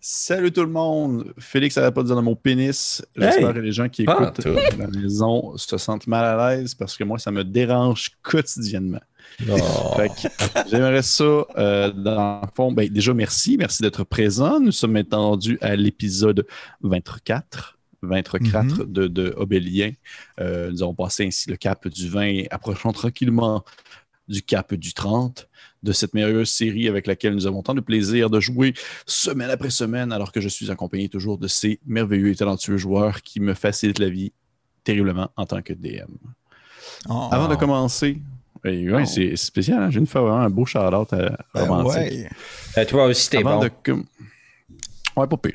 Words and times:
Salut 0.00 0.52
tout 0.52 0.62
le 0.62 0.70
monde! 0.70 1.32
Félix 1.38 1.76
n'arrête 1.76 1.94
pas 1.94 2.02
de 2.02 2.06
dire 2.08 2.16
le 2.16 2.22
mot 2.22 2.34
pénis. 2.34 3.04
J'espère 3.16 3.54
que 3.54 3.58
les 3.58 3.72
gens 3.72 3.88
qui 3.88 4.02
écoutent 4.02 4.46
à 4.46 4.76
la 4.76 4.86
maison 4.88 5.56
se 5.56 5.78
sentent 5.78 6.06
mal 6.06 6.24
à 6.24 6.56
l'aise 6.56 6.74
parce 6.74 6.96
que 6.96 7.04
moi, 7.04 7.18
ça 7.18 7.30
me 7.30 7.44
dérange 7.44 8.10
quotidiennement. 8.22 9.00
Oh. 9.48 10.00
J'aimerais 10.70 11.02
ça, 11.02 11.24
euh, 11.24 11.90
dans 11.92 12.40
le 12.42 12.48
fond, 12.54 12.72
ben, 12.72 12.88
déjà 12.88 13.14
merci, 13.14 13.56
merci 13.58 13.82
d'être 13.82 14.04
présent. 14.04 14.60
Nous 14.60 14.72
sommes 14.72 14.96
étendus 14.96 15.58
à 15.60 15.76
l'épisode 15.76 16.46
24. 16.82 17.78
24 18.02 18.84
de, 18.84 19.08
de 19.08 19.34
Obélien. 19.36 19.90
Euh, 20.40 20.70
nous 20.70 20.82
avons 20.82 20.94
passé 20.94 21.26
ainsi 21.26 21.50
le 21.50 21.56
cap 21.56 21.88
du 21.88 22.08
20, 22.08 22.44
approchant 22.50 22.92
tranquillement 22.92 23.64
du 24.28 24.42
cap 24.42 24.74
du 24.74 24.92
30 24.92 25.48
de 25.82 25.92
cette 25.92 26.14
merveilleuse 26.14 26.50
série 26.50 26.88
avec 26.88 27.06
laquelle 27.06 27.34
nous 27.34 27.46
avons 27.46 27.62
tant 27.62 27.74
de 27.74 27.80
plaisir 27.80 28.30
de 28.30 28.40
jouer 28.40 28.74
semaine 29.06 29.50
après 29.50 29.70
semaine, 29.70 30.12
alors 30.12 30.32
que 30.32 30.40
je 30.40 30.48
suis 30.48 30.70
accompagné 30.70 31.08
toujours 31.08 31.38
de 31.38 31.46
ces 31.48 31.78
merveilleux 31.86 32.30
et 32.30 32.36
talentueux 32.36 32.76
joueurs 32.76 33.22
qui 33.22 33.40
me 33.40 33.54
facilitent 33.54 33.98
la 34.00 34.08
vie 34.10 34.32
terriblement 34.84 35.30
en 35.36 35.46
tant 35.46 35.62
que 35.62 35.72
DM. 35.72 36.10
Oh. 37.08 37.28
Avant 37.30 37.48
de 37.48 37.54
commencer, 37.54 38.20
oui, 38.64 38.90
ouais, 38.90 39.06
c'est 39.06 39.36
spécial, 39.36 39.82
hein? 39.82 39.90
j'ai 39.90 40.00
une 40.00 40.06
fois 40.06 40.22
vraiment 40.22 40.38
un 40.40 40.50
beau 40.50 40.64
shout-out 40.66 41.12
à 41.12 41.36
Ben 41.54 41.62
romantique. 41.68 41.96
ouais. 42.00 42.28
Euh, 42.78 42.84
toi 42.86 43.04
aussi, 43.06 43.30
t'es 43.30 43.42
bon. 43.42 43.60
de 43.60 43.70
com- 43.84 44.04
Ouais, 45.16 45.26
pas 45.26 45.36
pire. 45.36 45.54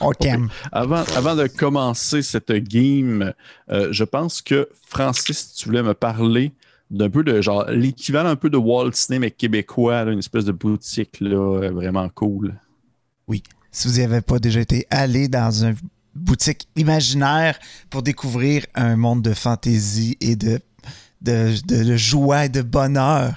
On 0.00 0.10
t'aime. 0.12 0.48
Avant, 0.72 1.04
avant 1.16 1.36
de 1.36 1.46
commencer 1.46 2.20
cette 2.22 2.50
game, 2.52 3.32
euh, 3.70 3.88
je 3.92 4.02
pense 4.04 4.42
que 4.42 4.68
Francis, 4.88 5.54
tu 5.54 5.66
voulais 5.66 5.82
me 5.84 5.94
parler 5.94 6.52
d'un 6.90 7.10
peu 7.10 7.24
de 7.24 7.40
genre 7.40 7.64
l'équivalent 7.70 8.28
un 8.30 8.36
peu 8.36 8.50
de 8.50 8.56
Walt 8.56 8.90
Disney 8.90 9.18
mais 9.18 9.30
québécois, 9.30 10.04
là, 10.04 10.12
une 10.12 10.18
espèce 10.18 10.44
de 10.44 10.52
boutique 10.52 11.18
là, 11.20 11.70
vraiment 11.70 12.08
cool. 12.10 12.54
Si 13.76 13.88
vous 13.88 13.94
n'y 13.94 14.02
avez 14.04 14.20
pas 14.20 14.38
déjà 14.38 14.60
été 14.60 14.86
allé 14.90 15.26
dans 15.26 15.50
une 15.64 15.74
boutique 16.14 16.68
imaginaire 16.76 17.58
pour 17.90 18.02
découvrir 18.04 18.64
un 18.76 18.94
monde 18.94 19.20
de 19.22 19.34
fantaisie 19.34 20.16
et 20.20 20.36
de, 20.36 20.60
de, 21.22 21.54
de- 21.66 21.82
de 21.82 21.96
joie 21.96 22.44
et 22.44 22.48
de 22.48 22.62
bonheur, 22.62 23.34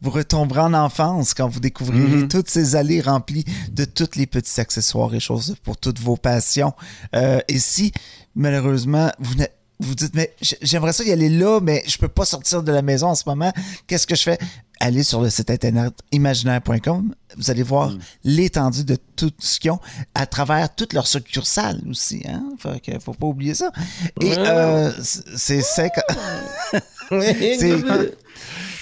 vous 0.00 0.08
retomberez 0.10 0.60
en 0.60 0.72
enfance 0.72 1.34
quand 1.34 1.48
vous 1.48 1.60
découvrirez 1.60 2.22
Mhm. 2.22 2.28
toutes 2.28 2.48
ces 2.48 2.74
allées 2.74 3.02
remplies 3.02 3.44
de 3.70 3.84
tous 3.84 4.16
les 4.16 4.26
petits 4.26 4.58
accessoires 4.60 5.14
et 5.14 5.20
choses 5.20 5.56
pour 5.62 5.76
toutes 5.76 5.98
vos 6.00 6.16
passions. 6.16 6.72
Euh, 7.14 7.40
et 7.48 7.58
si, 7.58 7.92
malheureusement, 8.34 9.10
vous 9.18 9.34
n'êtes 9.34 9.55
vous 9.78 9.94
dites, 9.94 10.14
mais 10.14 10.34
j'aimerais 10.62 10.92
ça 10.92 11.04
y 11.04 11.12
aller 11.12 11.28
là, 11.28 11.60
mais 11.60 11.82
je 11.86 11.98
peux 11.98 12.08
pas 12.08 12.24
sortir 12.24 12.62
de 12.62 12.72
la 12.72 12.82
maison 12.82 13.08
en 13.08 13.14
ce 13.14 13.24
moment. 13.26 13.52
Qu'est-ce 13.86 14.06
que 14.06 14.14
je 14.14 14.22
fais? 14.22 14.38
Allez 14.80 15.02
sur 15.02 15.20
le 15.20 15.30
site 15.30 15.50
internet 15.50 15.92
imaginaire.com. 16.12 17.14
Vous 17.36 17.50
allez 17.50 17.62
voir 17.62 17.92
l'étendue 18.24 18.84
de 18.84 18.96
tout 19.16 19.32
ce 19.38 19.58
qu'ils 19.58 19.70
ont 19.70 19.80
à 20.14 20.26
travers 20.26 20.74
toutes 20.74 20.92
leurs 20.92 21.06
succursales 21.06 21.80
aussi. 21.88 22.22
Hein? 22.28 22.44
Fait 22.58 22.80
que 22.80 22.98
faut 22.98 23.14
pas 23.14 23.26
oublier 23.26 23.54
ça. 23.54 23.70
Et 24.20 24.36
euh, 24.36 24.92
c'est 25.02 25.62
c'est 25.62 26.00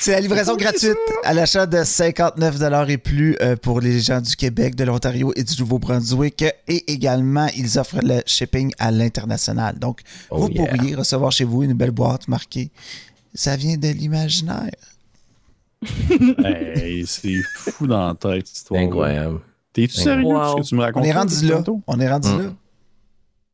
c'est- 0.05 0.13
la 0.13 0.21
livraison 0.21 0.57
gratuite 0.57 0.97
à 1.25 1.33
l'achat 1.35 1.67
de 1.67 1.83
59 1.83 2.89
et 2.91 2.99
plus 2.99 3.37
euh, 3.41 3.57
pour 3.57 3.81
les 3.81 4.01
gens 4.01 4.21
du 4.21 4.37
Québec, 4.37 4.75
de 4.75 4.85
l'Ontario 4.85 5.33
et 5.37 5.43
du 5.45 5.59
Nouveau-Brunswick. 5.61 6.45
Et 6.69 6.93
également, 6.93 7.47
ils 7.57 7.79
offrent 7.79 8.01
le 8.03 8.21
shipping 8.27 8.73
à 8.79 8.91
l'international. 8.91 9.79
Donc, 9.79 10.01
Oh 10.31 10.39
vous 10.39 10.49
yeah. 10.51 10.67
pourriez 10.67 10.95
recevoir 10.95 11.33
chez 11.33 11.45
vous 11.45 11.63
une 11.63 11.73
belle 11.75 11.91
boîte 11.91 12.29
marquée. 12.29 12.71
Ça 13.35 13.57
vient 13.57 13.77
de 13.77 13.89
l'imaginaire. 13.89 14.71
Hey, 16.45 17.07
c'est 17.07 17.41
fou 17.55 17.87
dans 17.87 18.09
la 18.09 18.15
tête, 18.15 18.47
cette 18.47 18.57
histoire. 18.57 18.81
Incroyable. 18.81 19.41
T'es-tu 19.73 19.95
sérieux? 20.01 20.25
Wow. 20.25 20.57
ce 20.59 20.63
que 20.63 20.69
tu 20.69 20.75
me 20.77 20.81
racontes 20.83 21.03
On 21.03 21.07
est 21.07 21.13
rendu 21.13 21.47
là. 21.47 21.63
On 21.87 22.01
est 22.01 22.09
rendu 22.11 22.29
Mm. 22.29 22.39
là. 22.39 22.53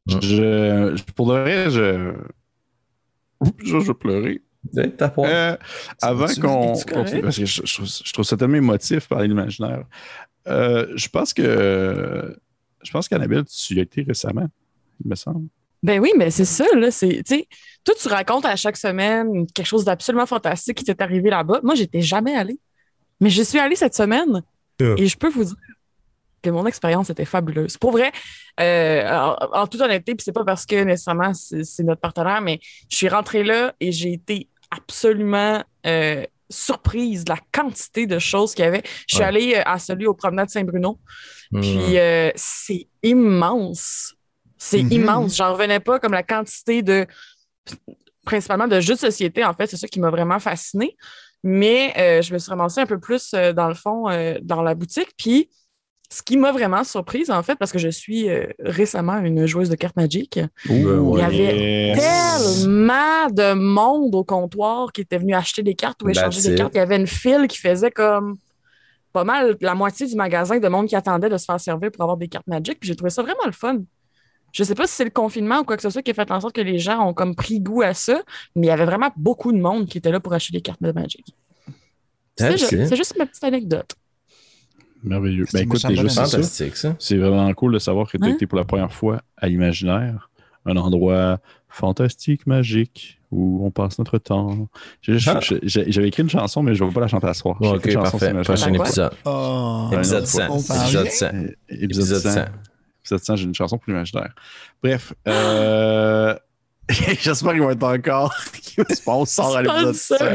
Je, 0.06 0.96
je- 0.96 1.12
pour 1.14 1.26
de 1.32 1.38
vrai, 1.40 1.70
je. 1.70 2.12
Oups, 3.40 3.52
je, 3.64 3.78
je 3.80 3.86
vais 3.86 3.94
pleurer. 3.94 4.42
T'as 4.96 5.08
pas. 5.08 5.28
Euh, 5.28 5.56
avant 6.02 6.26
qu'on 6.26 6.74
continue, 6.74 7.22
parce 7.22 7.38
que 7.38 7.46
je, 7.46 7.62
je 7.64 7.74
trouve, 7.74 7.88
je 7.88 8.12
trouve 8.12 8.24
ça 8.24 8.36
tellement 8.36 8.56
émotif 8.56 9.08
parler 9.08 9.26
de 9.26 9.32
l'imaginaire. 9.32 9.84
Euh, 10.46 10.86
je 10.94 11.08
pense 11.08 11.32
que 11.32 12.36
je 12.82 12.90
pense 12.90 13.08
qu'Annabelle, 13.08 13.44
tu 13.44 13.74
y 13.74 13.78
as 13.78 13.82
été 13.82 14.02
récemment, 14.02 14.48
il 15.04 15.10
me 15.10 15.14
semble. 15.14 15.48
Ben 15.82 15.98
oui, 15.98 16.12
mais 16.16 16.30
c'est 16.30 16.44
ça, 16.44 16.66
là. 16.76 16.90
C'est, 16.90 17.22
tu 17.26 17.36
sais, 17.36 17.48
toi, 17.84 17.94
tu 17.98 18.08
racontes 18.08 18.44
à 18.44 18.54
chaque 18.56 18.76
semaine 18.76 19.46
quelque 19.46 19.66
chose 19.66 19.84
d'absolument 19.84 20.26
fantastique 20.26 20.76
qui 20.76 20.84
t'est 20.84 21.00
arrivé 21.00 21.30
là-bas. 21.30 21.60
Moi, 21.62 21.74
j'étais 21.74 22.02
jamais 22.02 22.34
allée. 22.34 22.58
Mais 23.18 23.30
je 23.30 23.42
suis 23.42 23.58
allée 23.58 23.76
cette 23.76 23.94
semaine. 23.94 24.42
Yeah. 24.78 24.94
Et 24.98 25.06
je 25.06 25.16
peux 25.16 25.30
vous 25.30 25.44
dire 25.44 25.56
que 26.42 26.50
mon 26.50 26.66
expérience 26.66 27.08
était 27.10 27.24
fabuleuse. 27.24 27.76
Pour 27.78 27.92
vrai, 27.92 28.12
euh, 28.60 29.08
en, 29.10 29.36
en 29.52 29.66
toute 29.66 29.80
honnêteté, 29.80 30.14
puis 30.14 30.24
c'est 30.24 30.32
pas 30.32 30.44
parce 30.44 30.66
que 30.66 30.82
nécessairement 30.84 31.34
c'est, 31.34 31.64
c'est 31.64 31.82
notre 31.82 32.00
partenaire, 32.00 32.40
mais 32.40 32.60
je 32.88 32.96
suis 32.96 33.08
rentrée 33.08 33.44
là 33.44 33.74
et 33.80 33.92
j'ai 33.92 34.12
été 34.14 34.48
absolument 34.70 35.62
euh, 35.86 36.24
surprise 36.48 37.24
de 37.24 37.30
la 37.32 37.38
quantité 37.52 38.06
de 38.06 38.18
choses 38.18 38.54
qu'il 38.54 38.64
y 38.64 38.68
avait. 38.68 38.82
Je 39.06 39.16
suis 39.16 39.18
Ouais. 39.22 39.28
allée 39.28 39.54
euh, 39.56 39.62
à 39.64 39.78
celui 39.78 40.06
au 40.06 40.14
promenade 40.14 40.50
Saint-Bruno. 40.50 40.98
Puis 41.52 41.98
euh, 41.98 42.30
c'est 42.36 42.88
immense. 43.02 44.14
C'est 44.58 44.82
Mhm. 44.82 44.92
immense. 44.92 45.36
J'en 45.36 45.52
revenais 45.52 45.80
pas 45.80 45.98
comme 45.98 46.12
la 46.12 46.22
quantité 46.22 46.82
de. 46.82 47.06
Principalement 48.24 48.68
de 48.68 48.80
jeux 48.80 48.94
de 48.94 48.98
société, 48.98 49.44
en 49.44 49.54
fait. 49.54 49.66
C'est 49.66 49.76
ça 49.76 49.88
qui 49.88 49.98
m'a 49.98 50.10
vraiment 50.10 50.38
fasciné. 50.38 50.96
Mais 51.42 51.94
euh, 51.96 52.20
je 52.22 52.32
me 52.34 52.38
suis 52.38 52.50
ramassée 52.50 52.80
un 52.82 52.86
peu 52.86 52.98
plus, 53.00 53.30
dans 53.32 53.68
le 53.68 53.74
fond, 53.74 54.04
dans 54.42 54.62
la 54.62 54.74
boutique. 54.74 55.08
Puis 55.16 55.48
ce 56.12 56.22
qui 56.22 56.36
m'a 56.36 56.50
vraiment 56.50 56.82
surprise, 56.82 57.30
en 57.30 57.42
fait, 57.44 57.54
parce 57.54 57.70
que 57.70 57.78
je 57.78 57.88
suis 57.88 58.28
euh, 58.28 58.46
récemment 58.58 59.18
une 59.18 59.46
joueuse 59.46 59.68
de 59.68 59.76
cartes 59.76 59.94
Magic, 59.94 60.40
il 60.68 60.82
y 60.82 61.22
avait 61.22 61.94
tellement 61.94 63.28
de 63.30 63.54
monde 63.54 64.14
au 64.16 64.24
comptoir 64.24 64.92
qui 64.92 65.02
était 65.02 65.18
venu 65.18 65.34
acheter 65.34 65.62
des 65.62 65.74
cartes 65.74 66.02
ou 66.02 66.08
échanger 66.08 66.42
des 66.42 66.56
cartes. 66.56 66.74
Il 66.74 66.78
y 66.78 66.80
avait 66.80 66.96
une 66.96 67.06
file 67.06 67.46
qui 67.46 67.58
faisait 67.58 67.92
comme 67.92 68.38
pas 69.12 69.22
mal 69.22 69.56
la 69.60 69.74
moitié 69.74 70.06
du 70.06 70.16
magasin 70.16 70.58
de 70.58 70.68
monde 70.68 70.88
qui 70.88 70.96
attendait 70.96 71.28
de 71.28 71.36
se 71.36 71.44
faire 71.44 71.60
servir 71.60 71.92
pour 71.92 72.02
avoir 72.02 72.16
des 72.16 72.28
cartes 72.28 72.46
Magic. 72.48 72.80
Puis 72.80 72.88
j'ai 72.88 72.96
trouvé 72.96 73.10
ça 73.10 73.22
vraiment 73.22 73.46
le 73.46 73.52
fun. 73.52 73.78
Je 74.52 74.64
sais 74.64 74.74
pas 74.74 74.88
si 74.88 74.94
c'est 74.94 75.04
le 75.04 75.10
confinement 75.10 75.60
ou 75.60 75.64
quoi 75.64 75.76
que 75.76 75.82
ce 75.82 75.90
soit 75.90 76.02
qui 76.02 76.10
a 76.10 76.14
fait 76.14 76.28
en 76.32 76.40
sorte 76.40 76.56
que 76.56 76.60
les 76.60 76.80
gens 76.80 77.06
ont 77.06 77.14
comme 77.14 77.36
pris 77.36 77.60
goût 77.60 77.82
à 77.82 77.94
ça, 77.94 78.20
mais 78.56 78.66
il 78.66 78.70
y 78.70 78.72
avait 78.72 78.84
vraiment 78.84 79.10
beaucoup 79.16 79.52
de 79.52 79.58
monde 79.58 79.86
qui 79.86 79.98
était 79.98 80.10
là 80.10 80.18
pour 80.18 80.32
acheter 80.32 80.52
des 80.52 80.60
cartes 80.60 80.82
de 80.82 80.90
Magic. 80.90 81.36
C'est 82.36 82.96
juste 82.96 83.16
ma 83.16 83.26
petite 83.26 83.44
anecdote. 83.44 83.94
Merveilleux. 85.02 85.44
C'est 85.48 85.58
Ben 85.58 85.64
écoute, 85.64 85.80
c'est 85.80 86.08
ça. 86.08 86.24
Fantastique, 86.26 86.76
ça. 86.76 86.94
C'est 86.98 87.16
vraiment 87.16 87.52
cool 87.54 87.72
de 87.74 87.78
savoir 87.78 88.10
que 88.10 88.18
tu 88.18 88.24
as 88.24 88.28
Hein? 88.28 88.34
été 88.34 88.46
pour 88.46 88.58
la 88.58 88.64
première 88.64 88.92
fois 88.92 89.22
à 89.36 89.48
l'imaginaire, 89.48 90.30
un 90.66 90.76
endroit 90.76 91.38
fantastique, 91.68 92.46
magique, 92.46 93.20
où 93.30 93.64
on 93.64 93.70
passe 93.70 93.98
notre 93.98 94.18
temps. 94.18 94.68
Ah. 95.26 95.40
J'avais 95.62 96.08
écrit 96.08 96.22
une 96.22 96.28
chanson, 96.30 96.62
mais 96.62 96.74
je 96.74 96.82
ne 96.82 96.88
vais 96.88 96.94
pas 96.94 97.00
la 97.00 97.08
chanter 97.08 97.28
à 97.28 97.34
soir. 97.34 97.56
J'ai 97.60 97.68
Ok, 97.68 97.86
une 97.86 97.92
chanson 97.92 98.18
parfait. 98.18 98.42
Prochain 98.42 98.72
épisode. 98.74 99.12
Oh. 99.24 99.88
Épisode 99.92 100.20
non, 100.22 100.26
100. 100.26 100.42
on 100.50 100.62
parle 100.62 100.80
Épisode 100.82 101.02
bien. 101.04 101.10
100. 101.12 101.26
Euh, 101.26 101.48
Épisode 101.68 101.84
Épisode 102.04 102.20
100. 102.22 102.30
100. 102.32 102.40
Épisode 103.02 103.18
100, 103.24 103.36
j'ai 103.36 103.44
une 103.44 103.54
chanson 103.54 103.78
pour 103.78 103.84
l'imaginaire. 103.92 104.34
Bref, 104.82 105.12
euh... 105.28 106.34
j'espère 107.20 107.52
qu'ils 107.52 107.62
vont 107.62 107.70
être 107.70 107.82
encore. 107.82 108.34
On 109.06 109.24
sort 109.24 109.56
à 109.56 109.62
l'épisode 109.62 109.94
100. 109.94 110.14
Sponsor. 110.16 110.30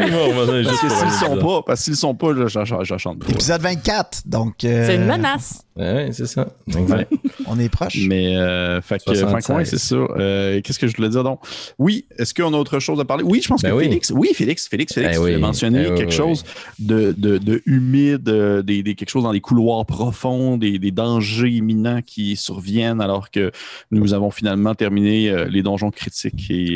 Parce 0.65 0.81
que 0.81 0.87
s'ils 0.97 1.11
sont 1.27 1.37
pas, 1.37 1.61
parce 1.65 1.83
qu'ils 1.83 1.95
sont 1.95 2.15
pas, 2.15 2.27
je, 2.47 2.97
chante 2.97 3.19
pas. 3.19 3.31
Épisode 3.31 3.61
24. 3.61 4.21
Donc, 4.25 4.63
euh, 4.63 4.85
C'est 4.85 4.95
une 4.95 5.05
menace. 5.05 5.61
Ouais, 5.75 6.09
c'est 6.13 6.25
ça. 6.27 6.47
Ouais. 6.67 7.07
on 7.47 7.59
est 7.59 7.67
proche. 7.69 7.97
Mais, 8.07 8.37
euh, 8.37 8.81
fait 8.81 8.97
que, 9.03 9.13
76. 9.13 9.45
fait 9.45 9.51
que, 9.53 9.57
ouais, 9.57 9.65
c'est 9.65 9.77
ça. 9.77 9.95
Euh, 9.95 10.61
Qu'est-ce 10.63 10.79
que 10.79 10.87
je 10.87 10.95
voulais 10.95 11.09
dire 11.09 11.23
donc? 11.23 11.39
Oui, 11.77 12.05
est-ce 12.17 12.33
qu'on 12.33 12.53
a 12.53 12.57
autre 12.57 12.79
chose 12.79 12.99
à 12.99 13.05
parler? 13.05 13.23
Oui, 13.25 13.41
je 13.41 13.49
pense 13.49 13.61
Ben 13.61 13.71
que 13.71 13.75
oui. 13.75 13.83
Félix, 13.85 14.11
oui, 14.15 14.29
Félix, 14.33 14.67
Félix, 14.69 14.93
Félix, 14.93 15.13
Eh 15.15 15.19
tu 15.19 15.23
oui. 15.25 15.33
as 15.33 15.37
mentionné 15.37 15.83
Eh 15.87 15.91
oui, 15.91 15.97
quelque 15.97 16.11
oui, 16.11 16.15
chose 16.15 16.43
de, 16.79 17.13
de, 17.17 17.37
de 17.37 17.61
humide, 17.65 18.23
des, 18.63 18.83
des- 18.83 18.95
quelque 18.95 19.09
chose 19.09 19.23
dans 19.23 19.31
les 19.33 19.41
couloirs 19.41 19.85
profonds, 19.85 20.57
des, 20.57 20.79
des 20.79 20.91
dangers 20.91 21.49
imminents 21.49 22.01
qui 22.05 22.35
surviennent 22.37 23.01
alors 23.01 23.29
que 23.31 23.51
nous 23.91 24.13
avons 24.13 24.31
finalement 24.31 24.75
terminé 24.75 25.33
les 25.49 25.61
donjons 25.61 25.91
critiques 25.91 26.44
euh, 26.53 26.55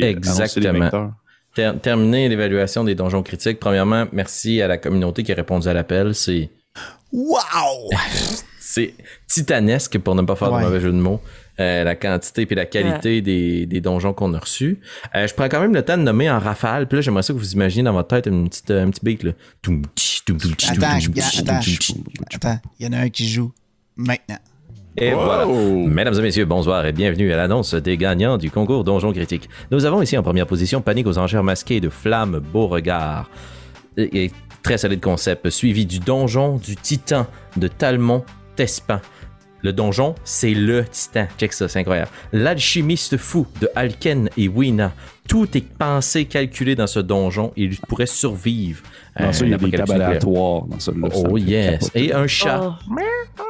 Ter- 1.54 1.80
terminer 1.80 2.28
l'évaluation 2.28 2.84
des 2.84 2.94
donjons 2.94 3.22
critiques. 3.22 3.58
Premièrement, 3.58 4.06
merci 4.12 4.62
à 4.62 4.68
la 4.68 4.78
communauté 4.78 5.22
qui 5.24 5.32
a 5.32 5.34
répondu 5.34 5.66
à 5.68 5.72
l'appel. 5.72 6.14
C'est 6.14 6.48
Wow! 7.12 7.90
c'est 8.60 8.94
titanesque 9.28 9.98
pour 9.98 10.14
ne 10.14 10.22
pas 10.22 10.36
faire 10.36 10.52
Ouais. 10.52 10.60
de 10.60 10.66
mauvais 10.66 10.80
jeu 10.80 10.92
de 10.92 10.96
mots. 10.98 11.20
euh, 11.58 11.84
la 11.84 11.94
quantité 11.96 12.46
et 12.48 12.54
la 12.54 12.64
qualité 12.64 13.20
des, 13.20 13.66
des 13.66 13.80
donjons 13.82 14.14
qu'on 14.14 14.32
a 14.32 14.38
reçus. 14.38 14.78
Euh, 15.14 15.26
je 15.26 15.34
prends 15.34 15.48
quand 15.48 15.60
même 15.60 15.74
le 15.74 15.82
temps 15.84 15.98
de 15.98 16.02
nommer 16.02 16.30
en 16.30 16.38
rafale. 16.38 16.86
Puis 16.88 16.96
là, 16.96 17.02
j'aimerais 17.02 17.22
ça 17.22 17.34
que 17.34 17.38
vous 17.38 17.52
imaginez 17.52 17.82
dans 17.82 17.92
votre 17.92 18.08
tête 18.08 18.26
une 18.26 18.48
petite, 18.48 18.70
un 18.70 18.88
petit 18.88 19.00
beat. 19.04 19.22
Là. 19.24 19.32
Attends, 22.32 22.60
il 22.78 22.86
y 22.86 22.88
en 22.88 22.92
a 22.92 23.00
un 23.02 23.08
qui 23.10 23.28
joue 23.28 23.52
maintenant. 23.96 24.38
Et 24.96 25.14
Wow! 25.14 25.24
voilà. 25.24 25.46
Mesdames 25.86 26.14
et 26.18 26.22
messieurs, 26.22 26.44
bonsoir 26.44 26.84
et 26.84 26.92
bienvenue 26.92 27.32
à 27.32 27.36
l'annonce 27.36 27.74
des 27.74 27.96
gagnants 27.96 28.38
du 28.38 28.50
concours 28.50 28.84
Donjon 28.84 29.12
Critique. 29.12 29.48
Nous 29.70 29.84
avons 29.84 30.02
ici 30.02 30.18
en 30.18 30.22
première 30.22 30.46
position 30.46 30.80
Panique 30.80 31.06
aux 31.06 31.18
enchères 31.18 31.44
masquées 31.44 31.80
de 31.80 31.88
Flamme 31.88 32.40
Beauregard. 32.52 33.30
Et, 33.96 34.24
et 34.24 34.30
très 34.62 34.78
solide 34.78 35.00
concept, 35.00 35.48
suivi 35.50 35.86
du 35.86 36.00
Donjon 36.00 36.56
du 36.56 36.76
Titan 36.76 37.26
de 37.56 37.68
Talmont 37.68 38.24
Tespan. 38.56 39.00
Le 39.62 39.74
donjon, 39.74 40.14
c'est 40.24 40.54
le 40.54 40.84
titan. 40.86 41.26
Check 41.36 41.52
ça, 41.52 41.68
c'est 41.68 41.80
incroyable. 41.80 42.08
L'alchimiste 42.32 43.18
fou 43.18 43.46
de 43.60 43.68
Alken 43.74 44.30
et 44.38 44.48
Wina. 44.48 44.92
Tout 45.28 45.54
est 45.54 45.60
pensé, 45.60 46.24
calculé 46.24 46.74
dans 46.74 46.86
ce 46.86 46.98
donjon. 46.98 47.52
Il 47.56 47.76
pourrait 47.76 48.06
survivre. 48.06 48.82
Dans 49.18 49.34
ça, 49.34 49.44
il 49.44 49.50
y 49.50 49.54
a 49.54 49.58
des 49.58 49.70
dans 49.70 50.78
ça 50.78 50.92
Oh 51.14 51.36
yes. 51.36 51.90
Et 51.94 52.14
un 52.14 52.26
chat. 52.26 52.78
Oh. 52.88 53.42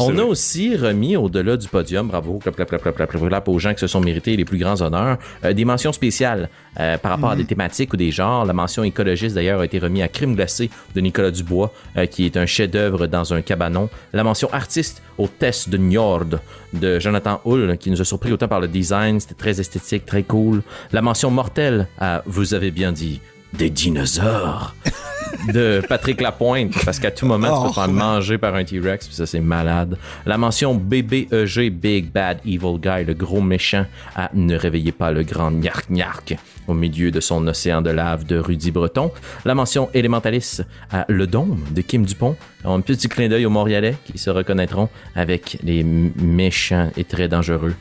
On 0.00 0.18
a 0.18 0.22
aussi 0.24 0.76
remis 0.76 1.16
au-delà 1.16 1.56
du 1.56 1.68
podium, 1.68 2.08
bravo, 2.08 2.38
clap, 2.38 2.56
clap, 2.56 2.68
clap, 2.68 2.82
clap, 2.82 2.96
clap, 2.96 3.10
clap, 3.10 3.28
clap, 3.28 3.48
aux 3.48 3.58
gens 3.58 3.74
qui 3.74 3.80
se 3.80 3.86
sont 3.86 4.00
mérités 4.00 4.36
les 4.36 4.44
plus 4.44 4.58
grands 4.58 4.80
honneurs, 4.80 5.18
euh, 5.44 5.52
des 5.52 5.64
mentions 5.64 5.92
spéciales 5.92 6.48
euh, 6.80 6.98
par 6.98 7.12
rapport 7.12 7.30
à 7.30 7.36
des 7.36 7.44
thématiques 7.44 7.92
ou 7.92 7.96
des 7.96 8.10
genres. 8.10 8.44
La 8.44 8.52
mention 8.52 8.84
écologiste 8.84 9.34
d'ailleurs 9.34 9.60
a 9.60 9.64
été 9.64 9.78
remise 9.78 10.02
à 10.02 10.08
Crime 10.08 10.34
glacé 10.34 10.70
de 10.94 11.00
Nicolas 11.00 11.30
Dubois, 11.30 11.72
euh, 11.96 12.06
qui 12.06 12.26
est 12.26 12.36
un 12.36 12.46
chef-d'œuvre 12.46 13.06
dans 13.06 13.34
un 13.34 13.42
cabanon. 13.42 13.88
La 14.12 14.24
mention 14.24 14.48
artiste 14.52 15.02
au 15.18 15.28
test 15.28 15.68
de 15.68 15.78
Njord 15.78 16.40
de 16.72 16.98
Jonathan 16.98 17.40
Hull, 17.44 17.76
qui 17.78 17.90
nous 17.90 18.00
a 18.00 18.04
surpris 18.04 18.32
autant 18.32 18.48
par 18.48 18.60
le 18.60 18.68
design, 18.68 19.20
c'était 19.20 19.34
très 19.34 19.60
esthétique, 19.60 20.06
très 20.06 20.22
cool. 20.22 20.62
La 20.92 21.02
mention 21.02 21.30
mortelle 21.30 21.88
à, 21.98 22.22
vous 22.26 22.54
avez 22.54 22.70
bien 22.70 22.92
dit, 22.92 23.20
des 23.54 23.70
dinosaures 23.70 24.74
de 25.52 25.82
Patrick 25.88 26.20
Lapointe, 26.20 26.72
parce 26.84 26.98
qu'à 27.00 27.10
tout 27.10 27.26
moment, 27.26 27.48
tu 27.48 27.52
peux 27.62 27.66
Oh, 27.66 27.68
te 27.70 27.74
faire 27.74 27.86
ouais. 27.86 27.92
manger 27.92 28.38
par 28.38 28.54
un 28.54 28.64
T-Rex, 28.64 29.06
puis 29.08 29.16
ça, 29.16 29.26
c'est 29.26 29.40
malade. 29.40 29.96
La 30.26 30.38
mention 30.38 30.74
BBEG, 30.74 31.70
Big 31.72 32.10
Bad 32.12 32.38
Evil 32.44 32.78
Guy, 32.80 33.04
le 33.06 33.14
gros 33.14 33.40
méchant, 33.40 33.86
à 34.14 34.30
Ne 34.34 34.56
réveillez 34.56 34.92
pas 34.92 35.10
le 35.10 35.22
grand 35.24 35.50
Nyark 35.50 35.90
Nyark 35.90 36.36
au 36.68 36.74
milieu 36.74 37.10
de 37.10 37.18
son 37.18 37.44
océan 37.48 37.82
de 37.82 37.90
lave 37.90 38.24
de 38.24 38.38
Rudy 38.38 38.70
Breton. 38.70 39.10
La 39.44 39.54
mention 39.56 39.90
Élémentalis 39.94 40.60
à 40.92 41.04
Le 41.08 41.26
Dôme 41.26 41.60
de 41.72 41.80
Kim 41.82 42.04
Dupont. 42.04 42.36
Un 42.64 42.80
petit 42.80 43.08
clin 43.08 43.28
d'œil 43.28 43.44
aux 43.46 43.50
Montréalais 43.50 43.96
qui 44.04 44.16
se 44.16 44.30
reconnaîtront 44.30 44.88
avec 45.16 45.58
les 45.64 45.82
méchants 45.82 46.90
et 46.96 47.02
très 47.02 47.26
dangereux 47.26 47.74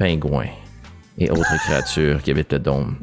pingouins 0.00 0.46
et 1.18 1.30
autres 1.30 1.56
créatures 1.64 2.20
qui 2.20 2.32
habitent 2.32 2.52
le 2.54 2.58
dôme. 2.58 2.96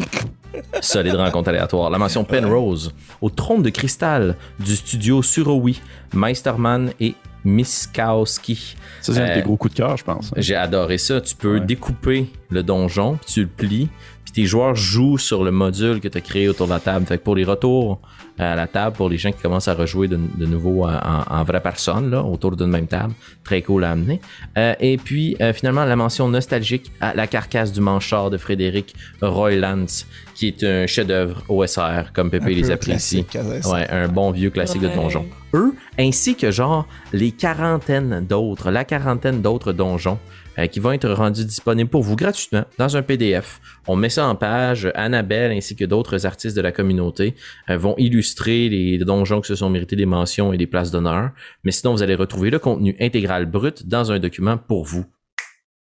Solide 0.82 1.16
rencontre 1.16 1.50
aléatoire. 1.50 1.90
La 1.90 1.98
mention 1.98 2.24
Penrose 2.24 2.94
au 3.22 3.30
trône 3.30 3.64
de 3.64 3.70
cristal 3.70 4.36
du 4.60 4.76
studio 4.76 5.22
Surowi, 5.22 5.82
Meisterman 6.14 6.92
et 7.00 7.16
Miskowski. 7.46 8.76
Ça, 9.02 9.14
c'est 9.14 9.20
un 9.20 9.36
de 9.36 9.40
Euh, 9.40 9.42
gros 9.42 9.58
coups 9.58 9.74
de 9.74 9.78
cœur, 9.80 9.98
je 9.98 10.04
pense. 10.04 10.32
J'ai 10.38 10.56
adoré 10.56 10.98
ça. 10.98 11.20
Tu 11.22 11.36
peux 11.36 11.56
Ouais. 11.56 11.60
découper 11.60 12.28
le 12.50 12.64
donjon, 12.64 13.18
puis 13.18 13.34
tu 13.34 13.42
le 13.42 13.48
plies, 13.48 13.90
tes 14.34 14.46
joueurs 14.46 14.76
jouent 14.76 15.18
sur 15.18 15.44
le 15.44 15.52
module 15.52 16.00
que 16.00 16.08
tu 16.08 16.18
as 16.18 16.22
créé 16.22 16.50
autour 16.50 16.68
de 16.68 16.74
la 16.74 16.80
table. 16.80 17.06
Fait 17.06 17.18
que 17.18 17.24
pour 17.24 17.36
les 17.36 17.44
retours 17.44 18.00
à 18.40 18.56
la 18.56 18.66
table, 18.66 18.96
pour 18.96 19.10
les 19.10 19.18
gens 19.18 19.32
qui 19.32 19.42
commencent 19.42 19.68
à 19.68 19.76
rejouer 19.76 20.08
de, 20.08 20.18
de 20.18 20.46
nouveau 20.46 20.86
en, 20.86 21.24
en 21.30 21.44
vraie 21.44 21.62
personne, 21.62 22.10
là, 22.10 22.24
autour 22.24 22.56
d'une 22.56 22.68
même 22.68 22.88
table, 22.88 23.14
très 23.44 23.62
cool 23.62 23.84
à 23.84 23.92
amener. 23.92 24.20
Euh, 24.58 24.74
et 24.80 24.98
puis, 24.98 25.36
euh, 25.40 25.54
finalement, 25.54 25.86
la 25.86 25.96
mention 25.96 26.28
nostalgique 26.28 26.92
à 27.00 27.14
la 27.14 27.28
carcasse 27.28 27.72
du 27.72 27.80
manchard 27.82 28.32
de 28.32 28.38
Frédéric 28.38 28.96
Roylands, 29.22 29.86
qui 30.34 30.48
est 30.48 30.64
un 30.64 30.88
chef-d'œuvre 30.88 31.44
OSR, 31.48 32.12
comme 32.14 32.32
Pépé 32.32 32.46
Un 32.46 32.50
les 32.50 32.72
apprécie. 32.72 33.26
Ouais, 33.66 33.88
un 33.90 34.08
bon 34.08 34.32
vieux 34.32 34.50
classique 34.50 34.82
de 34.82 34.90
donjon. 34.90 35.26
Eux, 35.54 35.76
ainsi 36.00 36.36
que 36.36 36.50
genre 36.50 36.88
les 37.12 37.32
quarantaines 37.32 38.26
d'autres, 38.28 38.72
la 38.72 38.84
quarantaine 38.84 39.42
d'autres 39.42 39.74
donjons 39.74 40.18
euh, 40.58 40.68
qui 40.68 40.80
vont 40.80 40.92
être 40.92 41.10
rendus 41.10 41.46
disponibles 41.46 41.90
pour 41.90 42.04
vous 42.04 42.16
gratuitement 42.16 42.66
dans 42.78 42.96
un 42.98 43.02
PDF. 43.02 43.60
On 43.88 43.96
met 43.96 44.10
ça 44.10 44.28
en 44.28 44.36
page. 44.36 44.92
Annabelle 44.96 45.52
ainsi 45.52 45.76
que 45.76 45.86
d'autres 45.86 46.26
artistes 46.26 46.56
de 46.56 46.62
la 46.62 46.72
communauté 46.72 47.36
euh, 47.70 47.78
vont 47.78 47.96
illustrer 47.98 48.70
les 48.70 48.98
donjons 49.00 49.42
qui 49.42 49.48
se 49.48 49.56
sont 49.56 49.70
mérités 49.70 49.96
des 49.96 50.06
mentions 50.06 50.54
et 50.54 50.58
des 50.58 50.68
places 50.68 50.92
d'honneur. 50.92 51.32
Mais 51.64 51.72
sinon, 51.72 51.94
vous 51.94 52.04
allez 52.04 52.16
retrouver 52.16 52.50
le 52.50 52.60
contenu 52.60 52.96
intégral 53.00 53.46
brut 53.46 53.88
dans 53.88 54.12
un 54.12 54.20
document 54.20 54.58
pour 54.58 54.86
vous 54.86 55.06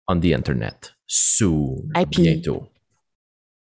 on 0.07 0.19
the 0.19 0.33
internet. 0.33 0.95
Soon. 1.07 1.89
Bientôt. 2.09 2.69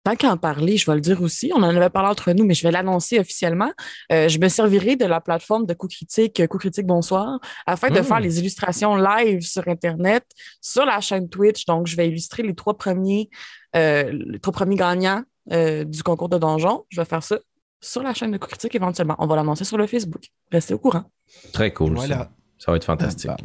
Tant 0.05 0.17
qu'à 0.17 0.33
en 0.33 0.37
parler, 0.37 0.77
je 0.77 0.91
vais 0.91 0.97
le 0.97 1.01
dire 1.01 1.23
aussi. 1.23 1.53
On 1.55 1.63
en 1.63 1.77
avait 1.77 1.91
parlé 1.91 2.09
entre 2.09 2.33
nous, 2.33 2.45
mais 2.45 2.55
je 2.55 2.65
vais 2.65 2.73
l'annoncer 2.73 3.21
officiellement. 3.21 3.71
Euh, 4.11 4.29
je 4.29 4.39
me 4.39 4.49
servirai 4.49 4.97
de 4.97 5.05
la 5.05 5.21
plateforme 5.21 5.65
de 5.65 5.75
Coup 5.75 5.87
Critique, 5.87 6.41
euh, 6.41 6.49
Coup 6.49 6.59
Critique 6.59 6.87
Bonsoir, 6.87 7.39
afin 7.67 7.89
de 7.89 8.03
faire 8.03 8.19
les 8.19 8.41
illustrations 8.41 8.97
live 8.97 9.43
sur 9.43 9.69
Internet, 9.69 10.25
sur 10.61 10.85
la 10.85 11.01
chaîne 11.01 11.29
Twitch. 11.29 11.67
Donc, 11.67 11.87
je 11.87 11.97
vais 11.97 12.09
illustrer 12.09 12.43
les 12.43 12.55
trois 12.55 12.77
premiers, 12.77 13.31
euh, 13.77 14.11
les 14.27 14.41
trois 14.41 14.53
premiers 14.53 14.77
gagnants 14.77 15.23
euh, 15.53 15.85
du 15.85 16.03
concours 16.03 16.29
de 16.29 16.39
donjon. 16.39 16.85
Je 16.89 17.01
vais 17.01 17.07
faire 17.07 17.23
ça 17.23 17.39
sur 17.81 18.03
la 18.03 18.13
chaîne 18.13 18.33
de 18.33 18.39
Coup 18.39 18.49
Critique 18.49 18.75
éventuellement. 18.75 19.15
On 19.21 19.27
va 19.27 19.37
l'annoncer 19.37 19.65
sur 19.65 19.79
le 19.79 19.87
Facebook. 19.87 20.25
Restez 20.51 20.75
au 20.75 20.79
courant. 20.79 21.05
Très 21.53 21.73
cool. 21.73 21.95
Voilà. 21.95 22.17
Ça. 22.17 22.31
Ça 22.65 22.71
va 22.71 22.77
être 22.77 22.85
fantastique. 22.85 23.29
Ah, 23.29 23.37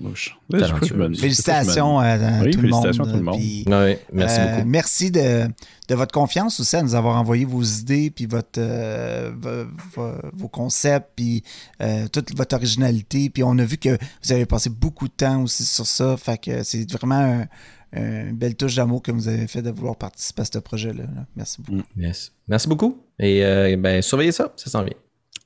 je 0.83 0.93
me- 0.93 1.11
Félicitations 1.15 1.97
à, 1.97 2.05
à 2.05 2.43
Oui, 2.43 2.51
tout, 2.51 2.61
le 2.61 2.69
monde, 2.69 2.83
félicitations 2.83 3.03
à 3.03 3.07
tout 3.07 3.17
le 3.17 3.23
monde. 3.23 3.37
puis, 3.39 3.63
Ouais, 3.67 3.99
merci 4.13 4.39
euh, 4.39 4.55
beaucoup. 4.57 4.67
Merci 4.67 5.09
de, 5.11 5.47
de 5.89 5.95
votre 5.95 6.11
confiance 6.13 6.59
aussi 6.59 6.75
à 6.75 6.83
nous 6.83 6.93
avoir 6.93 7.15
envoyé 7.19 7.43
vos 7.43 7.63
idées, 7.63 8.11
puis 8.11 8.27
votre, 8.27 8.59
euh, 8.59 9.31
vo- 9.35 9.65
vo- 9.95 10.29
vos 10.33 10.47
concepts, 10.49 11.09
puis 11.15 11.43
euh, 11.81 12.07
toute 12.09 12.35
votre 12.37 12.55
originalité. 12.55 13.31
Puis 13.31 13.41
on 13.43 13.57
a 13.57 13.63
vu 13.65 13.77
que 13.77 13.97
vous 14.23 14.31
avez 14.31 14.45
passé 14.45 14.69
beaucoup 14.69 15.07
de 15.07 15.13
temps 15.13 15.41
aussi 15.41 15.65
sur 15.65 15.87
ça. 15.87 16.15
Fait 16.15 16.37
que 16.37 16.61
c'est 16.61 16.89
vraiment 16.91 17.15
un- 17.15 17.47
une 17.93 18.35
belle 18.37 18.55
touche 18.55 18.75
d'amour 18.75 19.01
que 19.01 19.11
vous 19.11 19.27
avez 19.29 19.47
fait 19.47 19.63
de 19.63 19.71
vouloir 19.71 19.95
participer 19.95 20.43
à 20.43 20.45
ce 20.45 20.59
projet-là. 20.59 21.03
là. 21.03 21.25
Merci 21.35 21.59
beaucoup. 21.63 21.81
Yes. 21.97 22.31
Merci 22.47 22.67
beaucoup. 22.67 23.01
Et 23.17 23.43
euh, 23.43 23.75
ben, 23.79 23.99
surveillez 24.03 24.31
ça, 24.33 24.53
ça 24.57 24.69
s'en 24.69 24.83
vient. 24.83 24.93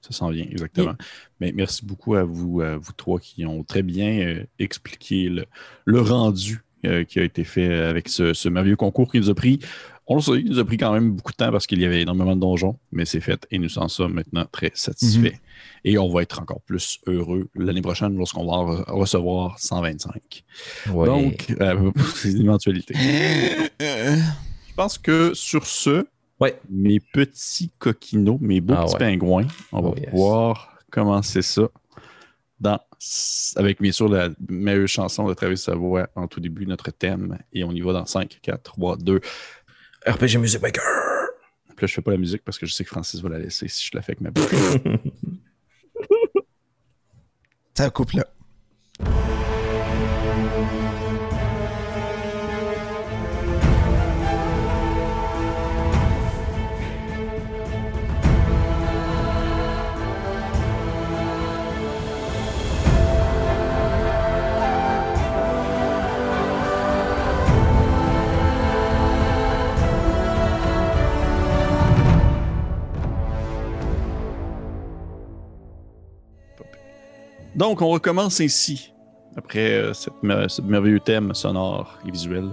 Ça 0.01 0.11
s'en 0.11 0.29
vient, 0.29 0.45
exactement. 0.49 0.93
Mais 1.41 1.51
merci 1.53 1.85
beaucoup 1.85 2.15
à 2.15 2.23
vous, 2.23 2.61
à 2.61 2.77
vous 2.77 2.93
trois 2.95 3.19
qui 3.19 3.45
ont 3.45 3.63
très 3.63 3.81
bien 3.83 4.19
euh, 4.21 4.43
expliqué 4.59 5.27
le, 5.27 5.45
le 5.85 5.99
rendu 5.99 6.61
euh, 6.85 7.03
qui 7.03 7.19
a 7.19 7.23
été 7.23 7.43
fait 7.43 7.73
avec 7.73 8.07
ce, 8.09 8.33
ce 8.33 8.47
merveilleux 8.47 8.75
concours 8.77 9.11
qui 9.11 9.17
nous 9.19 9.29
a 9.29 9.35
pris. 9.35 9.59
On 10.07 10.15
le 10.15 10.21
sait, 10.21 10.39
il 10.39 10.49
nous 10.49 10.59
a 10.59 10.65
pris 10.65 10.77
quand 10.77 10.91
même 10.93 11.11
beaucoup 11.11 11.31
de 11.31 11.37
temps 11.37 11.51
parce 11.51 11.65
qu'il 11.67 11.79
y 11.79 11.85
avait 11.85 12.01
énormément 12.01 12.35
de 12.35 12.41
donjons, 12.41 12.77
mais 12.91 13.05
c'est 13.05 13.21
fait 13.21 13.47
et 13.49 13.59
nous 13.59 13.77
en 13.79 13.87
sommes 13.87 14.13
maintenant 14.13 14.45
très 14.51 14.71
satisfaits. 14.73 15.35
Et 15.83 15.97
on 15.97 16.09
va 16.11 16.21
être 16.21 16.39
encore 16.41 16.61
plus 16.61 16.99
heureux 17.07 17.47
l'année 17.55 17.81
prochaine 17.81 18.15
lorsqu'on 18.17 18.45
va 18.45 18.57
re- 18.73 18.91
recevoir 18.91 19.57
125. 19.59 20.43
Ouais. 20.91 21.05
Donc, 21.07 21.55
euh, 21.61 21.91
c'est 22.15 22.31
une 22.31 22.41
éventualité. 22.41 22.93
Je 23.79 24.73
pense 24.75 24.97
que 24.97 25.33
sur 25.33 25.65
ce, 25.65 26.05
Ouais. 26.39 26.59
mes 26.71 26.99
petits 26.99 27.71
coquinots, 27.77 28.39
mes 28.41 28.61
beaux 28.61 28.73
Ah 28.75 28.83
petits 28.85 28.93
ouais. 28.93 28.99
pingouins, 28.99 29.47
on 29.71 29.81
va 29.81 29.89
Oh 29.89 29.95
yes. 29.95 30.09
Commencer 30.91 31.41
ça 31.41 31.63
dans, 32.59 32.79
avec 33.55 33.81
bien 33.81 33.91
sûr 33.91 34.07
la 34.07 34.29
meilleure 34.47 34.87
chanson 34.87 35.27
de 35.27 35.33
Travis 35.33 35.57
Savoie 35.57 36.07
en 36.15 36.27
tout 36.27 36.39
début, 36.39 36.67
notre 36.67 36.91
thème. 36.91 37.39
Et 37.51 37.63
on 37.63 37.71
y 37.71 37.81
va 37.81 37.93
dans 37.93 38.05
5, 38.05 38.39
4, 38.41 38.61
3, 38.61 38.97
2. 38.97 39.19
RPG 40.05 40.37
Music 40.37 40.61
Maker. 40.61 40.83
Puis 41.75 41.85
là, 41.85 41.87
je 41.87 41.93
fais 41.93 42.01
pas 42.01 42.11
la 42.11 42.17
musique 42.17 42.43
parce 42.43 42.59
que 42.59 42.65
je 42.65 42.73
sais 42.73 42.83
que 42.83 42.89
Francis 42.89 43.21
va 43.21 43.29
la 43.29 43.39
laisser 43.39 43.67
si 43.67 43.87
je 43.87 43.97
la 43.97 44.03
fais 44.03 44.11
avec 44.11 44.21
ma 44.21 44.29
bouche. 44.29 44.45
Ça 47.73 47.89
coupe 47.89 48.11
là. 48.11 48.25
Donc, 77.61 77.79
on 77.83 77.89
recommence 77.89 78.41
ainsi, 78.41 78.91
après 79.37 79.73
euh, 79.73 79.93
cette 79.93 80.23
mer- 80.23 80.49
ce 80.49 80.63
merveilleux 80.63 80.99
thème 80.99 81.35
sonore 81.35 81.99
et 82.07 82.09
visuel, 82.09 82.45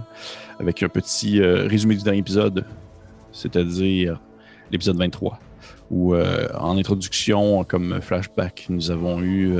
avec 0.59 0.83
un 0.83 0.87
petit 0.87 1.41
euh, 1.41 1.65
résumé 1.67 1.95
du 1.95 2.03
dernier 2.03 2.19
épisode, 2.19 2.63
c'est-à-dire 3.31 4.19
l'épisode 4.69 4.97
23, 4.97 5.39
où 5.89 6.13
euh, 6.13 6.47
en 6.59 6.77
introduction, 6.77 7.63
comme 7.63 7.99
flashback, 8.01 8.67
nous 8.69 8.91
avons 8.91 9.19
eu 9.19 9.57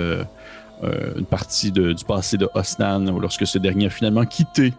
une 1.18 1.26
partie 1.26 1.72
de- 1.72 1.94
du 1.94 2.06
passé 2.06 2.38
de 2.38 2.48
Osnan, 2.54 3.18
lorsque 3.20 3.48
ce 3.48 3.58
dernier 3.58 3.88
a 3.88 3.90
finalement 3.90 4.26
quitté, 4.26 4.72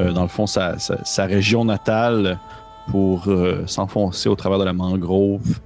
euh, 0.00 0.10
dans 0.10 0.22
le 0.22 0.28
fond, 0.28 0.48
sa, 0.48 0.76
sa- 0.80 1.04
sa 1.04 1.24
région 1.26 1.64
natale 1.64 2.40
pour 2.88 3.28
s'enfoncer 3.66 4.28
au 4.28 4.34
travers 4.34 4.58
de 4.58 4.64
la 4.64 4.72
mangrove, 4.72 5.60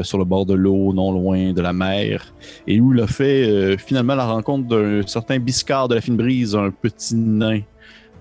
sur 0.00 0.18
le 0.18 0.24
bord 0.24 0.46
de 0.46 0.54
l'eau, 0.54 0.92
non 0.92 1.12
loin 1.12 1.52
de 1.52 1.60
la 1.60 1.72
mer 1.72 2.32
et 2.66 2.80
où 2.80 2.94
il 2.94 3.00
a 3.00 3.06
fait 3.06 3.44
euh, 3.48 3.76
finalement 3.76 4.14
la 4.14 4.26
rencontre 4.26 4.68
d'un 4.68 5.06
certain 5.06 5.38
Biscard 5.38 5.88
de 5.88 5.94
la 5.94 6.00
fine 6.00 6.16
brise, 6.16 6.54
un 6.54 6.70
petit 6.70 7.14
nain 7.14 7.60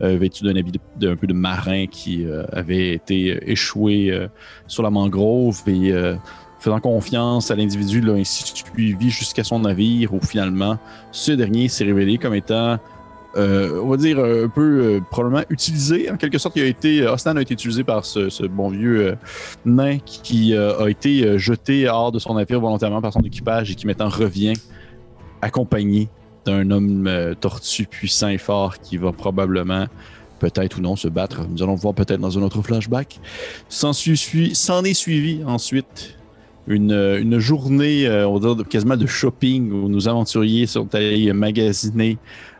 euh, 0.01 0.17
vêtu 0.17 0.43
d'un 0.43 0.55
habit 0.55 0.73
d'un 0.97 1.15
peu 1.15 1.27
de 1.27 1.33
marin 1.33 1.85
qui 1.87 2.25
euh, 2.25 2.43
avait 2.51 2.93
été 2.93 3.31
euh, 3.31 3.49
échoué 3.49 4.09
euh, 4.09 4.27
sur 4.67 4.83
la 4.83 4.89
mangrove 4.89 5.61
et 5.67 5.91
euh, 5.91 6.15
faisant 6.59 6.79
confiance 6.79 7.51
à 7.51 7.55
l'individu, 7.55 8.01
l'a 8.01 8.13
ainsi 8.13 8.43
suivi 8.53 9.09
jusqu'à 9.09 9.43
son 9.43 9.59
navire 9.59 10.13
où 10.13 10.19
finalement 10.19 10.77
ce 11.11 11.31
dernier 11.31 11.67
s'est 11.67 11.85
révélé 11.85 12.17
comme 12.17 12.35
étant 12.35 12.77
euh, 13.37 13.79
on 13.81 13.89
va 13.89 13.97
dire, 13.97 14.19
un 14.19 14.49
peu 14.49 14.61
euh, 14.61 14.99
probablement 15.09 15.43
utilisé. 15.49 16.09
En 16.11 16.17
quelque 16.17 16.37
sorte, 16.37 16.55
il 16.57 16.63
a 16.63 16.65
été, 16.65 17.05
Osnan 17.07 17.37
a 17.37 17.41
été 17.41 17.53
utilisé 17.53 17.83
par 17.83 18.05
ce, 18.05 18.45
bon 18.47 18.69
vieux 18.69 19.07
euh, 19.07 19.15
nain 19.65 19.99
qui, 19.99 20.53
euh, 20.53 20.83
a 20.83 20.89
été 20.89 21.23
euh, 21.23 21.37
jeté 21.37 21.87
hors 21.87 22.11
de 22.11 22.19
son 22.19 22.33
navire 22.33 22.59
volontairement 22.59 23.01
par 23.01 23.13
son 23.13 23.21
équipage 23.21 23.71
et 23.71 23.75
qui 23.75 23.87
maintenant 23.87 24.09
revient 24.09 24.53
accompagné 25.41 26.09
d'un 26.45 26.71
homme 26.71 27.07
euh, 27.07 27.33
tortue 27.33 27.85
puissant 27.85 28.29
et 28.29 28.37
fort 28.37 28.79
qui 28.79 28.97
va 28.97 29.11
probablement, 29.11 29.87
peut-être 30.39 30.79
ou 30.79 30.81
non, 30.81 30.95
se 30.95 31.07
battre. 31.07 31.41
Nous 31.49 31.63
allons 31.63 31.75
le 31.75 31.79
voir 31.79 31.93
peut-être 31.93 32.19
dans 32.19 32.37
un 32.37 32.41
autre 32.41 32.61
flashback. 32.61 33.19
S'en 33.69 33.91
est 33.91 34.93
suivi 34.93 35.43
ensuite 35.45 36.17
une, 36.67 36.91
une 36.91 37.39
journée, 37.39 38.07
euh, 38.07 38.27
on 38.27 38.37
va 38.37 38.55
dire, 38.55 38.67
quasiment 38.67 38.97
de 38.97 39.05
shopping 39.05 39.71
où 39.71 39.89
nos 39.89 40.07
aventuriers 40.07 40.67
sont 40.67 40.93
allés 40.93 41.31
magasiner. 41.33 42.17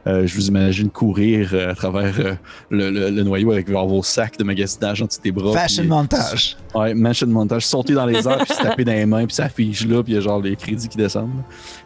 Euh, 0.08 0.26
je 0.26 0.34
vous 0.36 0.48
imagine 0.48 0.90
courir 0.90 1.52
euh, 1.54 1.72
à 1.72 1.76
travers 1.76 2.14
euh, 2.20 2.34
le, 2.72 2.90
le- 2.90 3.10
le 3.12 3.24
noyau 3.24 3.52
avec 3.52 3.70
genre, 3.70 3.88
vos 3.88 4.02
sacs 4.02 4.38
de 4.38 4.44
magasinage 4.44 5.02
en 5.02 5.06
dessous 5.06 5.20
des 5.24 5.32
bras. 5.32 5.54
Fashion 5.54 5.84
puis- 5.84 5.90
montage. 5.90 6.58
Ouais, 6.74 6.94
mansion 6.94 7.28
montage, 7.28 7.66
sauter 7.68 7.94
dans 7.94 8.06
les 8.08 8.28
airs, 8.28 8.40
puis 8.46 8.56
se 8.56 8.62
taper 8.64 8.84
dans 8.84 8.94
les 8.94 9.06
mains, 9.06 9.26
puis 9.26 9.36
ça 9.36 9.46
affiche 9.46 9.86
là, 9.86 10.02
puis 10.02 10.14
il 10.14 10.16
y 10.16 10.18
a 10.18 10.22
genre 10.22 10.42
les 10.42 10.56
crédits 10.56 10.88
qui 10.88 10.98
descendent. 10.98 11.30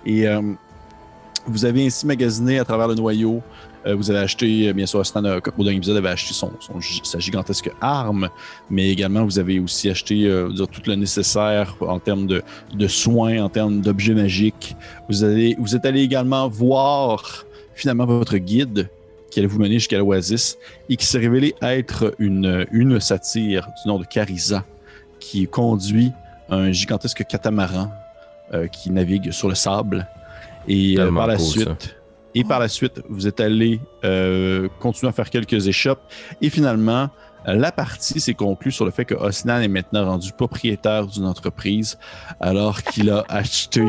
Et 0.05 0.25
vous 1.47 1.65
avez 1.65 1.85
ainsi 1.85 2.05
magasiné 2.07 2.59
à 2.59 2.63
travers 2.65 2.87
le 2.87 2.95
noyau. 2.95 3.41
Euh, 3.85 3.93
vous 3.95 4.09
avez 4.09 4.19
acheté, 4.19 4.73
bien 4.73 4.87
sûr, 4.87 5.05
Stan, 5.05 5.23
euh, 5.25 5.39
au 5.57 5.63
dernier 5.63 5.77
épisode, 5.77 5.97
avait 5.97 6.09
acheté 6.09 6.33
son, 6.33 6.51
sa 7.03 7.19
gigantesque 7.19 7.69
arme, 7.81 8.29
mais 8.69 8.89
également 8.89 9.23
vous 9.25 9.37
avez 9.37 9.59
aussi 9.59 9.89
acheté 9.91 10.25
euh, 10.25 10.49
dire, 10.51 10.67
tout 10.67 10.81
le 10.87 10.95
nécessaire 10.95 11.75
en 11.81 11.99
termes 11.99 12.25
de, 12.25 12.41
de 12.73 12.87
soins, 12.87 13.43
en 13.43 13.49
termes 13.49 13.81
d'objets 13.81 14.15
magiques. 14.15 14.75
Vous, 15.07 15.23
avez, 15.23 15.55
vous 15.59 15.75
êtes 15.75 15.85
allé 15.85 16.01
également 16.01 16.47
voir 16.47 17.43
finalement 17.75 18.05
votre 18.05 18.37
guide 18.37 18.89
qui 19.29 19.39
allait 19.39 19.47
vous 19.47 19.59
mener 19.59 19.75
jusqu'à 19.75 19.97
l'Oasis 19.97 20.57
et 20.89 20.95
qui 20.95 21.05
s'est 21.05 21.19
révélé 21.19 21.55
être 21.61 22.15
une, 22.19 22.65
une 22.71 22.99
satire 22.99 23.67
du 23.83 23.89
nom 23.89 23.99
de 23.99 24.05
Carissa 24.05 24.63
qui 25.19 25.47
conduit 25.47 26.11
un 26.49 26.71
gigantesque 26.71 27.25
catamaran 27.25 27.91
euh, 28.53 28.67
qui 28.67 28.91
navigue 28.91 29.31
sur 29.31 29.49
le 29.49 29.55
sable. 29.55 30.07
Et 30.67 30.93
euh, 30.93 31.05
Tellement 31.05 31.21
par 31.21 31.27
la 31.27 31.37
cool, 31.37 31.45
suite, 31.45 31.95
et 32.35 32.43
par 32.43 32.59
la 32.59 32.67
suite, 32.67 33.01
vous 33.09 33.27
êtes 33.27 33.39
allé 33.39 33.79
euh, 34.03 34.67
continuer 34.79 35.09
à 35.09 35.13
faire 35.13 35.29
quelques 35.29 35.67
échoppes. 35.67 36.01
Et 36.41 36.49
finalement, 36.49 37.09
la 37.53 37.71
partie 37.71 38.19
s'est 38.19 38.33
conclue 38.33 38.71
sur 38.71 38.85
le 38.85 38.91
fait 38.91 39.05
que 39.05 39.13
Osnan 39.15 39.61
est 39.61 39.67
maintenant 39.67 40.05
rendu 40.05 40.31
propriétaire 40.31 41.07
d'une 41.07 41.25
entreprise, 41.25 41.97
alors 42.39 42.81
qu'il 42.83 43.09
a 43.09 43.23
acheté, 43.29 43.83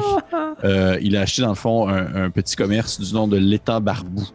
euh, 0.65 0.99
il 1.01 1.17
a 1.17 1.23
acheté 1.23 1.43
dans 1.43 1.49
le 1.51 1.55
fond 1.55 1.89
un, 1.89 2.25
un 2.27 2.31
petit 2.31 2.57
commerce 2.57 3.01
du 3.01 3.13
nom 3.15 3.27
de 3.29 3.37
l'étang 3.37 3.81
Barbou. 3.81 4.27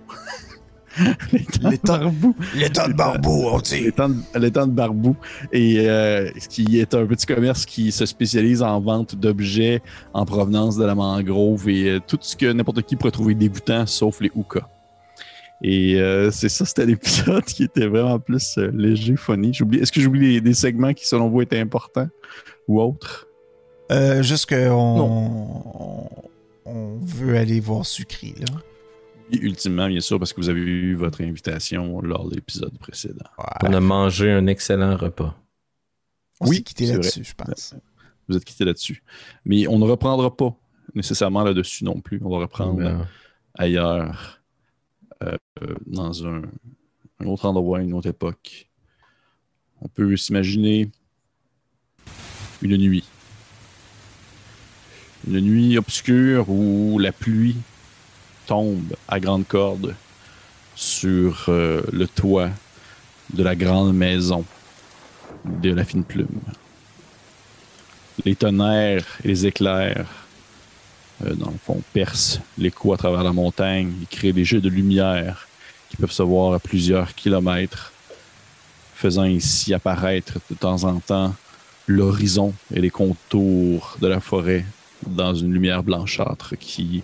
l'étang 1.32 1.70
L'étang- 1.70 1.98
Barbou. 2.00 2.36
L'état 2.56 2.88
de 2.90 2.94
barbou, 2.94 3.48
on 3.50 3.60
dit. 3.62 3.80
L'étang 3.80 4.10
de, 4.10 4.16
l'étang 4.40 4.68
de 4.68 4.72
Barbou. 4.74 5.16
Et 5.54 5.88
euh, 5.88 6.30
qui 6.50 6.80
est 6.80 6.94
un 6.94 7.06
petit 7.06 7.26
commerce 7.26 7.66
qui 7.66 7.94
se 7.94 8.06
spécialise 8.06 8.62
en 8.62 8.80
vente 8.82 9.16
d'objets 9.16 9.82
en 10.14 10.26
provenance 10.26 10.76
de 10.78 10.84
la 10.84 10.94
mangrove 10.96 11.70
et 11.70 11.92
euh, 11.92 12.00
tout 12.06 12.18
ce 12.20 12.36
que 12.36 12.52
n'importe 12.52 12.82
qui 12.82 12.98
pourrait 12.98 13.12
trouver 13.12 13.36
dégoûtant, 13.36 13.86
sauf 13.86 14.20
les 14.20 14.32
hookahs. 14.36 14.68
Et 15.64 16.00
euh, 16.00 16.32
c'est 16.32 16.50
ça, 16.50 16.66
c'était 16.66 16.86
l'épisode 16.88 17.44
qui 17.46 17.64
était 17.64 17.88
vraiment 17.88 18.20
plus 18.20 18.58
euh, 18.58 18.72
léger, 18.74 19.16
funny. 19.16 19.54
J'oublie- 19.54 19.80
Est-ce 19.80 19.92
que 19.92 20.02
j'oublie 20.02 20.20
des, 20.34 20.42
des 20.42 20.54
segments 20.54 20.94
qui, 20.94 21.08
selon 21.08 21.30
vous, 21.30 21.42
étaient 21.42 21.60
importants 21.60 22.10
ou 22.68 22.82
autres? 22.82 23.28
Euh, 23.92 24.24
juste 24.24 24.48
qu'on 24.48 24.70
on, 25.06 26.10
on 26.66 26.98
veut 27.02 27.38
aller 27.38 27.60
voir 27.60 27.86
Sucré, 27.86 28.34
là. 28.40 28.46
Et 29.34 29.38
ultimement, 29.38 29.88
bien 29.88 30.00
sûr, 30.02 30.18
parce 30.20 30.34
que 30.34 30.42
vous 30.42 30.50
avez 30.50 30.60
eu 30.60 30.96
votre 30.96 31.22
invitation 31.22 32.02
lors 32.02 32.28
de 32.30 32.36
l'épisode 32.36 32.78
précédent. 32.80 33.26
On 33.64 33.72
a 33.74 33.80
mangé 33.80 34.30
un 34.32 34.48
excellent 34.48 34.98
repas. 34.98 35.36
On 36.42 36.48
Oui, 36.48 36.58
s'est 36.58 36.64
quitté 36.64 36.86
là-dessus, 36.88 37.24
je 37.24 37.34
pense. 37.36 37.76
Vous 38.28 38.36
êtes 38.36 38.44
quitté 38.44 38.66
là-dessus. 38.66 39.04
Mais 39.46 39.68
on 39.68 39.78
ne 39.80 39.86
reprendra 39.86 40.36
pas 40.36 40.54
nécessairement 40.96 41.44
là-dessus 41.44 41.86
non 41.86 42.02
plus. 42.02 42.20
On 42.26 42.30
va 42.30 42.40
reprendre 42.40 43.06
ailleurs, 43.54 44.41
euh, 45.22 45.38
dans 45.86 46.28
un, 46.28 46.42
un 47.20 47.26
autre 47.26 47.46
endroit, 47.46 47.82
une 47.82 47.94
autre 47.94 48.10
époque. 48.10 48.68
On 49.82 49.88
peut 49.88 50.16
s'imaginer 50.16 50.90
une 52.62 52.78
nuit. 52.78 53.04
Une 55.28 55.40
nuit 55.40 55.78
obscure 55.78 56.50
où 56.50 56.98
la 57.00 57.12
pluie 57.12 57.58
tombe 58.48 58.96
à 59.08 59.20
grande 59.20 59.48
corde 59.48 59.96
sur 60.76 61.46
euh, 61.50 61.82
le 61.92 62.08
toit 62.08 62.50
de 63.34 63.44
la 63.44 63.56
grande 63.56 63.96
maison 63.96 64.46
de 65.46 65.72
la 65.74 65.84
fine 65.84 66.04
plume. 66.04 66.42
Les 68.26 68.36
tonnerres 68.36 69.06
et 69.24 69.28
les 69.28 69.46
éclairs 69.46 70.21
euh, 71.26 71.34
dans 71.36 71.50
le 71.50 71.58
fond, 71.64 71.82
percent 71.94 72.40
l'écho 72.58 72.94
à 72.94 72.98
travers 72.98 73.24
la 73.24 73.34
montagne. 73.34 73.94
Ils 74.02 74.08
créent 74.08 74.34
des 74.34 74.46
jets 74.46 74.62
de 74.62 74.70
lumière 74.70 75.48
qui 75.90 75.98
peuvent 75.98 76.12
se 76.12 76.24
voir 76.24 76.54
à 76.54 76.60
plusieurs 76.60 77.14
kilomètres, 77.16 77.92
faisant 78.96 79.26
ici 79.26 79.74
apparaître 79.74 80.40
de 80.50 80.56
temps 80.56 80.84
en 80.84 81.00
temps 81.00 81.36
l'horizon 81.88 82.54
et 82.74 82.80
les 82.80 82.90
contours 82.90 83.98
de 84.00 84.08
la 84.08 84.20
forêt 84.20 84.66
dans 85.06 85.34
une 85.34 85.54
lumière 85.54 85.84
blanchâtre 85.84 86.56
qui 86.58 87.04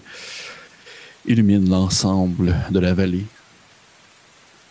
illumine 1.26 1.70
l'ensemble 1.70 2.56
de 2.70 2.80
la 2.80 2.94
vallée. 2.94 3.26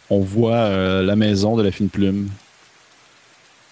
On 0.09 0.21
voit 0.21 0.55
euh, 0.55 1.03
la 1.03 1.17
maison 1.17 1.57
de 1.57 1.62
la 1.62 1.73
fine 1.73 1.91
plume 1.91 2.31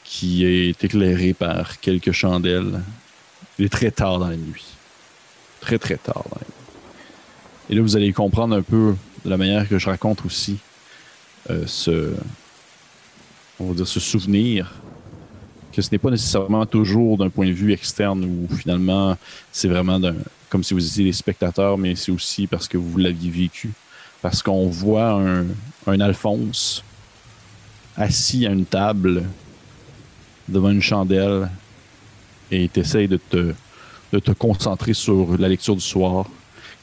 qui 0.02 0.45
est 0.45 0.85
éclairée 0.85 1.33
par 1.33 1.81
quelques 1.81 2.12
chandelles. 2.12 2.83
Il 3.59 3.64
est 3.64 3.71
très 3.71 3.90
tard 3.90 4.19
dans 4.19 4.28
la 4.28 4.37
nuit 4.37 4.74
très 5.64 5.78
très 5.78 5.97
tard. 5.97 6.25
nuit. 6.37 6.47
Et 7.71 7.75
là, 7.75 7.83
vous 7.83 7.97
allez 7.97 8.12
comprendre 8.12 8.54
un 8.54 8.62
peu 8.62 8.94
de 9.25 9.30
la 9.30 9.37
manière 9.37 9.68
que 9.68 9.78
je 9.78 9.88
raconte 9.88 10.25
aussi 10.26 10.59
euh, 11.50 11.64
ce, 11.66 12.12
on 13.59 13.68
va 13.68 13.75
dire, 13.75 13.88
ce 13.88 14.00
souvenir 14.00 14.73
que 15.73 15.83
ce 15.83 15.88
n'est 15.90 15.99
pas 15.99 16.11
nécessairement 16.11 16.66
toujours 16.66 17.18
d'un 17.18 17.30
point 17.30 17.47
de 17.47 17.52
vue 17.52 17.73
externe 17.73 18.25
où 18.25 18.54
finalement 18.54 19.16
c'est 19.50 19.66
vraiment 19.66 20.00
comme 20.49 20.62
si 20.62 20.73
vous 20.73 20.87
étiez 20.87 21.04
des 21.04 21.12
spectateurs, 21.12 21.76
mais 21.78 21.97
c'est 21.97 22.12
aussi 22.12 22.47
parce 22.47 22.68
que 22.68 22.76
vous 22.76 22.97
l'aviez 22.97 23.30
vécu. 23.30 23.73
Parce 24.23 24.40
qu'on 24.40 24.68
voit 24.68 25.21
un, 25.21 25.47
un 25.88 26.00
Alphonse 26.00 26.85
assis 27.97 28.47
à 28.47 28.50
une 28.50 28.66
table 28.66 29.25
devant 30.49 30.71
une 30.71 30.83
chandelle 30.83 31.50
et 32.52 32.68
t'essayes 32.68 33.09
de 33.09 33.16
te 33.16 33.52
de 34.14 34.21
te 34.21 34.30
concentrer 34.30 34.94
sur 34.94 35.37
la 35.38 35.49
lecture 35.49 35.75
du 35.75 35.83
soir. 35.83 36.26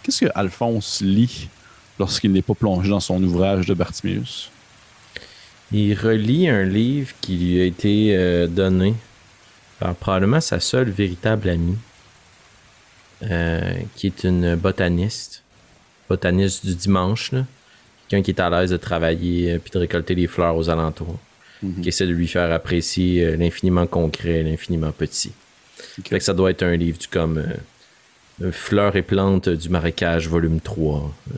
Qu'est-ce 0.04 0.26
que 0.26 0.32
Alphonse 0.36 1.02
lit 1.02 1.50
lorsqu'il 2.00 2.32
n'est 2.32 2.42
pas 2.42 2.54
plongé 2.54 2.90
dans 2.90 3.00
son 3.00 3.24
ouvrage 3.24 3.66
de 3.66 3.74
Bartimius? 3.74 4.52
Il 5.72 5.94
relit 5.98 6.50
un 6.50 6.64
livre 6.64 7.14
qui 7.22 7.38
lui 7.38 7.62
a 7.62 7.66
été 7.66 8.16
euh, 8.16 8.48
donné 8.48 8.94
par 9.80 9.96
probablement 9.96 10.42
sa 10.42 10.60
seule 10.60 10.90
véritable 10.90 11.50
amie, 11.50 11.78
euh, 13.24 13.74
qui 13.96 14.08
est 14.08 14.24
une 14.26 14.56
botaniste, 14.56 15.44
botaniste 16.10 16.66
du 16.66 16.76
dimanche, 16.76 17.32
quelqu'un 18.10 18.24
qui 18.24 18.32
est 18.32 18.42
à 18.42 18.50
l'aise 18.50 18.72
de 18.72 18.78
travailler 18.78 19.54
euh, 19.54 19.60
puis 19.60 19.72
de 19.72 19.80
récolter 19.80 20.16
les 20.16 20.28
fleurs 20.28 20.58
aux 20.58 20.70
alentours, 20.70 21.18
qui 21.82 21.90
essaie 21.90 22.08
de 22.08 22.14
lui 22.14 22.28
faire 22.28 22.52
apprécier 22.52 23.24
euh, 23.24 23.36
l'infiniment 23.38 23.88
concret, 23.88 24.44
l'infiniment 24.44 24.92
petit. 24.92 25.32
Fait 26.08 26.20
que 26.20 26.24
ça 26.24 26.34
doit 26.34 26.52
être 26.52 26.64
un 26.64 26.76
livre 26.76 26.98
du 26.98 27.08
comme 27.08 27.38
euh, 27.38 27.48
euh, 28.44 28.52
Fleurs 28.52 28.96
et 28.96 29.02
plantes 29.02 29.50
du 29.50 29.70
marécage, 29.70 30.28
volume 30.28 30.60
3, 30.60 31.14
euh, 31.36 31.38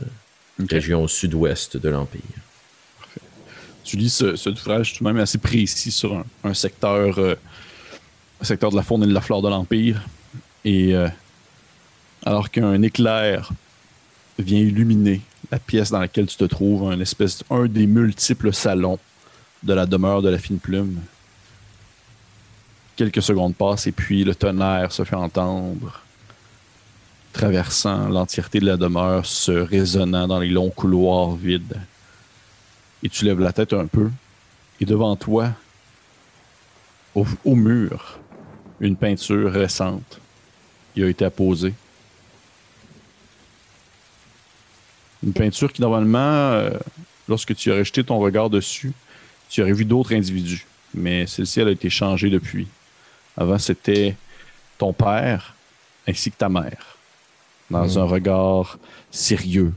Ok. 0.62 0.70
région 0.70 1.08
sud-ouest 1.08 1.76
de 1.76 1.88
l'Empire. 1.88 2.20
Tu 3.82 3.96
lis 3.96 4.10
ce, 4.10 4.36
cet 4.36 4.60
ouvrage 4.60 4.94
tout 4.94 5.04
de 5.04 5.08
même 5.10 5.18
assez 5.20 5.38
précis 5.38 5.90
sur 5.90 6.14
un, 6.14 6.24
un 6.44 6.54
secteur, 6.54 7.18
euh, 7.18 7.34
un 8.40 8.44
secteur 8.44 8.70
de 8.70 8.76
la 8.76 8.82
faune 8.82 9.02
et 9.02 9.06
de 9.06 9.12
la 9.12 9.20
flore 9.20 9.42
de 9.42 9.48
l'Empire. 9.48 10.00
Et 10.64 10.94
alors 12.24 12.50
qu'un 12.50 12.80
éclair 12.80 13.50
vient 14.38 14.60
illuminer 14.60 15.20
la 15.50 15.58
pièce 15.58 15.90
dans 15.90 15.98
laquelle 15.98 16.26
tu 16.26 16.36
te 16.38 16.44
trouves, 16.44 16.90
un 16.90 16.98
espèce, 17.00 17.44
un 17.50 17.66
des 17.66 17.86
multiples 17.86 18.52
salons 18.54 18.98
de 19.62 19.74
la 19.74 19.84
demeure 19.84 20.22
de 20.22 20.30
la 20.30 20.38
fine 20.38 20.58
plume. 20.58 21.00
Quelques 22.96 23.22
secondes 23.22 23.54
passent 23.54 23.86
et 23.86 23.92
puis 23.92 24.24
le 24.24 24.34
tonnerre 24.34 24.92
se 24.92 25.04
fait 25.04 25.16
entendre, 25.16 26.02
traversant 27.32 28.08
l'entièreté 28.08 28.60
de 28.60 28.66
la 28.66 28.76
demeure, 28.76 29.26
se 29.26 29.50
résonnant 29.50 30.28
dans 30.28 30.38
les 30.38 30.50
longs 30.50 30.70
couloirs 30.70 31.34
vides 31.34 31.76
et 33.04 33.08
tu 33.10 33.26
lèves 33.26 33.38
la 33.38 33.52
tête 33.52 33.74
un 33.74 33.86
peu, 33.86 34.10
et 34.80 34.86
devant 34.86 35.14
toi, 35.14 35.52
au, 37.14 37.54
mur, 37.54 38.18
une 38.80 38.96
peinture 38.96 39.52
récente 39.52 40.20
qui 40.94 41.02
a 41.04 41.08
été 41.08 41.24
apposée. 41.24 41.74
Une 45.22 45.32
peinture 45.32 45.72
qui, 45.72 45.80
normalement, 45.80 46.18
euh, 46.18 46.70
lorsque 47.28 47.54
tu 47.54 47.70
aurais 47.70 47.84
jeté 47.84 48.02
ton 48.02 48.18
regard 48.18 48.50
dessus, 48.50 48.92
tu 49.48 49.62
aurais 49.62 49.72
vu 49.72 49.84
d'autres 49.84 50.14
individus. 50.14 50.66
Mais 50.92 51.26
celle-ci, 51.26 51.60
elle 51.60 51.68
a 51.68 51.72
été 51.72 51.90
changée 51.90 52.30
depuis. 52.30 52.66
Avant, 53.36 53.58
c'était 53.58 54.16
ton 54.78 54.92
père 54.92 55.54
ainsi 56.08 56.30
que 56.30 56.36
ta 56.36 56.48
mère. 56.48 56.96
Dans 57.70 57.86
Mhm. 57.86 57.98
un 57.98 58.04
regard 58.04 58.78
sérieux, 59.10 59.72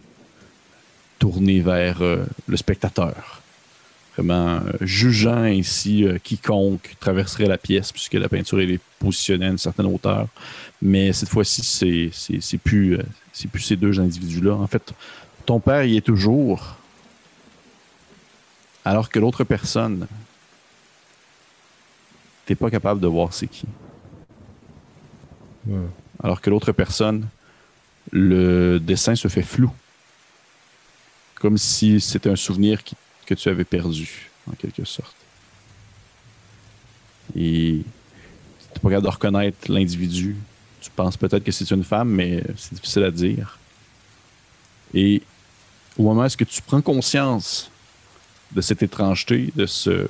tourné 1.20 1.62
vers 1.62 2.02
euh, 2.02 2.26
le 2.48 2.58
spectateur. 2.58 3.42
Vraiment 4.18 4.58
euh, 4.58 4.74
jugeant 4.82 5.44
ainsi 5.44 6.04
euh, 6.04 6.18
quiconque 6.20 6.96
traverserait 7.00 7.46
la 7.46 7.58
pièce, 7.58 7.92
puisque 7.92 8.14
la 8.16 8.28
peinture 8.30 8.60
elle 8.60 8.72
est 8.72 8.82
positionnée 9.00 9.46
à 9.46 9.50
une 9.50 9.58
certaine 9.58 9.86
hauteur. 9.86 10.28
Mais 10.82 11.14
cette 11.14 11.30
fois-ci, 11.30 11.64
c'est, 11.64 12.10
c'est, 12.14 12.42
c'est 12.42 12.58
plus, 12.58 13.00
c'est 13.32 13.48
plus 13.50 13.62
ces 13.62 13.76
deux 13.76 14.00
individus-là. 14.00 14.54
En 14.54 14.68
fait, 14.68 14.94
ton 15.46 15.60
père 15.60 15.84
y 15.86 15.98
est 15.98 16.02
toujours, 16.02 16.76
alors 18.86 19.10
que 19.10 19.20
l'autre 19.20 19.44
personne, 19.44 20.08
t'es 22.48 22.56
pas 22.56 22.72
capable 22.72 23.00
de 23.02 23.08
voir 23.08 23.34
c'est 23.34 23.48
qui. 23.48 23.68
Alors 26.24 26.42
que 26.42 26.50
l'autre 26.50 26.72
personne, 26.72 27.28
le 28.12 28.80
dessin 28.80 29.16
se 29.16 29.28
fait 29.28 29.44
flou. 29.44 29.70
Comme 31.36 31.58
si 31.58 32.00
c'était 32.02 32.30
un 32.30 32.36
souvenir 32.38 32.84
qui- 32.84 32.96
que 33.26 33.36
tu 33.36 33.50
avais 33.50 33.66
perdu, 33.66 34.32
en 34.50 34.54
quelque 34.54 34.86
sorte. 34.86 35.16
Et 37.36 37.82
tu 38.74 38.80
pas 38.80 38.90
capable 38.90 39.04
de 39.06 39.12
reconnaître 39.12 39.72
l'individu. 39.72 40.38
Tu 40.80 40.90
penses 40.90 41.18
peut-être 41.18 41.44
que 41.44 41.52
c'est 41.52 41.70
une 41.72 41.84
femme, 41.84 42.10
mais 42.10 42.42
c'est 42.56 42.74
difficile 42.76 43.04
à 43.04 43.12
dire. 43.12 43.60
Et 44.94 45.22
au 45.98 46.04
moment 46.04 46.22
où 46.22 46.24
est-ce 46.24 46.38
que 46.38 46.46
tu 46.46 46.62
prends 46.62 46.82
conscience 46.82 47.70
de 48.54 48.62
cette 48.62 48.82
étrangeté, 48.82 49.52
de 49.56 49.66
ce. 49.66 50.08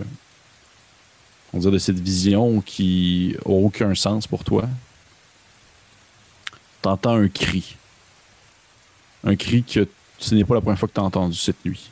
On 1.58 1.72
de 1.72 1.80
cette 1.80 2.00
vision 2.00 2.62
qui 2.62 3.36
n'a 3.44 3.52
aucun 3.52 3.96
sens 3.96 4.28
pour 4.28 4.44
toi, 4.44 4.66
t'entends 6.84 7.16
un 7.16 7.28
cri. 7.28 7.76
Un 9.24 9.36
cri 9.36 9.64
que 9.64 9.88
ce 10.20 10.36
n'est 10.36 10.44
pas 10.46 10.54
la 10.54 10.62
première 10.62 10.78
fois 10.78 10.88
que 10.88 10.94
tu 10.94 11.00
as 11.00 11.04
entendu 11.04 11.36
cette 11.36 11.66
nuit. 11.66 11.90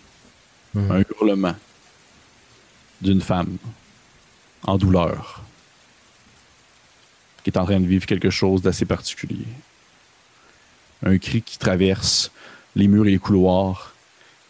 Mhm. 0.76 0.92
Un 0.92 1.00
hurlement 1.00 1.56
d'une 3.02 3.22
femme 3.22 3.58
en 4.64 4.78
douleur 4.78 5.42
qui 7.44 7.50
est 7.50 7.58
en 7.58 7.66
train 7.66 7.80
de 7.80 7.86
vivre 7.88 8.06
quelque 8.06 8.30
chose 8.30 8.62
d'assez 8.62 8.86
particulier. 8.86 9.46
Un 11.04 11.18
cri 11.18 11.42
qui 11.42 11.58
traverse 11.58 12.32
les 12.76 12.88
murs 12.88 13.08
et 13.08 13.12
les 13.12 13.20
couloirs. 13.20 13.96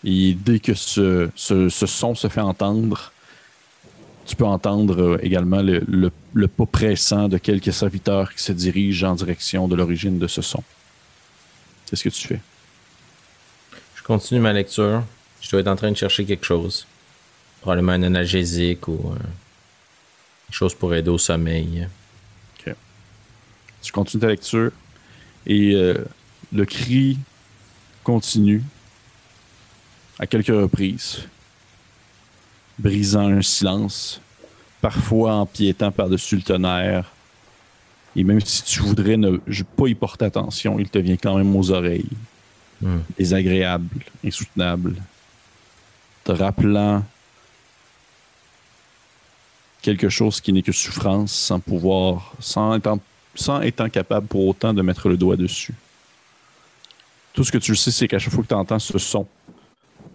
Et 0.03 0.33
dès 0.33 0.59
que 0.59 0.73
ce, 0.73 1.29
ce- 1.35 1.69
ce 1.69 1.85
son 1.85 2.15
se 2.15 2.27
fait 2.27 2.41
entendre, 2.41 3.11
tu 4.25 4.35
peux 4.35 4.45
entendre 4.45 5.01
euh, 5.01 5.19
également 5.21 5.61
le, 5.61 5.79
le- 5.87 6.11
le 6.33 6.47
pas 6.47 6.65
pressant 6.65 7.27
de 7.27 7.37
quelques 7.37 7.71
serviteurs 7.73 8.33
qui 8.33 8.41
se 8.41 8.51
dirigent 8.51 9.11
en 9.11 9.15
direction 9.15 9.67
de 9.67 9.75
l'origine 9.75 10.17
de 10.19 10.27
ce 10.27 10.41
son. 10.41 10.63
Qu'est-ce 11.85 12.03
que 12.03 12.09
tu 12.09 12.27
fais? 12.27 12.41
Je 13.95 14.03
continue 14.03 14.39
ma 14.39 14.53
lecture. 14.53 15.03
Je 15.41 15.49
dois 15.51 15.59
être 15.59 15.67
en 15.67 15.75
train 15.75 15.91
de 15.91 15.97
chercher 15.97 16.25
quelque 16.25 16.45
chose. 16.45 16.87
Probablement 17.61 17.93
un 17.93 18.03
analgésique 18.03 18.87
ou 18.87 18.93
euh, 19.11 19.15
quelque 20.47 20.55
chose 20.55 20.73
pour 20.73 20.93
aider 20.95 21.09
au 21.09 21.17
sommeil. 21.17 21.87
Tu 23.81 23.91
continues 23.91 24.21
ta 24.21 24.27
lecture 24.29 24.71
et 25.45 25.75
euh, 25.75 26.03
le 26.51 26.65
cri 26.65 27.19
continue 28.03 28.63
à 30.17 30.25
quelques 30.25 30.47
reprises, 30.47 31.19
brisant 32.77 33.27
un 33.29 33.41
silence, 33.41 34.21
parfois 34.81 35.35
empiétant 35.35 35.91
par-dessus 35.91 36.35
le 36.35 36.41
tonnerre. 36.41 37.11
Et 38.15 38.23
même 38.23 38.39
si 38.41 38.63
tu 38.63 38.81
voudrais 38.81 39.17
ne 39.17 39.37
pas 39.37 39.87
y 39.87 39.95
porter 39.95 40.25
attention, 40.25 40.79
il 40.79 40.89
te 40.89 40.97
vient 40.97 41.17
quand 41.17 41.37
même 41.37 41.55
aux 41.55 41.71
oreilles. 41.71 42.09
Hmm. 42.81 42.99
Désagréable, 43.17 44.03
insoutenable, 44.23 44.95
te 46.23 46.31
rappelant 46.31 47.03
quelque 49.81 50.09
chose 50.09 50.41
qui 50.41 50.51
n'est 50.51 50.61
que 50.61 50.71
souffrance 50.71 51.31
sans 51.31 51.59
pouvoir, 51.59 52.33
sans 52.39 52.75
étant, 52.75 52.99
sans 53.35 53.61
étant 53.61 53.89
capable 53.89 54.27
pour 54.27 54.47
autant 54.47 54.73
de 54.73 54.81
mettre 54.81 55.09
le 55.09 55.17
doigt 55.17 55.35
dessus. 55.35 55.75
Tout 57.33 57.43
ce 57.43 57.51
que 57.51 57.57
tu 57.57 57.75
sais, 57.75 57.91
c'est 57.91 58.07
qu'à 58.07 58.17
chaque 58.17 58.33
fois 58.33 58.43
que 58.43 58.47
tu 58.47 58.55
entends 58.55 58.79
ce 58.79 58.97
son 58.97 59.27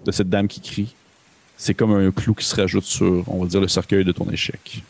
de 0.04 0.11
cette 0.11 0.28
dame 0.28 0.48
qui 0.48 0.61
crie, 0.61 0.94
c'est 1.60 1.74
comme 1.74 1.92
un 1.92 2.10
clou 2.10 2.32
qui 2.32 2.46
se 2.46 2.56
rajoute 2.56 2.84
sur, 2.84 3.22
on 3.26 3.42
va 3.42 3.46
dire, 3.46 3.60
le 3.60 3.68
cercueil 3.68 4.02
de 4.02 4.12
ton 4.12 4.30
échec. 4.30 4.82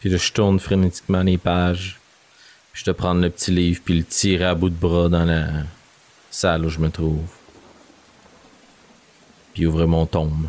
Puis 0.00 0.10
là, 0.10 0.16
je 0.16 0.32
tourne 0.32 0.58
frénétiquement 0.58 1.22
les 1.22 1.38
pages. 1.38 2.00
Puis 2.72 2.80
je 2.80 2.90
te 2.90 2.90
prendre 2.90 3.20
le 3.20 3.30
petit 3.30 3.52
livre 3.52 3.80
puis 3.84 3.96
le 3.96 4.04
tirer 4.04 4.46
à 4.46 4.56
bout 4.56 4.70
de 4.70 4.74
bras 4.74 5.08
dans 5.08 5.24
la 5.24 5.46
salle 6.32 6.66
où 6.66 6.68
je 6.68 6.80
me 6.80 6.90
trouve. 6.90 7.22
Puis 9.54 9.66
ouvrir 9.66 9.86
mon 9.86 10.04
tome. 10.06 10.48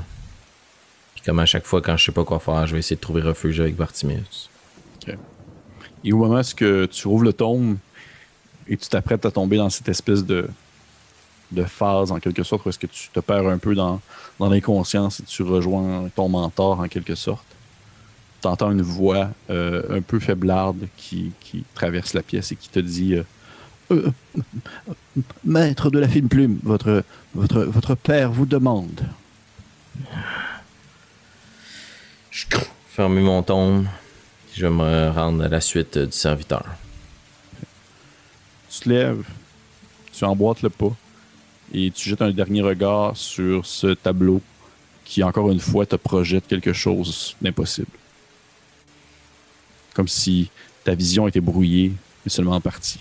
Puis 1.13 1.23
comme 1.23 1.37
à 1.37 1.45
chaque 1.45 1.67
fois 1.67 1.83
quand 1.83 1.95
je 1.95 2.05
sais 2.05 2.11
pas 2.11 2.23
quoi 2.23 2.39
faire, 2.39 2.65
je 2.65 2.73
vais 2.73 2.79
essayer 2.79 2.95
de 2.95 3.01
trouver 3.01 3.21
refuge 3.21 3.59
avec 3.59 3.75
Bartimius. 3.75 4.49
Et 6.03 6.11
au 6.11 6.17
moment 6.17 6.35
où 6.35 6.39
est-ce 6.39 6.55
que 6.55 6.87
tu 6.87 7.07
rouvres 7.07 7.23
le 7.23 7.33
tome 7.33 7.77
et 8.67 8.77
tu 8.77 8.89
t'apprêtes 8.89 9.27
à 9.27 9.31
tomber 9.31 9.57
dans 9.57 9.69
cette 9.69 9.89
espèce 9.89 10.25
de, 10.25 10.49
de 11.51 11.63
phase, 11.63 12.11
en 12.11 12.19
quelque 12.19 12.43
sorte, 12.43 12.65
où 12.65 12.69
est-ce 12.69 12.79
que 12.79 12.87
tu 12.87 13.09
te 13.09 13.19
perds 13.19 13.47
un 13.47 13.57
peu 13.57 13.75
dans, 13.75 14.01
dans 14.39 14.49
l'inconscience 14.49 15.19
et 15.19 15.23
tu 15.23 15.43
rejoins 15.43 16.09
ton 16.15 16.29
mentor, 16.29 16.79
en 16.79 16.87
quelque 16.87 17.15
sorte, 17.15 17.45
tu 18.41 18.47
entends 18.47 18.71
une 18.71 18.81
voix 18.81 19.29
euh, 19.49 19.97
un 19.97 20.01
peu 20.01 20.19
faiblarde 20.19 20.87
qui, 20.97 21.31
qui 21.39 21.63
traverse 21.73 22.13
la 22.13 22.21
pièce 22.21 22.51
et 22.51 22.55
qui 22.55 22.69
te 22.69 22.79
dit 22.79 23.15
euh, 23.15 23.23
Euh, 23.91 24.11
Maître 25.43 25.89
de 25.89 25.99
la 25.99 26.07
fine 26.07 26.27
plume, 26.27 26.59
votre, 26.63 27.03
votre, 27.33 27.63
votre 27.63 27.95
père 27.95 28.31
vous 28.31 28.45
demande. 28.45 29.07
Je 32.31 32.45
ferme 32.89 33.19
mon. 33.19 33.41
Puis 33.41 33.87
je 34.55 34.67
vais 34.67 34.73
me 34.73 35.09
rendre 35.09 35.43
à 35.43 35.47
la 35.47 35.61
suite 35.61 35.97
du 35.97 36.11
serviteur. 36.11 36.65
Tu 38.69 38.81
te 38.81 38.89
lèves, 38.89 39.23
tu 40.11 40.25
emboîtes 40.25 40.61
le 40.61 40.69
pas 40.69 40.95
et 41.73 41.91
tu 41.91 42.09
jettes 42.09 42.21
un 42.21 42.31
dernier 42.31 42.61
regard 42.61 43.15
sur 43.17 43.65
ce 43.65 43.87
tableau 43.93 44.41
qui, 45.05 45.23
encore 45.23 45.51
une 45.51 45.59
fois, 45.59 45.85
te 45.85 45.95
projette 45.95 46.47
quelque 46.47 46.73
chose 46.73 47.35
d'impossible. 47.41 47.87
Comme 49.93 50.07
si 50.07 50.49
ta 50.83 50.95
vision 50.95 51.27
était 51.27 51.41
brouillée, 51.41 51.91
mais 52.25 52.29
seulement 52.29 52.53
en 52.55 52.61
partie. 52.61 52.99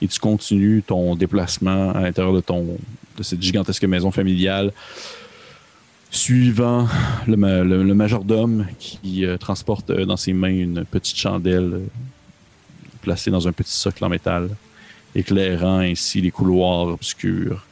Et 0.00 0.08
tu 0.08 0.18
continues 0.18 0.82
ton 0.86 1.14
déplacement 1.16 1.92
à 1.92 2.00
l'intérieur 2.02 2.34
de, 2.34 2.40
ton, 2.40 2.78
de 3.16 3.22
cette 3.22 3.40
gigantesque 3.42 3.84
maison 3.84 4.10
familiale, 4.10 4.72
suivant 6.10 6.88
le, 7.26 7.36
ma- 7.36 7.62
le- 7.62 7.82
le 7.82 7.94
majordome 7.94 8.66
qui 8.78 9.24
euh, 9.24 9.38
transporte 9.38 9.90
dans 9.92 10.16
ses 10.16 10.32
mains 10.34 10.48
une 10.50 10.84
petite 10.84 11.16
chandelle 11.16 11.72
euh, 11.74 11.86
placée 13.00 13.30
dans 13.30 13.48
un 13.48 13.52
petit 13.52 13.72
socle 13.72 14.04
en 14.04 14.08
métal, 14.08 14.50
éclairant 15.14 15.78
ainsi 15.80 16.20
les 16.20 16.30
couloirs 16.30 16.88
obscurs. 16.88 17.66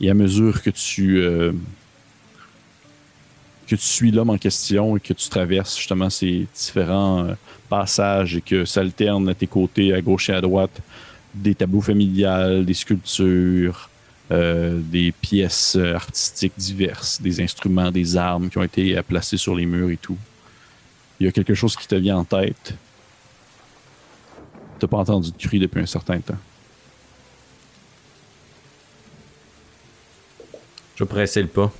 Et 0.00 0.10
à 0.10 0.14
mesure 0.14 0.62
que 0.62 0.70
tu 0.70 1.18
euh, 1.18 1.52
que 3.66 3.76
tu 3.76 3.82
suis 3.82 4.10
l'homme 4.10 4.30
en 4.30 4.38
question 4.38 4.96
et 4.96 5.00
que 5.00 5.12
tu 5.12 5.28
traverses 5.28 5.76
justement 5.76 6.08
ces 6.08 6.46
différents 6.54 7.24
euh, 7.24 7.34
passages 7.68 8.36
et 8.36 8.40
que 8.40 8.64
s'alternent 8.64 9.28
à 9.28 9.34
tes 9.34 9.46
côtés, 9.46 9.92
à 9.92 10.00
gauche 10.00 10.30
et 10.30 10.34
à 10.34 10.40
droite, 10.40 10.80
des 11.34 11.54
tableaux 11.54 11.82
familiales, 11.82 12.64
des 12.64 12.74
sculptures, 12.74 13.90
euh, 14.30 14.78
des 14.82 15.10
pièces 15.10 15.74
euh, 15.76 15.94
artistiques 15.94 16.52
diverses, 16.58 17.18
des 17.22 17.40
instruments, 17.40 17.90
des 17.90 18.14
armes 18.14 18.50
qui 18.50 18.58
ont 18.58 18.62
été 18.62 18.98
euh, 18.98 19.02
placées 19.02 19.38
sur 19.38 19.54
les 19.54 19.64
murs 19.64 19.88
et 19.88 19.96
tout. 19.96 20.18
Il 21.18 21.24
y 21.24 21.28
a 21.30 21.32
quelque 21.32 21.54
chose 21.54 21.74
qui 21.74 21.88
te 21.88 21.94
vient 21.94 22.18
en 22.18 22.24
tête. 22.24 22.74
T'as 24.78 24.86
pas 24.86 24.98
entendu 24.98 25.30
de 25.30 25.36
cri 25.36 25.58
depuis 25.58 25.80
un 25.80 25.86
certain 25.86 26.20
temps. 26.20 26.36
Je 30.98 31.04
vais 31.04 31.08
presser 31.08 31.42
le 31.42 31.46
pas. 31.48 31.72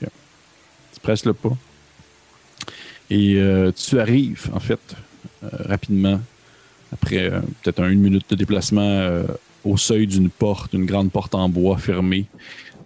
Tu 0.00 1.00
presses 1.02 1.26
le 1.26 1.34
pas. 1.34 1.54
Et 3.10 3.34
euh, 3.36 3.70
tu 3.72 4.00
arrives, 4.00 4.48
en 4.54 4.60
fait, 4.60 4.80
euh, 5.44 5.48
rapidement, 5.68 6.18
après 6.94 7.18
euh, 7.30 7.40
peut-être 7.62 7.82
un- 7.82 7.90
une 7.90 8.00
minute 8.00 8.30
de 8.30 8.34
déplacement, 8.36 9.22
au 9.64 9.76
seuil 9.76 10.06
d'une 10.06 10.30
porte, 10.30 10.72
une 10.72 10.86
grande 10.86 11.12
porte 11.12 11.34
en 11.34 11.46
bois 11.50 11.76
fermée, 11.76 12.24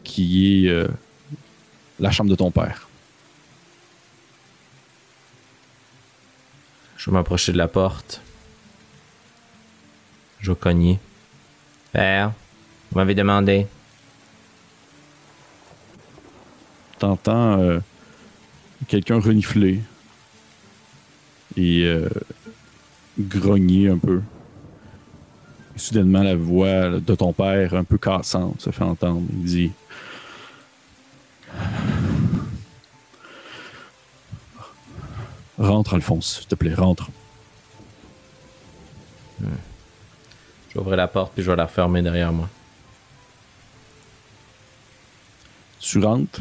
qui 0.03 0.67
est 0.67 0.87
la 2.01 2.11
chambre 2.11 2.31
de 2.31 2.35
ton 2.35 2.51
père. 2.51 2.89
Je 6.97 7.09
vais 7.09 7.15
m'approcher 7.15 7.53
de 7.53 7.59
la 7.59 7.69
porte. 7.69 8.21
Je 10.41 10.51
vais 10.51 10.57
cogner. 10.59 10.99
Père, 11.93 12.33
vous 12.91 12.99
m'avez 12.99 13.15
demandé. 13.15 13.67
T'entends 16.99 17.61
euh, 17.61 17.81
quelqu'un 18.89 19.21
renifler 19.21 19.81
et 21.57 21.85
euh, 21.85 22.09
grogner 23.19 23.89
un 23.89 23.99
peu. 23.99 24.23
Et 25.75 25.79
soudainement, 25.79 26.23
la 26.23 26.37
voix 26.37 26.89
de 27.01 27.15
ton 27.15 27.33
père, 27.33 27.75
un 27.75 27.85
peu 27.85 27.99
cassante, 27.99 28.61
se 28.63 28.71
fait 28.71 28.85
entendre. 28.85 29.23
Il 29.31 29.45
dit 29.45 29.73
Rentre, 35.59 35.95
Alphonse, 35.95 36.39
s'il 36.39 36.47
te 36.47 36.55
plaît, 36.55 36.75
rentre. 36.75 37.09
J'ouvre 40.75 40.95
la 40.95 41.09
porte 41.09 41.33
puis 41.33 41.43
je 41.43 41.51
vais 41.51 41.57
la 41.57 41.65
refermer 41.65 42.03
derrière 42.03 42.33
moi. 42.33 42.49
Tu 45.81 45.99
rentres, 45.99 46.41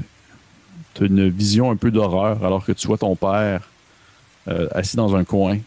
tu 0.95 1.03
as 1.03 1.05
une 1.07 1.29
vision 1.29 1.69
un 1.69 1.75
peu 1.75 1.91
d'horreur 1.91 2.43
alors 2.43 2.65
que 2.65 2.71
tu 2.71 2.87
vois 2.87 2.97
ton 2.97 3.15
père 3.15 3.69
euh, 4.47 4.67
assis 4.71 4.95
dans 4.95 5.15
un 5.15 5.23
coin 5.23 5.59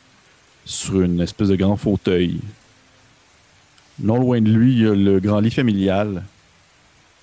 sur 0.64 1.00
une 1.02 1.20
espèce 1.20 1.48
de 1.48 1.56
grand 1.56 1.76
fauteuil. 1.76 2.40
Non 4.00 4.18
loin 4.18 4.40
de 4.40 4.50
lui, 4.50 4.72
il 4.72 4.82
y 4.82 4.86
a 4.86 4.94
le 4.94 5.20
grand 5.20 5.40
lit 5.40 5.50
familial 5.50 6.24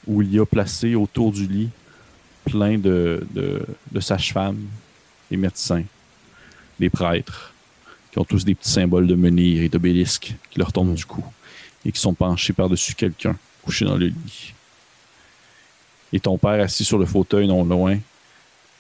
où 0.07 0.21
il 0.21 0.31
y 0.33 0.39
a 0.39 0.45
placé 0.45 0.95
autour 0.95 1.31
du 1.31 1.47
lit 1.47 1.69
plein 2.45 2.77
de, 2.77 3.25
de, 3.33 3.65
de 3.91 3.99
sages-femmes, 3.99 4.61
des 5.31 5.37
médecins, 5.37 5.83
des 6.79 6.89
prêtres, 6.89 7.53
qui 8.11 8.19
ont 8.19 8.23
tous 8.23 8.45
des 8.45 8.53
petits 8.53 8.69
symboles 8.69 9.07
de 9.07 9.15
menhir 9.15 9.63
et 9.63 9.69
d'obélisques 9.69 10.35
qui 10.51 10.59
leur 10.59 10.71
tombent 10.71 10.93
du 10.93 11.05
cou 11.05 11.23
et 11.85 11.91
qui 11.91 11.99
sont 11.99 12.13
penchés 12.13 12.53
par-dessus 12.53 12.93
quelqu'un 12.93 13.35
couché 13.63 13.85
dans 13.85 13.95
le 13.97 14.07
lit. 14.07 14.53
Et 16.15 16.19
ton 16.21 16.38
père, 16.38 16.63
assis 16.63 16.86
sur 16.86 16.97
le 16.97 17.06
fauteuil 17.06 17.45
non 17.45 17.65
loin, 17.65 17.99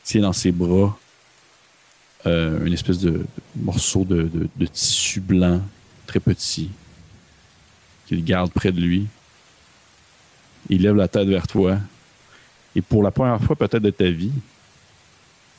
tient 0.05 0.21
dans 0.21 0.31
ses 0.31 0.53
bras 0.53 0.97
euh, 2.25 2.65
une 2.65 2.71
espèce 2.71 2.99
de, 2.99 3.25
morceau 3.57 4.05
de, 4.05 4.47
tissu 4.71 5.19
blanc 5.19 5.61
très 6.07 6.21
petit 6.21 6.69
qu'il 8.07 8.23
garde 8.23 8.51
près 8.53 8.71
de 8.71 8.79
lui. 8.79 9.07
Il 10.69 10.83
lève 10.83 10.95
la 10.95 11.09
tête 11.09 11.27
vers 11.27 11.45
toi. 11.45 11.77
Et 12.73 12.81
pour 12.81 13.03
la 13.03 13.11
première 13.11 13.43
fois 13.43 13.57
peut-être 13.57 13.83
de 13.83 13.89
ta 13.89 14.09
vie, 14.09 14.31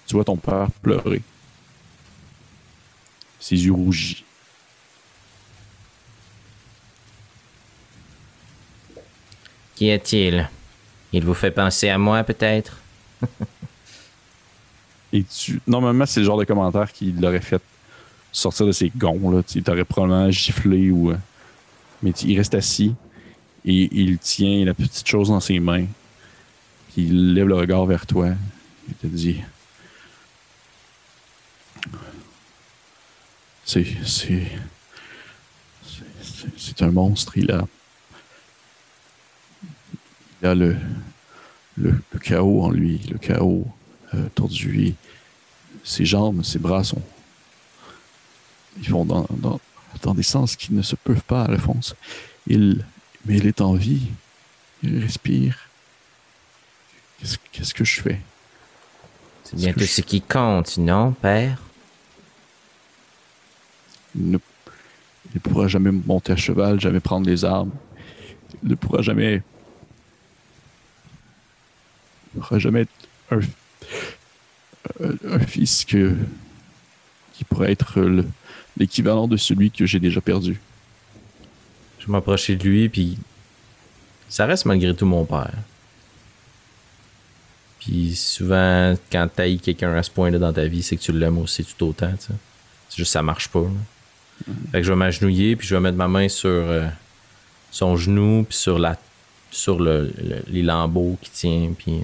tu 0.07 0.15
vois 0.15 0.25
ton 0.25 0.39
père 0.39 0.71
pleurer. 0.81 1.21
Ses 3.39 3.67
yeux 3.67 3.73
rougis. 3.75 4.25
Qui 9.75 9.91
est-il? 9.91 10.49
Il 11.13 11.25
vous 11.25 11.35
fait 11.35 11.51
penser 11.51 11.89
à 11.89 11.99
moi, 11.99 12.23
peut-être? 12.25 12.79
Et 15.13 15.23
tu. 15.25 15.61
Normalement, 15.67 16.05
c'est 16.07 16.21
le 16.21 16.27
genre 16.27 16.39
de 16.39 16.45
commentaire 16.45 16.93
qui 16.93 17.13
l'aurait 17.13 17.41
fait 17.41 17.63
sortir 18.33 18.67
de 18.67 18.73
ses 18.73 18.91
gonds. 18.95 19.31
Là. 19.31 19.43
Tu 19.43 19.63
t'aurais 19.63 19.85
probablement 19.85 20.31
giflé 20.31 20.91
ou. 20.91 21.11
euh, 21.13 21.17
Mais 22.03 22.11
il 22.11 22.37
reste 22.37 22.55
assis 22.55 22.95
et 23.65 23.89
il 23.93 24.19
tient 24.19 24.65
la 24.65 24.75
petite 24.75 25.07
chose 25.07 25.29
dans 25.29 25.41
ses 25.41 25.59
mains. 25.61 25.87
Il 26.97 27.35
lève 27.35 27.47
le 27.49 27.55
regard 27.57 27.87
vers 27.87 28.07
toi. 28.07 28.31
Il 28.89 28.95
te 28.95 29.07
dit. 29.07 29.41
C'est- 33.65 33.87
c'est- 34.05 34.47
C'est 36.59 36.83
un 36.83 36.91
monstre. 36.91 37.37
Il 37.39 37.51
a. 37.51 37.67
Il 40.47 40.51
a 40.51 40.55
le. 40.55 40.77
Le, 41.77 42.01
le 42.13 42.19
chaos 42.21 42.63
en 42.63 42.71
lui. 42.71 43.01
Le 43.11 43.19
chaos 43.19 43.67
euh, 44.15 44.29
tordu. 44.37 44.95
Ses 45.83 46.05
jambes, 46.07 46.45
ses 46.45 46.61
bras 46.61 46.85
sont. 46.85 47.03
Ils 48.81 48.89
vont 48.91 49.05
dans, 49.05 49.27
dans, 49.31 49.61
dans 50.03 50.15
des 50.15 50.23
sens 50.23 50.55
qui 50.55 50.73
ne 50.73 50.83
se 50.83 50.95
peuvent 50.95 51.23
pas, 51.27 51.43
Alphonse. 51.47 51.97
Il, 52.47 52.85
mais 53.25 53.39
il 53.39 53.47
est 53.49 53.61
en 53.61 53.75
vie. 53.75 54.07
Il 54.85 55.01
respire. 55.01 55.69
Qu'est-ce 57.19 57.39
qu'est-ce 57.51 57.75
que 57.75 57.85
je 57.85 58.01
fais? 58.01 58.21
C'est 59.43 59.57
bien 59.57 59.73
que 59.73 59.81
tout 59.81 59.85
je- 59.87 59.91
ce 59.91 60.01
qui 60.01 60.21
compte, 60.23 60.77
non, 60.79 61.11
père? 61.13 61.59
Il 64.15 64.31
ne, 64.31 64.39
il 65.27 65.31
ne 65.35 65.41
pourra 65.41 65.67
jamais 65.67 65.91
monter 65.91 66.33
à 66.33 66.37
cheval, 66.37 66.81
jamais 66.81 67.01
prendre 67.01 67.27
les 67.27 67.45
armes. 67.45 67.73
Il 68.63 68.71
ne 68.71 68.75
pourra 68.77 69.03
jamais. 69.03 69.43
Ne 72.37 72.41
pourra 72.43 72.59
jamais 72.59 72.83
être 72.83 72.91
un, 73.31 73.41
un- 75.31 75.39
fils 75.41 75.85
que, 75.85 76.15
qui 77.35 77.45
pourrait 77.45 77.73
être 77.73 78.01
le- 78.01 78.27
l'équivalent 78.77 79.27
de 79.27 79.37
celui 79.37 79.71
que 79.71 79.87
j'ai 79.87 79.99
déjà 80.01 80.21
perdu. 80.21 80.61
Je 81.99 82.11
m'approchais 82.11 82.57
de 82.57 82.63
lui, 82.63 82.89
puis 82.89 83.19
ça 84.29 84.47
reste 84.47 84.65
malgré 84.67 84.95
tout 84.95 85.07
mon 85.07 85.25
père. 85.25 85.53
Puis 87.81 88.15
souvent, 88.17 88.95
quand 89.11 89.29
t'haïs 89.35 89.59
quelqu'un 89.61 89.95
à 89.95 90.03
ce 90.03 90.11
point-là 90.11 90.39
dans 90.39 90.53
ta 90.53 90.67
vie, 90.67 90.83
c'est 90.83 90.97
que 90.97 91.03
tu 91.03 91.13
l'aimes 91.13 91.39
aussi 91.39 91.65
tout 91.65 91.87
autant. 91.87 92.13
C'est 92.19 92.97
juste 92.97 93.13
ça 93.13 93.23
marche 93.23 93.49
pas. 93.49 93.61
là. 93.63 94.53
Fait 94.73 94.79
que 94.81 94.83
je 94.87 94.93
vais 94.93 94.97
m'agenouiller, 94.97 95.57
puis 95.57 95.67
je 95.67 95.75
vais 95.75 95.81
mettre 95.81 95.97
ma 95.97 96.09
main 96.09 96.29
sur 96.29 96.49
euh, 96.51 96.87
son 97.71 97.97
genou, 97.97 98.45
puis 98.49 98.57
sur 98.59 98.79
la 98.79 98.97
sur 99.51 99.79
le, 99.81 100.13
le- 100.23 100.43
les 100.49 100.63
lambeaux 100.63 101.17
qui 101.23 101.31
tient, 101.31 101.73
puis... 101.79 102.01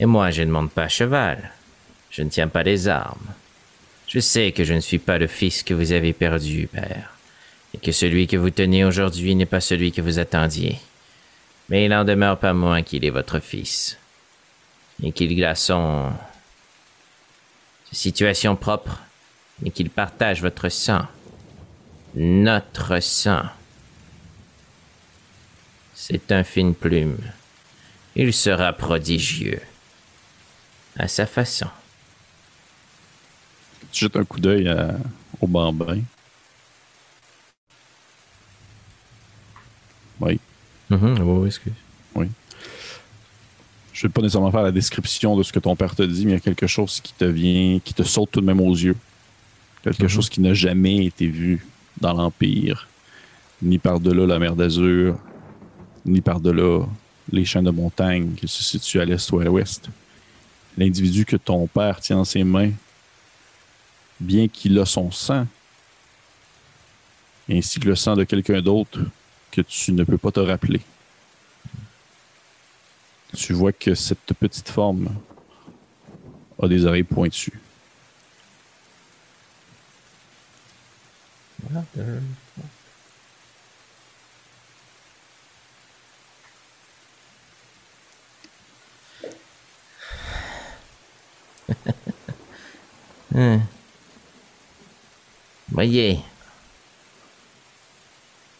Et 0.00 0.06
moi, 0.06 0.30
je 0.30 0.42
ne 0.42 0.50
monte 0.50 0.72
pas 0.72 0.84
à 0.84 0.88
cheval. 0.88 1.52
Je 2.10 2.22
ne 2.22 2.28
tiens 2.28 2.48
pas 2.48 2.62
les 2.62 2.88
armes. 2.88 3.32
Je 4.06 4.20
sais 4.20 4.52
que 4.52 4.64
je 4.64 4.74
ne 4.74 4.80
suis 4.80 4.98
pas 4.98 5.18
le 5.18 5.26
fils 5.26 5.62
que 5.62 5.74
vous 5.74 5.92
avez 5.92 6.12
perdu, 6.12 6.66
père 6.66 7.14
et 7.74 7.78
que 7.78 7.92
celui 7.92 8.26
que 8.26 8.36
vous 8.36 8.50
tenez 8.50 8.84
aujourd'hui 8.84 9.34
n'est 9.34 9.46
pas 9.46 9.60
celui 9.60 9.90
que 9.90 10.00
vous 10.00 10.18
attendiez. 10.18 10.78
Mais 11.68 11.84
il 11.84 11.90
n'en 11.90 12.04
demeure 12.04 12.38
pas 12.38 12.54
moins 12.54 12.82
qu'il 12.82 13.04
est 13.04 13.10
votre 13.10 13.40
fils, 13.40 13.98
et 15.02 15.12
qu'il 15.12 15.44
a 15.44 15.54
son 15.54 16.12
situation 17.90 18.54
propre, 18.54 19.00
et 19.64 19.70
qu'il 19.70 19.90
partage 19.90 20.40
votre 20.40 20.68
sang, 20.68 21.06
notre 22.14 23.00
sang. 23.00 23.42
C'est 25.94 26.30
un 26.30 26.44
fine 26.44 26.74
plume. 26.74 27.18
Il 28.14 28.32
sera 28.32 28.72
prodigieux, 28.72 29.60
à 30.98 31.08
sa 31.08 31.26
façon. 31.26 31.66
Tu 33.92 34.04
jettes 34.04 34.16
un 34.16 34.24
coup 34.24 34.40
d'œil 34.40 34.72
au 35.40 35.46
bambin. 35.46 35.98
Oui. 40.20 40.38
Mhm, 40.90 41.18
oui, 41.20 41.38
oui, 41.40 41.46
excuse. 41.46 41.72
Je 43.92 44.06
ne 44.06 44.10
vais 44.10 44.12
pas 44.12 44.22
nécessairement 44.22 44.50
faire 44.50 44.62
la 44.62 44.72
description 44.72 45.36
de 45.36 45.44
ce 45.44 45.52
que 45.52 45.60
ton 45.60 45.76
père 45.76 45.94
te 45.94 46.02
dit, 46.02 46.24
mais 46.26 46.32
il 46.32 46.34
y 46.34 46.38
a 46.38 46.40
quelque 46.40 46.66
chose 46.66 47.00
qui 47.00 47.12
te 47.14 47.24
vient, 47.24 47.78
qui 47.78 47.94
te 47.94 48.02
saute 48.02 48.28
tout 48.32 48.40
de 48.40 48.44
même 48.46 48.60
aux 48.60 48.72
yeux. 48.74 48.96
Quelque 49.84 50.02
Mhm. 50.02 50.08
chose 50.08 50.28
qui 50.28 50.40
n'a 50.40 50.52
jamais 50.52 51.06
été 51.06 51.28
vu 51.28 51.64
dans 52.00 52.12
l'Empire, 52.12 52.88
ni 53.62 53.78
par-delà 53.78 54.26
la 54.26 54.40
mer 54.40 54.56
d'Azur, 54.56 55.16
ni 56.04 56.20
par-delà 56.20 56.86
les 57.30 57.44
champs 57.44 57.62
de 57.62 57.70
montagne 57.70 58.32
qui 58.34 58.48
se 58.48 58.64
situent 58.64 59.00
à 59.00 59.04
l'est 59.04 59.30
ou 59.30 59.38
à 59.38 59.44
l'ouest. 59.44 59.88
L'individu 60.76 61.24
que 61.24 61.36
ton 61.36 61.66
père 61.66 62.00
tient 62.00 62.16
dans 62.16 62.24
ses 62.24 62.44
mains, 62.44 62.72
bien 64.18 64.48
qu'il 64.48 64.78
a 64.78 64.84
son 64.84 65.10
sang, 65.10 65.46
ainsi 67.50 67.78
que 67.78 67.88
le 67.88 67.94
sang 67.94 68.16
de 68.16 68.24
quelqu'un 68.24 68.60
d'autre 68.60 69.00
que 69.50 69.60
tu 69.60 69.92
ne 69.92 70.02
peux 70.02 70.18
pas 70.18 70.32
te 70.32 70.40
rappeler 70.40 70.80
tu 73.34 73.52
vois 73.52 73.72
que 73.72 73.94
cette 73.94 74.32
petite 74.38 74.68
forme 74.68 75.08
a 76.62 76.68
des 76.68 76.86
oreilles 76.86 77.02
pointues. 77.02 77.60
Hein. 93.34 93.60
Voyez, 95.70 96.20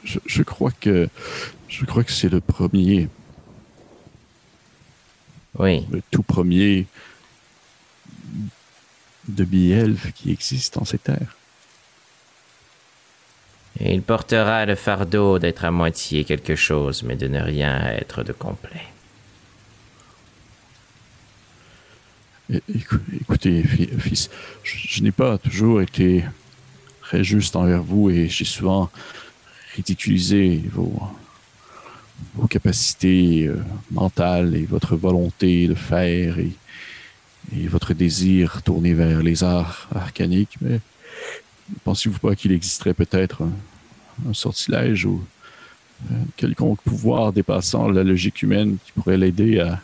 Je, 0.03 0.19
je 0.27 0.43
crois 0.43 0.73
que 0.73 1.09
je 1.69 1.85
crois 1.85 2.05
que 2.05 2.13
c'est 2.13 2.29
le 2.29 2.41
premier, 2.41 3.09
oui, 5.59 5.87
le 5.91 6.03
tout 6.11 6.23
premier 6.23 6.87
de 9.29 9.47
elfes 9.73 10.13
qui 10.13 10.31
existe 10.31 10.77
en 10.77 10.85
ces 10.85 10.99
terres. 10.99 11.37
Et 13.81 13.93
il 13.93 14.03
portera 14.03 14.67
le 14.67 14.77
fardeau 14.77 15.39
d'être 15.39 15.65
à 15.65 15.71
moitié 15.71 16.25
quelque 16.25 16.55
chose, 16.55 17.03
mais 17.03 17.17
de 17.17 17.27
ne 17.27 17.41
rien 17.41 17.87
être 17.89 18.23
de 18.23 18.33
complet. 18.33 18.94
Écoutez, 23.21 23.63
fi- 23.63 23.89
fils, 23.99 24.31
je, 24.63 25.03
n'ai 25.03 25.13
pas 25.13 25.39
toujours 25.39 25.81
été 25.81 26.25
très 27.01 27.25
juste 27.25 27.57
envers 27.57 27.83
vous 27.83 28.11
et 28.11 28.29
j'ai 28.29 28.45
souvent 28.45 28.91
ridiculisé 29.75 30.63
vos, 30.73 31.01
capacités 32.49 33.47
euh, 33.47 33.57
mentales 33.91 34.55
et 34.55 34.65
votre 34.65 34.97
volonté 34.97 35.67
de 35.67 35.75
faire 35.75 36.39
et, 36.39 36.53
votre 37.69 37.93
désir 37.93 38.63
tourné 38.63 38.95
vers 38.95 39.23
les 39.23 39.45
arts 39.45 39.89
arcaniques. 39.95 40.57
Mais 40.63 40.81
pensez-vous 41.85 42.19
pas 42.19 42.35
qu'il 42.35 42.53
existerait 42.53 42.95
peut-être 42.95 43.43
un, 43.43 43.53
un 44.31 44.33
sortilège 44.33 45.05
ou 45.05 45.23
un 46.11 46.25
quelconque 46.37 46.81
pouvoir 46.83 47.33
dépassant 47.33 47.89
la 47.89 48.03
logique 48.03 48.43
humaine 48.43 48.79
qui 48.85 48.93
pourrait 48.93 49.19
l'aider 49.19 49.61
à 49.61 49.81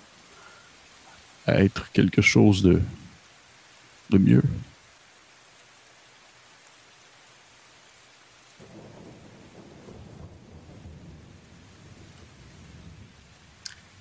à 1.46 1.62
être 1.62 1.90
quelque 1.92 2.22
chose 2.22 2.62
de, 2.62 2.80
de 4.10 4.18
mieux. 4.18 4.42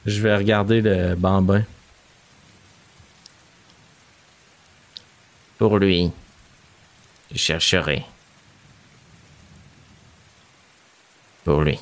Je 0.06 0.22
vais 0.22 0.36
regarder 0.36 0.82
le 0.82 1.16
bambin. 1.16 1.64
Pour 5.60 5.78
lui, 5.78 6.12
je 7.32 7.38
chercherai. 7.38 8.06
Pour 11.44 11.62
lui. 11.62 11.80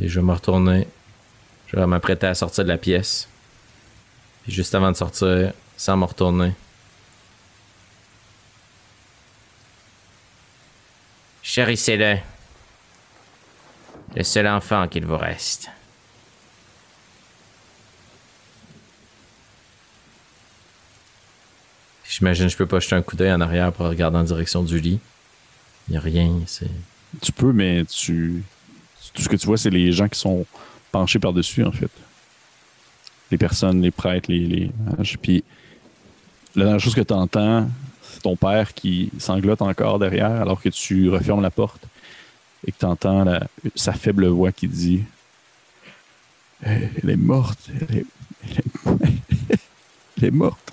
Et 0.00 0.08
je 0.08 0.20
vais 0.20 0.26
me 0.26 0.32
retourner. 0.32 0.86
Je 1.68 1.76
vais 1.76 1.86
m'apprêter 1.86 2.26
à 2.26 2.34
sortir 2.34 2.64
de 2.64 2.68
la 2.68 2.78
pièce. 2.78 3.28
Juste 4.46 4.74
avant 4.74 4.90
de 4.90 4.96
sortir, 4.96 5.52
sans 5.76 5.96
me 5.96 6.04
retourner, 6.04 6.52
Chérissez-le. 11.42 12.18
Le 14.14 14.22
seul 14.22 14.46
enfant 14.46 14.86
qu'il 14.86 15.06
vous 15.06 15.16
reste. 15.16 15.70
j'imagine 22.18 22.48
je 22.48 22.56
peux 22.56 22.66
pas 22.66 22.80
jeter 22.80 22.96
un 22.96 23.02
coup 23.02 23.16
d'œil 23.16 23.32
en 23.32 23.40
arrière 23.40 23.72
pour 23.72 23.86
regarder 23.86 24.18
en 24.18 24.24
direction 24.24 24.62
du 24.62 24.78
lit. 24.78 25.00
Il 25.88 25.94
y 25.94 25.96
a 25.96 26.00
rien. 26.00 26.38
Tu 27.22 27.32
peux, 27.32 27.52
mais 27.52 27.84
tu. 27.86 28.42
Tout 29.14 29.22
ce 29.22 29.28
que 29.28 29.36
tu 29.36 29.46
vois, 29.46 29.56
c'est 29.56 29.70
les 29.70 29.90
gens 29.92 30.08
qui 30.08 30.18
sont 30.18 30.44
par-dessus, 31.20 31.64
en 31.64 31.72
fait. 31.72 31.90
Les 33.30 33.38
personnes, 33.38 33.82
les 33.82 33.90
prêtres, 33.90 34.30
les. 34.30 34.46
les 34.46 34.70
mages. 34.96 35.18
Puis, 35.20 35.44
la 36.54 36.64
dernière 36.64 36.80
chose 36.80 36.94
que 36.94 37.02
tu 37.02 37.12
entends, 37.12 37.68
c'est 38.02 38.22
ton 38.22 38.36
père 38.36 38.74
qui 38.74 39.10
sanglote 39.18 39.62
encore 39.62 39.98
derrière 39.98 40.30
alors 40.30 40.60
que 40.60 40.68
tu 40.68 41.08
refermes 41.08 41.42
la 41.42 41.50
porte 41.50 41.82
et 42.66 42.72
que 42.72 42.78
tu 42.78 42.84
entends 42.84 43.24
sa 43.74 43.92
faible 43.92 44.26
voix 44.26 44.50
qui 44.50 44.66
dit 44.66 45.04
Elle 46.62 46.90
elle 47.02 47.10
est 47.10 47.16
morte. 47.16 47.70
Elle 47.86 48.04
est, 50.22 50.30
morte. 50.30 50.58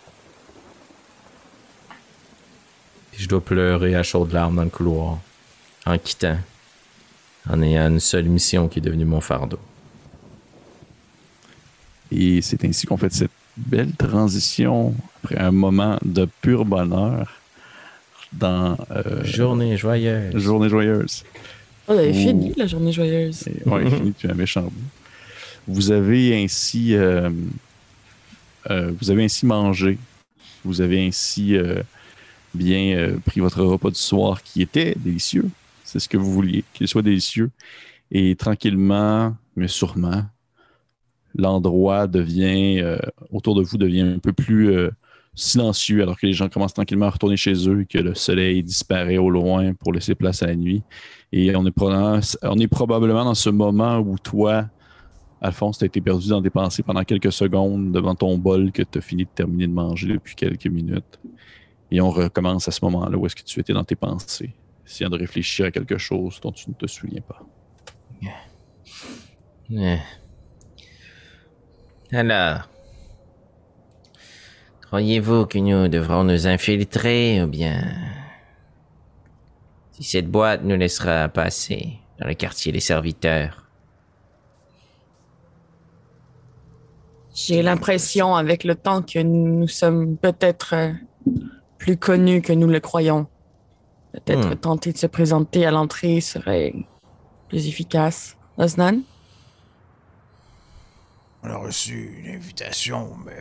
Je 3.17 3.27
dois 3.27 3.41
pleurer 3.41 3.95
à 3.95 4.03
chaudes 4.03 4.33
larmes 4.33 4.55
dans 4.55 4.63
le 4.63 4.69
couloir, 4.69 5.19
en 5.85 5.97
quittant, 5.97 6.37
en 7.49 7.61
ayant 7.61 7.89
une 7.89 7.99
seule 7.99 8.25
mission 8.25 8.67
qui 8.67 8.79
est 8.79 8.81
devenue 8.81 9.05
mon 9.05 9.21
fardeau. 9.21 9.59
Et 12.15 12.41
c'est 12.41 12.63
ainsi 12.65 12.85
qu'on 12.87 12.97
fait 12.97 13.13
cette 13.13 13.31
belle 13.57 13.91
transition 13.93 14.93
après 15.23 15.37
un 15.37 15.51
moment 15.51 15.97
de 16.03 16.27
pur 16.41 16.65
bonheur 16.65 17.39
dans 18.33 18.77
euh, 18.91 19.23
Journée 19.23 19.77
joyeuse. 19.77 20.35
Journée 20.37 20.69
joyeuse. 20.69 21.23
Oh, 21.87 21.93
avez 21.93 22.09
Ouh. 22.09 22.13
fini 22.13 22.53
la 22.57 22.67
journée 22.67 22.91
joyeuse. 22.91 23.45
Ouais, 23.65 23.89
fini 23.89 24.09
depuis 24.09 24.29
un 24.29 24.33
méchant 24.33 24.63
bout. 24.63 24.71
Vous 25.67 25.91
avez 25.91 26.43
ainsi, 26.43 26.95
euh, 26.95 27.29
euh, 28.69 28.91
vous 28.99 29.09
avez 29.11 29.23
ainsi 29.23 29.45
mangé. 29.45 29.97
Vous 30.63 30.81
avez 30.81 31.05
ainsi 31.05 31.55
euh, 31.55 31.81
bien 32.53 32.95
euh, 32.95 33.17
pris 33.25 33.39
votre 33.39 33.61
repas 33.63 33.89
du 33.89 33.99
soir 33.99 34.41
qui 34.41 34.61
était 34.61 34.95
délicieux. 34.97 35.47
C'est 35.83 35.99
ce 35.99 36.09
que 36.09 36.17
vous 36.17 36.31
vouliez, 36.31 36.63
qu'il 36.73 36.87
soit 36.87 37.03
délicieux. 37.03 37.51
Et 38.11 38.35
tranquillement, 38.35 39.35
mais 39.55 39.67
sûrement, 39.67 40.23
l'endroit 41.37 42.07
devient, 42.07 42.79
euh, 42.81 42.97
autour 43.31 43.55
de 43.55 43.61
vous, 43.61 43.77
devient 43.77 44.01
un 44.01 44.19
peu 44.19 44.33
plus 44.33 44.71
euh, 44.71 44.89
silencieux 45.35 46.01
alors 46.01 46.17
que 46.17 46.25
les 46.25 46.33
gens 46.33 46.49
commencent 46.49 46.73
tranquillement 46.73 47.07
à 47.07 47.09
retourner 47.09 47.37
chez 47.37 47.67
eux 47.67 47.81
et 47.81 47.85
que 47.85 47.97
le 47.97 48.15
soleil 48.15 48.63
disparaît 48.63 49.17
au 49.17 49.29
loin 49.29 49.73
pour 49.73 49.93
laisser 49.93 50.15
place 50.15 50.41
à 50.43 50.47
la 50.47 50.55
nuit. 50.55 50.81
Et 51.31 51.55
on 51.55 51.65
est, 51.65 51.71
probablement, 51.71 52.21
on 52.43 52.57
est 52.57 52.67
probablement 52.67 53.25
dans 53.25 53.33
ce 53.33 53.49
moment 53.49 53.99
où 53.99 54.17
toi, 54.17 54.65
Alphonse, 55.41 55.77
tu 55.77 55.83
as 55.83 55.87
été 55.87 55.99
perdu 55.99 56.29
dans 56.29 56.41
tes 56.41 56.49
pensées 56.49 56.83
pendant 56.83 57.03
quelques 57.03 57.33
secondes 57.33 57.91
devant 57.91 58.15
ton 58.15 58.37
bol 58.37 58.71
que 58.71 58.83
tu 58.83 58.97
as 58.97 59.01
fini 59.01 59.25
de 59.25 59.29
terminer 59.29 59.67
de 59.67 59.73
manger 59.73 60.07
depuis 60.07 60.35
quelques 60.35 60.67
minutes. 60.67 61.19
Et 61.91 61.99
on 61.99 62.09
recommence 62.09 62.67
à 62.67 62.71
ce 62.71 62.79
moment-là 62.85 63.17
où 63.17 63.25
est-ce 63.25 63.35
que 63.35 63.43
tu 63.43 63.59
étais 63.59 63.73
dans 63.73 63.83
tes 63.83 63.95
pensées, 63.95 64.53
essayant 64.85 65.09
de 65.09 65.17
réfléchir 65.17 65.65
à 65.65 65.71
quelque 65.71 65.97
chose 65.97 66.39
dont 66.41 66.51
tu 66.51 66.69
ne 66.69 66.75
te 66.75 66.87
souviens 66.87 67.21
pas. 67.21 67.41
Eh. 69.71 69.97
Alors, 72.15 72.69
croyez-vous 74.83 75.47
que 75.47 75.57
nous 75.57 75.89
devrons 75.89 76.23
nous 76.23 76.47
infiltrer 76.47 77.43
ou 77.43 77.47
bien 77.47 77.83
si 79.91 80.03
cette 80.03 80.31
boîte 80.31 80.63
nous 80.63 80.77
laissera 80.77 81.27
passer 81.27 81.99
dans 82.17 82.25
le 82.25 82.33
quartier 82.33 82.71
des 82.71 82.79
serviteurs? 82.79 83.65
J'ai 87.33 87.61
l'impression, 87.61 88.33
avec 88.35 88.63
le 88.63 88.75
temps, 88.75 89.01
que 89.01 89.19
nous 89.19 89.67
sommes 89.67 90.15
peut-être 90.15 90.73
euh, 90.73 90.93
plus 91.77 91.97
connus 91.97 92.41
que 92.41 92.53
nous 92.53 92.67
le 92.67 92.79
croyons. 92.79 93.27
Peut-être 94.13 94.51
Hmm. 94.51 94.55
tenter 94.55 94.93
de 94.93 94.97
se 94.97 95.07
présenter 95.07 95.65
à 95.65 95.71
l'entrée 95.71 96.21
serait 96.21 96.73
plus 97.49 97.67
efficace. 97.67 98.37
Osnan? 98.57 99.01
On 101.45 101.51
a 101.51 101.57
reçu 101.57 102.21
une 102.23 102.27
invitation, 102.35 103.15
mais 103.25 103.39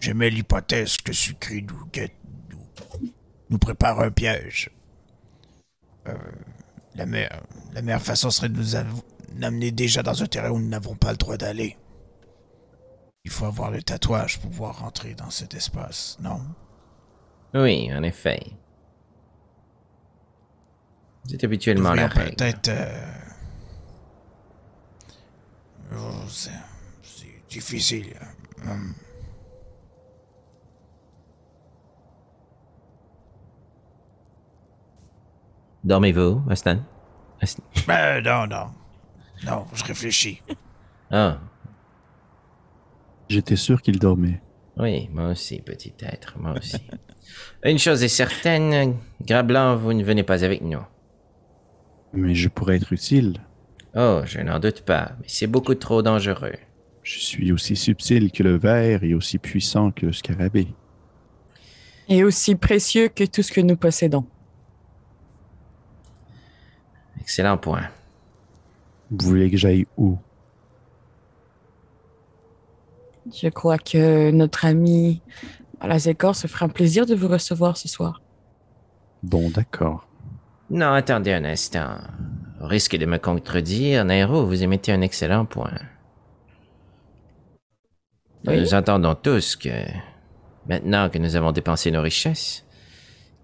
j'aimais 0.00 0.28
l'hypothèse 0.30 0.96
que 0.96 1.12
Sucré 1.12 1.62
nous, 1.62 1.86
guette- 1.92 2.16
nous, 2.50 3.08
nous 3.50 3.58
prépare 3.58 4.00
un 4.00 4.10
piège. 4.10 4.70
Euh, 6.08 6.14
la, 6.96 7.06
meilleure, 7.06 7.42
la 7.74 7.82
meilleure 7.82 8.02
façon 8.02 8.30
serait 8.30 8.48
de 8.48 8.56
nous 8.56 8.74
amener 9.44 9.70
déjà 9.70 10.02
dans 10.02 10.20
un 10.20 10.26
terrain 10.26 10.50
où 10.50 10.58
nous 10.58 10.68
n'avons 10.68 10.96
pas 10.96 11.12
le 11.12 11.16
droit 11.16 11.36
d'aller. 11.36 11.76
Il 13.24 13.30
faut 13.30 13.44
avoir 13.44 13.70
le 13.70 13.82
tatouage 13.82 14.40
pour 14.40 14.50
pouvoir 14.50 14.80
rentrer 14.80 15.14
dans 15.14 15.30
cet 15.30 15.54
espace, 15.54 16.16
non? 16.20 16.40
Oui, 17.54 17.88
en 17.94 18.02
effet. 18.02 18.40
C'est 21.28 21.44
habituellement 21.44 21.92
la 21.94 22.08
règle. 22.08 22.34
peut-être. 22.34 22.68
euh, 22.68 23.12
oh, 25.94 26.26
difficile. 27.50 28.14
Hum. 28.64 28.94
Dormez-vous, 35.84 36.42
Aston? 36.48 36.80
Aston- 37.40 37.62
Ben 37.86 38.22
non, 38.22 38.46
non. 38.46 38.66
Non, 39.46 39.66
je 39.74 39.84
réfléchis. 39.84 40.42
Ah, 41.10 41.38
J'étais 43.28 43.56
sûr 43.56 43.80
qu'il 43.80 43.98
dormait. 43.98 44.42
Oui, 44.76 45.08
moi 45.12 45.28
aussi, 45.28 45.60
petit 45.62 45.94
être, 46.00 46.36
moi 46.38 46.54
aussi. 46.58 46.76
Une 47.64 47.78
chose 47.78 48.02
est 48.02 48.08
certaine, 48.08 48.96
Grablan, 49.22 49.76
vous 49.76 49.92
ne 49.92 50.02
venez 50.02 50.22
pas 50.24 50.44
avec 50.44 50.62
nous. 50.62 50.82
Mais 52.12 52.34
je 52.34 52.48
pourrais 52.48 52.76
être 52.76 52.92
utile. 52.92 53.38
Oh, 53.94 54.22
je 54.24 54.40
n'en 54.40 54.58
doute 54.58 54.82
pas, 54.82 55.12
mais 55.20 55.26
c'est 55.28 55.46
beaucoup 55.46 55.74
trop 55.76 56.02
dangereux. 56.02 56.54
Je 57.12 57.18
suis 57.18 57.50
aussi 57.50 57.74
subtil 57.74 58.30
que 58.30 58.44
le 58.44 58.56
verre 58.56 59.02
et 59.02 59.14
aussi 59.14 59.38
puissant 59.38 59.90
que 59.90 60.06
le 60.06 60.12
scarabée. 60.12 60.68
Et 62.08 62.22
aussi 62.22 62.54
précieux 62.54 63.08
que 63.08 63.24
tout 63.24 63.42
ce 63.42 63.50
que 63.50 63.60
nous 63.60 63.76
possédons. 63.76 64.24
Excellent 67.20 67.58
point. 67.58 67.88
Vous 69.10 69.26
voulez 69.26 69.50
que 69.50 69.56
j'aille 69.56 69.88
où? 69.96 70.18
Je 73.34 73.48
crois 73.48 73.78
que 73.78 74.30
notre 74.30 74.64
ami 74.64 75.20
Malazekor 75.80 76.36
se 76.36 76.46
fera 76.46 76.66
un 76.66 76.68
plaisir 76.68 77.06
de 77.06 77.16
vous 77.16 77.28
recevoir 77.28 77.76
ce 77.76 77.88
soir. 77.88 78.22
Bon, 79.24 79.50
d'accord. 79.50 80.06
Non, 80.70 80.92
attendez 80.92 81.32
un 81.32 81.44
instant. 81.44 81.98
Au 82.60 82.68
risque 82.68 82.96
de 82.96 83.06
me 83.06 83.18
contredire, 83.18 84.04
Nairo, 84.04 84.46
vous 84.46 84.62
émettez 84.62 84.92
un 84.92 85.00
excellent 85.00 85.44
point. 85.44 85.72
Oui. 88.46 88.60
Nous 88.60 88.74
entendons 88.74 89.14
tous 89.14 89.56
que, 89.56 89.68
maintenant 90.68 91.10
que 91.10 91.18
nous 91.18 91.36
avons 91.36 91.52
dépensé 91.52 91.90
nos 91.90 92.02
richesses, 92.02 92.64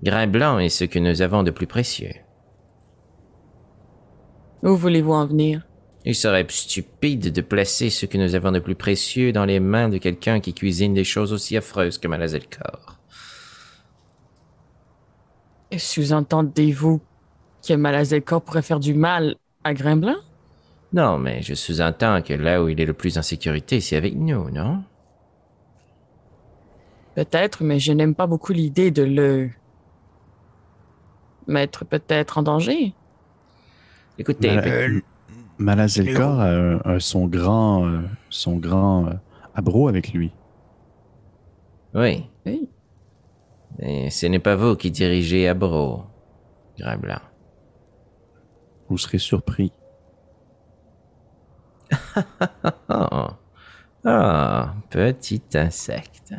Grain 0.03 0.27
Blanc 0.27 0.59
est 0.59 0.69
ce 0.69 0.85
que 0.85 0.99
nous 0.99 1.23
avons 1.23 1.43
de 1.43 1.51
plus 1.51 1.67
précieux. 1.67 2.15
Où 4.63 4.75
voulez-vous 4.75 5.13
en 5.13 5.27
venir? 5.27 5.67
Il 6.05 6.15
serait 6.15 6.47
stupide 6.49 7.33
de 7.33 7.41
placer 7.41 7.91
ce 7.91 8.07
que 8.07 8.17
nous 8.17 8.35
avons 8.35 8.53
de 8.53 8.61
plus 8.61 8.75
précieux 8.75 9.33
dans 9.33 9.45
les 9.45 9.59
mains 9.61 9.89
de 9.89 9.99
quelqu'un 9.99 10.41
qui 10.41 10.55
cuisine 10.55 10.95
des 10.95 11.05
choses 11.05 11.33
aussi 11.33 11.57
affreuses 11.57 11.99
que 11.99 12.09
Malazelkor. 12.09 13.01
Et 15.71 15.79
Sous-entendez-vous 15.79 17.01
que 17.67 17.75
Malazelkor 17.75 18.43
pourrait 18.43 18.63
faire 18.63 18.79
du 18.79 18.95
mal 18.95 19.35
à 19.65 19.75
Grimblanc? 19.75 20.17
Non, 20.93 21.19
mais 21.19 21.43
je 21.43 21.55
sous-entends 21.55 22.23
que 22.23 22.33
là 22.33 22.63
où 22.63 22.69
il 22.69 22.81
est 22.81 22.87
le 22.87 22.93
plus 22.95 23.19
en 23.19 23.23
sécurité, 23.23 23.81
c'est 23.81 23.97
avec 23.97 24.15
nous, 24.15 24.51
non? 24.51 24.83
Peut-être, 27.15 27.63
mais 27.65 27.79
je 27.79 27.93
n'aime 27.93 28.15
pas 28.15 28.27
beaucoup 28.27 28.53
l'idée 28.53 28.91
de 28.91 29.03
le 29.03 29.51
mettre 31.47 31.85
peut-être 31.85 32.39
en 32.39 32.43
danger. 32.43 32.93
Écoutez, 34.19 34.55
Mala- 34.55 34.67
Euh, 34.69 35.01
Malazelkor 35.59 36.41
a, 36.41 37.01
son 37.01 37.27
grand, 37.27 37.87
euh, 37.87 38.01
son 38.31 38.57
grand 38.57 39.07
euh, 39.07 39.13
abro 39.55 39.89
avec 39.89 40.13
lui. 40.13 40.31
oui, 41.95 42.27
Oui. 42.45 42.69
mais 43.79 44.11
ce 44.11 44.27
n'est 44.27 44.39
pas 44.39 44.55
vous 44.57 44.77
qui 44.77 44.91
dirigez 44.91 45.49
Abro, 45.49 46.05
Grain 46.79 46.99
Blanc. 46.99 47.21
Vous 48.89 48.99
serez 48.99 49.19
surpris. 49.19 49.73
Oh. 52.89 53.29
Ah, 54.09 54.75
petit 54.89 55.43
insecte. 55.55 56.33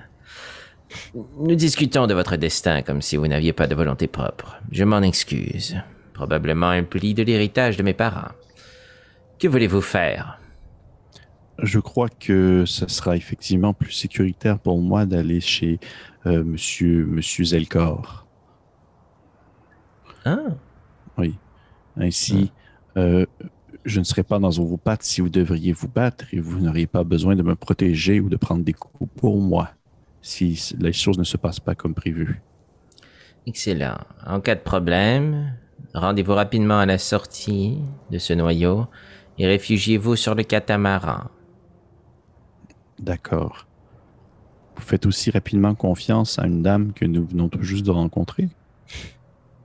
Nous 1.14 1.56
discutons 1.56 2.08
de 2.08 2.14
votre 2.14 2.38
destin 2.38 2.82
comme 2.82 3.02
si 3.02 3.18
vous 3.18 3.28
n'aviez 3.28 3.52
pas 3.52 3.68
de 3.68 3.76
volonté 3.76 4.08
propre. 4.08 4.58
Je 4.72 4.86
m'en 4.86 5.02
excuse. 5.02 5.76
Probablement 6.14 6.70
un 6.70 6.84
pli 6.84 7.14
de 7.14 7.24
l'héritage 7.24 7.76
de 7.76 7.84
mes 7.84 7.94
parents. 7.94 8.32
Que 9.38 9.50
voulez-vous 9.50 9.82
faire? 9.82 10.40
Je 11.62 11.80
crois 11.80 12.08
que 12.08 12.64
ce 12.66 12.88
sera 12.88 13.18
effectivement 13.18 13.74
plus 13.74 13.92
sécuritaire 13.92 14.60
pour 14.60 14.80
moi 14.80 15.06
d'aller 15.06 15.42
chez 15.42 15.80
euh, 16.26 16.46
Monsieur, 16.46 17.06
Monsieur 17.06 17.44
Zelkor. 17.44 18.26
Ah, 20.24 20.38
Oui. 21.18 21.38
Ainsi, 21.98 22.54
euh, 22.96 23.26
je 23.88 24.00
ne 24.00 24.04
serai 24.04 24.24
pas 24.24 24.38
dans 24.38 24.50
vos 24.50 24.78
pattes 24.78 25.04
si 25.04 25.22
vous 25.22 25.30
devriez 25.30 25.72
vous 25.72 25.88
battre 25.88 26.26
et 26.34 26.40
vous 26.40 26.60
n'auriez 26.60 26.88
pas 26.88 27.04
besoin 27.04 27.36
de 27.36 27.42
me 27.42 27.56
protéger 27.56 28.20
ou 28.20 28.28
de 28.28 28.36
prendre 28.36 28.64
des 28.64 28.74
coups 28.74 29.10
pour 29.16 29.40
moi 29.40 29.70
si 30.22 30.62
les 30.78 30.92
choses 30.92 31.18
ne 31.18 31.24
se 31.24 31.38
passent 31.38 31.62
pas 31.62 31.74
comme 31.74 31.94
prévu. 31.94 32.42
excellent. 33.46 33.98
En 34.26 34.42
cas 34.42 34.56
de 34.56 34.60
problème, 34.60 35.54
rendez-vous 35.94 36.34
rapidement 36.34 36.80
à 36.80 36.86
la 36.86 36.98
sortie 36.98 37.78
de 38.12 38.18
ce 38.18 38.34
noyau 38.34 38.88
et 39.38 39.48
réfugiez-vous 39.48 40.18
sur 40.18 40.36
le 40.36 40.44
catamaran. 40.44 41.30
D'accord. 43.00 43.68
Vous 44.76 44.82
faites 44.82 45.06
aussi 45.06 45.32
rapidement 45.32 45.76
confiance 45.76 46.40
à 46.40 46.46
une 46.46 46.62
dame 46.62 46.92
que 46.92 47.06
nous 47.06 47.26
venons 47.26 47.48
tout 47.48 47.64
juste 47.64 47.86
de 47.86 47.92
rencontrer? 47.92 48.50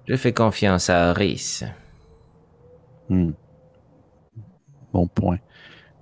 Je 0.06 0.14
fais 0.14 0.32
confiance 0.32 0.90
à 0.90 1.11
Horis. 1.11 1.64
Hmm. 3.08 3.32
Bon 4.92 5.07
point. 5.07 5.38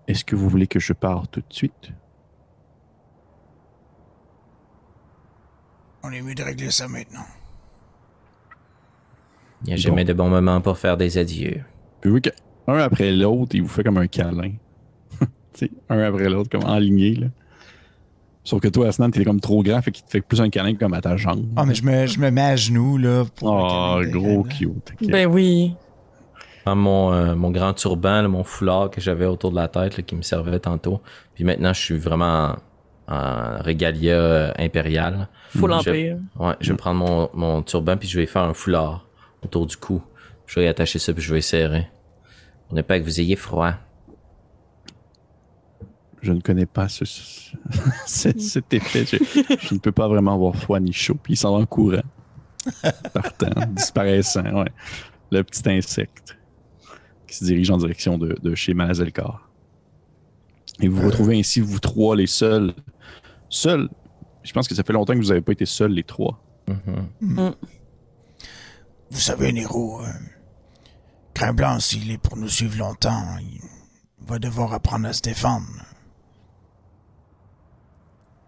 Est-ce 0.09 0.25
que 0.25 0.35
vous 0.37 0.49
voulez 0.49 0.67
que 0.67 0.81
je 0.81 0.93
parte 0.93 1.31
tout 1.33 1.41
de 1.41 1.55
suite? 1.55 1.91
On 6.03 6.11
est 6.13 6.23
mieux 6.23 6.35
de 6.35 6.43
régler 6.43 6.71
ça 6.71 6.89
maintenant. 6.89 7.25
Il 9.63 9.69
n'y 9.69 9.73
a 9.75 9.77
jamais 9.77 10.05
de 10.05 10.13
bon 10.15 10.29
moment 10.29 10.61
pour 10.61 10.79
faire 10.79 10.97
des 10.97 11.19
adieux. 11.19 11.63
Puis 12.01 12.11
oui, 12.11 12.21
un 12.67 12.79
après 12.79 13.13
l'autre, 13.13 13.55
il 13.55 13.63
vous 13.63 13.69
fait 13.69 13.85
comme 13.85 13.99
un 13.99 14.07
câlin. 14.07 14.53
Tu 15.53 15.67
sais, 15.67 15.71
un 15.89 15.99
après 15.99 16.29
l'autre, 16.29 16.49
comme 16.49 16.65
enligné. 16.65 17.17
Là. 17.17 17.27
Sauf 18.45 18.61
que 18.61 18.69
toi, 18.69 18.87
Asnan, 18.87 19.11
t'es 19.11 19.25
comme 19.25 19.41
trop 19.41 19.63
grand, 19.65 19.83
fait 19.83 19.91
qu'il 19.91 20.05
te 20.05 20.11
fait 20.11 20.21
plus 20.21 20.41
un 20.41 20.49
câlin 20.49 20.75
comme 20.77 20.95
à 20.95 21.01
ta 21.01 21.17
jambe. 21.17 21.45
Ah, 21.57 21.67
mais 21.67 21.75
je 21.75 21.83
me, 21.85 22.07
je 22.07 22.19
me 22.21 22.31
mets 22.31 22.41
à 22.41 22.57
genoux, 22.57 22.97
là. 22.97 23.25
Pour 23.37 23.49
Oh, 23.49 23.99
câlin 24.01 24.11
gros 24.11 24.43
Grain 24.45 24.49
cute. 24.49 24.93
Ben 25.11 25.27
oui. 25.27 25.75
Prends 26.65 26.77
mon, 26.77 27.13
euh, 27.13 27.35
mon 27.35 27.51
grand 27.51 27.73
turban, 27.73 28.23
là, 28.23 28.29
mon 28.29 28.45
foulard 28.45 28.91
que 28.91 29.01
j'avais 29.01 29.27
autour 29.27 29.51
de 29.51 29.57
la 29.57 29.69
tête 29.69 29.97
là, 29.97 30.03
qui 30.03 30.15
me 30.15 30.23
servait 30.23 30.59
tantôt. 30.61 31.01
Puis 31.35 31.45
maintenant, 31.45 31.73
je 31.73 31.81
suis 31.81 31.97
vraiment 31.99 32.57
en, 33.09 33.15
en 33.15 33.63
régalia 33.63 34.15
euh, 34.15 34.53
impériale. 34.59 35.29
Full 35.57 35.71
Je- 35.71 35.77
empire. 35.91 36.19
Ouais, 36.39 36.55
je 36.61 36.71
vais 36.73 36.77
prendre 36.77 36.99
mon, 37.05 37.31
mon 37.35 37.63
turban 37.63 37.97
puis 37.97 38.09
je 38.09 38.19
vais 38.21 38.27
faire 38.27 38.43
un 38.43 38.55
foulard 38.55 39.07
autour 39.43 39.67
du 39.67 39.77
cou. 39.77 40.03
Je 40.47 40.61
vais 40.61 40.67
y 40.67 40.69
attacher 40.69 40.99
ça 40.99 41.13
puis 41.15 41.23
je 41.23 41.33
vais 41.35 41.41
serrer. 41.41 41.89
Pour 42.69 42.77
ne 42.77 42.83
pas 42.83 42.99
que 43.01 43.05
vous 43.05 43.21
ayez 43.21 43.37
froid. 43.37 43.73
Je 46.23 46.33
ne 46.33 46.41
connais 46.41 46.67
pas 46.67 46.89
ce, 46.89 47.05
ce- 47.07 47.57
cet, 48.07 48.41
cet 48.41 48.75
effet. 48.75 49.07
Je, 49.07 49.17
je 49.59 49.75
ne 49.75 49.79
peux 49.81 49.93
pas 49.93 50.07
vraiment 50.09 50.35
avoir 50.35 50.55
froid 50.55 50.79
ni 50.79 50.93
chaud. 50.93 51.17
Puis 51.23 51.33
il 51.33 51.37
s'en 51.37 51.55
va 51.57 51.63
en 51.63 51.67
courant. 51.67 52.03
Partant, 53.15 53.49
disparaissant, 53.71 54.43
ouais. 54.45 54.71
Le 55.33 55.43
petit 55.43 55.63
insecte 55.71 56.37
qui 57.31 57.37
se 57.37 57.45
dirige 57.45 57.71
en 57.71 57.77
direction 57.77 58.19
de, 58.19 58.37
de 58.43 58.55
chez 58.57 58.75
Malazelkar. 58.75 59.49
Et 60.81 60.89
vous 60.89 61.01
vous 61.01 61.07
retrouvez 61.07 61.39
ainsi, 61.39 61.61
vous 61.61 61.79
trois, 61.79 62.17
les 62.17 62.27
seuls. 62.27 62.75
Seuls. 63.49 63.89
Je 64.43 64.53
pense 64.53 64.67
que 64.67 64.75
ça 64.75 64.83
fait 64.83 64.93
longtemps 64.93 65.13
que 65.13 65.19
vous 65.19 65.29
n'avez 65.29 65.41
pas 65.41 65.53
été 65.53 65.65
seuls, 65.65 65.93
les 65.93 66.03
trois. 66.03 66.43
Mhm. 67.21 67.55
Vous 69.11 69.21
savez, 69.21 69.53
Nero, 69.53 70.03
euh, 70.03 70.07
Grain 71.35 71.53
Blanc, 71.53 71.79
s'il 71.81 72.11
est 72.11 72.19
pour 72.19 72.37
nous 72.37 72.49
suivre 72.49 72.79
longtemps, 72.79 73.37
il 73.41 73.61
va 74.27 74.39
devoir 74.39 74.73
apprendre 74.73 75.07
à 75.07 75.13
se 75.13 75.23
défendre. 75.23 75.67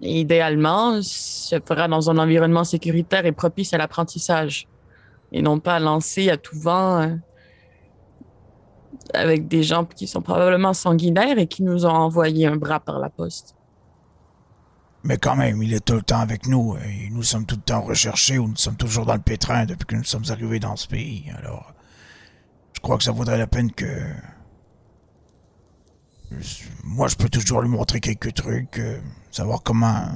Idéalement, 0.00 1.02
se 1.02 1.60
fera 1.64 1.86
dans 1.86 2.10
un 2.10 2.18
environnement 2.18 2.64
sécuritaire 2.64 3.26
et 3.26 3.32
propice 3.32 3.72
à 3.74 3.78
l'apprentissage. 3.78 4.66
Et 5.30 5.40
non 5.40 5.60
pas 5.60 5.78
lancé 5.78 6.30
à 6.30 6.36
tout 6.36 6.58
vent 6.58 7.00
euh, 7.00 7.14
avec 9.14 9.48
des 9.48 9.62
gens 9.62 9.84
qui 9.84 10.06
sont 10.06 10.22
probablement 10.22 10.72
sanguinaires 10.72 11.38
et 11.38 11.46
qui 11.46 11.62
nous 11.62 11.86
ont 11.86 11.90
envoyé 11.90 12.46
un 12.46 12.56
bras 12.56 12.80
par 12.80 12.98
la 12.98 13.10
poste. 13.10 13.54
Mais 15.04 15.16
quand 15.16 15.34
même, 15.34 15.62
il 15.62 15.74
est 15.74 15.84
tout 15.84 15.94
le 15.94 16.02
temps 16.02 16.20
avec 16.20 16.46
nous 16.46 16.76
et 16.76 17.10
nous 17.10 17.24
sommes 17.24 17.44
tout 17.44 17.56
le 17.56 17.62
temps 17.62 17.80
recherchés 17.80 18.38
ou 18.38 18.46
nous 18.46 18.56
sommes 18.56 18.76
toujours 18.76 19.04
dans 19.04 19.14
le 19.14 19.20
pétrin 19.20 19.66
depuis 19.66 19.86
que 19.86 19.96
nous 19.96 20.04
sommes 20.04 20.24
arrivés 20.30 20.60
dans 20.60 20.76
ce 20.76 20.86
pays. 20.86 21.24
Alors, 21.36 21.72
je 22.72 22.80
crois 22.80 22.98
que 22.98 23.04
ça 23.04 23.12
vaudrait 23.12 23.38
la 23.38 23.46
peine 23.48 23.72
que... 23.72 23.86
Moi, 26.84 27.08
je 27.08 27.16
peux 27.16 27.28
toujours 27.28 27.60
lui 27.60 27.68
montrer 27.68 28.00
quelques 28.00 28.32
trucs, 28.32 28.78
euh, 28.78 28.98
savoir 29.30 29.62
comment 29.62 30.06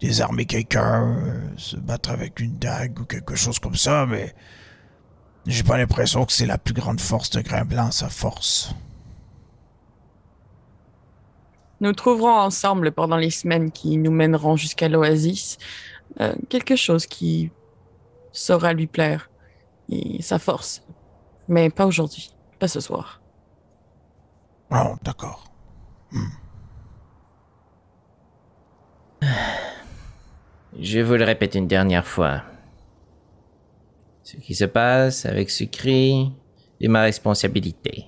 désarmer 0.00 0.44
quelqu'un, 0.46 1.16
euh, 1.18 1.48
se 1.56 1.76
battre 1.76 2.10
avec 2.10 2.40
une 2.40 2.56
dague 2.56 2.98
ou 2.98 3.04
quelque 3.04 3.36
chose 3.36 3.58
comme 3.60 3.76
ça, 3.76 4.06
mais 4.06 4.34
j'ai 5.46 5.62
pas 5.62 5.78
l'impression 5.78 6.24
que 6.24 6.32
c'est 6.32 6.46
la 6.46 6.58
plus 6.58 6.74
grande 6.74 7.00
force 7.00 7.30
de 7.30 7.40
Grain 7.40 7.64
Blanc, 7.64 7.90
sa 7.90 8.08
force. 8.08 8.74
Nous 11.80 11.92
trouverons 11.92 12.34
ensemble 12.34 12.92
pendant 12.92 13.16
les 13.16 13.30
semaines 13.30 13.70
qui 13.70 13.96
nous 13.96 14.10
mèneront 14.10 14.56
jusqu'à 14.56 14.88
l'oasis 14.88 15.56
euh, 16.20 16.34
quelque 16.48 16.76
chose 16.76 17.06
qui 17.06 17.50
saura 18.32 18.72
lui 18.72 18.86
plaire 18.86 19.30
et 19.88 20.20
sa 20.22 20.38
force. 20.38 20.82
Mais 21.48 21.70
pas 21.70 21.86
aujourd'hui, 21.86 22.30
pas 22.58 22.68
ce 22.68 22.80
soir. 22.80 23.20
Oh, 24.70 24.96
d'accord. 25.02 25.50
Je 30.78 31.00
vous 31.00 31.14
le 31.14 31.24
répète 31.24 31.54
une 31.54 31.66
dernière 31.66 32.06
fois. 32.06 32.42
Ce 34.30 34.36
qui 34.36 34.54
se 34.54 34.64
passe 34.64 35.26
avec 35.26 35.50
ce 35.50 35.64
cri 35.64 36.30
est 36.80 36.86
ma 36.86 37.02
responsabilité. 37.02 38.04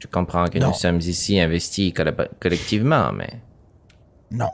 Je 0.00 0.06
comprends 0.06 0.46
que 0.46 0.60
Non. 0.60 0.68
nous 0.68 0.74
sommes 0.74 1.00
ici 1.00 1.40
investis 1.40 1.92
collectivement, 2.38 3.10
mais 3.12 3.42
Non. 4.30 4.50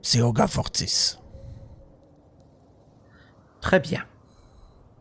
C'est 0.00 0.22
Olga 0.22 0.46
Fortis. 0.46 1.18
très 3.60 3.80
bien. 3.80 4.02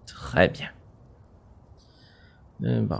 Très 0.05 0.49
bien. 0.49 0.69
Euh, 2.63 2.81
bon. 2.81 2.99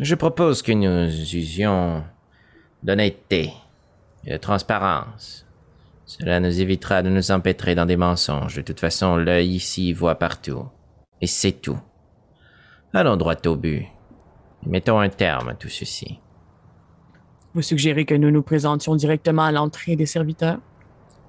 Je 0.00 0.14
propose 0.16 0.60
que 0.60 0.72
nous 0.72 1.08
usions 1.36 2.02
d'honnêteté 2.82 3.52
et 4.24 4.32
de 4.32 4.36
transparence 4.38 5.45
Cela 6.06 6.38
nous 6.38 6.60
évitera 6.60 7.02
de 7.02 7.10
nous 7.10 7.32
empêtrer 7.32 7.74
dans 7.74 7.84
des 7.84 7.96
mensonges. 7.96 8.54
De 8.54 8.62
toute 8.62 8.78
façon, 8.78 9.16
l'œil 9.16 9.56
ici 9.56 9.92
voit 9.92 10.14
partout. 10.14 10.64
Et 11.20 11.26
c'est 11.26 11.52
tout. 11.52 11.78
Allons 12.94 13.16
droit 13.16 13.34
au 13.46 13.56
but. 13.56 13.86
Mettons 14.64 15.00
un 15.00 15.08
terme 15.08 15.48
à 15.48 15.54
tout 15.54 15.68
ceci. 15.68 16.20
Vous 17.54 17.62
suggérez 17.62 18.04
que 18.04 18.14
nous 18.14 18.30
nous 18.30 18.42
présentions 18.42 18.94
directement 18.94 19.42
à 19.42 19.52
l'entrée 19.52 19.96
des 19.96 20.06
serviteurs? 20.06 20.60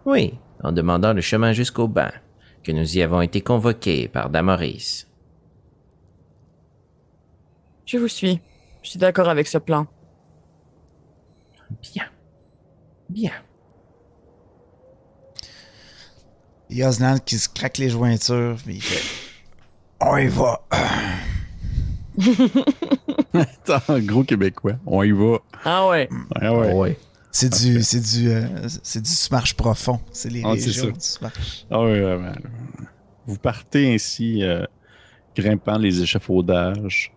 Oui, 0.06 0.36
en 0.64 0.72
demandant 0.72 1.14
le 1.14 1.22
chemin 1.22 1.54
jusqu'au 1.54 1.88
bain, 1.88 2.12
que 2.64 2.72
nous 2.72 2.98
y 2.98 3.02
avons 3.02 3.22
été 3.22 3.42
convoqués 3.42 4.08
par 4.08 4.30
Damoris. 4.30 5.08
Je 7.86 7.98
vous 7.98 8.08
suis. 8.08 8.42
Je 8.84 8.92
suis 8.92 9.00
d'accord 9.00 9.30
avec 9.30 9.48
ce 9.48 9.58
plan. 9.58 9.88
Bien. 11.82 12.06
Bien. 13.10 13.32
Il 16.70 16.78
y 16.78 16.84
a 16.84 17.20
qui 17.20 17.38
se 17.38 17.48
claque 17.50 17.78
les 17.78 17.90
jointures, 17.90 18.58
puis 18.66 18.76
il 18.76 18.82
fait 18.82 19.04
On 20.02 20.18
y 20.18 20.28
va. 20.28 20.62
Attends, 23.34 24.00
gros 24.00 24.24
québécois. 24.24 24.74
On 24.86 25.04
y 25.04 25.12
va. 25.12 25.38
Ah 25.64 25.88
ouais. 25.88 26.10
Ouais, 26.42 26.50
ouais. 26.50 26.74
Ouais. 26.74 26.98
C'est 27.32 27.50
du, 27.54 27.84
c'est 27.84 28.00
du, 28.00 28.30
euh, 28.30 28.48
c'est 28.84 29.02
du 29.02 29.10
smash 29.12 29.54
profond. 29.54 30.00
C'est 30.12 30.30
les 30.30 30.42
Ah, 30.44 30.52
régions 30.52 30.88
du 30.88 31.00
smash. 31.00 31.66
Ah 31.70 31.82
oui, 31.82 32.00
vraiment. 32.00 32.32
Vous 33.28 33.38
partez 33.38 33.94
ainsi, 33.94 34.42
euh, 34.44 34.66
grimpant 35.36 35.78
les 35.78 36.02
échafaudages, 36.02 37.14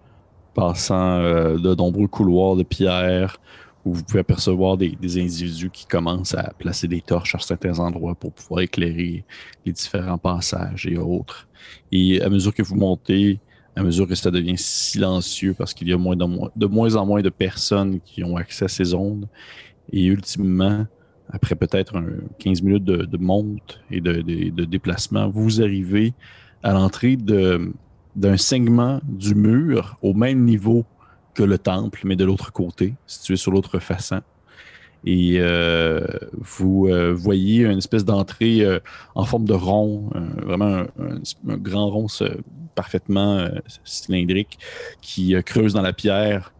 passant 0.54 1.20
euh, 1.20 1.56
de 1.56 1.74
nombreux 1.74 2.08
couloirs 2.08 2.56
de 2.56 2.62
pierre, 2.64 3.38
où 3.84 3.94
vous 3.94 4.02
pouvez 4.02 4.20
apercevoir 4.20 4.76
des, 4.76 4.96
individus 5.02 5.70
qui 5.70 5.86
commencent 5.86 6.34
à 6.34 6.52
placer 6.58 6.86
des 6.86 7.00
torches 7.00 7.34
à 7.34 7.38
certains 7.38 7.78
endroits 7.78 8.14
pour 8.14 8.32
pouvoir 8.32 8.60
éclairer 8.60 9.24
les 9.64 9.72
différents 9.72 10.18
passages 10.18 10.86
et 10.86 10.98
autres. 10.98 11.48
Et 11.90 12.20
à 12.20 12.28
mesure 12.28 12.54
que 12.54 12.62
vous 12.62 12.76
montez, 12.76 13.40
à 13.74 13.82
mesure 13.82 14.06
que 14.06 14.14
ça 14.14 14.30
devient 14.30 14.58
silencieux, 14.58 15.54
parce 15.54 15.72
qu'il 15.72 15.88
y 15.88 15.92
a 15.92 15.98
moins 15.98 16.16
de, 16.16 16.24
moins- 16.24 16.50
de 16.54 16.66
moins 16.66 16.94
en 16.96 17.06
moins 17.06 17.22
de 17.22 17.30
personnes 17.30 18.00
qui 18.00 18.22
ont 18.22 18.36
accès 18.36 18.66
à 18.66 18.68
ces 18.68 18.92
ondes, 18.92 19.28
et 19.92 20.04
ultimement, 20.04 20.86
après 21.30 21.54
peut-être 21.54 21.96
un 21.96 22.06
15 22.38 22.62
minutes 22.62 22.84
de, 22.84 23.04
de 23.04 23.16
monte 23.16 23.80
et 23.90 24.00
de, 24.00 24.64
déplacement, 24.64 25.28
vous 25.28 25.62
arrivez 25.62 26.12
à 26.62 26.72
l'entrée 26.72 27.16
d'un 27.16 28.36
segment 28.36 29.00
du 29.04 29.34
mur 29.34 29.96
au 30.02 30.12
même 30.12 30.44
niveau 30.44 30.84
que 31.34 31.42
le 31.42 31.58
temple, 31.58 32.00
mais 32.04 32.16
de 32.16 32.24
l'autre 32.24 32.52
côté, 32.52 32.94
situé 33.06 33.36
sur 33.36 33.52
l'autre 33.52 33.78
façon. 33.78 34.20
Et 35.04 35.36
euh, 35.38 36.06
vous 36.32 36.88
euh, 36.88 37.12
voyez 37.12 37.64
une 37.64 37.78
espèce 37.78 38.04
d'entrée 38.04 38.60
euh, 38.60 38.80
en 39.14 39.24
forme 39.24 39.46
de 39.46 39.54
rond, 39.54 40.10
vraiment 40.44 40.84
un, 40.98 41.56
grand 41.56 41.88
rond 41.88 42.06
parfaitement 42.74 43.48
cylindrique 43.84 44.58
qui 45.00 45.34
creuse 45.44 45.74
dans 45.74 45.82
la 45.82 45.92
pierre. 45.92 46.52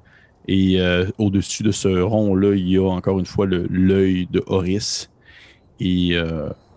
Et 0.49 0.81
au-dessus 1.19 1.63
de 1.63 1.71
ce 1.71 1.89
rond-là, 1.89 2.55
il 2.57 2.69
y 2.69 2.77
a 2.77 2.89
encore 2.89 3.21
une 3.21 3.27
fois 3.27 3.47
l'œil 3.47 4.27
de 4.31 4.43
Horis 4.47 5.11
et 5.79 6.17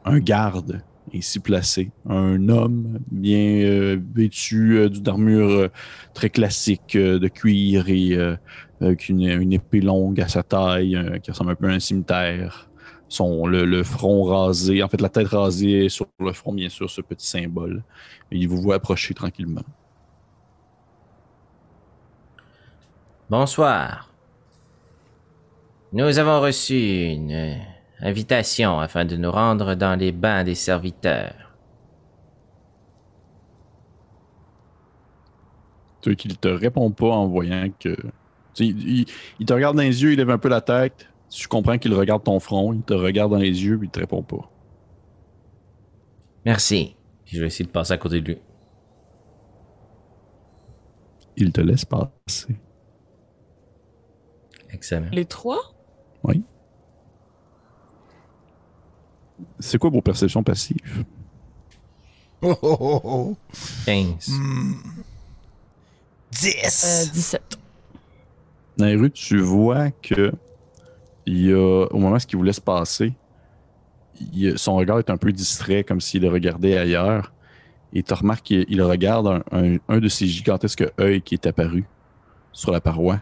un 0.05 0.19
garde 0.19 0.83
ici 1.13 1.39
placé. 1.39 1.91
Un 2.09 2.49
homme 2.49 2.99
bien 3.11 3.63
euh, 3.63 3.99
vêtu 4.15 4.77
euh, 4.77 4.89
d'une 4.89 5.07
armure 5.07 5.49
euh, 5.49 5.71
très 6.13 6.29
classique 6.29 6.95
euh, 6.95 7.19
de 7.19 7.27
cuir 7.27 7.89
et 7.89 8.17
avec 8.81 9.09
une, 9.09 9.53
épée 9.53 9.81
longue 9.81 10.19
à 10.19 10.27
sa 10.27 10.43
taille 10.43 10.97
qui 11.23 11.31
ressemble 11.31 11.51
un 11.51 11.55
peu 11.55 11.69
à 11.69 11.71
un 11.71 11.79
cimetière. 11.79 12.69
Son, 13.07 13.45
le, 13.45 13.83
front 13.83 14.23
rasé, 14.23 14.81
en 14.81 14.89
fait 14.89 14.99
la 14.99 15.09
tête 15.09 15.27
rasée 15.27 15.87
sur 15.87 16.07
le 16.19 16.33
front, 16.33 16.51
bien 16.51 16.69
sûr, 16.69 16.89
ce 16.89 17.01
petit 17.01 17.27
symbole. 17.27 17.83
Et 18.31 18.37
il 18.37 18.47
vous 18.47 18.61
voit 18.61 18.75
approcher 18.75 19.13
tranquillement. 19.13 19.61
Bonsoir. 23.29 24.11
Nous 25.93 26.17
avons 26.17 26.41
reçu 26.41 26.75
une 26.75 27.55
invitation 28.03 28.79
afin 28.79 29.05
de 29.05 29.15
nous 29.17 29.31
rendre 29.31 29.73
dans 29.75 29.95
les 29.99 30.11
bains 30.11 30.43
des 30.43 30.55
serviteurs. 30.55 31.55
Tu 36.01 36.09
vois 36.09 36.15
qu'il 36.15 36.37
te 36.37 36.47
répond 36.47 36.91
pas 36.91 37.09
en 37.11 37.27
voyant 37.27 37.69
que. 37.79 37.95
Tu 37.95 38.03
sais, 38.53 38.65
il, 38.67 38.99
il- 39.01 39.05
il 39.39 39.45
te 39.45 39.53
regarde 39.53 39.75
dans 39.77 39.81
les 39.83 40.03
yeux, 40.03 40.11
il 40.13 40.17
lève 40.17 40.29
un 40.29 40.37
peu 40.37 40.49
la 40.49 40.61
tête. 40.61 41.07
Tu 41.29 41.47
comprends 41.47 41.77
qu'il 41.77 41.93
regarde 41.93 42.23
ton 42.23 42.39
front, 42.39 42.73
il 42.73 42.83
te 42.83 42.93
regarde 42.93 43.31
dans 43.31 43.39
les 43.39 43.63
yeux, 43.65 43.77
puis 43.77 43.87
il 43.87 43.91
te 43.91 43.99
répond 43.99 44.21
pas. 44.21 44.49
Merci. 46.45 46.95
Puis 47.25 47.37
je 47.37 47.41
vais 47.41 47.47
essayer 47.47 47.65
de 47.65 47.71
passer 47.71 47.93
à 47.93 47.97
côté 47.97 48.21
de 48.21 48.27
lui. 48.33 48.37
Il 51.37 51.51
te 51.51 51.61
laisse 51.61 51.85
passer. 51.85 52.55
Excellent. 54.71 55.09
Les 55.11 55.25
trois? 55.25 55.59
C'est 59.65 59.77
quoi 59.77 59.89
vos 59.89 60.01
perceptions 60.01 60.43
passives? 60.43 61.05
Oh, 62.41 62.53
oh, 62.61 62.77
oh, 62.81 63.01
oh. 63.03 63.37
15. 63.85 64.27
Hmm. 64.27 64.73
Euh, 64.73 64.73
10. 66.31 67.11
17. 67.13 67.41
Dans 68.77 68.85
les 68.85 68.95
rues, 68.95 69.11
tu 69.11 69.39
vois 69.39 69.91
que 69.91 70.33
il 71.25 71.45
y 71.45 71.53
a, 71.53 71.57
au 71.89 71.97
moment 71.97 72.15
où 72.15 72.19
il 72.29 72.35
vous 72.35 72.43
laisse 72.43 72.59
passer, 72.59 73.13
il 74.33 74.57
son 74.59 74.75
regard 74.75 74.99
est 74.99 75.09
un 75.09 75.15
peu 75.15 75.31
distrait, 75.31 75.85
comme 75.85 76.01
s'il 76.01 76.23
le 76.23 76.29
regardait 76.29 76.77
ailleurs. 76.77 77.31
Et 77.93 78.03
tu 78.03 78.13
remarques 78.13 78.43
qu'il 78.43 78.65
il 78.67 78.81
regarde 78.81 79.27
un, 79.27 79.43
un- 79.57 79.77
un 79.87 79.99
de 79.99 80.07
ces 80.09 80.27
gigantesques 80.27 80.83
œils 80.99 81.21
qui 81.21 81.35
est 81.35 81.45
apparu 81.47 81.85
sur 82.51 82.71
la 82.71 82.81
paroi 82.81 83.21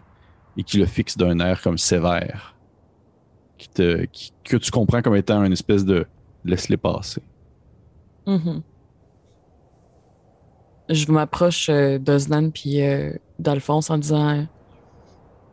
et 0.56 0.64
qui 0.64 0.78
le 0.78 0.86
fixe 0.86 1.16
d'un 1.16 1.38
air 1.38 1.62
comme 1.62 1.78
sévère. 1.78 2.56
Qui 3.58 3.68
te, 3.68 4.04
qui- 4.06 4.32
que 4.42 4.56
tu 4.56 4.72
comprends 4.72 5.02
comme 5.02 5.14
étant 5.14 5.44
une 5.44 5.52
espèce 5.52 5.84
de 5.84 6.06
laisse-les 6.44 6.76
passer. 6.76 7.22
Mhm. 8.26 8.62
Je 10.88 11.10
m'approche 11.10 11.68
euh, 11.68 11.98
d'Oznan 11.98 12.50
puis 12.50 12.82
euh, 12.82 13.12
d'Alphonse 13.38 13.88
en 13.90 13.98
disant 13.98 14.28
euh, 14.36 14.42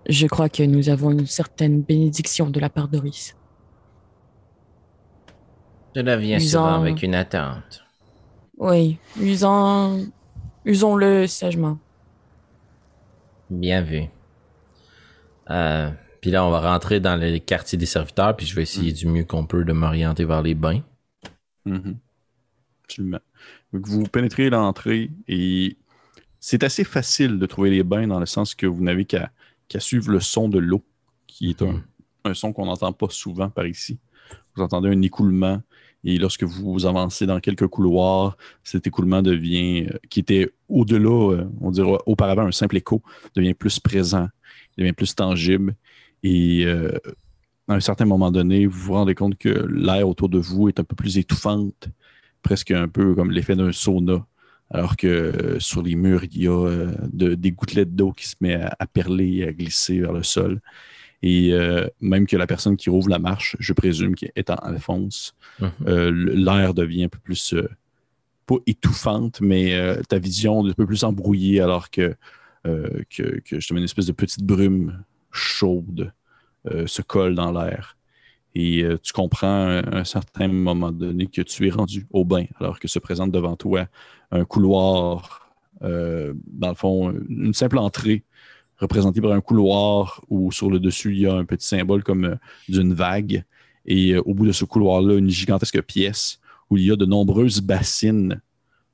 Je 0.08 0.28
crois 0.28 0.50
que 0.50 0.64
nous 0.64 0.90
avons 0.90 1.12
une 1.12 1.28
certaine 1.28 1.82
bénédiction 1.82 2.50
de 2.50 2.60
la 2.60 2.70
part 2.70 2.88
d'Oris. 2.88 3.36
Cela 5.96 6.18
vient 6.18 6.38
Usant. 6.38 6.64
souvent 6.64 6.82
avec 6.82 7.02
une 7.04 7.16
attente. 7.16 7.84
Oui, 8.58 8.98
usons, 9.20 10.08
usons-le 10.66 11.26
sagement. 11.28 11.78
Bien 13.50 13.82
vu. 13.82 14.04
Euh, 15.50 15.90
puis 16.22 16.32
là, 16.32 16.46
on 16.46 16.52
va 16.52 16.60
rentrer 16.62 17.00
dans 17.00 17.16
le 17.20 17.40
quartier 17.40 17.78
des 17.78 17.86
serviteurs, 17.86 18.36
puis 18.36 18.46
je 18.46 18.56
vais 18.56 18.64
essayer 18.64 18.92
du 18.92 19.08
mieux 19.08 19.24
qu'on 19.24 19.46
peut 19.46 19.64
de 19.64 19.74
m'orienter 19.74 20.26
vers 20.26 20.42
les 20.42 20.56
bains. 20.56 20.82
Mhm. 21.66 21.98
Absolument. 22.84 23.20
Donc, 23.74 23.88
vous 23.88 24.04
pénétrez 24.04 24.50
l'entrée 24.50 25.12
et 25.28 25.78
c'est 26.40 26.64
assez 26.64 26.84
facile 26.84 27.38
de 27.38 27.46
trouver 27.46 27.70
les 27.70 27.84
bains 27.84 28.08
dans 28.08 28.20
le 28.20 28.26
sens 28.26 28.56
que 28.56 28.66
vous 28.66 28.84
n'avez 28.84 29.06
qu'à 29.06 29.30
suivre 29.78 30.12
le 30.12 30.20
son 30.20 30.50
de 30.50 30.58
l'eau, 30.60 30.84
qui 31.28 31.52
est 31.52 31.62
un, 31.62 31.74
Mhm. 31.74 31.84
un 32.26 32.34
son 32.34 32.54
qu'on 32.54 32.66
n'entend 32.66 32.92
pas 32.94 33.08
souvent 33.10 33.50
par 33.50 33.68
ici. 33.68 34.00
Vous 34.56 34.64
entendez 34.64 34.90
un 34.90 35.02
écoulement 35.02 35.62
et 36.04 36.18
lorsque 36.18 36.44
vous 36.44 36.86
avancez 36.86 37.26
dans 37.26 37.40
quelques 37.40 37.68
couloirs, 37.68 38.38
cet 38.64 38.88
écoulement 38.88 39.22
devient, 39.22 39.88
euh, 39.88 39.98
qui 40.10 40.22
était 40.22 40.50
au-delà, 40.70 41.34
euh, 41.34 41.46
on 41.62 41.72
dirait 41.72 41.98
auparavant 42.06 42.44
un 42.46 42.52
simple 42.52 42.78
écho, 42.78 43.02
devient 43.36 43.54
plus 43.54 43.80
présent, 43.80 44.30
devient 44.78 44.94
plus 44.94 45.14
tangible 45.14 45.76
et 46.24 46.66
euh, 46.66 46.92
à 47.68 47.76
un 47.76 47.80
certain 47.80 48.06
moment 48.06 48.32
donné, 48.32 48.66
vous 48.66 48.80
vous 48.80 48.94
rendez 48.94 49.16
compte 49.16 49.38
que 49.38 49.50
l'air 49.72 50.08
autour 50.08 50.30
de 50.30 50.40
vous 50.40 50.70
est 50.70 50.80
un 50.80 50.84
peu 50.84 50.96
plus 50.96 51.18
étouffante, 51.18 51.90
presque 52.42 52.72
un 52.72 52.88
peu 52.88 53.14
comme 53.16 53.32
l'effet 53.32 53.56
d'un 53.56 53.72
sauna, 53.72 54.26
alors 54.72 54.96
que 54.98 55.08
euh, 55.08 55.60
sur 55.60 55.82
les 55.82 55.96
murs, 55.96 56.24
il 56.26 56.44
y 56.44 56.48
a 56.48 56.52
euh, 56.52 56.92
de- 57.12 57.36
des 57.36 57.52
gouttelettes 57.52 57.96
d'eau 57.96 58.12
qui 58.12 58.28
se 58.28 58.36
met 58.42 58.56
à, 58.56 58.76
à 58.80 58.86
perler 58.88 59.38
et 59.38 59.48
à 59.48 59.54
glisser 59.54 60.00
vers 60.00 60.14
le 60.14 60.24
sol. 60.24 60.62
Et 61.22 61.52
euh, 61.54 61.86
même 62.02 62.26
que 62.28 62.38
la 62.38 62.48
personne 62.48 62.78
qui 62.78 62.90
rouvre 62.90 63.10
la 63.10 63.20
marche, 63.20 63.56
je 63.60 63.74
présume 63.74 64.16
qu'elle 64.16 64.32
est 64.36 64.50
en 64.50 64.56
Alphonse, 64.56 65.34
Mhm. 65.60 66.12
l'air 66.46 66.74
devient 66.74 67.04
un 67.06 67.10
peu 67.10 67.20
plus, 67.20 67.54
pas 68.46 68.56
étouffante, 68.66 69.42
mais 69.42 69.78
ta 70.08 70.18
vision 70.18 70.66
est 70.66 70.72
un 70.72 70.74
peu 70.74 70.86
plus 70.86 71.04
embrouillée 71.04 71.60
alors 71.60 71.90
que, 71.92 72.16
que, 72.64 73.40
que 73.42 73.56
justement 73.58 73.80
une 73.80 73.84
espèce 73.86 74.06
de 74.06 74.14
petite 74.14 74.44
brume 74.44 75.04
chaude 75.32 76.12
euh, 76.68 76.88
se 76.88 77.02
colle 77.02 77.36
dans 77.36 77.52
l'air. 77.52 77.98
Et 78.54 78.84
euh, 78.84 78.98
tu 79.02 79.14
comprends 79.14 79.68
à 79.68 79.98
un 80.00 80.04
certain 80.04 80.48
moment 80.50 80.92
donné 80.92 81.28
que 81.28 81.42
tu 81.42 81.68
es 81.68 81.70
rendu 81.70 82.06
au 82.12 82.26
bain, 82.26 82.46
alors 82.60 82.80
que 82.80 82.88
se 82.88 83.00
présente 83.00 83.32
devant 83.32 83.56
toi 83.56 83.88
un 84.32 84.44
couloir, 84.44 85.50
euh, 85.84 86.34
dans 86.48 86.70
le 86.70 86.76
fond, 86.76 87.14
une 87.30 87.54
simple 87.54 87.78
entrée 87.78 88.24
représentée 88.78 89.22
par 89.22 89.32
un 89.32 89.42
couloir 89.42 90.22
où 90.30 90.52
sur 90.52 90.70
le 90.70 90.80
dessus 90.80 91.14
il 91.14 91.22
y 91.22 91.28
a 91.28 91.34
un 91.34 91.46
petit 91.46 91.68
symbole 91.68 92.04
comme 92.04 92.38
d'une 92.68 92.94
vague 92.94 93.44
Et 93.86 94.18
au 94.18 94.34
bout 94.34 94.46
de 94.46 94.52
ce 94.52 94.66
couloir-là, 94.66 95.16
une 95.16 95.30
gigantesque 95.30 95.82
pièce 95.82 96.40
où 96.70 96.78
il 96.78 96.86
y 96.86 96.92
a 96.92 96.96
de 96.96 97.06
nombreuses 97.06 97.62
bassines 97.62 98.42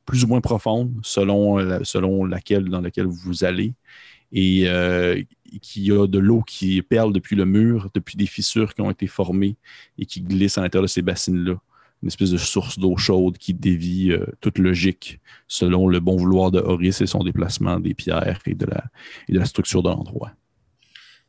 plus 0.05 0.23
ou 0.23 0.27
moins 0.27 0.41
profondes 0.41 0.93
selon, 1.01 1.83
selon 1.83 2.25
laquelle, 2.25 2.69
dans 2.69 2.81
laquelle 2.81 3.07
vous 3.07 3.43
allez. 3.43 3.73
Et 4.31 4.67
euh, 4.67 5.21
qui 5.61 5.91
a 5.91 6.07
de 6.07 6.19
l'eau 6.19 6.41
qui 6.41 6.81
perle 6.81 7.13
depuis 7.13 7.35
le 7.35 7.45
mur, 7.45 7.89
depuis 7.93 8.17
des 8.17 8.25
fissures 8.25 8.73
qui 8.73 8.81
ont 8.81 8.91
été 8.91 9.07
formées 9.07 9.55
et 9.97 10.05
qui 10.05 10.21
glissent 10.21 10.57
à 10.57 10.61
l'intérieur 10.61 10.83
de 10.83 10.89
ces 10.89 11.01
bassines-là. 11.01 11.55
Une 12.03 12.07
espèce 12.07 12.31
de 12.31 12.37
source 12.37 12.77
d'eau 12.77 12.97
chaude 12.97 13.37
qui 13.37 13.53
dévie 13.53 14.11
euh, 14.11 14.25
toute 14.41 14.59
logique 14.59 15.19
selon 15.47 15.87
le 15.87 15.99
bon 15.99 16.17
vouloir 16.17 16.51
de 16.51 16.59
Horace 16.59 17.01
et 17.01 17.07
son 17.07 17.23
déplacement 17.23 17.79
des 17.79 17.93
pierres 17.93 18.39
et 18.45 18.53
de 18.53 18.65
la, 18.65 18.83
et 19.27 19.33
de 19.33 19.39
la 19.39 19.45
structure 19.45 19.81
de 19.81 19.89
l'endroit. 19.89 20.31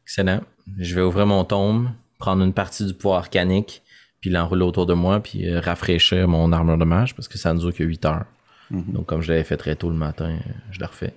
Excellent. 0.02 0.42
Je 0.78 0.94
vais 0.94 1.02
ouvrir 1.02 1.26
mon 1.26 1.44
tome, 1.44 1.92
prendre 2.18 2.42
une 2.42 2.52
partie 2.52 2.84
du 2.84 2.94
poids 2.94 3.18
arcanique, 3.18 3.82
puis 4.20 4.30
l'enrouler 4.30 4.64
autour 4.64 4.86
de 4.86 4.94
moi, 4.94 5.20
puis 5.20 5.48
euh, 5.48 5.60
rafraîchir 5.60 6.28
mon 6.28 6.52
armure 6.52 6.78
de 6.78 6.84
mage, 6.84 7.14
parce 7.14 7.28
que 7.28 7.38
ça 7.38 7.54
ne 7.54 7.58
dure 7.58 7.72
que 7.72 7.84
8 7.84 8.04
heures. 8.04 8.26
Mhm. 8.70 8.92
Donc, 8.92 9.06
comme 9.06 9.22
je 9.22 9.30
l'avais 9.32 9.44
fait 9.44 9.56
très 9.56 9.76
tôt 9.76 9.88
le 9.88 9.96
matin, 9.96 10.38
je 10.72 10.80
le 10.80 10.86
refais. 10.86 11.14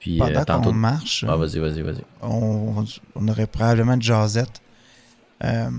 Puis, 0.00 0.20
euh, 0.20 0.24
Pendant 0.26 0.44
tantôt. 0.44 0.70
qu'on 0.70 0.74
marche, 0.74 1.24
Ah, 1.28 1.36
vas-y, 1.36 1.58
vas-y, 1.58 1.82
vas-y. 1.82 2.02
on, 2.22 2.84
on 3.14 3.28
aurait 3.28 3.46
probablement 3.46 3.96
de 3.96 4.02
jasette. 4.02 4.60
Euh, 5.44 5.70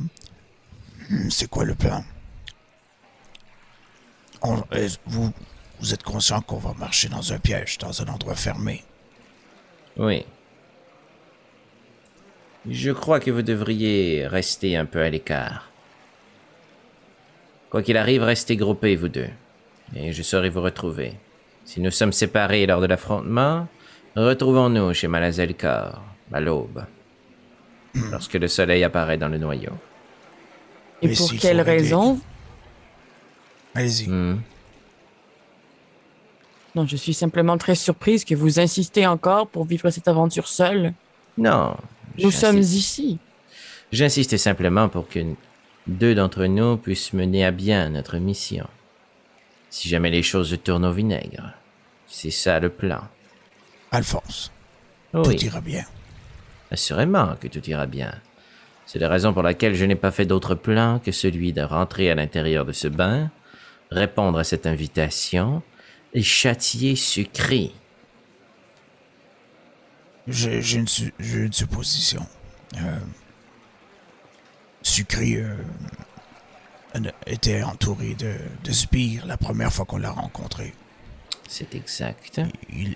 c'est 1.29 1.49
quoi 1.49 1.65
le 1.65 1.75
plan? 1.75 2.03
On- 4.43 4.61
est- 4.71 4.99
vous, 5.05 5.31
vous 5.79 5.93
êtes 5.93 6.03
conscient 6.03 6.39
qu'on 6.41 6.57
va 6.57 6.73
marcher 6.73 7.09
dans 7.09 7.33
un 7.33 7.39
piège, 7.39 7.77
dans 7.79 7.99
un 8.01 8.05
endroit 8.07 8.35
fermé. 8.35 8.83
Oui. 9.97 10.25
Je 12.69 12.91
crois 12.91 13.19
que 13.19 13.31
vous 13.31 13.41
devriez 13.41 14.27
rester 14.27 14.77
un 14.77 14.85
peu 14.85 15.01
à 15.01 15.09
l'écart. 15.09 15.69
Quoi 17.71 17.81
qu'il 17.81 17.97
arrive, 17.97 18.21
restez 18.23 18.55
groupés, 18.55 18.95
vous 18.95 19.09
deux. 19.09 19.29
Et 19.95 20.13
je 20.13 20.21
saurai 20.21 20.49
vous 20.49 20.61
retrouver. 20.61 21.13
Si 21.65 21.79
nous 21.81 21.91
sommes 21.91 22.11
séparés 22.13 22.65
lors 22.67 22.81
de 22.81 22.85
l'affrontement, 22.85 23.67
retrouvons-nous 24.15 24.93
chez 24.93 25.07
Malazelkar, 25.07 26.01
à 26.31 26.39
l'aube. 26.39 26.83
Lorsque 28.11 28.33
le 28.33 28.47
soleil 28.47 28.83
apparaît 28.83 29.17
dans 29.17 29.27
le 29.27 29.37
noyau. 29.37 29.73
Et 31.01 31.07
Mais 31.07 31.15
pour 31.15 31.31
quelle 31.33 31.61
raison 31.61 32.19
Allez-y. 33.75 34.09
Hmm. 34.09 34.41
Non, 36.75 36.87
je 36.87 36.95
suis 36.95 37.13
simplement 37.13 37.57
très 37.57 37.75
surprise 37.75 38.23
que 38.23 38.35
vous 38.35 38.59
insistez 38.59 39.05
encore 39.05 39.47
pour 39.47 39.65
vivre 39.65 39.89
cette 39.89 40.07
aventure 40.07 40.47
seule. 40.47 40.93
Non. 41.37 41.75
Nous 42.17 42.31
sommes 42.31 42.59
ici. 42.59 43.19
J'insiste 43.91 44.37
simplement 44.37 44.87
pour 44.87 45.07
que 45.07 45.19
deux 45.87 46.15
d'entre 46.15 46.45
nous 46.45 46.77
puissent 46.77 47.13
mener 47.13 47.45
à 47.45 47.51
bien 47.51 47.89
notre 47.89 48.17
mission. 48.17 48.67
Si 49.69 49.89
jamais 49.89 50.09
les 50.09 50.23
choses 50.23 50.57
tournent 50.63 50.85
au 50.85 50.91
vinaigre. 50.93 51.53
C'est 52.07 52.31
ça 52.31 52.59
le 52.59 52.69
plan. 52.69 53.01
Alphonse, 53.91 54.51
Oui, 55.13 55.35
tout 55.35 55.45
ira 55.45 55.59
bien. 55.61 55.83
assurément 56.71 57.35
que 57.35 57.47
tout 57.47 57.63
ira 57.69 57.85
bien. 57.85 58.13
C'est 58.85 58.99
la 58.99 59.09
raison 59.09 59.33
pour 59.33 59.43
laquelle 59.43 59.75
je 59.75 59.85
n'ai 59.85 59.95
pas 59.95 60.11
fait 60.11 60.25
d'autre 60.25 60.55
plan 60.55 60.99
que 60.99 61.11
celui 61.11 61.53
de 61.53 61.61
rentrer 61.61 62.09
à 62.09 62.15
l'intérieur 62.15 62.65
de 62.65 62.71
ce 62.71 62.87
bain, 62.87 63.29
répondre 63.89 64.39
à 64.39 64.43
cette 64.43 64.65
invitation 64.65 65.61
et 66.13 66.23
châtier 66.23 66.95
Sucri. 66.95 67.73
J'ai 70.27 70.59
une, 70.75 70.87
supposition. 71.51 72.25
Euh, 72.77 72.97
Sucré 74.81 75.35
euh, 75.35 75.55
était 77.27 77.63
entouré 77.63 78.15
de, 78.15 78.35
de 78.63 78.71
sbires 78.71 79.25
la 79.25 79.37
première 79.37 79.73
fois 79.73 79.85
qu'on 79.85 79.97
l'a 79.97 80.11
rencontré. 80.11 80.73
C'est 81.47 81.75
exact. 81.75 82.39
Il, 82.71 82.95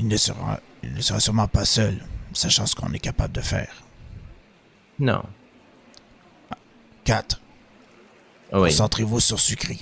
il 0.00 0.08
ne 0.08 0.16
sera, 0.16 0.60
il 0.82 0.94
ne 0.94 1.00
sera 1.02 1.20
sûrement 1.20 1.46
pas 1.46 1.66
seul, 1.66 1.94
sachant 2.32 2.64
ce 2.64 2.74
qu'on 2.74 2.90
est 2.94 2.98
capable 2.98 3.34
de 3.34 3.42
faire. 3.42 3.82
Non. 4.98 5.22
4. 7.04 7.40
Oui. 8.52 8.70
Concentrez-vous 8.70 9.20
sur 9.20 9.38
Sucré. 9.38 9.78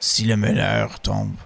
Si 0.00 0.24
le 0.24 0.36
meneur 0.36 0.98
tombe, 0.98 1.36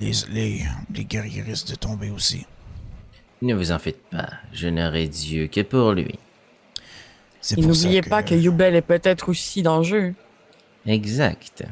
les, 0.00 0.12
les, 0.30 0.64
les 0.94 1.04
guerriers 1.04 1.42
risquent 1.42 1.70
de 1.70 1.74
tomber 1.74 2.10
aussi. 2.10 2.46
Ne 3.40 3.54
vous 3.54 3.72
en 3.72 3.78
faites 3.78 4.02
pas. 4.10 4.28
Je 4.52 4.68
n'aurai 4.68 5.08
Dieu 5.08 5.46
que 5.46 5.62
pour 5.62 5.92
lui. 5.92 6.18
Et 7.56 7.60
n'oubliez 7.60 8.02
pas 8.02 8.22
que 8.22 8.34
Yubel 8.34 8.76
est 8.76 8.82
peut-être 8.82 9.30
aussi 9.30 9.62
dans 9.62 9.78
le 9.78 9.84
jeu. 9.84 10.14
Exact. 10.86 11.64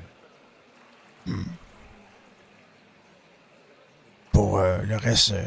Pour 4.40 4.58
euh, 4.58 4.78
le 4.88 4.96
reste, 4.96 5.32
euh, 5.32 5.44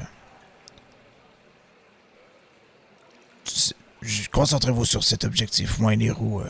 concentrez-vous 4.31 4.85
sur 4.85 5.03
cet 5.03 5.23
objectif. 5.23 5.79
Moi 5.79 5.95
et 5.95 5.95
les 5.95 6.11
roues, 6.11 6.41
euh, 6.41 6.47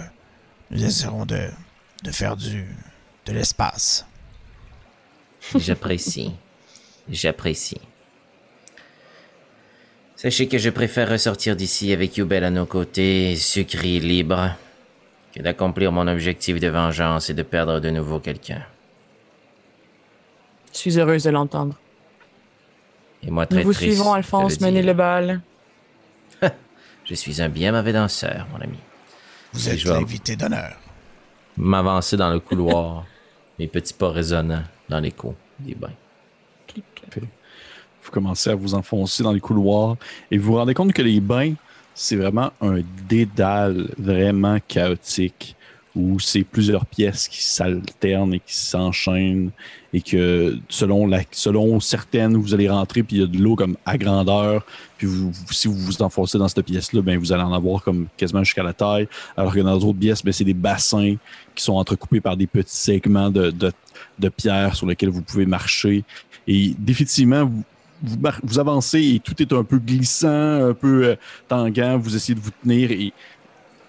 nous 0.70 0.84
essaierons 0.84 1.26
de, 1.26 1.48
de 2.04 2.12
faire 2.12 2.36
du 2.36 2.66
de 3.26 3.32
l'espace. 3.32 4.06
J'apprécie. 5.56 6.34
J'apprécie. 7.08 7.80
Sachez 10.18 10.50
que 10.50 10.58
je 10.58 10.70
préfère 10.70 11.10
ressortir 11.10 11.56
d'ici 11.56 11.94
avec 11.94 12.18
Yubel 12.18 12.44
à 12.44 12.50
nos 12.50 12.66
côtés, 12.66 13.38
sucré 13.38 14.02
libre, 14.02 14.54
que 15.34 15.42
d'accomplir 15.42 15.94
mon 15.94 16.10
objectif 16.10 16.60
de 16.60 16.68
vengeance 16.68 17.30
et 17.30 17.34
de 17.34 17.44
perdre 17.44 17.80
de 17.80 17.90
nouveau 17.90 18.20
quelqu'un. 18.20 18.66
Je 20.74 20.80
suis 20.80 21.00
heureuse 21.00 21.24
de 21.24 21.30
l'entendre. 21.30 21.80
Et 23.26 23.32
moi 23.32 23.46
très 23.46 23.60
Nous 23.60 23.68
vous 23.68 23.74
triste 23.74 23.94
suivons, 23.94 24.14
Alphonse, 24.14 24.58
dire. 24.58 24.84
le 24.84 24.94
bal. 24.94 25.42
Je 27.06 27.14
suis 27.14 27.42
un 27.42 27.50
bien 27.50 27.72
mauvais 27.72 27.94
danseur, 27.94 28.48
mon 28.52 28.60
ami. 28.60 28.78
Vous 29.54 29.70
Et 29.70 29.74
êtes 29.74 29.84
l'invité 29.86 30.36
d'honneur. 30.36 30.78
M'avancer 31.58 32.18
dans 32.18 32.32
le 32.32 32.40
couloir, 32.40 33.06
mes 33.60 33.68
petits 33.68 33.94
pas 33.94 34.12
résonnants 34.12 34.64
dans 34.90 35.00
l'écho 35.00 35.36
des 35.60 35.76
bains. 35.76 35.94
Vous 37.16 38.12
commencez 38.12 38.50
à 38.50 38.56
vous 38.56 38.74
enfoncer 38.74 39.24
dans 39.24 39.32
les 39.32 39.40
couloirs 39.40 39.96
et 40.32 40.38
vous 40.38 40.52
vous 40.54 40.58
rendez 40.58 40.74
compte 40.74 40.92
que 40.92 41.02
les 41.02 41.22
bains, 41.22 41.54
c'est 41.94 42.16
vraiment 42.16 42.52
un 42.60 42.82
dédale 43.08 43.90
vraiment 43.98 44.58
chaotique 44.68 45.56
où 45.96 46.20
c'est 46.20 46.44
plusieurs 46.44 46.86
pièces 46.86 47.28
qui 47.28 47.44
s'alternent 47.44 48.34
et 48.34 48.40
qui 48.40 48.56
s'enchaînent 48.56 49.52
et 49.94 50.02
que 50.02 50.58
selon, 50.68 51.06
la, 51.06 51.22
selon 51.32 51.80
certaines, 51.80 52.36
vous 52.36 52.54
allez 52.54 52.68
rentrer 52.68 53.04
puis 53.04 53.18
il 53.18 53.20
y 53.22 53.24
a 53.24 53.28
de 53.28 53.38
l'eau 53.38 53.56
comme 53.56 53.78
à 53.86 53.98
grandeur. 53.98 54.66
Puis 54.98 55.06
vous, 55.06 55.32
si 55.52 55.68
vous 55.68 55.76
vous 55.76 56.02
enfoncez 56.02 56.40
dans 56.40 56.48
cette 56.48 56.66
pièce-là, 56.66 57.02
ben 57.02 57.20
vous 57.20 57.32
allez 57.32 57.44
en 57.44 57.54
avoir 57.54 57.84
comme 57.84 58.08
quasiment 58.18 58.44
jusqu'à 58.44 58.64
la 58.64 58.74
taille. 58.74 59.08
Alors 59.38 59.54
que 59.54 59.60
dans 59.60 59.78
d'autres 59.78 60.00
pièces, 60.00 60.24
ben 60.24 60.34
c'est 60.34 60.44
des 60.44 60.56
bassins 60.56 61.16
qui 61.54 61.64
sont 61.64 61.74
entrecoupés 61.74 62.22
par 62.22 62.36
des 62.36 62.48
petits 62.48 62.76
segments 62.76 63.30
de, 63.30 63.52
de, 63.52 63.72
de 64.18 64.30
pierre 64.30 64.76
sur 64.76 64.88
lesquels 64.88 65.10
vous 65.10 65.22
pouvez 65.22 65.46
marcher. 65.46 66.04
Et 66.48 66.74
définitivement, 66.80 67.46
vous, 67.46 67.64
vous, 68.44 68.60
avancez 68.60 69.16
et 69.16 69.20
tout 69.20 69.40
est 69.42 69.54
un 69.54 69.64
peu 69.64 69.78
glissant, 69.78 70.70
un 70.70 70.74
peu 70.74 71.06
euh, 71.06 71.16
tangent. 71.48 72.00
Vous 72.00 72.16
essayez 72.16 72.36
de 72.36 72.40
vous 72.40 72.52
tenir 72.64 72.92
et 72.92 73.14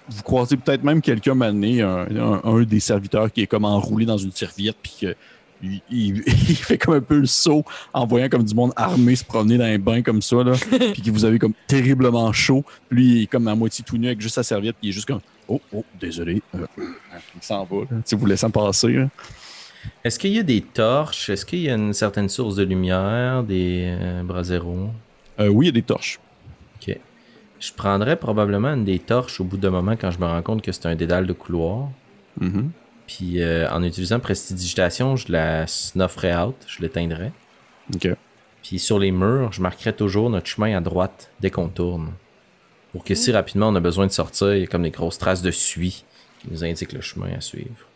vous 0.08 0.22
croisez 0.22 0.56
peut-être 0.56 0.82
même 0.84 1.00
quelqu'un 1.00 1.34
mané, 1.34 1.82
un, 1.82 2.06
un, 2.16 2.40
un 2.44 2.62
des 2.62 2.80
serviteurs 2.80 3.32
qui 3.32 3.42
est 3.42 3.46
comme 3.46 3.64
enroulé 3.64 4.04
dans 4.06 4.18
une 4.18 4.32
serviette, 4.32 4.76
puis 4.82 4.92
que 5.00 5.14
il, 5.62 5.80
il- 5.90 6.22
il 6.26 6.56
fait 6.56 6.76
comme 6.78 6.94
un 6.94 7.00
peu 7.00 7.18
le 7.20 7.26
saut 7.26 7.64
en 7.94 8.06
voyant 8.06 8.28
comme 8.28 8.44
du 8.44 8.54
monde 8.54 8.72
armé 8.76 9.16
se 9.16 9.24
promener 9.24 9.56
dans 9.56 9.64
un 9.64 9.78
bain 9.78 10.02
comme 10.02 10.20
ça, 10.20 10.42
là, 10.44 10.52
puis 10.92 11.00
que 11.02 11.10
vous 11.10 11.24
avez 11.24 11.38
comme 11.38 11.54
terriblement 11.66 12.32
chaud. 12.32 12.64
Puis 12.88 12.98
lui, 12.98 13.06
il 13.16 13.22
est 13.22 13.26
comme 13.26 13.48
à 13.48 13.54
moitié 13.54 13.84
tout 13.86 13.96
nu 13.96 14.06
avec 14.08 14.20
juste 14.20 14.34
sa 14.34 14.42
serviette, 14.42 14.76
puis 14.78 14.88
il 14.88 14.90
est 14.90 14.94
juste 14.94 15.06
comme 15.06 15.20
Oh, 15.46 15.60
oh, 15.74 15.84
désolé. 16.00 16.42
Euh, 16.54 16.66
il 16.78 17.42
s'en 17.42 17.64
va, 17.64 17.76
là. 17.80 17.86
Tu 17.90 17.94
sais, 18.06 18.16
vous 18.16 18.24
laissant 18.26 18.50
passer. 18.50 18.88
là. 18.92 19.08
Est-ce 20.02 20.18
qu'il 20.18 20.32
y 20.32 20.38
a 20.38 20.42
des 20.42 20.62
torches? 20.62 21.28
Est-ce 21.28 21.44
qu'il 21.44 21.60
y 21.60 21.68
a 21.70 21.74
une 21.74 21.92
certaine 21.92 22.30
source 22.30 22.56
de 22.56 22.62
lumière, 22.64 23.42
des 23.42 23.94
euh, 24.00 24.22
braseros? 24.22 24.88
Euh, 25.40 25.48
oui, 25.48 25.66
il 25.66 25.68
y 25.68 25.68
a 25.68 25.72
des 25.72 25.82
torches. 25.82 26.18
Je 27.60 27.72
prendrais 27.72 28.16
probablement 28.16 28.68
une 28.74 28.84
des 28.84 28.98
torches 28.98 29.40
au 29.40 29.44
bout 29.44 29.56
d'un 29.56 29.70
moment 29.70 29.92
quand 29.96 30.10
je 30.10 30.18
me 30.18 30.26
rends 30.26 30.42
compte 30.42 30.62
que 30.62 30.72
c'est 30.72 30.86
un 30.86 30.94
dédale 30.96 31.26
de 31.26 31.32
couloir. 31.32 31.88
Mhm. 32.40 32.70
Puis 33.06 33.42
euh, 33.42 33.68
en 33.70 33.82
utilisant 33.82 34.18
prestidigitation, 34.20 35.16
je 35.16 35.30
la 35.32 35.66
snufferais 35.66 36.34
out, 36.36 36.56
je 36.66 36.82
l'éteindrais. 36.82 37.32
OK. 37.94 38.08
Puis 38.62 38.78
sur 38.78 38.98
les 38.98 39.12
murs, 39.12 39.52
je 39.52 39.60
marquerais 39.60 39.92
toujours 39.92 40.30
notre 40.30 40.46
chemin 40.46 40.76
à 40.76 40.80
droite 40.80 41.30
dès 41.40 41.50
qu'on 41.50 41.68
tourne. 41.68 42.12
Pour 42.92 43.04
que 43.04 43.14
si 43.14 43.30
rapidement 43.32 43.68
on 43.68 43.74
a 43.74 43.80
besoin 43.80 44.06
de 44.06 44.12
sortir, 44.12 44.54
il 44.54 44.60
y 44.60 44.64
a 44.64 44.66
comme 44.66 44.82
des 44.84 44.90
grosses 44.90 45.18
traces 45.18 45.42
de 45.42 45.50
suie 45.50 46.04
qui 46.40 46.48
nous 46.50 46.64
indiquent 46.64 46.92
le 46.92 47.00
chemin 47.02 47.32
à 47.36 47.40
suivre. 47.40 47.86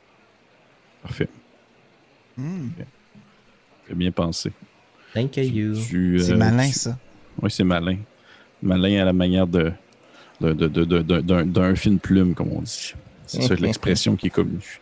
Parfait. 1.02 1.28
Hmm, 2.36 2.68
J'ai 3.88 3.94
bien 3.94 4.10
pensé. 4.10 4.52
Thank 5.14 5.36
you. 5.38 5.74
Tu, 5.88 6.18
c'est 6.20 6.32
euh, 6.32 6.36
malin, 6.36 6.66
tu- 6.68 6.74
ça. 6.78 6.98
Oui, 7.40 7.50
c'est 7.50 7.64
malin. 7.64 7.96
Malin 8.62 9.00
à 9.02 9.04
la 9.04 9.12
manière 9.12 9.46
de 9.46 9.72
d'un- 10.40 10.54
de- 10.54 11.42
d'un 11.42 11.74
fine 11.74 11.98
plume, 11.98 12.34
comme 12.34 12.52
on 12.52 12.60
dit. 12.62 12.94
C'est 13.26 13.42
ça 13.42 13.54
l'expression 13.58 14.14
qui 14.16 14.28
est 14.28 14.30
connue. 14.30 14.80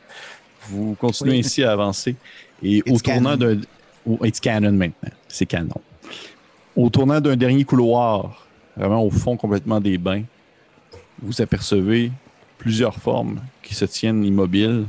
Vous 0.69 0.95
continuez 0.95 1.33
Oui. 1.33 1.39
ainsi 1.41 1.63
à 1.65 1.73
avancer. 1.73 2.15
Et 2.63 2.83
au 2.83 2.95
It's 2.95 3.03
tournant 3.03 3.37
canon. 3.39 3.55
d'un. 3.55 3.61
au- 4.07 4.25
It's 4.25 4.41
canon 4.41 4.73
maintenant. 4.73 5.11
C'est 5.29 5.47
canon. 5.47 5.81
Au 6.75 6.91
tournant 6.91 7.21
d'un 7.21 7.37
dernier 7.37 7.65
couloir, 7.65 8.47
vraiment 8.77 9.03
au 9.03 9.11
fond 9.11 9.37
complètement 9.37 9.81
des 9.81 9.97
bains, 9.97 10.23
vous 11.23 11.41
apercevez 11.41 12.13
plusieurs 12.59 12.97
formes 12.97 13.41
qui 13.63 13.75
se 13.75 13.85
tiennent 13.87 14.25
immobiles 14.25 14.85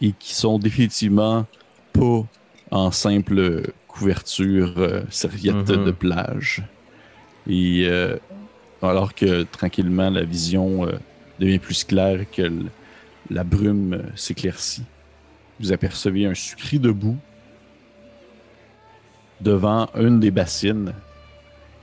et 0.00 0.12
qui 0.18 0.34
sont 0.34 0.58
définitivement 0.58 1.46
pas 1.92 2.24
en 2.70 2.90
simple 2.90 3.70
couverture 3.86 4.72
euh, 4.78 5.02
serviette 5.10 5.68
Mhm. 5.68 5.84
de 5.84 5.90
plage. 5.90 6.62
Et 7.48 7.86
euh, 7.86 8.16
alors 8.82 9.14
que 9.14 9.42
tranquillement 9.42 10.10
la 10.10 10.24
vision 10.24 10.86
euh, 10.86 10.92
devient 11.38 11.58
plus 11.58 11.84
claire 11.84 12.24
que 12.30 12.50
la 13.30 13.44
brume 13.44 13.94
euh, 13.94 14.02
s'éclaircit, 14.16 14.84
vous 15.60 15.72
apercevez 15.72 16.26
un 16.26 16.34
sucri 16.34 16.78
debout 16.78 17.16
devant 19.40 19.88
une 19.94 20.20
des 20.20 20.30
bassines. 20.30 20.92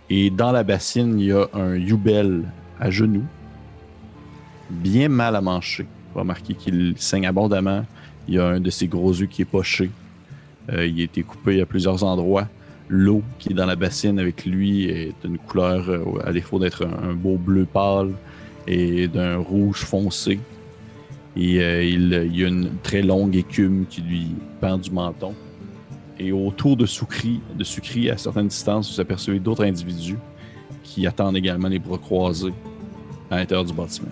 Et 0.10 0.30
dans 0.30 0.52
la 0.52 0.64
bassine, 0.64 1.20
il 1.20 1.28
y 1.28 1.32
a 1.32 1.48
un 1.54 1.76
Yubel 1.76 2.44
à 2.80 2.90
genoux, 2.90 3.26
bien 4.70 5.10
mal 5.10 5.36
à 5.36 5.42
mancher. 5.42 5.86
Vous 6.14 6.20
remarquez 6.20 6.54
qu'il 6.56 6.96
saigne 6.98 7.28
abondamment. 7.28 7.86
Il 8.28 8.34
y 8.36 8.40
a 8.40 8.46
un 8.48 8.60
de 8.60 8.70
ses 8.70 8.88
gros 8.88 9.14
yeux 9.14 9.28
qui 9.28 9.44
est 9.44 9.46
poché. 9.46 9.90
Il 10.70 10.76
a 10.76 11.04
été 11.04 11.24
coupé 11.24 11.62
à 11.62 11.66
plusieurs 11.66 12.04
endroits. 12.04 12.48
L'eau 12.94 13.24
qui 13.40 13.52
est 13.52 13.56
dans 13.56 13.66
la 13.66 13.78
bassine 13.78 14.20
avec 14.20 14.46
lui 14.46 14.90
est 14.90 15.14
d'une 15.24 15.38
couleur, 15.38 15.90
euh, 15.90 16.04
à 16.26 16.34
défaut 16.34 16.60
d'être 16.60 16.86
un, 16.86 17.14
beau 17.14 17.38
bleu 17.38 17.66
pâle, 17.66 18.12
et 18.68 19.08
d'un 19.08 19.38
rouge 19.38 19.86
foncé. 19.86 20.40
Et 21.38 21.62
euh, 21.62 21.84
il, 21.84 22.30
il 22.30 22.38
y 22.38 22.44
a 22.44 22.50
une 22.50 22.70
très 22.84 23.02
longue 23.02 23.34
écume 23.38 23.86
qui 23.90 24.02
lui 24.02 24.28
pend 24.60 24.78
du 24.78 24.92
menton. 24.92 25.34
Et 26.20 26.34
autour 26.34 26.76
de 26.76 26.86
Sucri, 26.86 27.40
de 27.56 27.64
Sucri, 27.64 28.10
à 28.10 28.18
certaines 28.18 28.50
distances, 28.50 28.94
vous 28.94 29.00
apercevez 29.00 29.40
d'autres 29.40 29.64
individus 29.64 30.20
qui 30.84 31.08
attendent 31.08 31.38
également 31.38 31.70
les 31.70 31.80
bras 31.80 31.98
croisés 31.98 32.54
à 33.30 33.38
l'intérieur 33.38 33.64
du 33.64 33.72
bâtiment. 33.74 34.10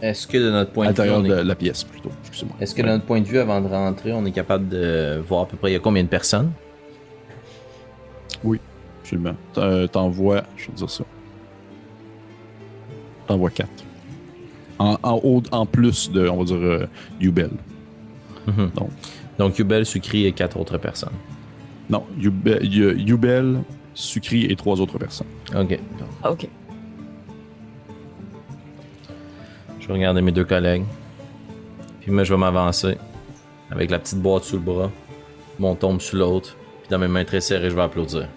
Est-ce 0.00 0.28
que 0.28 0.38
de 0.38 0.50
notre 0.50 0.70
À 0.70 0.72
point 0.72 0.86
de 0.86 0.92
vue, 0.92 0.96
l'intérieur 0.96 1.18
on 1.18 1.22
de 1.22 1.34
est... 1.34 1.44
la 1.44 1.54
pièce, 1.56 1.82
plutôt. 1.82 2.10
Excusez-moi. 2.20 2.56
Est-ce 2.60 2.72
que 2.72 2.82
de 2.82 2.86
notre 2.86 3.04
point 3.04 3.20
de 3.20 3.26
vue, 3.26 3.38
avant 3.38 3.60
de 3.60 3.66
rentrer, 3.66 4.12
on 4.12 4.24
est 4.24 4.30
capable 4.30 4.68
de 4.68 5.20
voir 5.26 5.42
à 5.42 5.46
peu 5.46 5.56
près 5.56 5.70
il 5.70 5.72
y 5.74 5.76
a 5.76 5.80
combien 5.80 6.04
de 6.04 6.08
personnes? 6.08 6.52
Absolument. 9.02 9.34
T'en- 9.54 9.86
T'envoies, 9.88 10.42
je 10.56 10.66
vais 10.66 10.72
te 10.72 10.76
dire 10.78 10.90
ça. 10.90 11.04
T'envoies 13.26 13.50
4. 13.50 13.68
En, 14.78 14.96
en, 15.02 15.20
haut- 15.22 15.42
en 15.52 15.66
plus 15.66 16.10
de, 16.10 16.28
on 16.28 16.38
va 16.38 16.44
dire, 16.44 16.56
euh, 16.56 16.86
Yubel. 17.20 17.50
Mhm. 18.46 18.70
Donc. 18.76 18.90
Donc, 19.38 19.58
Yubel, 19.58 19.86
Sucri 19.86 20.26
et 20.26 20.32
quatre 20.32 20.58
autres 20.58 20.78
personnes. 20.78 21.12
Non, 21.88 22.04
Yubel, 22.18 22.64
Yu- 22.64 22.98
Yubel, 22.98 23.62
Sucri 23.94 24.44
et 24.46 24.56
trois 24.56 24.80
autres 24.80 24.98
personnes. 24.98 25.26
Ok. 25.56 25.78
OK. 26.28 26.48
Je 29.80 29.86
vais 29.88 29.94
regarder 29.94 30.20
mes 30.22 30.32
deux 30.32 30.44
collègues. 30.44 30.84
Puis 32.00 32.10
moi, 32.10 32.24
je 32.24 32.32
vais 32.34 32.38
m'avancer. 32.40 32.96
Avec 33.70 33.90
la 33.90 33.98
petite 33.98 34.18
boîte 34.20 34.44
sous 34.44 34.56
le 34.56 34.62
bras. 34.62 34.90
Mon 35.58 35.74
tombe 35.74 36.00
sous 36.00 36.16
l'autre. 36.16 36.56
Dans 36.90 36.98
mes 36.98 37.06
mains 37.06 37.24
très 37.24 37.40
serrées, 37.40 37.70
je 37.70 37.76
vais 37.76 37.82
applaudir. 37.82 38.28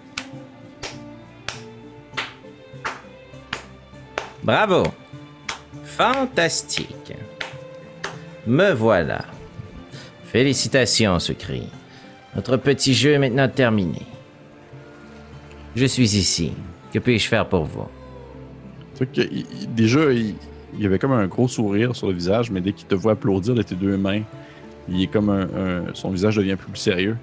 Bravo! 4.44 4.84
Fantastique! 5.82 7.14
Me 8.46 8.72
voilà. 8.72 9.24
Félicitations, 10.24 11.18
Sucri. 11.18 11.64
Notre 12.36 12.56
petit 12.56 12.94
jeu 12.94 13.12
est 13.12 13.18
maintenant 13.18 13.48
terminé. 13.48 14.02
Je 15.74 15.86
suis 15.86 16.16
ici. 16.16 16.52
Que 16.92 17.00
puis-je 17.00 17.26
faire 17.26 17.48
pour 17.48 17.64
vous? 17.64 17.88
Déjà, 19.68 20.12
il, 20.12 20.36
y 20.78 20.86
avait 20.86 21.00
comme 21.00 21.12
un 21.12 21.26
gros 21.26 21.48
sourire 21.48 21.96
sur 21.96 22.06
le 22.06 22.12
visage, 22.12 22.52
mais 22.52 22.60
dès 22.60 22.72
qu'il 22.72 22.86
te 22.86 22.94
voit 22.94 23.12
applaudir 23.12 23.54
de 23.54 23.62
tes 23.62 23.74
deux 23.74 23.96
mains, 23.96 24.22
il 24.88 25.02
est 25.02 25.06
comme 25.08 25.30
un, 25.30 25.92
son 25.94 26.10
visage 26.10 26.36
devient 26.36 26.56
plus 26.56 26.76
sérieux. 26.76 27.16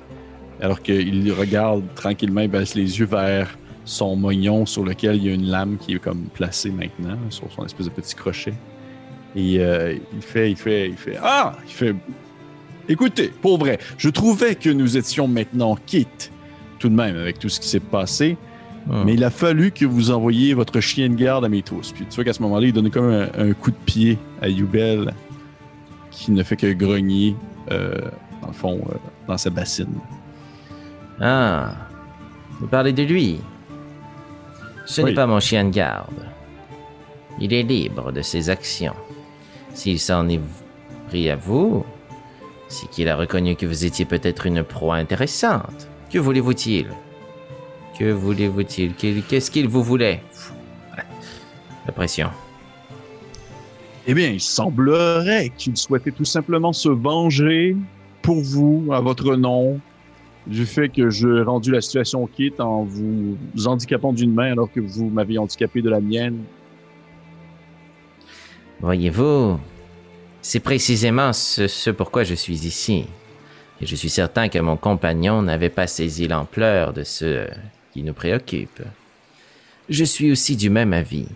Alors 0.62 0.82
qu'il 0.82 1.32
regarde 1.34 1.84
tranquillement, 1.95 2.41
il 2.41 2.47
baisse 2.47 2.76
les 2.76 2.99
yeux 2.99 3.05
vers 3.05 3.57
son 3.84 4.16
moignon 4.16 4.66
sur 4.66 4.86
lequel 4.86 5.16
il 5.16 5.26
y 5.26 5.30
a 5.30 5.34
une 5.34 5.47
lame 5.47 5.78
qui 5.78 5.93
est 5.93 5.99
comme 5.99 6.26
placée 6.34 6.70
maintenant, 6.70 7.18
sur 7.30 7.51
son 7.51 7.66
espèce 7.66 7.88
de 7.88 7.91
petit 7.91 8.16
crochet. 8.16 8.53
Et 9.36 9.59
euh, 9.59 9.95
il 10.14 10.22
fait, 10.22 10.51
il 10.51 10.57
fait, 10.57 10.89
il 10.89 10.97
fait, 10.97 11.18
ah, 11.22 11.53
il 11.66 11.72
fait, 11.72 11.95
écoutez, 12.88 13.32
pour 13.41 13.57
vrai, 13.57 13.80
je 13.97 14.09
trouvais 14.09 14.55
que 14.55 14.70
nous 14.70 14.97
étions 14.97 15.28
maintenant 15.28 15.78
quittes, 15.86 16.32
tout 16.80 16.89
de 16.89 16.95
même, 16.95 17.16
avec 17.16 17.39
tout 17.39 17.49
ce 17.49 17.59
qui 17.59 17.68
s'est 17.68 17.80
passé. 17.80 18.38
Hmm. 18.88 19.03
Mais 19.05 19.14
il 19.14 19.24
a 19.24 19.30
fallu 19.30 19.72
que 19.72 19.86
vous 19.86 20.12
envoyiez 20.12 20.53
votre 20.53 20.80
chien 20.80 21.09
de 21.09 21.16
garde 21.16 21.45
à 21.45 21.49
mes 21.49 21.62
trousses. 21.62 21.91
Puis 21.91 22.05
tu 22.09 22.16
vois 22.16 22.24
qu'à 22.24 22.34
ce 22.34 22.41
moment-là, 22.43 22.68
il 22.68 22.74
donne 22.74 22.89
comme 22.89 23.12
un, 23.12 23.30
un 23.38 23.53
coup 23.53 23.72
de 23.72 23.76
pied 23.86 24.18
à 24.41 24.49
Yubel 24.49 25.14
qui 26.12 26.32
ne 26.32 26.43
fait 26.43 26.55
que 26.55 26.72
grogner, 26.74 27.36
euh, 27.72 27.95
dans 28.41 28.47
le 28.47 28.53
fond, 28.53 28.82
euh, 28.89 28.95
dans 29.28 29.38
sa 29.38 29.49
bassine. 29.49 29.88
Ah, 31.22 31.76
vous 32.59 32.67
parlez 32.67 32.93
de 32.93 33.03
lui. 33.03 33.39
Ce 34.86 35.01
Oui. 35.01 35.09
n'est 35.09 35.15
pas 35.15 35.28
mon 35.28 35.39
chien 35.39 35.65
de 35.65 35.69
garde. 35.69 36.26
Il 37.39 37.53
est 37.53 37.63
libre 37.63 38.11
de 38.11 38.22
ses 38.22 38.49
actions. 38.49 38.95
S'il 39.74 39.99
s'en 39.99 40.28
est 40.30 40.41
pris 41.07 41.30
à 41.30 41.36
vous, 41.36 41.86
c'est 42.67 42.89
qu'il 42.89 43.07
a 43.09 43.15
reconnu 43.15 43.55
que 43.55 43.65
vous 43.65 43.86
étiez 43.86 44.05
peut-être 44.05 44.45
une 44.45 44.63
proie 44.63 44.95
intéressante. 44.97 45.88
Que 46.11 46.19
voulez-vous-il 46.19 46.88
Que 47.97 48.11
voulez-vous-il 48.11 48.95
Qu'il- 48.95 49.24
Qu'est-ce 49.24 49.51
qu'il 49.51 49.67
vous 49.67 49.84
voulait? 49.84 50.22
La 51.86 51.91
pression. 51.93 52.30
Eh 54.07 54.13
bien, 54.13 54.30
il 54.30 54.41
semblerait 54.41 55.51
qu'il 55.57 55.78
souhaitait 55.78 56.11
tout 56.11 56.26
simplement 56.26 56.74
se 56.74 56.89
venger 56.89 57.76
pour 58.22 58.41
vous, 58.41 58.89
à 58.91 58.99
votre 58.99 59.36
nom, 59.36 59.80
du 60.47 60.65
fait 60.65 60.89
que 60.89 61.09
j'ai 61.09 61.41
rendu 61.41 61.71
la 61.71 61.81
situation 61.81 62.25
quitte 62.27 62.59
en 62.59 62.83
vous 62.83 63.37
handicapant 63.65 64.13
d'une 64.13 64.33
main 64.33 64.51
alors 64.51 64.71
que 64.71 64.79
vous 64.79 65.09
m'avez 65.09 65.37
handicapé 65.37 65.81
de 65.81 65.89
la 65.89 65.99
mienne. 65.99 66.43
Voyez-vous, 68.79 69.59
c'est 70.41 70.59
précisément 70.59 71.33
ce, 71.33 71.67
ce 71.67 71.91
pourquoi 71.91 72.23
je 72.23 72.33
suis 72.33 72.65
ici. 72.65 73.05
Et 73.79 73.85
je 73.85 73.95
suis 73.95 74.09
certain 74.09 74.49
que 74.49 74.59
mon 74.59 74.77
compagnon 74.77 75.41
n'avait 75.41 75.69
pas 75.69 75.87
saisi 75.87 76.27
l'ampleur 76.27 76.93
de 76.93 77.03
ce 77.03 77.47
qui 77.93 78.03
nous 78.03 78.13
préoccupe. 78.13 78.81
Je 79.89 80.03
suis 80.03 80.31
aussi 80.31 80.55
du 80.55 80.69
même 80.69 80.93
avis. 80.93 81.27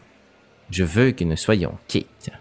Je 0.71 0.83
veux 0.83 1.11
que 1.11 1.23
nous 1.23 1.35
soyons 1.35 1.77
quittes. 1.87 2.31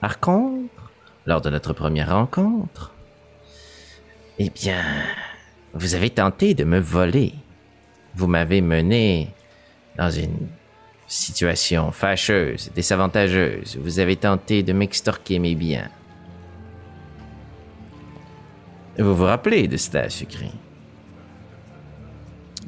Par 0.00 0.20
contre, 0.20 0.92
lors 1.26 1.40
de 1.40 1.50
notre 1.50 1.72
première 1.72 2.10
rencontre, 2.10 2.92
eh 4.38 4.50
bien, 4.50 4.84
vous 5.74 5.94
avez 5.94 6.10
tenté 6.10 6.54
de 6.54 6.64
me 6.64 6.78
voler. 6.78 7.32
Vous 8.14 8.26
m'avez 8.26 8.60
mené 8.60 9.28
dans 9.96 10.10
une 10.10 10.48
situation 11.06 11.90
fâcheuse, 11.92 12.70
désavantageuse. 12.74 13.78
Vous 13.82 13.98
avez 13.98 14.16
tenté 14.16 14.62
de 14.62 14.72
m'extorquer 14.72 15.38
mes 15.38 15.54
biens. 15.54 15.88
Vous 18.98 19.14
vous 19.14 19.24
rappelez 19.24 19.68
de 19.68 19.76
cela, 19.76 20.08
Sucré? 20.10 20.50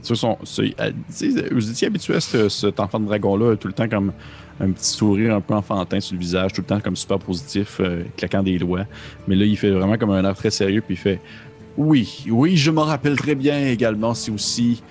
Sont, 0.03 0.39
euh, 0.59 0.93
vous 1.51 1.71
étiez 1.71 1.87
habitué 1.89 2.15
à 2.15 2.21
ce- 2.21 2.49
cet 2.49 2.81
enfant 2.81 2.99
de 2.99 3.07
dragon-là, 3.07 3.57
tout 3.57 3.69
le 3.69 3.75
temps 3.75 3.89
comme 3.89 4.13
un 4.59 4.71
petit 4.71 4.87
sourire 4.87 5.35
un 5.35 5.41
peu 5.41 5.55
enfantin 5.55 6.01
sur 6.01 6.15
le 6.15 6.21
visage, 6.21 6.53
tout 6.53 6.63
le 6.63 6.67
temps 6.67 6.81
comme 6.81 6.97
super 6.97 7.19
positif, 7.19 7.79
euh, 7.81 8.05
claquant 8.17 8.43
des 8.43 8.59
doigts. 8.59 8.87
Mais 9.29 9.37
là, 9.37 9.45
il 9.45 9.57
fait 9.59 9.71
vraiment 9.71 9.99
comme 9.99 10.11
un 10.11 10.25
air 10.25 10.35
très 10.35 10.51
sérieux, 10.51 10.81
puis 10.81 10.95
il 10.95 10.99
fait 10.99 11.21
Oui, 11.77 12.25
oui, 12.29 12.57
je 12.57 12.71
m'en 12.71 12.85
rappelle 12.85 13.17
très 13.17 13.35
bien 13.35 13.67
également. 13.67 14.15
C'est 14.15 14.31
aussi. 14.31 14.83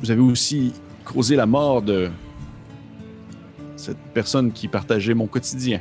Vous 0.00 0.10
avez 0.10 0.20
aussi 0.20 0.72
causé 1.04 1.36
la 1.36 1.46
mort 1.46 1.82
de 1.82 2.10
cette 3.76 3.98
personne 4.14 4.52
qui 4.52 4.68
partageait 4.68 5.14
mon 5.14 5.26
quotidien. 5.26 5.80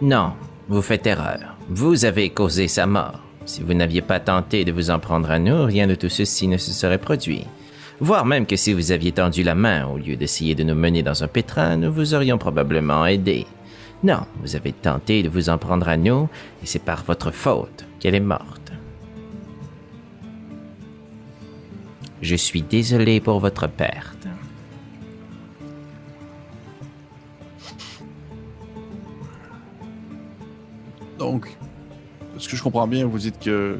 Non, 0.00 0.32
vous 0.68 0.82
faites 0.82 1.06
erreur. 1.06 1.56
Vous 1.68 2.04
avez 2.04 2.30
causé 2.30 2.68
sa 2.68 2.86
mort. 2.86 3.20
Si 3.44 3.62
vous 3.62 3.74
n'aviez 3.74 4.02
pas 4.02 4.20
tenté 4.20 4.64
de 4.64 4.72
vous 4.72 4.90
en 4.90 4.98
prendre 4.98 5.30
à 5.30 5.38
nous, 5.38 5.64
rien 5.64 5.86
de 5.86 5.94
tout 5.94 6.08
ceci 6.08 6.48
ne 6.48 6.56
se 6.56 6.72
serait 6.72 6.98
produit. 6.98 7.44
Voire 8.00 8.24
même 8.24 8.46
que 8.46 8.56
si 8.56 8.72
vous 8.72 8.90
aviez 8.90 9.12
tendu 9.12 9.42
la 9.42 9.54
main 9.54 9.86
au 9.86 9.98
lieu 9.98 10.16
d'essayer 10.16 10.54
de 10.54 10.64
nous 10.64 10.74
mener 10.74 11.02
dans 11.02 11.22
un 11.22 11.28
pétrin, 11.28 11.76
nous 11.76 11.92
vous 11.92 12.14
aurions 12.14 12.38
probablement 12.38 13.06
aidé. 13.06 13.46
Non, 14.04 14.26
vous 14.40 14.56
avez 14.56 14.72
tenté 14.72 15.22
de 15.22 15.28
vous 15.28 15.48
en 15.48 15.58
prendre 15.58 15.88
à 15.88 15.96
nous, 15.96 16.28
et 16.60 16.66
c'est 16.66 16.80
par 16.80 17.04
votre 17.04 17.30
faute 17.30 17.86
qu'elle 18.00 18.16
est 18.16 18.20
morte. 18.20 18.72
Je 22.20 22.34
suis 22.34 22.62
désolé 22.62 23.20
pour 23.20 23.38
votre 23.38 23.68
perte. 23.68 24.26
Donc, 31.16 31.56
ce 32.38 32.48
que 32.48 32.56
je 32.56 32.62
comprends 32.62 32.88
bien, 32.88 33.06
vous 33.06 33.18
dites 33.18 33.38
que 33.38 33.78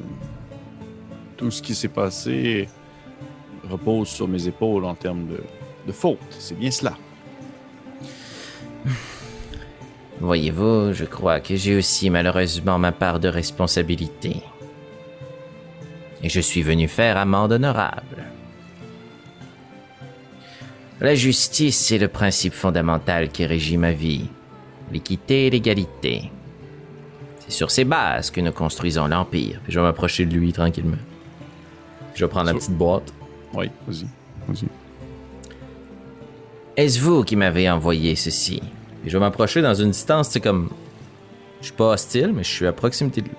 tout 1.36 1.50
ce 1.50 1.60
qui 1.60 1.74
s'est 1.74 1.88
passé 1.88 2.68
repose 3.68 4.06
sur 4.06 4.28
mes 4.28 4.46
épaules 4.46 4.84
en 4.84 4.94
termes 4.94 5.26
de, 5.26 5.42
de 5.88 5.92
faute. 5.92 6.20
C'est 6.30 6.56
bien 6.56 6.70
cela. 6.70 6.96
Voyez-vous, 10.22 10.92
je 10.92 11.04
crois 11.04 11.40
que 11.40 11.56
j'ai 11.56 11.76
aussi 11.76 12.08
malheureusement 12.08 12.78
ma 12.78 12.92
part 12.92 13.18
de 13.18 13.26
responsabilité. 13.26 14.36
Et 16.22 16.28
je 16.28 16.38
suis 16.38 16.62
venu 16.62 16.86
faire 16.86 17.16
amende 17.16 17.50
honorable. 17.50 18.22
La 21.00 21.16
justice 21.16 21.90
est 21.90 21.98
le 21.98 22.06
principe 22.06 22.52
fondamental 22.52 23.30
qui 23.30 23.44
régit 23.46 23.76
ma 23.76 23.90
vie. 23.90 24.28
L'équité 24.92 25.48
et 25.48 25.50
l'égalité. 25.50 26.30
C'est 27.40 27.50
sur 27.50 27.72
ces 27.72 27.84
bases 27.84 28.30
que 28.30 28.40
nous 28.40 28.52
construisons 28.52 29.08
l'Empire. 29.08 29.58
Puis 29.64 29.72
je 29.72 29.80
vais 29.80 29.86
m'approcher 29.86 30.24
de 30.24 30.34
lui 30.34 30.52
tranquillement. 30.52 31.02
Je 32.14 32.24
vais 32.24 32.30
prendre 32.30 32.46
la 32.46 32.54
petite 32.54 32.78
boîte. 32.78 33.12
Oui, 33.54 33.68
vas-y. 33.88 34.06
Vas-y. 34.46 34.68
Est-ce 36.76 37.00
vous 37.00 37.24
qui 37.24 37.34
m'avez 37.34 37.68
envoyé 37.68 38.14
ceci? 38.14 38.62
Puis 39.02 39.10
je 39.10 39.16
vais 39.16 39.20
m'approcher 39.20 39.60
dans 39.60 39.74
une 39.74 39.90
distance, 39.90 40.30
c'est 40.30 40.40
comme. 40.40 40.70
Je 41.60 41.66
suis 41.66 41.76
pas 41.76 41.90
hostile, 41.92 42.32
mais 42.34 42.42
je 42.42 42.50
suis 42.50 42.66
à 42.66 42.72
proximité 42.72 43.20
de 43.20 43.28
lui. 43.28 43.36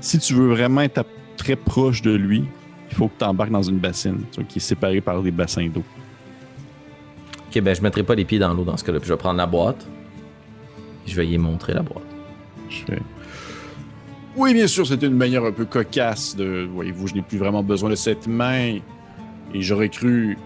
Si 0.00 0.18
tu 0.18 0.34
veux 0.34 0.48
vraiment 0.48 0.82
être 0.82 1.04
très 1.36 1.56
proche 1.56 2.02
de 2.02 2.12
lui, 2.12 2.44
il 2.90 2.96
faut 2.96 3.08
que 3.08 3.18
tu 3.18 3.24
embarques 3.24 3.50
dans 3.50 3.62
une 3.62 3.78
bassine 3.78 4.20
tu 4.30 4.40
vois, 4.40 4.44
qui 4.44 4.58
est 4.58 4.62
séparée 4.62 5.00
par 5.00 5.22
des 5.22 5.30
bassins 5.30 5.66
d'eau. 5.68 5.82
Ok, 7.48 7.60
ben 7.60 7.74
je 7.74 7.82
mettrai 7.82 8.02
pas 8.02 8.14
les 8.14 8.24
pieds 8.24 8.38
dans 8.38 8.52
l'eau 8.52 8.64
dans 8.64 8.76
ce 8.76 8.84
cas-là. 8.84 8.98
Puis 9.00 9.08
je 9.08 9.12
vais 9.12 9.18
prendre 9.18 9.38
la 9.38 9.46
boîte. 9.46 9.86
Je 11.06 11.16
vais 11.16 11.26
y 11.26 11.38
montrer 11.38 11.74
la 11.74 11.82
boîte. 11.82 12.04
Je 12.68 12.78
fais. 12.84 12.98
Oui, 14.36 14.52
bien 14.52 14.66
sûr, 14.66 14.86
c'était 14.86 15.06
une 15.06 15.16
manière 15.16 15.44
un 15.44 15.52
peu 15.52 15.64
cocasse 15.64 16.36
de. 16.36 16.68
Voyez-vous, 16.72 17.08
je 17.08 17.14
n'ai 17.14 17.22
plus 17.22 17.38
vraiment 17.38 17.62
besoin 17.62 17.90
de 17.90 17.94
cette 17.94 18.26
main. 18.26 18.78
Et 19.54 19.62
j'aurais 19.62 19.88
cru, 19.88 20.36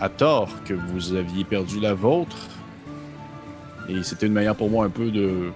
à 0.00 0.08
tort, 0.08 0.50
que 0.64 0.74
vous 0.74 1.14
aviez 1.14 1.44
perdu 1.44 1.80
la 1.80 1.94
vôtre. 1.94 2.36
Et 3.88 4.02
c'était 4.02 4.26
une 4.26 4.32
manière 4.32 4.54
pour 4.54 4.70
moi 4.70 4.84
un 4.84 4.90
peu 4.90 5.10
de. 5.10 5.50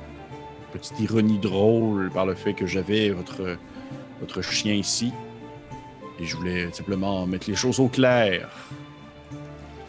Petite 0.72 1.00
ironie 1.00 1.38
drôle 1.38 2.10
par 2.10 2.24
le 2.24 2.34
fait 2.34 2.54
que 2.54 2.66
j'avais 2.66 3.10
votre, 3.10 3.58
votre 4.20 4.40
chien 4.40 4.72
ici. 4.72 5.12
Et 6.18 6.24
je 6.24 6.34
voulais 6.34 6.72
simplement 6.72 7.26
mettre 7.26 7.50
les 7.50 7.56
choses 7.56 7.78
au 7.78 7.88
clair. 7.88 8.48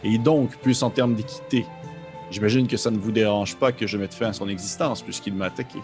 Et 0.02 0.18
donc, 0.18 0.54
plus 0.58 0.82
en 0.82 0.90
termes 0.90 1.14
d'équité, 1.14 1.64
J'imagine 2.34 2.66
que 2.66 2.76
ça 2.76 2.90
ne 2.90 2.98
vous 2.98 3.12
dérange 3.12 3.54
pas 3.54 3.70
que 3.70 3.86
je 3.86 3.96
mette 3.96 4.12
fin 4.12 4.30
à 4.30 4.32
son 4.32 4.48
existence 4.48 5.02
puisqu'il 5.02 5.34
m'a 5.34 5.44
attaqué. 5.46 5.78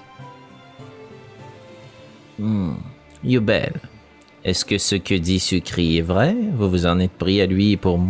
Hmm. 2.41 2.75
Yubel, 3.23 3.75
est-ce 4.45 4.65
que 4.65 4.77
ce 4.77 4.97
que 4.97 5.15
dit 5.15 5.39
Sucri 5.39 5.99
est 5.99 6.03
vrai? 6.03 6.35
Vous 6.55 6.69
vous 6.69 6.87
en 6.87 6.99
êtes 6.99 7.13
pris 7.13 7.41
à 7.41 7.47
lui 7.47 7.77
pour 7.77 8.01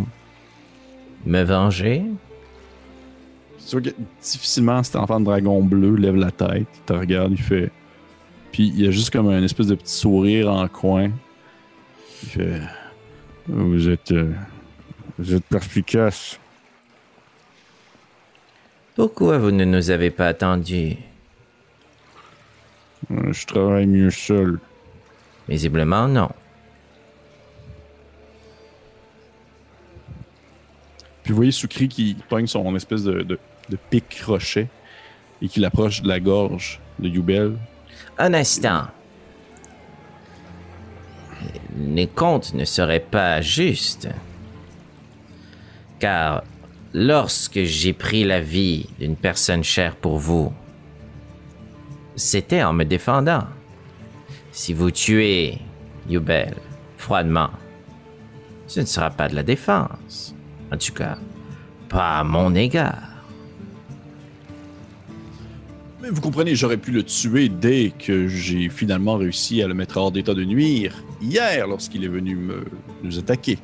me 1.26 1.42
venger? 1.42 2.04
Tu 3.70 3.76
vois 3.78 3.88
que 3.88 3.96
difficilement 4.20 4.82
cet 4.82 4.96
enfant 4.96 5.20
de 5.20 5.26
dragon 5.26 5.62
bleu 5.62 5.94
lève 5.94 6.16
la 6.16 6.32
tête, 6.32 6.66
il 6.74 6.80
te 6.86 6.92
regarde, 6.92 7.30
il 7.30 7.40
fait. 7.40 7.70
Puis 8.50 8.66
il 8.66 8.80
y 8.80 8.88
a 8.88 8.90
juste 8.90 9.10
comme 9.10 9.28
un 9.28 9.44
espèce 9.44 9.68
de 9.68 9.76
petit 9.76 9.94
sourire 9.94 10.50
en 10.50 10.66
coin. 10.66 11.12
Il 12.24 12.28
fait. 12.30 12.60
Vous 13.46 13.88
êtes. 13.88 14.10
euh, 14.10 14.32
vous 15.20 15.34
êtes 15.34 15.44
perspicace. 15.44 16.40
Pourquoi 18.96 19.38
vous 19.38 19.52
ne 19.52 19.64
nous 19.64 19.90
avez 19.90 20.10
pas 20.10 20.26
attendus? 20.26 20.96
Euh, 23.12 23.32
Je 23.32 23.46
travaille 23.46 23.86
mieux 23.86 24.10
seul. 24.10 24.58
Visiblement 25.48 26.08
non. 26.08 26.30
Puis 31.22 31.30
vous 31.30 31.36
voyez 31.36 31.52
Soukri 31.52 31.86
qui 31.88 32.16
pogne 32.28 32.48
son 32.48 32.74
espèce 32.74 33.04
de, 33.04 33.22
de, 33.22 33.38
de 33.70 33.76
pic 33.76 34.08
crochet 34.08 34.68
et 35.40 35.48
qui 35.48 35.60
l'approche 35.60 36.02
de 36.02 36.08
la 36.08 36.20
gorge 36.20 36.80
de 36.98 37.08
Yubel. 37.08 37.56
Un 38.18 38.34
instant. 38.34 38.88
Les 41.78 42.06
comptes 42.06 42.52
ne 42.54 42.64
seraient 42.64 43.00
pas 43.00 43.40
justes. 43.40 44.08
Car 45.98 46.42
lorsque 46.92 47.62
j'ai 47.62 47.92
pris 47.92 48.24
la 48.24 48.40
vie 48.40 48.86
d'une 48.98 49.16
personne 49.16 49.64
chère 49.64 49.96
pour 49.96 50.18
vous, 50.18 50.52
c'était 52.16 52.62
en 52.62 52.72
me 52.72 52.84
défendant. 52.84 53.44
Si 54.52 54.72
vous 54.74 54.90
tuez 54.90 55.58
Yubel 56.08 56.54
froidement, 56.98 57.50
ce 58.66 58.80
ne 58.80 58.86
sera 58.86 59.10
pas 59.10 59.28
de 59.28 59.34
la 59.34 59.42
défense. 59.42 60.34
En 60.72 60.76
tout 60.76 60.92
cas, 60.92 61.16
pas 61.88 62.18
à 62.18 62.24
mon 62.24 62.54
égard. 62.54 63.09
Vous 66.10 66.20
comprenez, 66.20 66.54
j'aurais 66.54 66.76
pu 66.76 66.90
le 66.90 67.02
tuer 67.02 67.48
dès 67.48 67.92
que 67.96 68.28
j'ai 68.28 68.68
finalement 68.68 69.16
réussi 69.16 69.62
à 69.62 69.68
le 69.68 69.74
mettre 69.74 69.96
hors 69.96 70.12
d'état 70.12 70.34
de 70.34 70.44
nuire, 70.44 71.04
hier, 71.22 71.66
lorsqu'il 71.66 72.04
est 72.04 72.08
venu 72.08 72.36
me, 72.36 72.64
nous 73.02 73.18
attaquer. 73.18 73.58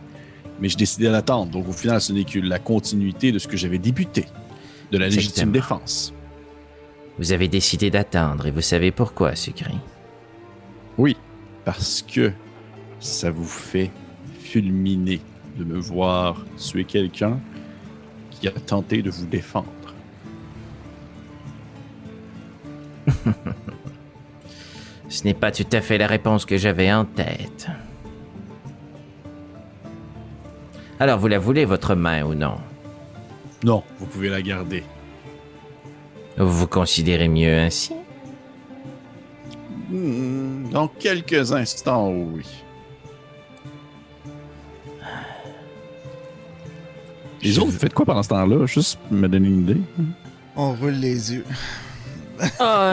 Mais 0.60 0.68
j'ai 0.68 0.76
décidé 0.76 1.04
d'attendre, 1.04 1.50
donc 1.50 1.68
au 1.68 1.72
final, 1.72 2.00
ce 2.00 2.12
n'est 2.12 2.24
que 2.24 2.38
la 2.38 2.58
continuité 2.58 3.32
de 3.32 3.38
ce 3.38 3.48
que 3.48 3.56
j'avais 3.56 3.78
débuté, 3.78 4.26
de 4.92 4.98
la 4.98 5.06
légitime 5.06 5.48
Exactement. 5.48 5.52
défense. 5.52 6.14
Vous 7.18 7.32
avez 7.32 7.48
décidé 7.48 7.90
d'attendre 7.90 8.46
et 8.46 8.50
vous 8.50 8.60
savez 8.60 8.90
pourquoi, 8.90 9.34
Sucri. 9.34 9.74
Oui, 10.98 11.16
parce 11.64 12.02
que 12.02 12.32
ça 13.00 13.30
vous 13.30 13.44
fait 13.44 13.90
fulminer 14.40 15.20
de 15.58 15.64
me 15.64 15.78
voir 15.78 16.44
tuer 16.56 16.84
quelqu'un 16.84 17.40
qui 18.30 18.48
a 18.48 18.52
tenté 18.52 19.02
de 19.02 19.10
vous 19.10 19.26
défendre. 19.26 19.66
Ce 25.08 25.24
n'est 25.24 25.34
pas 25.34 25.50
tout 25.52 25.66
à 25.72 25.80
fait 25.80 25.98
la 25.98 26.06
réponse 26.06 26.44
que 26.44 26.56
j'avais 26.56 26.92
en 26.92 27.04
tête. 27.04 27.68
Alors, 30.98 31.18
vous 31.18 31.28
la 31.28 31.38
voulez, 31.38 31.64
votre 31.64 31.94
main, 31.94 32.24
ou 32.24 32.34
non? 32.34 32.56
Non, 33.64 33.82
vous 33.98 34.06
pouvez 34.06 34.28
la 34.28 34.42
garder. 34.42 34.82
Vous 36.38 36.50
vous 36.52 36.66
considérez 36.66 37.28
mieux 37.28 37.58
ainsi? 37.58 37.92
Hmm, 39.90 40.68
Dans 40.70 40.88
quelques 40.88 41.52
instants, 41.52 42.10
oui. 42.10 42.44
Les 47.42 47.58
autres, 47.58 47.70
vous 47.70 47.78
faites 47.78 47.94
quoi 47.94 48.04
pendant 48.04 48.22
ce 48.22 48.28
temps-là? 48.30 48.66
Juste 48.66 48.98
me 49.10 49.28
donner 49.28 49.48
une 49.48 49.60
idée. 49.60 49.80
On 50.56 50.72
roule 50.74 50.94
les 50.94 51.34
yeux. 51.34 51.44
Ah, 52.58 52.92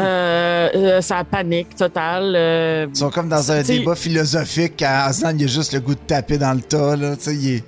euh, 0.76 1.02
ça 1.02 1.24
panique 1.24 1.76
totale. 1.76 2.34
euh, 2.36 2.88
Ils 2.90 2.96
sont 2.96 3.10
comme 3.10 3.30
dans 3.30 3.52
un 3.52 3.62
T'sais- 3.64 3.80
débat 3.80 3.96
philosophique. 3.96 4.82
À 4.82 5.06
Aslan, 5.06 5.32
il 5.38 5.44
a 5.44 5.48
juste 5.48 5.74
le 5.74 5.80
goût 5.80 5.96
de 5.96 6.00
taper 6.00 6.38
dans 6.38 6.54
le 6.54 6.62
tas. 6.62 6.96
Là. 6.96 7.16
Tu 7.16 7.24
sais, 7.24 7.36
il 7.36 7.56
est- 7.56 7.64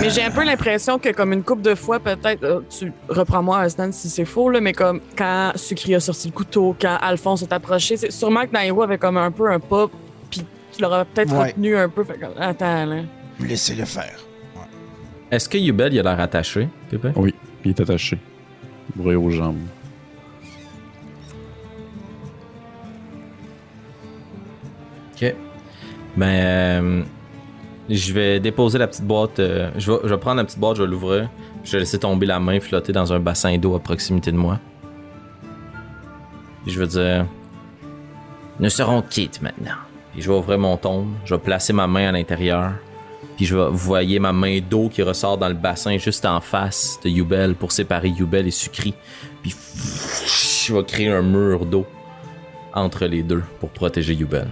Mais 0.00 0.08
j'ai 0.08 0.22
un 0.24 0.30
peu 0.30 0.42
l'impression 0.44 0.98
que, 0.98 1.10
comme 1.10 1.32
une 1.34 1.42
couple 1.42 1.60
de 1.62 1.74
fois, 1.74 2.00
peut-être, 2.00 2.42
euh, 2.42 2.60
tu 2.70 2.90
reprends-moi, 3.08 3.58
Aslan, 3.60 3.90
si 3.92 4.08
c'est 4.08 4.24
faux, 4.24 4.48
là, 4.48 4.60
mais 4.60 4.72
comme 4.72 5.00
quand 5.16 5.52
Sucri 5.56 5.94
a 5.94 6.00
sorti 6.00 6.28
le 6.28 6.32
couteau, 6.32 6.74
quand 6.80 6.96
Alphonse 7.02 7.42
est 7.42 7.52
approché, 7.52 7.96
c'est 7.98 8.10
sûrement 8.10 8.46
que 8.46 8.52
Nairo 8.52 8.82
avait 8.82 8.96
comme 8.98 9.18
un 9.18 9.30
peu 9.30 9.50
un 9.50 9.60
pas, 9.60 9.86
puis 10.30 10.42
tu 10.72 10.80
l'aurais 10.82 11.04
peut-être 11.04 11.32
Ouais. 11.34 11.48
retenu 11.48 11.76
un 11.76 11.88
peu. 11.90 12.02
Fait 12.02 12.18
comme, 12.18 12.32
attends, 12.40 12.86
là. 12.86 12.96
Laissez-le 13.40 13.84
faire. 13.84 14.14
Est-ce 15.30 15.48
que 15.48 15.58
Yubel, 15.58 15.92
il 15.92 16.00
a 16.00 16.02
l'air 16.02 16.20
attaché, 16.20 16.68
Pépé? 16.90 17.08
Oui, 17.16 17.34
il 17.64 17.70
est 17.72 17.80
attaché. 17.80 18.18
Bruit 18.96 19.16
aux 19.16 19.30
jambes. 19.30 19.56
Ok. 25.14 25.34
Ben, 26.16 26.26
euh, 26.26 27.02
je 27.88 28.12
vais 28.12 28.40
déposer 28.40 28.78
la 28.78 28.86
petite 28.86 29.04
boîte. 29.04 29.38
euh, 29.38 29.70
je, 29.76 29.92
vais, 29.92 30.18
prendre 30.18 30.36
la 30.36 30.44
petite 30.44 30.58
boîte, 30.58 30.76
je 30.76 30.82
vais 30.82 30.88
l'ouvrir. 30.88 31.28
Je 31.64 31.72
vais 31.72 31.80
laisser 31.80 31.98
tomber 31.98 32.26
la 32.26 32.40
main 32.40 32.60
flotter 32.60 32.92
dans 32.92 33.12
un 33.12 33.20
bassin 33.20 33.56
d'eau 33.58 33.74
à 33.74 33.80
proximité 33.80 34.32
de 34.32 34.36
moi. 34.36 34.58
Je 36.66 36.80
vais 36.80 36.86
dire. 36.86 37.26
Nous 38.60 38.70
serons 38.70 39.02
quittes 39.02 39.42
maintenant. 39.42 39.74
Puis 40.12 40.22
je 40.22 40.30
vais 40.30 40.36
ouvrir 40.36 40.58
mon 40.58 40.76
tombe. 40.76 41.12
Je 41.24 41.34
vais 41.34 41.40
placer 41.40 41.72
ma 41.72 41.86
main 41.86 42.08
à 42.08 42.12
l'intérieur. 42.12 42.72
Puis 43.36 43.46
je 43.46 43.56
vais, 43.56 43.68
vous 43.68 43.76
voyez 43.76 44.18
ma 44.20 44.32
main 44.32 44.60
d'eau 44.60 44.88
qui 44.88 45.02
ressort 45.02 45.38
dans 45.38 45.48
le 45.48 45.54
bassin 45.54 45.98
juste 45.98 46.24
en 46.24 46.40
face 46.40 47.00
de 47.04 47.10
Yubel 47.10 47.54
pour 47.56 47.72
séparer 47.72 48.08
Yubel 48.08 48.46
et 48.46 48.52
Sucri. 48.52 48.94
Puis 49.42 49.54
je 50.66 50.72
vais 50.72 50.84
créer 50.84 51.08
un 51.08 51.22
mur 51.22 51.66
d'eau 51.66 51.84
entre 52.72 53.06
les 53.06 53.22
deux 53.22 53.42
pour 53.58 53.70
protéger 53.70 54.14
Yubel. 54.14 54.48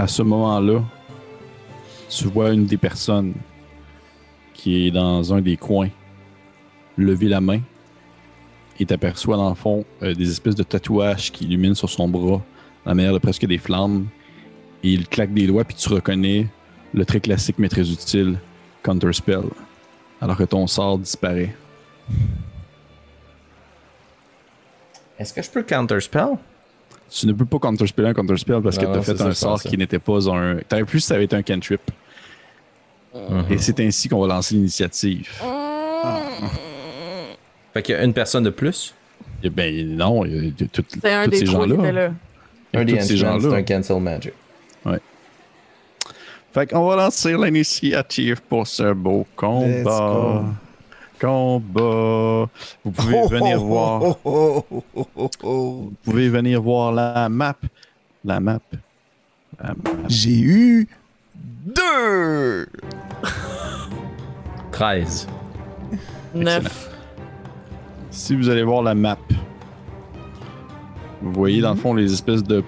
À 0.00 0.06
ce 0.06 0.22
moment-là, 0.22 0.82
tu 2.08 2.24
vois 2.28 2.52
une 2.52 2.64
des 2.64 2.78
personnes 2.78 3.34
qui 4.54 4.86
est 4.86 4.90
dans 4.90 5.34
un 5.34 5.42
des 5.42 5.58
coins 5.58 5.90
lever 6.96 7.28
la 7.28 7.42
main 7.42 7.60
et 8.78 8.86
t'aperçois 8.86 9.36
dans 9.36 9.50
le 9.50 9.54
fond 9.54 9.84
euh, 10.02 10.14
des 10.14 10.30
espèces 10.30 10.54
de 10.54 10.62
tatouages 10.62 11.30
qui 11.30 11.44
illuminent 11.44 11.74
sur 11.74 11.90
son 11.90 12.08
bras, 12.08 12.40
la 12.86 12.94
manière 12.94 13.12
de 13.12 13.18
presque 13.18 13.44
des 13.44 13.58
flammes. 13.58 14.06
Et 14.82 14.90
il 14.94 15.06
claque 15.06 15.34
des 15.34 15.46
doigts, 15.46 15.64
puis 15.64 15.76
tu 15.76 15.90
reconnais 15.90 16.46
le 16.94 17.04
très 17.04 17.20
classique 17.20 17.56
mais 17.58 17.68
très 17.68 17.92
utile 17.92 18.38
Counterspell. 18.82 19.50
Alors 20.22 20.38
que 20.38 20.44
ton 20.44 20.66
sort 20.66 20.98
disparaît. 20.98 21.54
Est-ce 25.18 25.34
que 25.34 25.42
je 25.42 25.50
peux 25.50 25.62
counterspell? 25.62 26.38
Tu 27.10 27.26
ne 27.26 27.32
peux 27.32 27.44
pas 27.44 27.58
counterspell 27.58 28.06
un 28.06 28.14
counterspell 28.14 28.62
parce 28.62 28.78
que 28.78 28.84
tu 28.84 28.90
as 28.90 29.02
fait 29.02 29.20
un 29.20 29.32
sort 29.34 29.60
qui 29.62 29.76
n'était 29.76 29.98
pas 29.98 30.30
un. 30.30 30.58
T'aurais 30.68 30.84
pu 30.84 31.00
si 31.00 31.06
ça 31.08 31.14
avait 31.14 31.24
été 31.24 31.34
un 31.36 31.42
cantrip. 31.42 31.80
Mhm. 33.14 33.44
Et 33.50 33.58
c'est 33.58 33.80
ainsi 33.80 34.08
qu'on 34.08 34.20
va 34.20 34.28
lancer 34.34 34.54
l'initiative. 34.54 35.28
Fait 37.74 37.82
qu'il 37.82 37.94
y 37.94 37.98
a 37.98 38.04
une 38.04 38.12
personne 38.14 38.44
de 38.44 38.50
plus? 38.50 38.94
Eh 39.42 39.50
ben 39.50 39.96
non, 39.96 40.24
il 40.24 40.48
y 40.48 40.48
a 40.48 40.66
tout- 40.72 40.84
C'est 40.88 41.12
un 41.12 41.24
tous 41.24 41.30
des 41.30 41.38
ces 41.38 41.44
trois 41.46 41.64
qui 41.66 41.70
gens-là. 41.70 42.12
Un 42.74 42.84
des 42.84 43.00
ces 43.00 43.16
gens-là. 43.16 43.40
c'est 43.50 43.56
un 43.56 43.62
cancel 43.62 44.00
magic. 44.00 44.32
Fait 46.52 46.66
qu'on 46.66 46.84
va 46.88 46.96
lancer 46.96 47.32
l'initiative 47.36 48.40
pour 48.48 48.66
ce 48.66 48.92
beau 48.92 49.20
Let's 49.20 49.36
combat. 49.36 50.44
Combat. 51.20 52.48
Vous 52.84 52.90
pouvez 52.90 53.26
venir 53.28 53.60
voir. 53.60 54.02
Oh, 54.24 54.64
oh, 54.70 54.84
oh, 54.96 55.06
oh, 55.16 55.30
oh. 55.42 55.82
Vous 55.82 55.94
pouvez 56.02 56.28
venir 56.28 56.62
voir 56.62 56.92
la 56.92 57.28
map. 57.28 57.56
La 58.24 58.40
map. 58.40 58.60
La 59.62 59.68
map. 59.68 60.08
J'ai 60.08 60.40
eu 60.40 60.88
deux. 61.64 62.66
13. 64.72 65.28
Neuf. 66.34 66.90
Si 68.10 68.34
vous 68.34 68.48
allez 68.48 68.62
voir 68.62 68.82
la 68.82 68.94
map, 68.94 69.18
vous 71.20 71.32
voyez 71.32 71.60
dans 71.60 71.74
le 71.74 71.76
fond 71.76 71.94
les 71.94 72.12
espèces 72.12 72.42
de, 72.42 72.64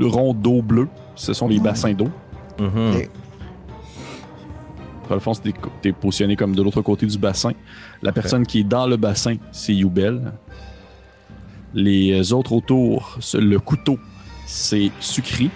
ronds 0.00 0.32
d'eau 0.32 0.62
bleus. 0.62 0.88
Ce 1.14 1.34
sont 1.34 1.46
les 1.46 1.60
bassins 1.60 1.92
d'eau. 1.92 2.08
Mhm. 2.58 2.96
Ok. 2.96 3.10
Dans 5.12 5.16
le 5.16 5.20
fond, 5.20 5.32
positionné 6.00 6.36
comme 6.36 6.54
de 6.56 6.62
l'autre 6.62 6.80
côté 6.80 7.04
du 7.04 7.18
bassin. 7.18 7.50
La 8.02 8.12
personne 8.12 8.46
qui 8.46 8.60
est 8.60 8.64
dans 8.64 8.86
le 8.86 8.96
bassin, 8.96 9.36
c'est 9.50 9.74
Youbel. 9.74 10.32
Les 11.74 12.32
autres 12.32 12.52
autour, 12.52 13.18
le 13.34 13.58
couteau, 13.58 13.98
c'est 14.46 14.90
Sucri. 15.00 15.50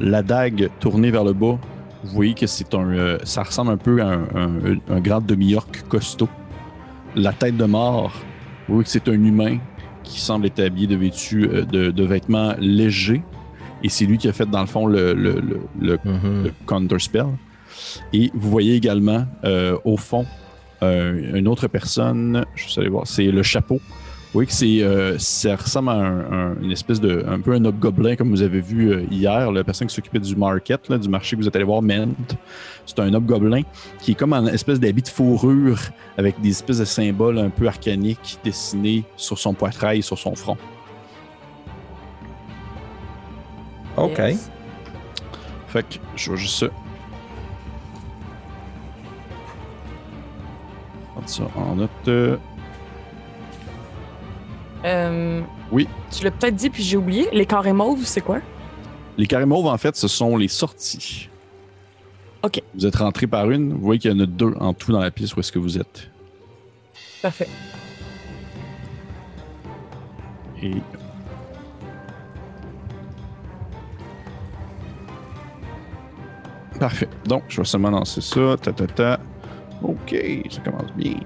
La 0.00 0.24
dague 0.24 0.68
tournée 0.80 1.12
vers 1.12 1.22
le 1.22 1.32
bas, 1.32 1.60
vous 2.02 2.10
voyez 2.12 2.34
que 2.34 2.48
c'est 2.48 2.74
un, 2.74 2.88
euh, 2.90 3.18
ça 3.22 3.44
ressemble 3.44 3.70
un 3.70 3.76
peu 3.76 4.02
à 4.02 4.08
un, 4.08 4.22
un, 4.34 4.50
un 4.96 5.00
grand 5.00 5.20
demi-orc 5.24 5.68
costaud. 5.88 6.28
La 7.14 7.32
tête 7.32 7.56
de 7.56 7.64
mort, 7.66 8.10
vous 8.66 8.74
voyez 8.74 8.84
que 8.84 8.90
c'est 8.90 9.08
un 9.08 9.12
humain 9.12 9.58
qui 10.02 10.18
semble 10.20 10.46
être 10.46 10.58
habillé 10.58 10.88
de, 10.88 10.96
vêtu, 10.96 11.44
euh, 11.48 11.64
de, 11.64 11.92
de 11.92 12.04
vêtements 12.04 12.54
légers. 12.58 13.22
Et 13.84 13.88
c'est 13.88 14.06
lui 14.06 14.18
qui 14.18 14.26
a 14.28 14.32
fait, 14.32 14.46
dans 14.50 14.60
le 14.60 14.66
fond, 14.66 14.86
le, 14.88 15.14
le, 15.14 15.40
le- 15.40 15.60
le 15.80 15.98
Mhm. 16.04 16.50
counterspell. 16.66 17.26
Et 18.12 18.30
vous 18.34 18.50
voyez 18.50 18.74
également 18.74 19.26
euh, 19.44 19.76
au 19.84 19.96
fond 19.96 20.26
euh, 20.82 21.36
une 21.38 21.48
autre 21.48 21.68
personne, 21.68 22.44
je 22.54 22.66
vais 22.74 22.80
aller 22.82 22.90
voir, 22.90 23.06
c'est 23.06 23.26
le 23.30 23.42
chapeau. 23.42 23.76
Vous 24.26 24.40
voyez 24.40 24.46
que 24.48 24.52
c'est, 24.52 24.82
euh, 24.82 25.16
ça 25.18 25.56
ressemble 25.56 25.88
à 25.88 25.92
un- 25.94 26.32
un- 26.50 26.56
une 26.60 26.70
espèce 26.72 27.00
de, 27.00 27.24
un 27.26 27.40
peu 27.40 27.52
un 27.52 27.64
hobgoblin 27.64 28.16
comme 28.16 28.28
vous 28.28 28.42
avez 28.42 28.60
vu 28.60 28.90
euh, 28.92 29.04
hier, 29.10 29.50
la 29.50 29.64
personne 29.64 29.88
qui 29.88 29.94
s'occupait 29.94 30.18
du 30.18 30.36
market, 30.36 30.90
là, 30.90 30.98
du 30.98 31.08
marché 31.08 31.36
que 31.36 31.40
vous 31.40 31.48
êtes 31.48 31.56
allé 31.56 31.64
voir, 31.64 31.80
Ment. 31.80 32.08
C'est 32.84 32.98
un 32.98 33.14
hobgoblin 33.14 33.62
qui 34.00 34.10
est 34.10 34.14
comme 34.14 34.34
en 34.34 34.44
espèce 34.46 34.78
d'habit 34.78 35.00
de 35.00 35.08
fourrure 35.08 35.78
avec 36.18 36.38
des 36.42 36.50
espèces 36.50 36.78
de 36.80 36.84
symboles 36.84 37.38
un 37.38 37.48
peu 37.48 37.66
arcaniques 37.66 38.38
dessinés 38.44 39.04
sur 39.16 39.38
son 39.38 39.54
poitrail 39.54 40.00
et 40.00 40.02
sur 40.02 40.18
son 40.18 40.34
front. 40.34 40.58
OK. 43.96 44.18
Yes. 44.18 44.50
Fait 45.68 45.82
que 45.82 45.94
je 46.14 46.30
vais 46.32 46.36
juste 46.36 46.66
Prendre 51.26 51.50
ça 51.54 51.60
en 51.60 51.74
note. 51.76 51.90
euh, 52.08 52.36
Euh, 54.84 55.40
Oui. 55.72 55.88
Tu 56.10 56.24
l'as 56.24 56.30
peut-être 56.30 56.54
dit, 56.54 56.70
puis 56.70 56.82
j'ai 56.82 56.96
oublié. 56.96 57.28
Les 57.32 57.46
carrés 57.46 57.72
mauves, 57.72 58.04
c'est 58.04 58.20
quoi? 58.20 58.38
Les 59.18 59.26
carrés 59.26 59.46
mauves, 59.46 59.66
en 59.66 59.78
fait, 59.78 59.96
ce 59.96 60.06
sont 60.08 60.36
les 60.36 60.48
sorties. 60.48 61.28
OK. 62.42 62.62
Vous 62.74 62.86
êtes 62.86 62.96
rentré 62.96 63.26
par 63.26 63.50
une. 63.50 63.72
Vous 63.72 63.80
voyez 63.80 63.98
qu'il 63.98 64.12
y 64.12 64.14
en 64.14 64.20
a 64.20 64.26
deux 64.26 64.54
en 64.60 64.72
tout 64.74 64.92
dans 64.92 65.00
la 65.00 65.10
pièce 65.10 65.34
où 65.34 65.40
est-ce 65.40 65.50
que 65.50 65.58
vous 65.58 65.78
êtes. 65.78 66.10
Parfait. 67.22 67.48
Et. 70.62 70.72
Parfait. 76.78 77.08
Donc, 77.26 77.44
je 77.48 77.60
vais 77.60 77.64
seulement 77.66 77.90
lancer 77.90 78.20
ça. 78.20 78.56
Ta, 78.60 78.72
ta, 78.72 78.86
ta. 78.86 79.20
OK, 79.82 80.16
ça 80.50 80.60
commence 80.62 80.92
bien. 80.94 81.16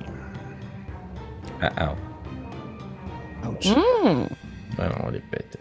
Ah, 1.62 1.70
ah. 1.76 1.94
Ouch. 3.48 3.66
Ouais, 3.66 4.88
on 5.04 5.10
les 5.10 5.20
péter. 5.20 5.58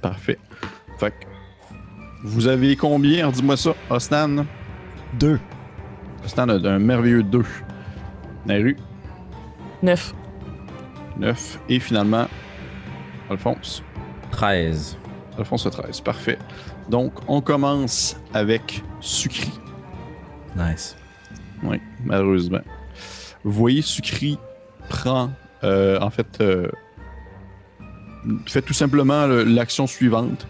Parfait. 0.00 0.38
Fait 0.98 1.10
que, 1.10 1.26
vous 2.24 2.46
avez 2.46 2.76
combien? 2.76 3.30
Dis-moi 3.30 3.56
ça, 3.56 3.74
Osnan. 3.90 4.44
Deux. 5.14 5.40
Osnan 6.24 6.48
a 6.48 6.68
un 6.68 6.78
merveilleux 6.78 7.22
2. 7.22 7.44
Naru, 8.46 8.76
Neuf. 9.82 10.14
9. 11.18 11.60
Et 11.68 11.80
finalement, 11.80 12.26
Alphonse. 13.30 13.82
13. 14.30 14.96
Alphonse 15.36 15.66
a 15.66 15.70
13. 15.70 16.00
Parfait. 16.00 16.38
Donc, 16.90 17.12
on 17.28 17.40
commence 17.40 18.16
avec 18.34 18.82
Sucri. 19.00 19.50
Nice. 20.56 20.96
Oui, 21.62 21.80
malheureusement. 22.04 22.60
Vous 23.44 23.52
voyez, 23.52 23.82
Sucri 23.82 24.38
prend, 24.88 25.30
euh, 25.64 25.98
en 26.00 26.10
fait, 26.10 26.38
euh, 26.40 26.68
fait 28.46 28.62
tout 28.62 28.72
simplement 28.72 29.26
le- 29.26 29.44
l'action 29.44 29.86
suivante 29.86 30.46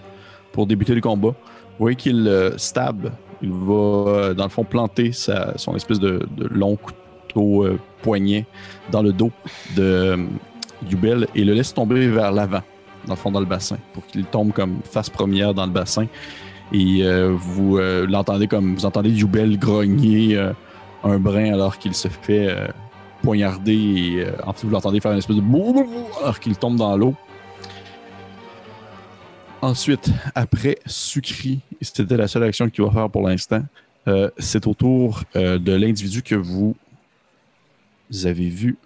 pour 0.52 0.66
débuter 0.66 0.94
le 0.94 1.00
combat. 1.00 1.28
Vous 1.30 1.84
voyez 1.84 1.96
qu'il 1.96 2.26
euh, 2.26 2.56
stab, 2.56 3.10
il 3.42 3.50
va, 3.52 4.34
dans 4.34 4.44
le 4.44 4.50
fond, 4.50 4.64
planter 4.64 5.12
sa- 5.12 5.56
son 5.58 5.74
espèce 5.76 5.98
de, 6.00 6.26
de 6.36 6.46
long 6.48 6.76
couteau 6.76 7.66
poignet 8.02 8.46
dans 8.90 9.02
le 9.02 9.12
dos 9.12 9.30
de 9.76 10.16
Yubel 10.88 11.26
et 11.34 11.44
le 11.44 11.52
laisse 11.52 11.74
tomber 11.74 12.08
vers 12.08 12.32
l'avant, 12.32 12.62
dans 13.08 13.14
le 13.14 13.18
fond, 13.18 13.30
dans 13.30 13.40
le 13.40 13.46
bassin, 13.46 13.78
pour 13.92 14.06
qu'il 14.06 14.24
tombe 14.24 14.52
comme 14.52 14.78
face 14.84 15.10
première 15.10 15.54
dans 15.54 15.66
le 15.66 15.72
bassin. 15.72 16.06
Et 16.72 17.02
euh, 17.02 17.34
vous 17.34 17.78
euh, 17.78 18.06
l'entendez 18.06 18.46
comme 18.46 18.74
vous 18.74 18.84
entendez 18.84 19.10
Yubel 19.10 19.58
grogner 19.58 20.36
euh, 20.36 20.52
un 21.02 21.18
brin 21.18 21.52
alors 21.52 21.78
qu'il 21.78 21.94
se 21.94 22.08
fait 22.08 22.48
euh, 22.48 22.68
poignarder 23.22 23.74
et 23.74 24.24
euh, 24.24 24.32
en 24.44 24.52
fait 24.52 24.66
vous 24.66 24.72
l'entendez 24.72 25.00
faire 25.00 25.12
une 25.12 25.18
espèce 25.18 25.36
de 25.36 26.22
alors 26.22 26.38
qu'il 26.40 26.56
tombe 26.56 26.76
dans 26.76 26.96
l'eau. 26.96 27.14
Ensuite, 29.60 30.10
après 30.36 30.78
Sucri, 30.86 31.60
c'était 31.80 32.16
la 32.16 32.28
seule 32.28 32.44
action 32.44 32.68
qu'il 32.68 32.84
va 32.84 32.90
faire 32.92 33.10
pour 33.10 33.26
l'instant, 33.26 33.62
euh, 34.06 34.30
c'est 34.38 34.66
au 34.68 34.74
tour 34.74 35.22
de 35.34 35.72
l'individu 35.72 36.22
que 36.22 36.36
vous 36.36 36.76
avez 38.24 38.48
vu 38.48 38.76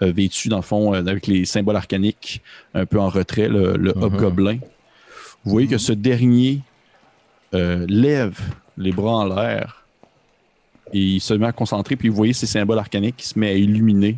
vêtu 0.00 0.48
dans 0.48 0.56
le 0.56 0.62
fond 0.62 0.94
euh, 0.94 0.98
avec 0.98 1.26
les 1.26 1.44
symboles 1.44 1.76
arcaniques 1.76 2.42
un 2.74 2.84
peu 2.86 2.98
en 3.00 3.08
retrait, 3.08 3.48
le, 3.48 3.76
le 3.76 3.92
Mhm. 3.94 4.02
hobgoblin. 4.02 4.58
Vous 5.44 5.52
voyez 5.52 5.68
que 5.68 5.78
ce 5.78 5.92
dernier 5.92 6.60
euh, 7.54 7.86
lève 7.88 8.38
les 8.76 8.92
bras 8.92 9.12
en 9.18 9.24
l'air 9.24 9.84
et 10.92 10.98
il 11.00 11.20
se 11.20 11.34
met 11.34 11.46
à 11.46 11.52
concentrer, 11.52 11.96
puis 11.96 12.08
vous 12.08 12.16
voyez 12.16 12.32
ces 12.32 12.46
symboles 12.46 12.78
arcaniques 12.78 13.16
qui 13.16 13.26
se 13.26 13.38
met 13.38 13.48
à 13.50 13.54
illuminer 13.54 14.16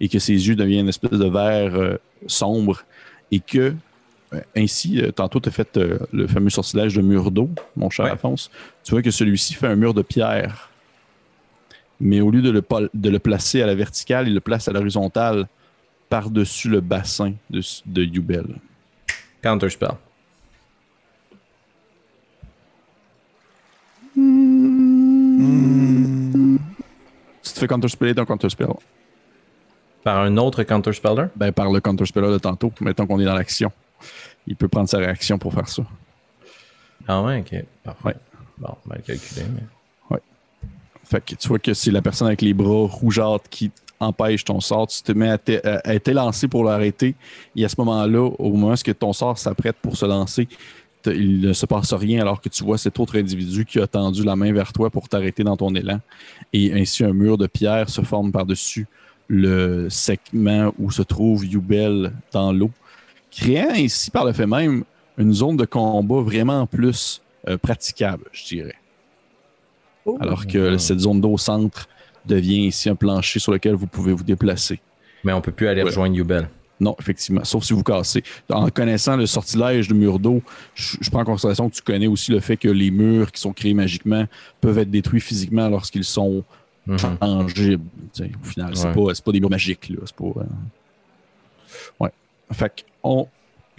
et 0.00 0.08
que 0.08 0.18
ses 0.18 0.32
yeux 0.48 0.54
deviennent 0.56 0.80
une 0.82 0.88
espèce 0.88 1.18
de 1.18 1.28
vert 1.28 1.74
euh, 1.74 1.96
sombre 2.26 2.82
et 3.32 3.40
que 3.40 3.74
euh, 4.32 4.40
ainsi, 4.56 5.00
euh, 5.00 5.10
tantôt 5.10 5.40
tu 5.40 5.48
as 5.48 5.52
fait 5.52 5.76
euh, 5.76 5.98
le 6.12 6.26
fameux 6.26 6.50
sortilège 6.50 6.94
de 6.94 7.02
mur 7.02 7.30
d'eau, 7.30 7.50
mon 7.76 7.90
cher 7.90 8.04
Ouais. 8.06 8.12
Alphonse. 8.12 8.50
Tu 8.84 8.92
vois 8.92 9.02
que 9.02 9.10
celui-ci 9.10 9.54
fait 9.54 9.66
un 9.66 9.76
mur 9.76 9.92
de 9.92 10.02
pierre. 10.02 10.69
Mais 12.00 12.20
au 12.20 12.30
lieu 12.30 12.42
de 12.42 12.50
le, 12.50 12.64
de 12.94 13.10
le 13.10 13.18
placer 13.18 13.62
à 13.62 13.66
la 13.66 13.74
verticale, 13.74 14.28
il 14.28 14.34
le 14.34 14.40
place 14.40 14.68
à 14.68 14.72
l'horizontale 14.72 15.46
par-dessus 16.08 16.68
le 16.68 16.80
bassin 16.80 17.34
de, 17.50 17.60
de 17.86 18.02
Yubel. 18.02 18.56
Counterspell. 19.42 19.90
Si 27.42 27.54
tu 27.54 27.60
fais 27.60 27.66
counterspell, 27.66 28.18
un 28.18 28.24
counterspell. 28.24 28.68
Par 30.02 30.18
un 30.18 30.36
autre 30.38 30.62
counterspeller? 30.62 31.26
Ben, 31.36 31.52
par 31.52 31.70
le 31.70 31.80
counterspeller 31.80 32.28
de 32.28 32.38
tantôt, 32.38 32.72
mettons 32.80 33.06
qu'on 33.06 33.20
est 33.20 33.24
dans 33.24 33.34
l'action. 33.34 33.70
Il 34.46 34.56
peut 34.56 34.68
prendre 34.68 34.88
sa 34.88 34.98
réaction 34.98 35.38
pour 35.38 35.52
faire 35.52 35.68
ça. 35.68 35.82
Ah 37.06 37.22
ouais, 37.22 37.40
ok. 37.40 37.64
Parfait. 37.84 38.04
Ouais. 38.04 38.16
Bon, 38.58 38.74
mal 38.86 39.02
calculé, 39.02 39.42
mais. 39.54 39.62
Fait 41.10 41.24
que 41.24 41.34
tu 41.34 41.48
vois 41.48 41.58
que 41.58 41.74
c'est 41.74 41.90
la 41.90 42.02
personne 42.02 42.28
avec 42.28 42.42
les 42.42 42.54
bras 42.54 42.86
rougeâtres 42.86 43.48
qui 43.50 43.70
empêche 43.98 44.44
ton 44.44 44.60
sort. 44.60 44.86
Tu 44.86 45.02
te 45.02 45.12
mets 45.12 45.30
à, 45.30 45.38
à- 45.64 45.90
à 45.90 45.98
t'élancer 45.98 46.48
pour 46.48 46.64
l'arrêter. 46.64 47.14
Et 47.56 47.64
à 47.64 47.68
ce 47.68 47.74
moment-là, 47.78 48.22
au 48.38 48.52
moment 48.52 48.74
où 48.74 48.92
ton 48.92 49.12
sort 49.12 49.36
s'apprête 49.36 49.76
pour 49.82 49.96
se 49.96 50.06
lancer, 50.06 50.48
il 51.06 51.40
ne 51.40 51.52
se 51.52 51.66
passe 51.66 51.92
rien 51.94 52.20
alors 52.20 52.40
que 52.40 52.48
tu 52.48 52.62
vois 52.62 52.76
cet 52.78 52.98
autre 53.00 53.18
individu 53.18 53.64
qui 53.64 53.78
a 53.80 53.86
tendu 53.86 54.22
la 54.22 54.36
main 54.36 54.52
vers 54.52 54.72
toi 54.72 54.90
pour 54.90 55.08
t'arrêter 55.08 55.42
dans 55.42 55.56
ton 55.56 55.74
élan. 55.74 55.98
Et 56.52 56.72
ainsi, 56.72 57.04
un 57.04 57.12
mur 57.12 57.38
de 57.38 57.46
pierre 57.46 57.88
se 57.88 58.02
forme 58.02 58.30
par-dessus 58.32 58.86
le 59.28 59.88
segment 59.90 60.72
où 60.78 60.90
se 60.90 61.02
trouve 61.02 61.46
Yubel 61.46 62.12
dans 62.32 62.52
l'eau, 62.52 62.70
créant 63.30 63.70
ainsi 63.70 64.10
par 64.10 64.24
le 64.24 64.32
fait 64.32 64.46
même 64.46 64.84
une 65.18 65.32
zone 65.32 65.56
de 65.56 65.64
combat 65.64 66.20
vraiment 66.20 66.66
plus 66.66 67.22
euh, 67.48 67.56
praticable, 67.56 68.24
je 68.32 68.44
dirais. 68.56 68.74
Oh. 70.06 70.16
Alors 70.20 70.46
que 70.46 70.78
cette 70.78 71.00
zone 71.00 71.20
d'eau 71.20 71.36
centre 71.38 71.88
devient 72.26 72.66
ici 72.66 72.88
un 72.88 72.94
plancher 72.94 73.38
sur 73.38 73.52
lequel 73.52 73.74
vous 73.74 73.86
pouvez 73.86 74.12
vous 74.12 74.24
déplacer. 74.24 74.80
Mais 75.24 75.32
on 75.32 75.40
peut 75.40 75.52
plus 75.52 75.68
aller 75.68 75.82
Ouais. 75.82 75.88
rejoindre 75.88 76.14
Yubel. 76.16 76.48
Non, 76.80 76.96
effectivement, 76.98 77.44
sauf 77.44 77.62
si 77.64 77.74
vous 77.74 77.82
cassez. 77.82 78.22
En 78.48 78.68
connaissant 78.70 79.14
le 79.16 79.26
sortilège 79.26 79.88
de 79.88 79.94
mur 79.94 80.18
d'eau, 80.18 80.42
je, 80.74 80.96
je 81.00 81.10
prends 81.10 81.20
en 81.20 81.24
considération 81.26 81.68
que 81.68 81.74
tu 81.74 81.82
connais 81.82 82.06
aussi 82.06 82.30
le 82.32 82.40
fait 82.40 82.56
que 82.56 82.68
les 82.68 82.90
murs 82.90 83.30
qui 83.30 83.40
sont 83.40 83.52
créés 83.52 83.74
magiquement 83.74 84.24
peuvent 84.62 84.78
être 84.78 84.90
détruits 84.90 85.20
physiquement 85.20 85.68
lorsqu'ils 85.68 86.04
sont 86.04 86.42
Mhm. 86.86 87.18
tangibles. 87.20 87.84
Tu 88.14 88.24
sais, 88.24 88.30
au 88.42 88.46
final, 88.46 88.74
c'est 88.74 88.86
Ouais. 88.86 88.94
pas, 88.94 89.14
c'est 89.14 89.24
pas 89.24 89.32
des 89.32 89.40
murs 89.40 89.50
magiques. 89.50 89.90
Là. 89.90 89.96
C'est 90.06 90.16
pas, 90.16 90.24
euh, 90.24 90.44
Ouais. 92.00 92.10
Fait 92.52 92.84
on 93.02 93.28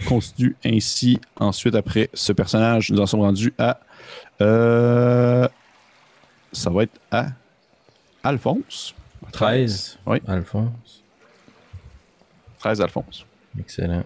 continue 0.08 0.54
ainsi. 0.64 1.18
Ensuite, 1.36 1.74
après 1.74 2.08
ce 2.14 2.32
personnage, 2.32 2.90
nous 2.92 3.00
en 3.00 3.06
sommes 3.06 3.20
rendus 3.20 3.52
à. 3.58 3.80
euh, 4.40 5.48
Ça 6.52 6.70
va 6.70 6.82
être 6.84 6.98
à 7.10 7.28
Alphonse. 8.22 8.94
13. 9.32 9.98
Oui. 10.06 10.18
Alphonse. 10.26 11.02
13 12.58 12.80
Alphonse. 12.80 13.24
Excellent. 13.58 14.04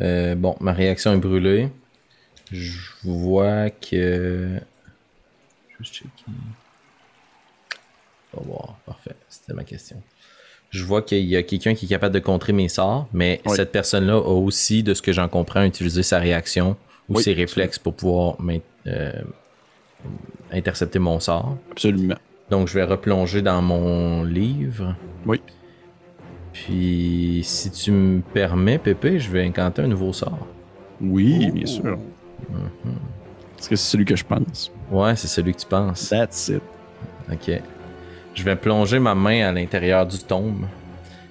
Euh, 0.00 0.34
bon, 0.34 0.56
ma 0.60 0.72
réaction 0.72 1.12
est 1.12 1.18
brûlée. 1.18 1.68
Je 2.50 2.80
vois 3.04 3.70
que. 3.70 4.58
Juste 5.78 5.94
checker. 5.94 6.10
Va 8.34 8.42
voir. 8.42 8.76
Parfait. 8.86 9.14
C'était 9.28 9.52
ma 9.54 9.64
question. 9.64 10.00
Je 10.70 10.84
vois 10.84 11.02
qu'il 11.02 11.24
y 11.26 11.36
a 11.36 11.42
quelqu'un 11.42 11.74
qui 11.74 11.84
est 11.84 11.88
capable 11.88 12.14
de 12.14 12.20
contrer 12.20 12.54
mes 12.54 12.68
sorts, 12.68 13.06
mais 13.12 13.42
Oui. 13.44 13.56
cette 13.56 13.72
personne-là 13.72 14.14
a 14.14 14.18
aussi, 14.20 14.82
de 14.82 14.94
ce 14.94 15.02
que 15.02 15.12
j'en 15.12 15.28
comprends, 15.28 15.62
utilisé 15.64 16.02
sa 16.02 16.18
réaction 16.18 16.76
ou 17.10 17.16
Oui, 17.16 17.22
ses 17.22 17.34
réflexes 17.34 17.78
pour 17.78 17.94
pouvoir 17.94 18.38
euh, 18.86 19.12
intercepter 20.50 20.98
mon 20.98 21.20
sort. 21.20 21.56
Absolument. 21.70 22.16
Donc, 22.50 22.68
je 22.68 22.74
vais 22.74 22.84
replonger 22.84 23.42
dans 23.42 23.62
mon 23.62 24.24
livre. 24.24 24.94
Oui. 25.26 25.40
Puis, 26.52 27.40
si 27.44 27.70
tu 27.70 27.90
me 27.90 28.20
permets, 28.20 28.78
Pépé, 28.78 29.18
je 29.18 29.30
vais 29.30 29.44
incanter 29.44 29.82
un 29.82 29.88
nouveau 29.88 30.12
sort. 30.12 30.46
Oui, 31.00 31.50
bien 31.50 31.66
sûr. 31.66 31.98
Est-ce 33.58 33.68
que 33.68 33.76
c'est 33.76 33.90
celui 33.90 34.04
que 34.04 34.16
je 34.16 34.24
pense? 34.24 34.70
Ouais, 34.90 35.16
c'est 35.16 35.28
celui 35.28 35.54
que 35.54 35.60
tu 35.60 35.66
penses. 35.66 36.10
That's 36.10 36.48
it. 36.48 36.62
Ok. 37.30 37.62
Je 38.34 38.42
vais 38.44 38.56
plonger 38.56 38.98
ma 38.98 39.14
main 39.14 39.48
à 39.48 39.52
l'intérieur 39.52 40.06
du 40.06 40.18
tombe. 40.18 40.66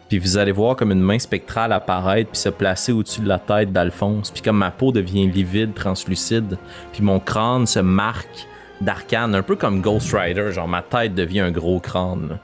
Puis 0.09 0.19
vous 0.19 0.38
allez 0.38 0.51
voir 0.51 0.76
comme 0.76 0.91
une 0.91 1.01
main 1.01 1.19
spectrale 1.19 1.72
apparaître 1.72 2.32
puis 2.32 2.39
se 2.39 2.49
placer 2.49 2.91
au-dessus 2.91 3.22
de 3.22 3.28
la 3.28 3.39
tête 3.39 3.72
d'Alphonse. 3.72 4.30
Puis 4.32 4.41
comme 4.41 4.57
ma 4.57 4.72
peau 4.72 4.91
devient 4.91 5.28
livide, 5.28 5.74
translucide, 5.74 6.57
puis 6.91 7.01
mon 7.01 7.19
crâne 7.19 7.65
se 7.65 7.80
marque 7.80 8.47
d'arcane, 8.82 9.36
un 9.36 9.44
peu 9.44 9.56
comme 9.56 9.82
Ghost 9.82 10.14
Rider, 10.14 10.52
genre 10.52 10.68
ma 10.68 10.82
tête 10.82 11.16
devient 11.16 11.42
un 11.42 11.52
gros 11.52 11.80
crâne. 11.80 12.40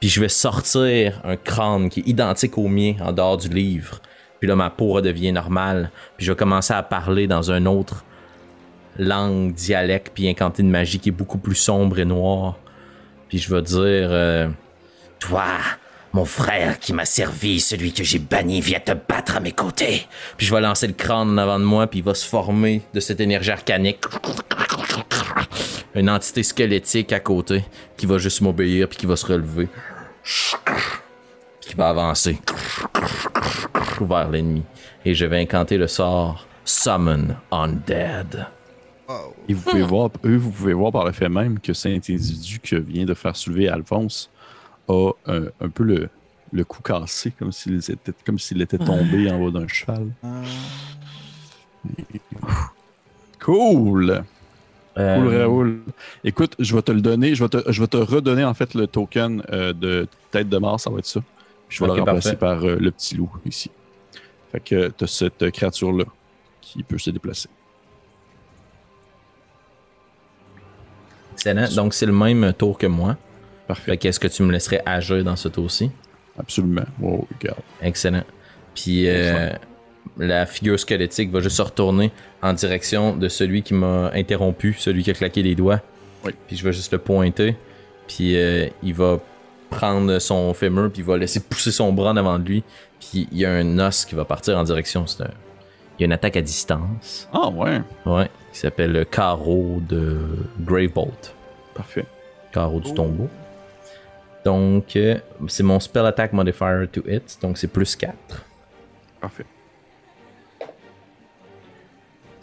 Puis 0.00 0.10
je 0.10 0.20
vais 0.20 0.28
sortir 0.28 1.20
un 1.24 1.36
crâne 1.36 1.88
qui 1.88 2.00
est 2.00 2.08
identique 2.08 2.58
au 2.58 2.68
mien 2.68 2.94
en 3.00 3.12
dehors 3.12 3.38
du 3.38 3.48
livre. 3.48 4.00
Puis 4.38 4.48
là, 4.48 4.56
ma 4.56 4.68
peau 4.68 4.92
redevient 4.92 5.32
normale. 5.32 5.90
Puis 6.16 6.26
je 6.26 6.32
vais 6.32 6.36
commencer 6.36 6.74
à 6.74 6.82
parler 6.82 7.26
dans 7.26 7.50
un 7.50 7.64
autre 7.66 8.04
langue, 8.98 9.54
dialecte, 9.54 10.12
puis 10.14 10.28
incanter 10.28 10.62
une 10.62 10.70
magie 10.70 10.98
qui 10.98 11.10
est 11.10 11.12
beaucoup 11.12 11.38
plus 11.38 11.54
sombre 11.54 11.98
et 11.98 12.04
noire. 12.04 12.58
Puis 13.28 13.38
je 13.38 13.54
vais 13.54 13.62
dire 13.62 14.08
euh, 14.10 14.48
Toi, 15.18 15.44
mon 16.12 16.24
frère 16.24 16.78
qui 16.78 16.92
m'a 16.92 17.04
servi, 17.04 17.60
celui 17.60 17.92
que 17.92 18.04
j'ai 18.04 18.18
banni, 18.18 18.60
vient 18.60 18.80
te 18.80 18.92
battre 18.92 19.36
à 19.36 19.40
mes 19.40 19.52
côtés. 19.52 20.06
Puis 20.36 20.46
je 20.46 20.54
vais 20.54 20.60
lancer 20.60 20.86
le 20.86 20.92
crâne 20.94 21.30
en 21.30 21.38
avant 21.38 21.58
de 21.58 21.64
moi, 21.64 21.86
puis 21.86 22.00
il 22.00 22.04
va 22.04 22.14
se 22.14 22.26
former 22.26 22.82
de 22.94 23.00
cette 23.00 23.20
énergie 23.20 23.50
arcanique. 23.50 24.00
Une 25.96 26.10
entité 26.10 26.42
squelettique 26.42 27.12
à 27.14 27.20
côté 27.20 27.64
qui 27.96 28.04
va 28.04 28.18
juste 28.18 28.42
m'obéir, 28.42 28.86
puis 28.86 28.98
qui 28.98 29.06
va 29.06 29.16
se 29.16 29.24
relever. 29.24 29.68
Puis 30.22 31.70
qui 31.70 31.74
va 31.74 31.88
avancer 31.88 32.38
vers 34.00 34.28
l'ennemi. 34.30 34.62
Et 35.06 35.14
je 35.14 35.24
vais 35.24 35.40
incanter 35.40 35.78
le 35.78 35.86
sort 35.86 36.46
Summon 36.66 37.28
Undead. 37.50 38.46
Et 39.48 39.54
vous 39.54 39.62
pouvez 39.62 39.82
voir, 39.82 40.10
eux, 40.24 40.36
vous 40.36 40.50
pouvez 40.50 40.74
voir 40.74 40.92
par 40.92 41.06
le 41.06 41.12
fait 41.12 41.30
même 41.30 41.60
que 41.60 41.72
cet 41.72 42.10
individu 42.10 42.58
que 42.60 42.76
vient 42.76 43.06
de 43.06 43.14
faire 43.14 43.34
soulever 43.34 43.68
Alphonse 43.68 44.30
a 44.88 45.12
un, 45.26 45.44
un 45.60 45.68
peu 45.70 45.84
le, 45.84 46.10
le 46.52 46.64
cou 46.64 46.82
cassé, 46.82 47.30
comme 47.38 47.52
s'il 47.52 47.76
était, 47.76 48.12
comme 48.24 48.38
s'il 48.38 48.60
était 48.60 48.78
tombé 48.78 49.30
en 49.30 49.40
haut 49.40 49.50
d'un 49.50 49.66
cheval. 49.66 50.08
Cool! 53.40 54.24
Euh, 54.98 55.16
Cool, 55.16 55.36
Raoul. 55.36 55.80
Écoute, 56.24 56.54
je 56.58 56.74
vais 56.74 56.82
te 56.82 56.92
le 56.92 57.00
donner, 57.00 57.34
je 57.34 57.44
vais 57.44 57.48
te, 57.48 57.70
je 57.70 57.80
vais 57.80 57.86
te 57.86 57.96
redonner 57.96 58.44
en 58.44 58.54
fait 58.54 58.74
le 58.74 58.86
token 58.86 59.42
euh, 59.52 59.72
de 59.72 60.08
tête 60.30 60.48
de 60.48 60.58
mort, 60.58 60.80
ça 60.80 60.90
va 60.90 60.98
être 60.98 61.06
ça. 61.06 61.20
Puis 61.68 61.78
je 61.78 61.84
vais 61.84 61.92
le 61.94 61.98
remplacer 61.98 62.36
parfait. 62.36 62.60
par 62.60 62.64
euh, 62.64 62.76
le 62.80 62.90
petit 62.90 63.14
loup 63.16 63.30
ici. 63.44 63.70
Fait 64.52 64.60
que 64.60 64.88
tu 64.88 65.04
as 65.04 65.06
cette 65.06 65.50
créature-là 65.50 66.04
qui 66.60 66.82
peut 66.82 66.98
se 66.98 67.10
déplacer. 67.10 67.48
Excellent. 71.32 71.66
Donc 71.74 71.92
c'est 71.92 72.06
le 72.06 72.12
même 72.12 72.52
tour 72.54 72.78
que 72.78 72.86
moi. 72.86 73.16
Parfait. 73.66 73.92
Fait 73.92 73.96
qu'est-ce 73.98 74.20
que 74.20 74.28
tu 74.28 74.42
me 74.42 74.52
laisserais 74.52 74.82
agir 74.86 75.22
dans 75.24 75.36
ce 75.36 75.48
tour-ci? 75.48 75.90
Absolument. 76.38 76.86
Wow, 77.00 77.26
regarde. 77.38 77.60
Excellent. 77.82 78.24
Puis 78.74 79.08
euh, 79.08 79.50
la 80.18 80.46
figure 80.46 80.78
squelettique 80.78 81.30
va 81.30 81.40
juste 81.40 81.56
se 81.56 81.62
retourner 81.62 82.10
en 82.42 82.52
direction 82.52 83.16
de 83.16 83.28
celui 83.28 83.62
qui 83.62 83.74
m'a 83.74 84.10
interrompu, 84.14 84.74
celui 84.78 85.02
qui 85.02 85.10
a 85.10 85.14
claqué 85.14 85.42
les 85.42 85.54
doigts. 85.54 85.80
Oui. 86.24 86.32
Puis 86.46 86.56
je 86.56 86.64
vais 86.64 86.72
juste 86.72 86.92
le 86.92 86.98
pointer. 86.98 87.56
Puis 88.08 88.36
euh, 88.36 88.68
il 88.82 88.94
va 88.94 89.18
prendre 89.70 90.18
son 90.20 90.54
fémur, 90.54 90.90
puis 90.92 91.02
il 91.02 91.04
va 91.04 91.16
laisser 91.16 91.40
pousser 91.40 91.72
son 91.72 91.92
bras 91.92 92.10
en 92.10 92.16
avant 92.16 92.38
de 92.38 92.44
lui. 92.48 92.64
Puis 93.00 93.28
il 93.32 93.38
y 93.38 93.44
a 93.44 93.50
un 93.52 93.78
os 93.78 94.04
qui 94.04 94.14
va 94.14 94.24
partir 94.24 94.56
en 94.56 94.62
direction. 94.64 95.06
C'est 95.06 95.22
un- 95.24 95.30
Il 95.98 96.02
y 96.02 96.04
a 96.04 96.06
une 96.06 96.12
attaque 96.12 96.36
à 96.36 96.42
distance. 96.42 97.28
Ah 97.32 97.48
ouais, 97.48 97.80
Ouais. 98.04 98.28
Qui 98.52 98.58
s'appelle 98.60 98.92
le 98.92 99.04
carreau 99.04 99.80
de 99.88 100.18
Gravebolt. 100.60 101.34
parfait. 101.74 102.06
Carreau 102.52 102.80
du 102.80 102.94
tombeau. 102.94 103.28
Donc, 104.44 104.94
euh, 104.96 105.18
c'est 105.48 105.62
mon 105.62 105.80
spell 105.80 106.06
attack 106.06 106.32
modifier 106.32 106.86
to 106.92 107.02
hit. 107.06 107.38
Donc, 107.42 107.58
c'est 107.58 107.66
plus 107.68 107.96
4. 107.96 108.14
Parfait. 109.20 109.44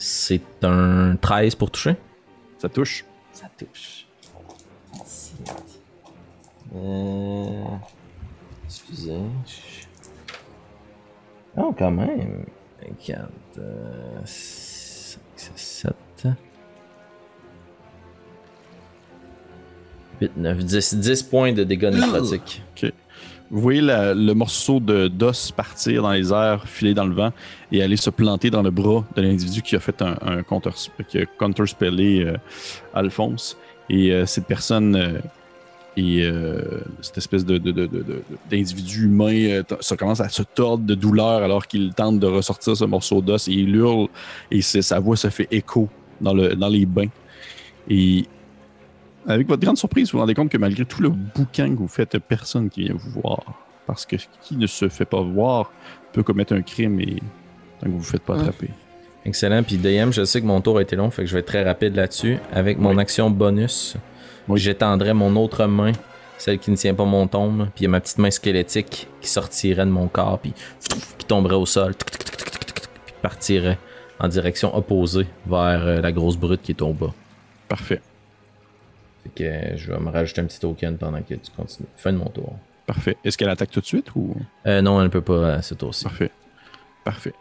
C'est 0.06 0.42
un 0.64 1.16
13 1.16 1.56
pour 1.56 1.72
toucher? 1.72 1.96
Ça 2.58 2.68
touche. 2.68 3.06
Ça 3.32 3.50
touche. 3.58 4.06
Euh... 6.76 7.64
Excusez. 8.66 9.22
Oh, 11.56 11.74
quand 11.80 11.92
même. 11.92 12.46
4, 13.00 13.30
5, 14.26 15.20
7. 15.56 15.96
8, 20.20 20.32
9, 20.36 20.66
10. 20.66 20.96
10 20.96 21.24
points 21.24 21.54
de 21.54 21.64
dégâts 21.64 21.94
nécrotiques. 21.94 22.62
Vous 23.54 23.62
voyez 23.62 23.82
le 23.82 24.34
morceau 24.34 24.80
de 24.80 25.08
d'os 25.08 25.52
partir 25.52 26.02
dans 26.02 26.12
les 26.12 26.34
airs, 26.34 26.68
filer 26.68 26.96
dans 26.96 27.06
le 27.06 27.14
vent 27.14 27.32
et 27.72 27.84
aller 27.84 27.98
se 27.98 28.10
planter 28.10 28.50
dans 28.50 28.64
le 28.64 28.72
bras 28.72 29.06
de 29.16 29.22
l'individu 29.22 29.62
qui 29.62 29.76
a 29.76 29.80
fait 29.80 30.02
un, 30.02 30.18
un 30.24 30.42
counter, 30.42 30.72
qui 31.08 31.20
a 31.20 31.28
counterspellé 31.28 32.26
euh, 32.26 32.36
Alphonse. 32.96 33.56
Et 33.92 34.12
euh, 34.12 34.26
cette 34.26 34.48
personne 34.48 34.96
euh, 34.96 35.20
et 35.96 36.28
cette 37.02 37.20
espèce 37.20 37.46
d'individu 37.46 39.06
humain, 39.06 39.62
ça 39.82 39.96
commence 39.98 40.22
à 40.22 40.30
se 40.30 40.42
tordre 40.42 40.84
de 40.86 40.96
douleur 40.96 41.44
alors 41.44 41.68
qu'il 41.68 41.94
tente 41.94 42.20
de 42.20 42.26
ressortir 42.26 42.76
ce 42.76 42.86
morceau 42.86 43.22
d'os 43.22 43.48
et 43.48 43.52
il 43.52 43.76
hurle 43.76 44.08
et 44.50 44.64
sa 44.64 45.00
voix 45.00 45.16
se 45.16 45.30
fait 45.30 45.48
écho 45.52 45.88
dans, 46.20 46.34
dans 46.34 46.70
les 46.70 46.88
bains. 46.88 47.12
Et 47.88 48.26
avec 49.28 49.48
votre 49.48 49.62
grande 49.62 49.78
surprise, 49.78 50.12
vous 50.12 50.18
vous 50.18 50.22
rendez 50.22 50.34
compte 50.34 50.50
que 50.50 50.58
malgré 50.58 50.86
tout 50.86 51.02
le 51.02 51.10
bouquin 51.10 51.70
que 51.70 51.78
vous 51.80 51.88
faites, 51.88 52.18
personne 52.20 52.70
qui 52.70 52.84
vient 52.86 52.96
vous 52.96 53.22
voir. 53.22 53.40
Parce 53.88 54.06
que 54.06 54.16
qui 54.42 54.56
ne 54.56 54.68
se 54.68 54.88
fait 54.90 55.06
pas 55.06 55.22
voir 55.22 55.72
peut 56.14 56.24
commettre 56.24 56.54
un 56.54 56.62
crime 56.62 57.00
et 57.02 57.16
tant 57.80 57.86
que 57.86 57.88
vous 57.88 57.94
ne 57.94 57.98
vous 58.00 58.04
faites 58.04 58.22
pas 58.24 58.36
attraper. 58.40 58.70
Excellent. 59.26 59.64
Puis 59.64 59.78
DM, 59.78 60.12
je 60.12 60.24
sais 60.26 60.42
que 60.42 60.46
mon 60.46 60.62
tour 60.62 60.78
a 60.78 60.82
été 60.82 60.96
long, 60.96 61.10
fait 61.10 61.24
que 61.24 61.28
je 61.28 61.34
vais 61.34 61.40
être 61.40 61.48
très 61.48 61.64
rapide 61.64 61.96
là-dessus. 61.96 62.38
Avec 62.52 62.78
mon 62.78 62.96
Oui. 62.96 63.02
action 63.02 63.30
bonus, 63.30 63.96
Oui. 64.48 64.60
j'étendrais 64.60 65.14
mon 65.14 65.36
autre 65.36 65.66
main, 65.66 65.92
celle 66.38 66.60
qui 66.60 66.72
ne 66.72 66.76
tient 66.76 66.94
pas 66.94 67.06
mon 67.06 67.28
tombe, 67.28 67.66
puis 67.76 67.82
il 67.82 67.84
y 67.84 67.86
a 67.86 67.90
ma 67.90 68.00
petite 68.02 68.18
main 68.20 68.32
squelettique 68.32 69.08
qui 69.22 69.30
sortirait 69.30 69.86
de 69.86 69.92
mon 69.92 70.08
corps, 70.08 70.40
puis 70.40 70.54
qui 71.18 71.26
tomberait 71.26 71.56
au 71.56 71.66
sol, 71.66 71.94
puis 71.96 73.14
partirait 73.22 73.78
en 74.20 74.28
direction 74.28 74.76
opposée 74.76 75.26
vers 75.46 75.82
euh, 75.84 76.02
la 76.02 76.12
grosse 76.12 76.38
brute 76.38 76.62
qui 76.62 76.72
est 76.72 76.82
au 76.82 76.94
bas. 76.94 77.14
Parfait. 77.68 78.02
Fait 79.24 79.30
que 79.36 79.44
euh, 79.44 79.78
je 79.78 79.92
vais 79.92 80.00
me 80.00 80.10
rajouter 80.10 80.42
un 80.42 80.46
petit 80.46 80.60
token 80.60 80.98
pendant 80.98 81.22
que 81.22 81.34
tu 81.34 81.52
continues. 81.56 81.88
Fin 81.96 82.12
de 82.14 82.18
mon 82.18 82.30
tour. 82.30 82.56
Parfait. 82.86 83.18
Est-ce 83.24 83.38
qu'elle 83.38 83.50
attaque 83.50 83.72
tout 83.72 83.80
de 83.80 83.86
suite 83.86 84.14
ou? 84.16 84.36
Euh, 84.68 84.82
non, 84.82 84.98
elle 85.00 85.06
ne 85.06 85.12
peut 85.12 85.22
pas 85.22 85.54
à 85.56 85.62
ce 85.62 85.74
tour-ci. 85.74 86.04
Parfait. 86.04 86.32
Parfait. 87.04 87.34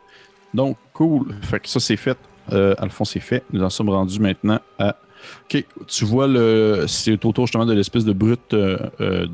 Donc, 0.54 0.76
cool. 0.92 1.34
Fait 1.42 1.58
que 1.60 1.68
ça, 1.68 1.80
c'est 1.80 1.96
fait. 1.96 2.18
Euh, 2.52 2.74
Alphonse, 2.78 3.10
c'est 3.10 3.20
fait. 3.20 3.42
Nous 3.52 3.62
en 3.62 3.70
sommes 3.70 3.88
rendus 3.90 4.20
maintenant 4.20 4.60
à. 4.78 4.96
Ok, 5.44 5.64
tu 5.86 6.04
vois, 6.04 6.26
le 6.26 6.84
c'est 6.88 7.24
autour 7.24 7.46
justement 7.46 7.64
de 7.64 7.72
l'espèce 7.72 8.04
de 8.04 8.12
brute 8.12 8.54
euh, 8.54 8.76
euh, 9.00 9.26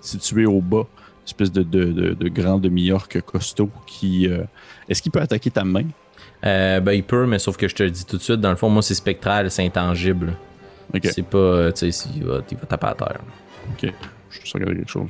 située 0.00 0.46
au 0.46 0.60
bas. 0.60 0.86
Espèce 1.26 1.50
de, 1.50 1.64
de, 1.64 1.86
de, 1.86 2.14
de 2.14 2.28
grand 2.28 2.58
demi-orque 2.58 3.20
costaud 3.22 3.70
qui. 3.86 4.28
euh, 4.28 4.44
Est-ce 4.88 5.02
qu'il 5.02 5.10
peut 5.10 5.20
attaquer 5.20 5.50
ta 5.50 5.64
main? 5.64 5.86
Euh, 6.44 6.78
ben, 6.78 6.92
il 6.92 7.02
peut, 7.02 7.26
mais 7.26 7.40
sauf 7.40 7.56
que 7.56 7.66
je 7.66 7.74
te 7.74 7.82
le 7.82 7.90
dis 7.90 8.04
tout 8.04 8.16
de 8.18 8.22
suite, 8.22 8.40
dans 8.40 8.50
le 8.50 8.56
fond, 8.56 8.68
moi, 8.68 8.82
c'est 8.82 8.94
spectral, 8.94 9.50
c'est 9.50 9.64
intangible. 9.64 10.34
C'est 11.02 11.26
pas, 11.26 11.38
euh, 11.38 11.72
tu 11.72 11.90
sais, 11.90 12.08
il 12.16 12.24
va, 12.24 12.40
il 12.50 12.56
va 12.56 12.66
taper 12.66 12.86
à 12.86 12.94
terre. 12.94 13.20
Ok, 13.72 13.92
je 14.30 14.52
regarder 14.52 14.76
quelque 14.76 14.90
chose. 14.90 15.08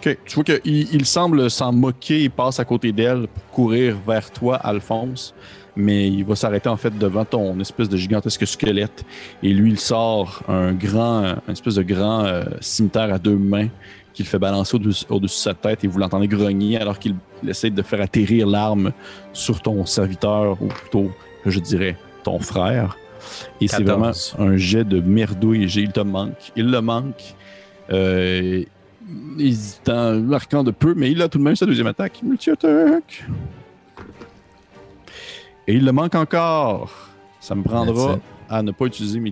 Ok, 0.00 0.18
tu 0.26 0.34
vois 0.34 0.44
qu'il 0.44 0.60
il 0.64 1.06
semble 1.06 1.50
s'en 1.50 1.72
moquer, 1.72 2.24
il 2.24 2.30
passe 2.30 2.60
à 2.60 2.64
côté 2.64 2.92
d'elle 2.92 3.26
pour 3.28 3.46
courir 3.50 3.96
vers 4.06 4.30
toi, 4.30 4.56
Alphonse, 4.56 5.34
mais 5.76 6.08
il 6.08 6.24
va 6.24 6.36
s'arrêter 6.36 6.68
en 6.68 6.76
fait 6.76 6.96
devant 6.96 7.24
ton 7.24 7.58
espèce 7.60 7.88
de 7.88 7.96
gigantesque 7.96 8.46
squelette 8.46 9.04
et 9.42 9.52
lui 9.52 9.70
il 9.70 9.80
sort 9.80 10.42
un 10.48 10.72
grand, 10.72 11.24
un 11.48 11.52
espèce 11.52 11.76
de 11.76 11.82
grand 11.82 12.24
euh, 12.24 12.44
cimetière 12.60 13.12
à 13.12 13.18
deux 13.18 13.36
mains 13.36 13.68
qu'il 14.12 14.26
fait 14.26 14.38
balancer 14.38 14.76
au-dessus 14.76 15.04
au-dessus 15.08 15.36
de 15.36 15.42
sa 15.42 15.54
tête 15.54 15.84
et 15.84 15.88
vous 15.88 15.98
l'entendez 15.98 16.28
grogner 16.28 16.78
alors 16.78 16.98
qu'il 16.98 17.16
essaie 17.46 17.70
de 17.70 17.82
faire 17.82 18.00
atterrir 18.00 18.46
l'arme 18.46 18.92
sur 19.32 19.60
ton 19.60 19.84
serviteur 19.86 20.56
ou 20.62 20.66
plutôt, 20.66 21.10
je 21.46 21.58
dirais, 21.58 21.96
ton 22.22 22.38
frère. 22.38 22.96
Et 23.60 23.68
c'est 23.68 23.82
vraiment 23.82 24.06
14. 24.06 24.36
un 24.38 24.56
jet 24.56 24.84
de 24.84 25.00
merdouille. 25.00 25.66
Il 25.66 25.92
te 25.92 26.00
manque. 26.00 26.52
Il 26.56 26.70
le 26.70 26.80
manque. 26.80 27.34
Euh, 27.90 28.64
hésitant, 29.38 30.14
marquant 30.20 30.64
de 30.64 30.70
peu, 30.70 30.94
mais 30.96 31.10
il 31.10 31.20
a 31.22 31.28
tout 31.28 31.38
de 31.38 31.42
même 31.42 31.56
sa 31.56 31.66
deuxième 31.66 31.86
attaque. 31.86 32.20
Multi-attaque. 32.22 33.24
Et 35.66 35.74
il 35.74 35.84
le 35.84 35.92
manque 35.92 36.14
encore. 36.14 37.08
Ça 37.40 37.54
me 37.54 37.62
prendra 37.62 38.18
à 38.48 38.62
ne 38.62 38.72
pas 38.72 38.86
utiliser 38.86 39.20
mes. 39.20 39.30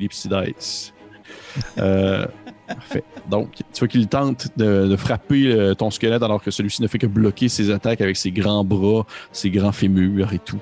Euh, 1.79 2.27
parfait. 2.67 3.05
Donc, 3.29 3.51
tu 3.73 3.79
vois 3.79 3.89
qu'il 3.89 4.07
tente 4.09 4.49
de, 4.57 4.87
de 4.87 4.97
frapper 4.97 5.53
euh, 5.53 5.75
ton 5.75 5.91
squelette 5.91 6.23
alors 6.23 6.43
que 6.43 6.51
celui-ci 6.51 6.83
ne 6.83 6.87
fait 6.87 6.99
que 6.99 7.07
bloquer 7.07 7.49
ses 7.49 7.71
attaques 7.71 8.01
avec 8.01 8.17
ses 8.17 8.31
grands 8.31 8.65
bras, 8.65 9.07
ses 9.33 9.51
grands 9.51 9.73
fémurs 9.73 10.33
et 10.33 10.39
tout. 10.39 10.61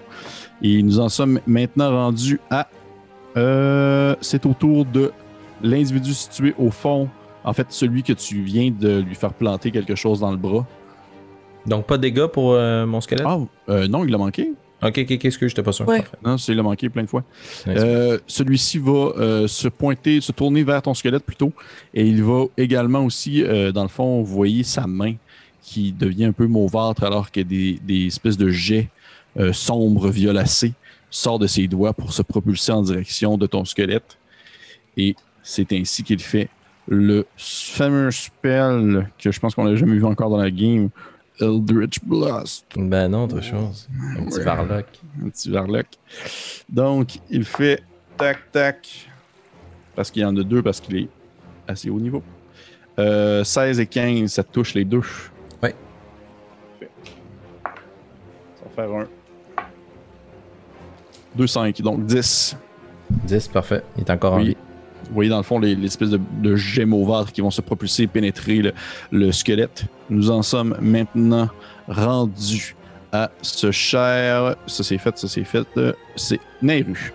Et 0.63 0.83
nous 0.83 1.01
en 1.01 1.09
sommes 1.09 1.41
maintenant 1.47 1.91
rendus 1.91 2.41
à. 2.51 2.69
Euh, 3.37 4.15
C'est 4.21 4.45
au 4.47 4.55
tour 4.55 4.85
de 4.85 5.13
l'individu 5.63 6.15
situé 6.15 6.55
au 6.59 6.71
fond. 6.71 7.09
En 7.45 7.53
fait, 7.53 7.67
celui 7.71 8.03
que 8.03 8.13
tu 8.13 8.43
viens 8.43 8.71
de 8.71 9.01
lui 9.01 9.15
faire 9.15 9.33
planter 9.33 9.71
quelque 9.71 9.95
chose 9.95 10.21
dans 10.21 10.31
le 10.31 10.37
bras. 10.37 10.67
Donc, 11.67 11.87
pas 11.87 11.97
de 11.97 12.03
dégâts 12.03 12.27
pour 12.27 12.53
euh, 12.53 12.87
mon 12.87 13.01
squelette? 13.01 13.27
Ah, 13.29 13.39
euh, 13.69 13.89
non, 13.89 14.05
il 14.05 14.11
l'a 14.11 14.19
manqué. 14.19 14.53
Ok, 14.83 14.99
ok, 14.99 15.19
qu'est-ce 15.19 15.39
que 15.39 15.47
j'étais 15.47 15.63
pas 15.63 15.73
sûr? 15.73 15.87
Ouais. 15.87 16.03
Non, 16.25 16.39
c'est 16.39 16.53
il 16.53 16.57
l'a 16.57 16.63
manqué 16.63 16.89
plein 16.89 17.03
de 17.03 17.09
fois. 17.09 17.23
Nice. 17.67 17.77
Euh, 17.79 18.19
Celui-ci 18.27 18.79
va 18.79 18.91
euh, 18.93 19.47
se 19.47 19.69
pointer, 19.69 20.23
se 20.23 20.33
tourner 20.33 20.63
vers 20.63 20.81
ton 20.81 20.95
squelette 20.95 21.25
plutôt, 21.25 21.53
et 21.93 22.07
il 22.07 22.23
va 22.23 22.45
également 22.57 23.05
aussi, 23.05 23.43
euh, 23.43 23.73
dans 23.73 23.83
le 23.83 23.89
fond, 23.91 24.23
vous 24.23 24.35
voyez 24.35 24.63
sa 24.63 24.87
main 24.87 25.15
qui 25.61 25.93
devient 25.93 26.25
un 26.25 26.33
peu 26.33 26.47
mauvâtre 26.47 27.05
alors 27.05 27.31
que 27.31 27.41
des, 27.41 27.79
des 27.87 28.07
espèces 28.07 28.39
de 28.39 28.49
jets 28.49 28.89
euh, 29.39 29.53
sombres, 29.53 30.09
violacés, 30.09 30.73
sort 31.11 31.39
de 31.39 31.47
ses 31.47 31.67
doigts 31.69 31.93
pour 31.93 32.13
se 32.13 32.23
propulser 32.23 32.73
en 32.73 32.83
direction 32.83 33.37
de 33.37 33.47
ton 33.47 33.65
squelette. 33.65 34.19
Et 34.97 35.15
c'est 35.43 35.73
ainsi 35.73 36.03
qu'il 36.03 36.21
fait 36.21 36.49
le 36.89 37.27
fameux 37.37 38.11
spell 38.11 39.11
que 39.19 39.31
je 39.31 39.39
pense 39.41 39.55
qu'on 39.55 39.65
n'a 39.65 39.77
jamais 39.77 39.97
vu 39.97 40.05
encore 40.05 40.31
dans 40.31 40.37
la 40.39 40.51
game, 40.51 40.91
Eldritch 41.41 42.01
Blast. 42.03 42.67
Ben 42.77 43.09
non, 43.09 43.25
autre 43.25 43.41
chose. 43.43 43.89
Un 44.19 44.25
petit 44.27 44.39
Ouais. 44.39 44.45
varloc. 44.45 44.87
Un 45.25 45.29
petit 45.29 45.51
varloc. 45.51 45.87
Donc, 46.69 47.19
il 47.31 47.45
fait 47.45 47.83
tac, 48.17 48.51
tac. 48.53 49.09
Parce 49.95 50.11
qu'il 50.11 50.23
y 50.23 50.25
en 50.25 50.37
a 50.37 50.43
deux, 50.43 50.63
parce 50.63 50.81
qu'il 50.81 50.97
est 50.97 51.09
assez 51.67 51.91
haut 51.91 52.01
niveau. 52.01 52.23
Euh, 52.99 53.45
16 53.45 53.81
et 53.81 53.87
15, 53.87 54.31
ça 54.33 54.43
touche 54.43 54.75
les 54.75 54.85
deux. 54.85 55.03
Ouais. 55.63 55.75
Ça 56.81 56.89
va 58.65 58.71
faire 58.75 58.95
un. 58.95 59.09
2, 61.37 61.47
5, 61.47 61.81
donc 61.83 62.05
10. 62.07 62.57
10, 63.11 63.49
parfait. 63.49 63.83
Il 63.97 64.03
est 64.03 64.11
encore 64.11 64.35
en 64.35 64.39
Oui. 64.39 64.49
vie. 64.49 64.57
Vous 65.09 65.15
voyez 65.15 65.31
dans 65.31 65.39
le 65.39 65.43
fond 65.43 65.59
les, 65.59 65.75
les 65.75 65.87
espèces 65.87 66.11
de, 66.11 66.21
de 66.41 66.55
jets 66.57 66.85
mauvâtres 66.85 67.33
qui 67.33 67.41
vont 67.41 67.51
se 67.51 67.61
propulser 67.61 68.05
et 68.05 68.07
pénétrer 68.07 68.59
le, 68.59 68.73
le 69.11 69.33
squelette. 69.33 69.85
Nous 70.09 70.31
en 70.31 70.43
sommes 70.43 70.77
maintenant 70.81 71.49
rendus 71.89 72.77
à 73.13 73.31
ce 73.43 73.73
cher. 73.73 74.55
Ça 74.69 74.85
c'est 74.85 74.99
fait, 74.99 75.19
ça 75.19 75.27
c'est 75.27 75.43
fait. 75.45 75.67
c'est 76.15 76.39
Nairu. 76.63 77.13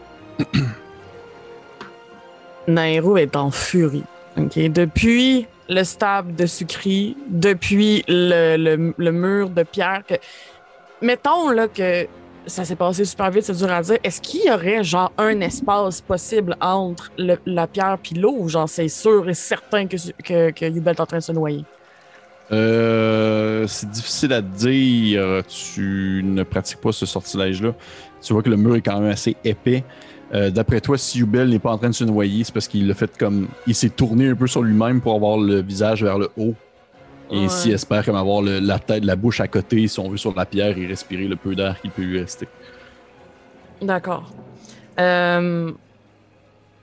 Nairo 2.67 3.17
est 3.17 3.35
en 3.35 3.51
furie. 3.51 4.03
ok? 4.37 4.57
Depuis 4.71 5.45
le 5.69 5.83
stable 5.83 6.35
de 6.35 6.45
Sucri, 6.45 7.15
depuis 7.29 8.03
le, 8.07 8.57
le- 8.57 8.93
le 8.97 9.11
mur 9.11 9.49
de 9.49 9.63
pierre, 9.63 10.03
que... 10.07 10.15
mettons 11.01 11.49
là, 11.49 11.67
que 11.67 12.07
ça 12.47 12.65
s'est 12.65 12.75
passé 12.75 13.05
super 13.05 13.31
vite, 13.31 13.43
c'est 13.43 13.57
dur 13.57 13.71
à 13.71 13.81
dire. 13.81 13.97
Est-ce 14.03 14.21
qu'il 14.21 14.45
y 14.45 14.51
aurait 14.51 14.83
genre 14.83 15.11
un 15.17 15.39
espace 15.41 16.01
possible 16.01 16.55
entre 16.61 17.11
la 17.17 17.67
pierre 17.67 17.97
puis 18.01 18.15
l'eau? 18.15 18.47
Genre 18.47 18.69
c'est 18.69 18.87
sûr 18.87 19.27
et 19.29 19.33
certain 19.33 19.87
que, 19.87 19.95
que, 20.21 20.65
est 20.65 20.99
en 20.99 21.05
train 21.05 21.17
de 21.17 21.23
se 21.23 21.31
noyer? 21.31 21.63
Euh, 22.51 23.65
c'est 23.67 23.89
difficile 23.89 24.33
à 24.33 24.41
dire. 24.41 25.41
Tu 25.47 26.21
ne 26.23 26.43
pratiques 26.43 26.81
pas 26.81 26.91
ce 26.91 27.05
sortilège-là. 27.05 27.73
Tu 28.21 28.33
vois 28.33 28.43
que 28.43 28.49
le 28.49 28.57
mur 28.57 28.75
est 28.75 28.81
quand 28.81 28.99
même 28.99 29.11
assez 29.11 29.35
épais. 29.43 29.83
Euh, 30.33 30.49
D'après 30.49 30.81
toi, 30.81 30.97
si 30.97 31.19
Yubel 31.19 31.49
n'est 31.49 31.59
pas 31.59 31.71
en 31.71 31.77
train 31.77 31.89
de 31.89 31.95
se 31.95 32.03
noyer, 32.03 32.43
c'est 32.43 32.53
parce 32.53 32.67
qu'il 32.67 32.87
l'a 32.87 32.93
fait 32.93 33.15
comme. 33.17 33.47
Il 33.67 33.75
s'est 33.75 33.89
tourné 33.89 34.29
un 34.29 34.35
peu 34.35 34.47
sur 34.47 34.61
lui-même 34.61 35.01
pour 35.01 35.15
avoir 35.15 35.37
le 35.37 35.61
visage 35.61 36.03
vers 36.03 36.17
le 36.17 36.29
haut. 36.37 36.55
Et 37.31 37.37
Ouais. 37.39 37.45
ainsi 37.45 37.71
espère 37.71 38.05
comme 38.05 38.15
avoir 38.15 38.41
le- 38.41 38.59
la 38.59 38.77
tête, 38.79 39.03
la 39.03 39.15
bouche 39.15 39.39
à 39.39 39.47
côté, 39.47 39.87
si 39.87 39.99
on 39.99 40.09
veut, 40.09 40.17
sur 40.17 40.33
la 40.35 40.45
pierre 40.45 40.77
et 40.77 40.85
respirer 40.85 41.25
le 41.27 41.35
peu 41.35 41.55
d'air 41.55 41.79
qui 41.81 41.89
peut 41.89 42.03
lui 42.03 42.19
rester. 42.19 42.47
D'accord. 43.81 44.31
Euh, 44.99 45.71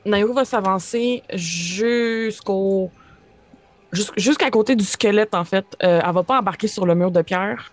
Nairo 0.04 0.32
va 0.34 0.44
s'avancer 0.44 1.22
jusqu'au. 1.32 2.90
jus- 3.92 4.02
Jusqu'à 4.16 4.50
côté 4.50 4.74
du 4.74 4.84
squelette, 4.84 5.34
en 5.34 5.44
fait. 5.44 5.64
Euh, 5.82 6.00
elle 6.04 6.12
va 6.12 6.22
pas 6.22 6.38
embarquer 6.40 6.66
sur 6.66 6.86
le 6.86 6.94
mur 6.94 7.10
de 7.10 7.22
pierre. 7.22 7.70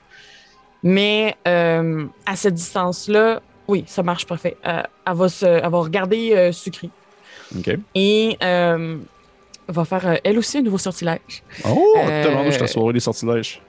Mais 0.83 1.35
euh, 1.47 2.05
à 2.25 2.35
cette 2.35 2.53
distance-là, 2.53 3.41
oui, 3.67 3.83
ça 3.87 4.03
marche 4.03 4.25
parfait. 4.25 4.55
Euh, 4.65 4.81
elle, 5.07 5.13
va 5.15 5.27
se, 5.27 5.45
elle 5.45 5.61
va 5.69 5.77
regarder 5.79 6.33
euh, 6.35 6.51
Sucri. 6.51 6.89
OK. 7.57 7.77
Et 7.95 8.37
va 9.69 9.85
faire, 9.85 10.07
euh, 10.07 10.15
elle 10.23 10.37
aussi, 10.37 10.57
un 10.57 10.61
nouveau 10.61 10.77
sortilège. 10.77 11.43
Oh, 11.65 11.95
Euh, 11.97 12.23
tellement, 12.23 12.49
je 12.51 12.65
soirée 12.65 12.93
des 12.93 12.99
sortilèges. 12.99 13.61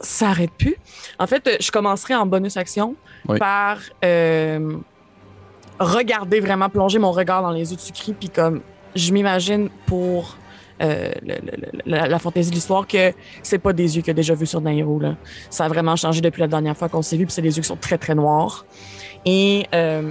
ça 0.00 0.28
arrête 0.28 0.50
plus. 0.56 0.76
En 1.18 1.26
fait, 1.26 1.56
je 1.60 1.70
commencerai 1.70 2.14
en 2.14 2.24
bonus 2.26 2.56
action 2.56 2.94
Oui. 3.28 3.38
par 3.38 3.78
euh, 4.04 4.76
regarder 5.80 6.40
vraiment, 6.40 6.68
plonger 6.68 6.98
mon 6.98 7.12
regard 7.12 7.42
dans 7.42 7.50
les 7.50 7.70
yeux 7.70 7.76
de 7.76 7.80
Sucri, 7.80 8.12
puis 8.12 8.28
comme 8.28 8.60
je 8.94 9.12
m'imagine 9.12 9.68
pour 9.86 10.36
euh, 10.80 11.10
le- 11.22 11.34
le- 11.34 11.56
le- 11.56 11.82
la, 11.86 12.06
la 12.06 12.18
fantaisie 12.20 12.50
de 12.50 12.54
l'histoire 12.54 12.86
que 12.86 13.12
c'est 13.42 13.58
pas 13.58 13.72
des 13.72 13.96
yeux 13.96 14.02
qu'il 14.02 14.12
a 14.12 14.14
déjà 14.14 14.34
vus 14.34 14.46
sur 14.46 14.60
Nairo. 14.60 15.00
Là. 15.00 15.16
Ça 15.50 15.64
a 15.64 15.68
vraiment 15.68 15.96
changé 15.96 16.20
depuis 16.20 16.40
la 16.40 16.46
dernière 16.46 16.76
fois 16.76 16.88
qu'on 16.88 17.02
s'est 17.02 17.16
vu, 17.16 17.26
puis 17.26 17.32
c'est 17.34 17.42
des 17.42 17.56
yeux 17.56 17.62
qui 17.62 17.66
sont 17.68 17.76
très 17.76 17.98
très 17.98 18.14
noirs. 18.14 18.64
Et 19.26 19.66
euh, 19.74 20.08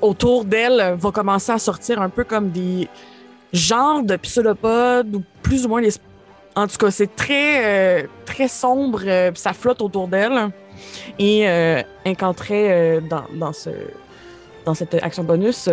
autour 0.00 0.46
d'elle 0.46 0.94
va 0.96 1.10
commencer 1.12 1.52
à 1.52 1.58
sortir 1.58 2.00
un 2.00 2.08
peu 2.08 2.24
comme 2.24 2.48
des 2.50 2.88
genres 3.52 4.02
de 4.02 4.16
pseudopodes 4.16 5.14
ou 5.14 5.22
plus 5.42 5.64
ou 5.66 5.68
moins 5.68 5.82
des 5.82 5.92
en 6.54 6.66
tout 6.66 6.76
cas, 6.76 6.90
c'est 6.90 7.16
très, 7.16 8.02
euh, 8.02 8.06
très 8.26 8.46
sombre, 8.46 9.00
euh, 9.06 9.30
ça 9.34 9.54
flotte 9.54 9.80
autour 9.80 10.06
d'elle. 10.06 10.50
Et 11.18 11.48
euh, 11.48 11.80
incanterait 12.04 12.68
euh, 12.70 13.00
dans, 13.00 13.24
dans, 13.34 13.54
ce, 13.54 13.70
dans 14.66 14.74
cette 14.74 14.92
action 15.02 15.24
bonus 15.24 15.70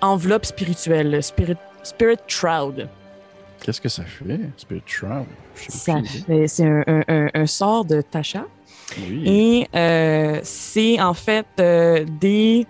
enveloppe 0.00 0.44
spirituelle, 0.46 1.20
spirit, 1.24 1.56
spirit 1.82 2.18
shroud. 2.28 2.88
Qu'est-ce 3.60 3.80
que 3.80 3.88
ça 3.88 4.04
fait, 4.04 4.38
Spirit 4.56 4.82
Shroud? 4.86 5.26
C'est 5.54 6.64
un, 6.64 6.82
un- 6.86 7.02
un- 7.08 7.28
un 7.34 7.46
sort 7.46 7.84
de 7.84 8.00
Tasha. 8.00 8.44
Oui. 8.98 9.22
Et 9.74 10.40
c'est 10.44 11.00
en 11.00 11.14
fait 11.14 11.46
des 11.56 12.66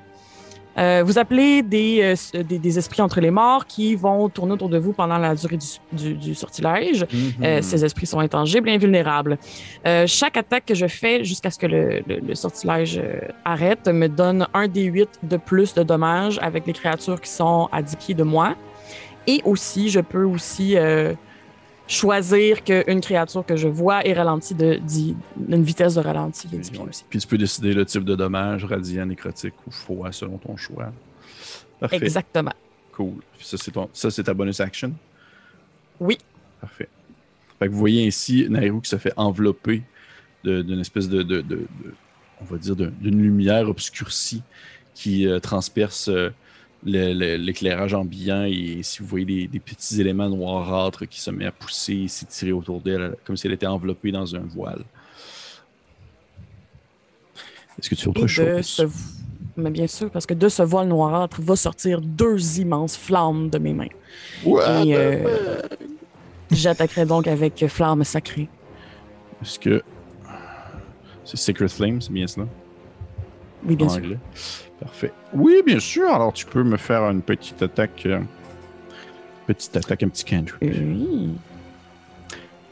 Euh, 0.78 1.02
vous 1.04 1.18
appelez 1.18 1.62
des, 1.62 2.16
euh, 2.34 2.42
des, 2.42 2.58
des 2.58 2.78
esprits 2.78 3.02
entre 3.02 3.20
les 3.20 3.30
morts 3.30 3.66
qui 3.66 3.94
vont 3.94 4.28
tourner 4.30 4.52
autour 4.52 4.68
de 4.70 4.78
vous 4.78 4.92
pendant 4.92 5.18
la 5.18 5.34
durée 5.34 5.58
du, 5.58 5.66
du- 5.92 6.14
du 6.14 6.34
sortilège. 6.34 7.04
Euh, 7.42 7.60
ces 7.62 7.84
esprits 7.84 8.06
sont 8.06 8.20
intangibles 8.20 8.68
et 8.70 8.74
invulnérables. 8.74 9.38
Chaque 10.06 10.36
attaque 10.36 10.64
que 10.66 10.74
je 10.74 10.86
fais 10.86 11.24
jusqu'à 11.24 11.50
ce 11.50 11.58
que 11.58 11.66
le, 11.66 12.02
le- 12.06 12.20
le 12.26 12.34
sortilège 12.34 13.00
arrête 13.44 13.86
me 13.88 14.06
donne 14.08 14.46
un 14.54 14.66
des 14.68 14.84
8 14.84 15.08
de 15.24 15.36
plus 15.36 15.74
de 15.74 15.82
dommages 15.82 16.38
avec 16.42 16.66
les 16.66 16.72
créatures 16.72 17.20
qui 17.20 17.30
sont 17.30 17.68
à 17.70 17.82
10 17.82 17.96
pieds 17.96 18.14
de 18.14 18.22
moi. 18.22 18.54
Et 19.26 19.40
aussi, 19.44 19.88
je 19.90 20.00
peux 20.00 20.24
aussi 20.24 20.76
choisir 21.92 22.64
qu'une 22.64 23.00
créature 23.00 23.44
que 23.44 23.54
je 23.56 23.68
vois 23.68 24.04
est 24.06 24.12
ralentie 24.14 24.54
d'une 24.54 25.62
vitesse 25.62 25.94
de 25.94 26.00
ralenti 26.00 26.48
de 26.48 26.56
10 26.56 26.70
pieds 26.70 26.80
aussi. 26.88 27.04
Puis 27.08 27.18
tu 27.18 27.26
peux 27.26 27.38
décider 27.38 27.74
le 27.74 27.84
type 27.84 28.04
de 28.04 28.14
dommage, 28.16 28.64
radiant, 28.64 29.06
nécrotique 29.06 29.54
ou 29.66 29.70
froid 29.70 30.10
selon 30.12 30.38
ton 30.38 30.56
choix. 30.56 30.92
Parfait. 31.80 31.96
Exactement. 32.02 32.52
Cool. 32.92 33.14
Ça, 33.40 33.56
c'est 33.58 33.70
ton... 33.72 33.88
ça, 33.92 34.10
c'est 34.10 34.22
ta 34.24 34.34
bonus 34.34 34.60
action? 34.60 34.92
Oui. 36.00 36.18
Parfait. 36.60 36.88
Fait 37.58 37.66
que 37.66 37.72
vous 37.72 37.78
voyez 37.78 38.06
ainsi 38.06 38.46
Nairou 38.48 38.80
qui 38.80 38.88
se 38.90 38.96
fait 38.96 39.12
envelopper 39.16 39.82
d'une 40.44 40.80
espèce 40.80 41.08
de, 41.08 41.22
de- 41.22 41.40
de- 41.40 41.56
de- 41.56 41.94
on 42.40 42.44
va 42.44 42.58
dire, 42.58 42.74
d'une 42.74 43.20
lumière 43.22 43.68
obscurcie 43.68 44.42
qui 44.94 45.26
euh, 45.28 45.38
transperce 45.40 46.08
euh, 46.08 46.30
l'éclairage 46.84 47.94
ambiant 47.94 48.44
et 48.44 48.80
si 48.82 49.00
vous 49.00 49.06
voyez 49.06 49.24
des, 49.24 49.46
des 49.46 49.60
petits 49.60 50.00
éléments 50.00 50.28
noirâtres 50.28 51.06
qui 51.08 51.20
se 51.20 51.30
mettent 51.30 51.48
à 51.48 51.52
pousser 51.52 51.94
et 51.94 52.08
s'étirer 52.08 52.52
autour 52.52 52.80
d'elle 52.80 53.14
comme 53.24 53.36
si 53.36 53.46
elle 53.46 53.52
était 53.52 53.66
enveloppée 53.66 54.10
dans 54.10 54.34
un 54.34 54.40
voile. 54.40 54.82
Est-ce 57.78 57.88
que 57.88 57.94
tu 57.94 58.02
fais 58.02 58.08
autre 58.08 58.24
Et 58.24 58.28
chose? 58.28 58.66
ce... 58.66 58.82
Mais 59.56 59.70
bien 59.70 59.86
sûr, 59.86 60.10
parce 60.10 60.24
que 60.24 60.34
de 60.34 60.48
ce 60.48 60.62
voile 60.62 60.88
noirâtre 60.88 61.40
va 61.42 61.56
sortir 61.56 62.00
deux 62.00 62.58
immenses 62.58 62.96
flammes 62.96 63.50
de 63.50 63.58
mes 63.58 63.74
mains. 63.74 63.88
What 64.44 64.84
Et, 64.84 64.96
euh? 64.96 65.60
J'attaquerai 66.50 67.06
donc 67.06 67.26
avec 67.26 67.64
flamme 67.68 68.02
sacrée. 68.04 68.48
Est-ce 69.42 69.58
que 69.58 69.82
c'est 71.24 71.36
Secret 71.36 71.68
Flame, 71.68 72.00
c'est 72.00 72.12
bien 72.12 72.26
cela? 72.26 72.46
Oui, 73.66 73.76
bien 73.76 73.86
en 73.86 73.90
sûr. 73.90 74.02
anglais. 74.02 74.18
Parfait. 74.82 75.12
Oui, 75.32 75.62
bien 75.64 75.80
sûr. 75.80 76.08
Alors, 76.08 76.32
tu 76.32 76.46
peux 76.46 76.62
me 76.62 76.76
faire 76.76 77.02
une 77.10 77.22
petite 77.22 77.62
attaque. 77.62 78.02
euh, 78.06 78.20
petite 79.46 79.76
attaque, 79.76 80.02
un 80.02 80.08
petit 80.08 80.24
cantrip. 80.24 80.58
Oui. 80.60 81.30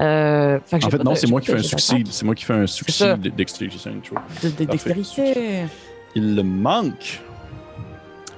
Euh, 0.01 0.59
fait 0.65 0.79
que 0.79 0.87
En 0.87 0.91
fait, 0.91 1.05
non, 1.05 1.15
c'est 1.15 1.29
moi 1.29 1.41
qui 1.41 1.49
fais 1.49 1.59
un 1.59 1.63
succès. 1.63 2.03
C'est 2.11 2.25
moi 2.25 2.35
qui 2.35 2.45
fais 2.45 2.55
un 2.55 2.67
succès 2.67 3.17
dextérité. 3.17 5.65
Il 6.15 6.37
le 6.37 6.43
manque. 6.43 7.21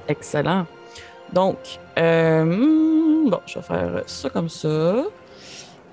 Excellent. 0.08 0.66
Donc, 1.32 1.56
euh, 1.98 2.44
hmm, 2.44 3.30
bon, 3.30 3.40
je 3.46 3.54
vais 3.54 3.62
faire 3.62 4.02
ça 4.06 4.28
comme 4.28 4.48
ça. 4.48 5.04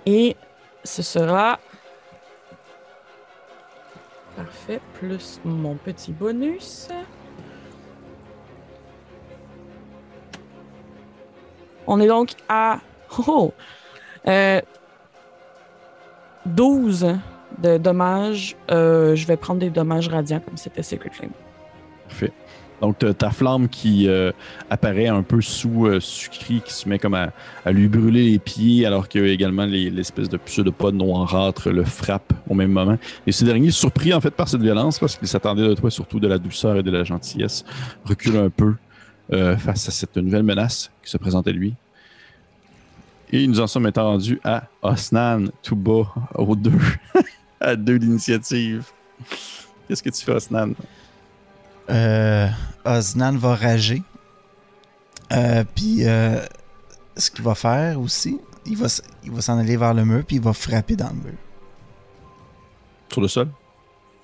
Et 0.05 0.35
ce 0.83 1.03
sera. 1.03 1.59
Parfait. 4.35 4.81
Plus 4.95 5.39
mon 5.45 5.75
petit 5.75 6.11
bonus. 6.11 6.87
On 11.89 11.99
est 11.99 12.07
donc 12.07 12.33
à. 12.47 12.79
Oh! 13.27 13.51
Euh, 14.27 14.61
12 16.45 17.17
de 17.63 17.77
dommages. 17.77 18.55
Euh, 18.69 19.15
je 19.15 19.25
vais 19.25 19.37
prendre 19.37 19.59
des 19.59 19.71
dommages 19.71 20.07
radiants 20.07 20.39
comme 20.39 20.55
c'était 20.55 20.83
Secret 20.83 21.09
Flame. 21.11 21.31
Parfait. 22.07 22.31
Donc, 22.79 22.99
ta 23.17 23.31
flamme 23.31 23.67
qui 23.67 24.07
euh, 24.07 24.31
apparaît 24.69 25.07
un 25.07 25.23
peu 25.23 25.41
sous 25.41 25.87
euh, 25.87 25.99
qui 25.99 26.61
se 26.67 26.87
met 26.87 26.99
comme 26.99 27.15
à, 27.15 27.31
lui 27.71 27.89
brûler 27.89 28.23
les 28.31 28.39
pieds, 28.39 28.85
alors 28.85 29.09
que 29.09 29.19
également 29.19 29.65
les- 29.65 29.89
l'espèce 29.89 30.29
de 30.29 30.37
pseudopode 30.37 30.95
noirâtre 30.95 31.71
le 31.71 31.83
frappe 31.83 32.31
au 32.47 32.53
même 32.53 32.71
moment. 32.71 32.97
Et 33.27 33.31
ce 33.33 33.43
dernier, 33.43 33.71
surpris 33.71 34.13
en 34.13 34.21
fait 34.21 34.31
par 34.31 34.47
cette 34.47 34.61
violence, 34.61 34.99
parce 34.99 35.17
qu'il 35.17 35.27
s'attendait 35.27 35.67
de 35.67 35.73
toi 35.73 35.89
surtout 35.89 36.19
de 36.21 36.27
la 36.27 36.37
douceur 36.37 36.77
et 36.77 36.83
de 36.83 36.91
la 36.91 37.03
gentillesse, 37.03 37.65
recule 38.05 38.37
un 38.37 38.49
peu 38.49 38.75
euh, 39.31 39.57
face 39.57 39.87
à 39.87 39.91
cette 39.91 40.15
nouvelle 40.17 40.43
menace 40.43 40.91
qui 41.03 41.09
se 41.09 41.17
présente 41.17 41.47
à 41.47 41.51
lui. 41.51 41.75
Et 43.31 43.45
nous 43.45 43.59
en 43.59 43.67
sommes 43.67 43.83
maintenant 43.83 44.11
rendus 44.11 44.39
à 44.43 44.63
Osnan, 44.81 45.45
tout 45.61 45.75
bas, 45.75 46.13
aux 46.33 46.55
deux, 46.55 46.79
à 47.59 47.75
deux 47.75 47.99
d'initiative. 47.99 48.85
Qu'est-ce 49.87 50.01
que 50.01 50.09
tu 50.09 50.23
fais, 50.23 50.31
Osnan? 50.31 50.73
Euh, 51.89 52.47
Osnan 52.85 53.37
va 53.37 53.55
rager. 53.55 54.01
Euh, 55.31 55.63
puis, 55.75 56.07
euh, 56.07 56.43
ce 57.15 57.29
qu'il 57.29 57.43
va 57.43 57.53
faire 57.53 57.99
aussi, 57.99 58.39
il 58.65 58.77
va, 58.77 58.87
il 59.23 59.31
va 59.31 59.41
s'en 59.41 59.57
aller 59.57 59.77
vers 59.77 59.93
le 59.93 60.05
mur, 60.05 60.23
puis 60.25 60.37
il 60.37 60.41
va 60.41 60.53
frapper 60.53 60.95
dans 60.95 61.09
le 61.09 61.15
mur. 61.15 61.37
Sur 63.11 63.21
le 63.21 63.27
sol? 63.27 63.49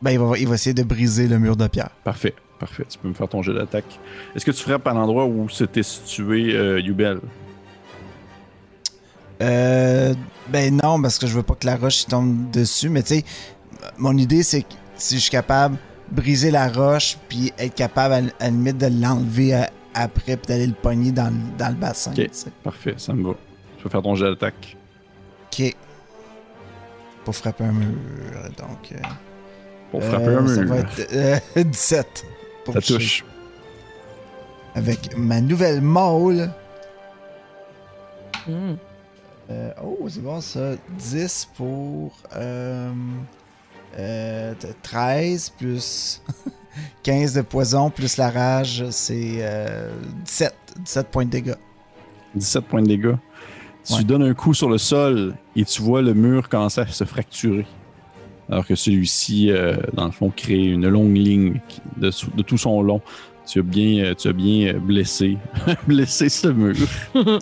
Ben, 0.01 0.11
il 0.11 0.19
va, 0.19 0.37
il 0.37 0.47
va 0.47 0.55
essayer 0.55 0.73
de 0.73 0.83
briser 0.83 1.27
le 1.27 1.39
mur 1.39 1.55
de 1.55 1.67
pierre. 1.67 1.91
Parfait, 2.03 2.35
parfait. 2.59 2.85
Tu 2.89 2.97
peux 2.97 3.07
me 3.07 3.13
faire 3.13 3.27
ton 3.27 3.41
jet 3.41 3.53
d'attaque. 3.53 3.99
Est-ce 4.35 4.45
que 4.45 4.51
tu 4.51 4.63
frappes 4.63 4.87
à 4.87 4.93
l'endroit 4.93 5.25
où 5.25 5.49
s'était 5.49 5.83
situé 5.83 6.55
euh, 6.55 6.79
Yubel? 6.79 7.19
Euh, 9.41 10.13
ben 10.47 10.79
non, 10.81 11.01
parce 11.01 11.19
que 11.19 11.27
je 11.27 11.35
veux 11.35 11.43
pas 11.43 11.55
que 11.55 11.65
la 11.65 11.75
roche 11.75 12.05
tombe 12.05 12.49
dessus, 12.51 12.89
mais 12.89 13.03
tu 13.03 13.15
sais, 13.15 13.25
mon 13.97 14.15
idée 14.17 14.43
c'est 14.43 14.61
que 14.61 14.73
si 14.95 15.15
je 15.15 15.19
suis 15.21 15.31
capable 15.31 15.75
de 16.09 16.15
briser 16.21 16.51
la 16.51 16.69
roche, 16.69 17.17
puis 17.27 17.51
être 17.59 17.75
capable 17.75 18.13
à, 18.13 18.17
à 18.17 18.45
la 18.45 18.49
limite 18.49 18.77
de 18.77 18.87
l'enlever 18.87 19.53
à- 19.55 19.69
après, 19.93 20.37
puis 20.37 20.47
d'aller 20.47 20.67
le 20.67 20.73
pogner 20.73 21.11
dans, 21.11 21.25
le- 21.33 21.57
dans 21.57 21.67
le 21.69 21.75
bassin. 21.75 22.13
Ok. 22.17 22.29
Parfait, 22.63 22.93
ça 22.97 23.13
me 23.13 23.27
va. 23.27 23.33
Tu 23.77 23.83
peux 23.83 23.89
faire 23.89 24.01
ton 24.01 24.15
jet 24.15 24.25
d'attaque. 24.25 24.77
Ok. 25.51 25.75
Pour 27.25 27.35
frapper 27.35 27.63
un 27.65 27.71
mur, 27.73 27.97
donc. 28.57 28.91
euh, 28.93 28.95
Pour 29.91 30.01
euh, 30.01 30.09
frapper 30.09 30.27
un 30.35 30.47
Ça 30.47 30.61
mur. 30.61 30.69
va 30.75 30.77
être 30.79 31.07
euh, 31.13 31.63
17. 31.63 32.25
Ça 32.73 32.81
touche. 32.81 33.23
Avec 34.75 35.15
ma 35.17 35.41
nouvelle 35.41 35.81
maule. 35.81 36.49
Hmm. 38.47 38.73
Euh, 39.49 39.71
oh, 39.83 40.07
c'est 40.09 40.21
bon 40.21 40.41
ça. 40.41 40.71
10 40.97 41.49
pour. 41.55 42.13
Euh, 42.35 42.91
euh, 43.97 44.53
t- 44.55 44.67
13 44.81 45.49
plus 45.57 46.21
15 47.03 47.33
de 47.35 47.41
poison 47.41 47.89
plus 47.89 48.17
la 48.17 48.29
rage, 48.29 48.83
c'est 48.89 49.37
euh, 49.39 49.89
17. 50.25 50.53
17 50.79 51.07
points 51.07 51.25
de 51.25 51.29
dégâts. 51.29 51.55
17 52.35 52.65
points 52.65 52.81
de 52.81 52.87
dégâts. 52.87 53.15
Tu 53.85 53.93
Ouais. 53.93 54.03
donnes 54.03 54.23
un 54.23 54.33
coup 54.33 54.53
sur 54.55 54.67
le 54.67 54.77
sol 54.79 55.35
et 55.55 55.63
tu 55.63 55.81
vois 55.83 56.01
le 56.01 56.13
mur 56.15 56.49
commencer 56.49 56.81
à 56.81 56.87
se 56.87 57.03
fracturer. 57.03 57.65
Alors 58.49 58.65
que 58.65 58.75
celui-ci, 58.75 59.51
euh, 59.51 59.75
dans 59.93 60.05
le 60.05 60.11
fond, 60.11 60.29
crée 60.29 60.65
une 60.65 60.87
longue 60.87 61.15
ligne 61.15 61.61
de, 61.97 62.11
tout 62.43 62.57
son 62.57 62.81
long. 62.81 63.01
Tu 63.47 63.59
as 63.59 63.63
bien, 63.63 64.03
euh, 64.03 64.13
tu 64.15 64.27
as 64.27 64.33
bien 64.33 64.73
euh, 64.73 64.79
blessé, 64.79 65.37
blessé 65.87 66.29
ce 66.29 66.47
mur. 66.47 66.75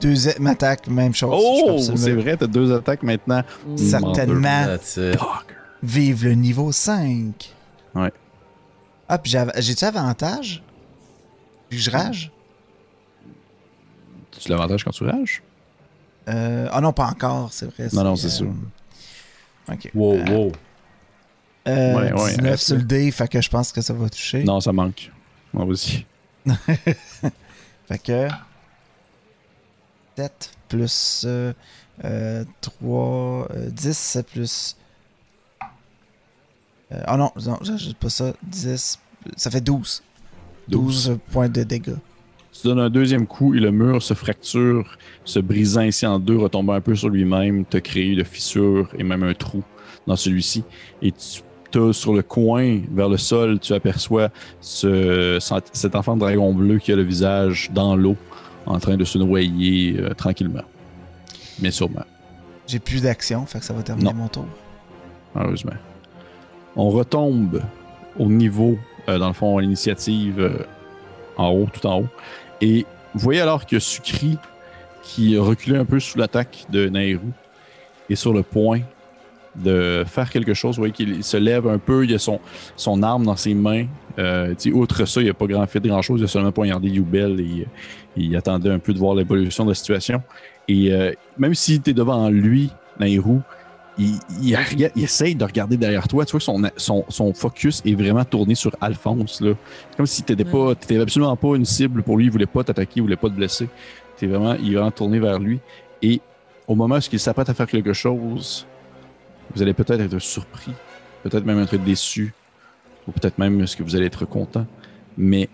Deuxième 0.00 0.46
attaque, 0.46 0.88
même 0.88 1.14
chose. 1.14 1.30
Oh, 1.34 1.78
c'est 1.78 2.14
vrai, 2.14 2.36
tu 2.36 2.44
as 2.44 2.46
deux 2.46 2.72
attaques 2.72 3.02
maintenant. 3.02 3.42
Certainement. 3.76 4.64
That's 4.66 4.96
it. 4.96 5.18
Fucker. 5.18 5.54
Vive 5.82 6.24
le 6.24 6.34
niveau 6.34 6.72
5. 6.72 7.54
Ouais. 7.94 8.12
Ah, 9.08 9.18
puis 9.18 9.34
j'ai-tu 9.58 9.84
avantage? 9.84 10.62
Puis 11.68 11.78
je 11.78 11.90
rage? 11.90 12.30
Tu 14.38 14.48
l'avantage 14.48 14.84
quand 14.84 14.90
tu 14.90 15.04
rages? 15.04 15.42
Euh, 16.28 16.68
ah 16.70 16.80
non, 16.80 16.92
pas 16.92 17.06
encore, 17.06 17.52
c'est 17.52 17.66
vrai. 17.66 17.88
Non, 17.92 18.04
non, 18.04 18.16
c'est 18.16 18.30
sûr. 18.30 18.52
Ok. 19.70 19.90
Wow, 19.94 20.14
Euh, 20.16 20.24
wow. 20.24 20.52
euh, 21.68 21.94
Ouais, 21.96 22.12
ouais, 22.12 22.30
19 22.36 22.50
reste 22.50 22.64
sur 22.66 22.76
le 22.76 22.82
dé, 22.82 23.10
fait 23.10 23.28
que 23.28 23.40
je 23.40 23.48
pense 23.50 23.72
que 23.72 23.80
ça 23.80 23.92
va 23.92 24.08
toucher. 24.08 24.44
Non, 24.44 24.60
ça 24.60 24.72
manque. 24.72 25.10
Bon, 25.52 25.64
vas-y. 25.66 26.04
Fait 27.88 27.98
que 27.98 28.28
7 30.16 30.50
plus 30.68 31.24
euh, 31.26 31.52
euh, 32.04 32.44
3, 32.60 33.48
euh, 33.50 33.70
10 33.70 34.18
plus. 34.32 34.76
Euh, 36.92 37.02
ah 37.06 37.16
non, 37.16 37.30
non 37.44 37.58
j'ajoute 37.62 37.96
pas 37.96 38.10
ça. 38.10 38.32
10, 38.44 38.98
ça 39.36 39.50
fait 39.50 39.60
12. 39.60 40.02
12 40.68 41.18
points 41.32 41.48
de 41.48 41.62
dégâts. 41.64 41.96
Tu 42.60 42.66
donnes 42.66 42.80
un 42.80 42.90
deuxième 42.90 43.26
coup 43.26 43.54
et 43.54 43.58
le 43.60 43.70
mur 43.70 44.02
se 44.02 44.12
fracture, 44.12 44.98
se 45.24 45.38
brisant 45.38 45.80
ici 45.82 46.06
en 46.06 46.18
deux, 46.18 46.36
retombant 46.36 46.74
un 46.74 46.82
peu 46.82 46.94
sur 46.94 47.08
lui-même, 47.08 47.64
te 47.64 47.78
créer 47.78 48.14
de 48.14 48.22
fissures 48.22 48.88
et 48.98 49.02
même 49.02 49.22
un 49.22 49.32
trou 49.32 49.62
dans 50.06 50.16
celui-ci. 50.16 50.64
Et 51.00 51.12
tu 51.12 51.40
sur 51.92 52.12
le 52.12 52.22
coin, 52.22 52.80
vers 52.92 53.08
le 53.08 53.16
sol, 53.16 53.60
tu 53.60 53.72
aperçois 53.72 54.28
ce, 54.60 55.38
cet 55.72 55.94
enfant 55.94 56.16
de 56.16 56.20
dragon 56.20 56.52
bleu 56.52 56.78
qui 56.78 56.92
a 56.92 56.96
le 56.96 57.02
visage 57.02 57.70
dans 57.72 57.94
l'eau, 57.96 58.16
en 58.66 58.78
train 58.78 58.96
de 58.96 59.04
se 59.04 59.18
noyer 59.18 59.96
euh, 59.98 60.12
tranquillement. 60.14 60.64
Mais 61.60 61.70
sûrement, 61.70 62.04
J'ai 62.66 62.80
plus 62.80 63.02
d'action, 63.02 63.46
fait 63.46 63.60
que 63.60 63.64
ça 63.64 63.72
va 63.72 63.82
terminer 63.82 64.10
Non. 64.10 64.16
mon 64.16 64.28
tour. 64.28 64.46
heureusement. 65.36 65.72
On 66.76 66.90
retombe 66.90 67.62
au 68.18 68.26
niveau, 68.26 68.76
euh, 69.08 69.18
dans 69.18 69.28
le 69.28 69.34
fond, 69.34 69.56
à 69.56 69.62
l'initiative 69.62 70.40
euh, 70.40 70.64
en 71.36 71.50
haut, 71.50 71.68
tout 71.72 71.86
en 71.86 72.00
haut. 72.00 72.08
Et 72.60 72.86
vous 73.14 73.20
voyez 73.20 73.40
alors 73.40 73.66
que 73.66 73.78
Sukri, 73.78 74.38
qui 75.02 75.36
a 75.36 75.42
reculé 75.42 75.76
un 75.76 75.84
peu 75.84 75.98
sous 75.98 76.18
l'attaque 76.18 76.66
de 76.70 76.88
Nairou, 76.88 77.32
est 78.08 78.14
sur 78.14 78.32
le 78.32 78.42
point 78.42 78.80
de 79.56 80.04
faire 80.06 80.30
quelque 80.30 80.54
chose. 80.54 80.76
Vous 80.76 80.82
voyez 80.82 80.92
qu'il 80.92 81.24
se 81.24 81.36
lève 81.36 81.66
un 81.66 81.78
peu, 81.78 82.04
il 82.04 82.14
a 82.14 82.18
son, 82.18 82.40
arme 83.02 83.24
dans 83.24 83.36
ses 83.36 83.54
mains. 83.54 83.86
Euh, 84.18 84.54
outre 84.72 85.04
ça, 85.06 85.20
il 85.20 85.26
n'a 85.26 85.34
pas 85.34 85.46
grand, 85.46 85.66
fait 85.66 85.80
grand 85.80 86.02
chose, 86.02 86.20
il 86.20 86.24
a 86.24 86.28
seulement 86.28 86.52
poignardé 86.52 86.88
Youbel 86.88 87.40
et 87.40 87.66
il 88.16 88.36
attendait 88.36 88.70
un 88.70 88.78
peu 88.78 88.92
de 88.92 88.98
voir 88.98 89.14
l'évolution 89.14 89.64
de 89.64 89.70
la 89.70 89.74
situation. 89.74 90.22
Et 90.68 90.92
euh, 90.92 91.12
même 91.38 91.54
si 91.54 91.80
tu 91.80 91.92
devant 91.94 92.28
lui, 92.28 92.70
Nairou, 92.98 93.40
il, 94.00 94.18
il, 94.42 94.90
il, 94.96 95.04
essaye 95.04 95.34
de 95.34 95.44
regarder 95.44 95.76
derrière 95.76 96.08
toi. 96.08 96.24
Tu 96.24 96.32
vois 96.32 96.40
que 96.40 96.44
son, 96.44 96.62
son, 96.76 97.04
son 97.08 97.34
focus 97.34 97.82
est 97.84 97.94
vraiment 97.94 98.24
tourné 98.24 98.54
sur 98.54 98.74
Alphonse. 98.80 99.38
C'est 99.38 99.96
comme 99.96 100.06
si 100.06 100.22
tu 100.22 100.34
n'étais 100.34 100.98
absolument 100.98 101.36
pas 101.36 101.54
une 101.56 101.66
cible 101.66 102.02
pour 102.02 102.16
lui. 102.16 102.26
Il 102.26 102.30
voulait 102.30 102.46
pas 102.46 102.64
t'attaquer, 102.64 102.94
il 102.96 103.02
voulait 103.02 103.16
pas 103.16 103.28
te 103.28 103.34
blesser. 103.34 103.68
Es 104.22 104.26
vraiment, 104.26 104.54
il 104.54 104.72
est 104.72 104.74
vraiment 104.76 104.90
tourné 104.90 105.18
vers 105.18 105.38
lui. 105.38 105.60
Et 106.02 106.20
au 106.66 106.74
moment 106.74 106.96
où 106.96 107.00
il 107.12 107.20
s'apprête 107.20 107.48
à 107.48 107.54
faire 107.54 107.66
quelque 107.66 107.92
chose, 107.92 108.66
vous 109.54 109.62
allez 109.62 109.74
peut-être 109.74 110.00
être 110.00 110.18
surpris, 110.18 110.72
peut-être 111.22 111.44
même 111.44 111.60
être 111.60 111.76
déçu, 111.76 112.32
ou 113.06 113.12
peut-être 113.12 113.38
même 113.38 113.66
ce 113.66 113.76
que 113.76 113.82
vous 113.82 113.96
allez 113.96 114.06
être 114.06 114.24
content. 114.24 114.66
Mais 115.16 115.48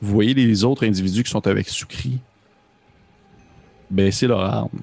vous 0.00 0.12
voyez 0.12 0.34
les 0.34 0.64
autres 0.64 0.86
individus 0.86 1.24
qui 1.24 1.30
sont 1.30 1.46
avec 1.46 1.68
Sukri 1.68 2.20
baisser 3.90 4.26
leur 4.26 4.40
arme. 4.40 4.80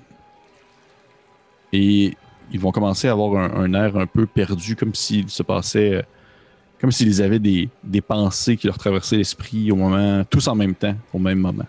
Et 1.72 2.16
ils 2.52 2.60
vont 2.60 2.72
commencer 2.72 3.08
à 3.08 3.12
avoir 3.12 3.58
un, 3.58 3.74
air 3.74 3.98
un 3.98 4.08
peu 4.08 4.26
perdu, 4.26 4.76
comme 4.76 4.94
s'il 4.94 5.30
se 5.30 5.44
passait, 5.44 6.06
comme 6.80 6.92
s'ils 6.92 7.22
avaient 7.22 7.40
des, 7.40 7.70
pensées 8.02 8.58
qui 8.58 8.68
leur 8.68 8.78
traversaient 8.78 9.18
l'esprit 9.18 9.72
au 9.72 9.76
moment, 9.76 10.24
tous 10.26 10.48
en 10.48 10.56
même 10.56 10.76
temps, 10.76 10.96
au 11.14 11.20
même 11.20 11.40
moment. 11.40 11.66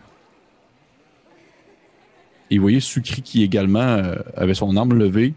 Et 2.50 2.58
vous 2.58 2.62
voyez 2.62 2.80
Sukri 2.80 3.22
qui 3.22 3.42
également 3.42 3.80
euh, 3.80 4.16
avait 4.36 4.54
son 4.54 4.76
arme 4.76 4.94
levée. 4.94 5.34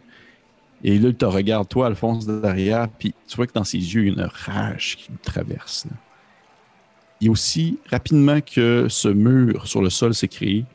Et 0.84 1.00
là, 1.00 1.10
il 1.10 1.16
te 1.16 1.26
regarde, 1.26 1.68
toi, 1.68 1.88
Alphonse, 1.88 2.26
derrière, 2.26 2.88
puis 2.88 3.14
tu 3.28 3.36
vois 3.36 3.48
que 3.48 3.54
dans 3.54 3.64
ses 3.64 3.78
yeux, 3.78 4.06
il 4.06 4.14
y 4.14 4.20
a 4.20 4.24
une 4.24 4.30
rage 4.32 4.98
qui 4.98 5.12
le 5.12 5.18
traverse. 5.18 5.88
Et 7.22 7.30
aussi, 7.30 7.80
rapidement 7.90 8.40
que 8.42 8.88
ce 8.90 9.10
mur 9.10 9.68
sur 9.68 9.82
le 9.82 9.90
sol 9.90 10.14
s'est 10.14 10.28
créé, 10.28 10.66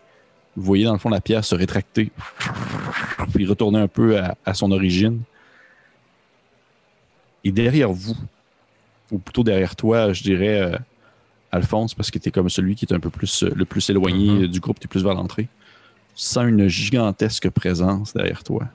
vous 0.57 0.63
voyez 0.63 0.85
dans 0.85 0.93
le 0.93 0.99
fond 0.99 1.09
la 1.09 1.21
pierre 1.21 1.45
se 1.45 1.55
rétracter, 1.55 2.13
puis 3.35 3.47
retourner 3.47 3.81
un 3.81 3.89
peu 3.89 4.19
à, 4.19 4.55
son 4.55 4.71
origine. 4.71 5.23
Et 7.43 7.51
derrière 7.51 7.93
vous, 7.93 8.17
ou 9.11 9.19
plutôt 9.19 9.43
derrière 9.43 9.77
toi, 9.77 10.13
je 10.13 10.23
dirais, 10.23 10.61
euh, 10.61 10.79
Alphonse, 11.51 11.95
parce 11.95 12.11
que 12.11 12.19
tu 12.19 12.29
es 12.29 12.33
comme 12.33 12.49
celui 12.49 12.77
qui 12.77 12.85
est 12.85 12.93
un 12.95 13.01
peu 13.01 13.11
plus 13.11 13.43
euh, 13.43 13.51
le 13.55 13.65
plus 13.65 13.91
éloigné 13.91 14.31
mm-hmm. 14.31 14.47
du 14.47 14.61
groupe, 14.61 14.79
tu 14.79 14.87
es 14.87 14.89
plus 14.89 15.03
vers 15.03 15.15
l'entrée, 15.15 15.49
sens 16.15 16.45
une 16.47 16.69
gigantesque 16.69 17.51
présence 17.51 18.15
derrière 18.15 18.45
toi. 18.45 18.69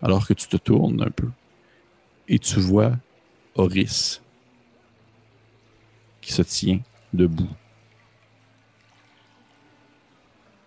Alors 0.00 0.26
que 0.26 0.34
tu 0.34 0.48
te 0.48 0.56
tournes 0.56 1.02
un 1.02 1.10
peu 1.10 1.28
et 2.28 2.38
tu 2.38 2.58
vois 2.58 2.92
Horis 3.54 4.20
qui 6.20 6.32
se 6.32 6.42
tient 6.42 6.80
debout 7.12 7.48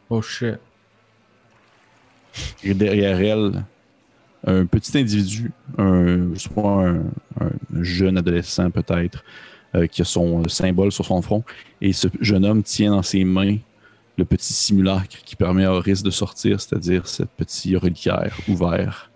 Oh 0.09 0.21
shit. 0.21 0.59
Et 2.63 2.73
derrière 2.73 3.19
elle, 3.19 3.63
un 4.45 4.65
petit 4.65 4.97
individu, 4.97 5.51
un, 5.77 6.33
un, 6.57 7.01
jeune 7.81 8.17
adolescent 8.17 8.69
peut-être, 8.69 9.23
euh, 9.73 9.87
qui 9.87 10.01
a 10.01 10.05
son 10.05 10.47
symbole 10.47 10.91
sur 10.91 11.05
son 11.05 11.21
front. 11.21 11.43
Et 11.81 11.93
ce 11.93 12.07
jeune 12.21 12.45
homme 12.45 12.63
tient 12.63 12.91
dans 12.91 13.03
ses 13.03 13.23
mains 13.23 13.57
le 14.17 14.25
petit 14.25 14.53
simulacre 14.53 15.17
qui 15.25 15.35
permet 15.35 15.65
à 15.65 15.73
Horis 15.73 16.01
de 16.01 16.11
sortir, 16.11 16.61
c'est-à-dire 16.61 17.07
ce 17.07 17.23
petit 17.23 17.75
reliquaire 17.75 18.37
ouvert. 18.47 19.11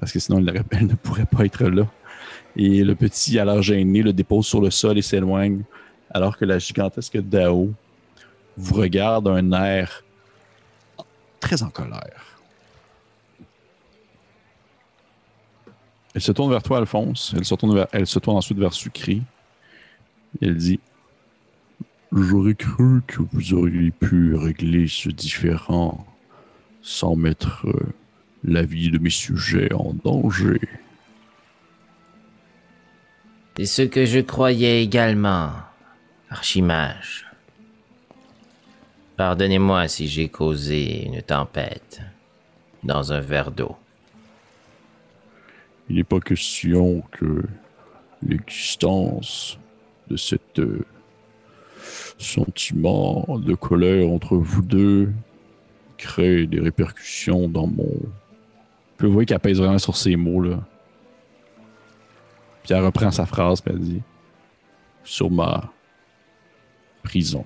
Parce 0.00 0.12
que 0.12 0.18
sinon, 0.18 0.44
elle 0.70 0.86
ne 0.86 0.94
pourrait 0.94 1.26
pas 1.26 1.44
être 1.44 1.64
là. 1.64 1.86
Et 2.56 2.82
le 2.82 2.94
petit, 2.94 3.38
à 3.38 3.60
gêné, 3.60 4.02
le 4.02 4.12
dépose 4.12 4.46
sur 4.46 4.60
le 4.60 4.70
sol 4.70 4.98
et 4.98 5.02
s'éloigne, 5.02 5.62
alors 6.10 6.36
que 6.36 6.44
la 6.44 6.58
gigantesque 6.58 7.18
Dao 7.18 7.70
vous 8.56 8.74
regarde 8.74 9.28
un 9.28 9.52
air 9.52 10.02
très 11.38 11.62
en 11.62 11.70
colère. 11.70 12.29
Elle 16.14 16.20
se 16.20 16.32
tourne 16.32 16.50
vers 16.50 16.62
toi, 16.62 16.78
Alphonse. 16.78 17.34
Elle 17.36 17.44
se 17.44 17.54
tourne, 17.54 17.86
elle 17.92 18.06
se 18.06 18.18
tourne 18.18 18.36
ensuite 18.36 18.58
vers 18.58 18.72
Sucri. 18.72 19.22
Elle 20.42 20.56
dit 20.56 20.80
J'aurais 22.12 22.54
cru 22.54 23.02
que 23.06 23.22
vous 23.32 23.54
auriez 23.54 23.92
pu 23.92 24.34
régler 24.34 24.88
ce 24.88 25.08
différend 25.08 26.04
sans 26.82 27.14
mettre 27.14 27.66
euh, 27.68 27.92
la 28.42 28.62
vie 28.62 28.90
de 28.90 28.98
mes 28.98 29.10
sujets 29.10 29.72
en 29.72 29.94
danger. 30.04 30.60
C'est 33.56 33.66
ce 33.66 33.82
que 33.82 34.06
je 34.06 34.20
croyais 34.20 34.82
également, 34.82 35.52
Archimage. 36.30 37.26
Pardonnez-moi 39.16 39.86
si 39.86 40.08
j'ai 40.08 40.28
causé 40.28 41.04
une 41.04 41.20
tempête 41.22 42.00
dans 42.82 43.12
un 43.12 43.20
verre 43.20 43.52
d'eau. 43.52 43.76
Il 45.90 45.96
n'est 45.96 46.04
pas 46.04 46.20
question 46.20 47.02
que 47.10 47.42
l'existence 48.26 49.58
de 50.08 50.16
cet 50.16 50.58
euh, 50.58 50.86
sentiment 52.16 53.26
de 53.38 53.54
colère 53.54 54.08
entre 54.08 54.36
vous 54.36 54.62
deux 54.62 55.12
crée 55.98 56.46
des 56.46 56.60
répercussions 56.60 57.48
dans 57.48 57.66
mon... 57.66 57.90
Vous 59.00 59.12
voyez 59.12 59.26
qu'elle 59.26 59.40
pèse 59.40 59.58
vraiment 59.58 59.78
sur 59.78 59.96
ces 59.96 60.16
mots-là. 60.16 60.60
Puis 62.62 62.72
elle 62.72 62.84
reprend 62.84 63.10
sa 63.10 63.26
phrase, 63.26 63.60
puis 63.60 63.72
elle 63.74 63.80
dit 63.80 64.02
Sur 65.04 65.30
ma 65.30 65.72
prison 67.02 67.44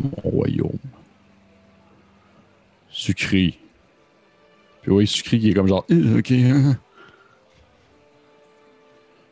mon 0.00 0.10
royaume. 0.22 0.78
Sucré. 2.90 3.58
Puis 4.82 4.90
oui, 4.90 5.06
Sucré 5.06 5.38
qui 5.38 5.50
est 5.50 5.54
comme 5.54 5.68
genre, 5.68 5.84
eh, 5.88 6.18
ok. 6.18 6.32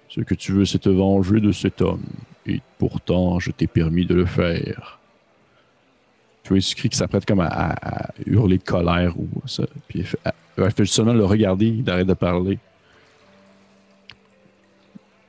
Ce 0.09 0.21
que 0.21 0.35
tu 0.35 0.53
veux, 0.53 0.65
c'est 0.65 0.79
te 0.79 0.89
venger 0.89 1.41
de 1.41 1.53
cet 1.53 1.81
homme. 1.81 2.05
Et 2.47 2.61
pourtant, 2.79 3.39
je 3.39 3.51
t'ai 3.51 3.67
permis 3.67 4.07
de 4.07 4.15
le 4.15 4.27
faire. 4.27 4.99
Puis 6.43 6.55
oui, 6.55 6.63
Sucré 6.63 6.89
qui 6.89 6.97
s'apprête 6.97 7.27
comme 7.27 7.41
à, 7.41 8.11
hurler 8.27 8.59
de 8.59 8.63
colère 8.63 9.19
ou 9.19 9.29
ça. 9.47 9.65
Puis 9.89 10.01
il 10.01 10.71
fait, 10.71 10.85
seulement 10.87 11.13
le 11.13 11.25
regarder, 11.25 11.67
il 11.67 11.89
arrête 11.91 12.07
de 12.07 12.15
parler. 12.15 12.59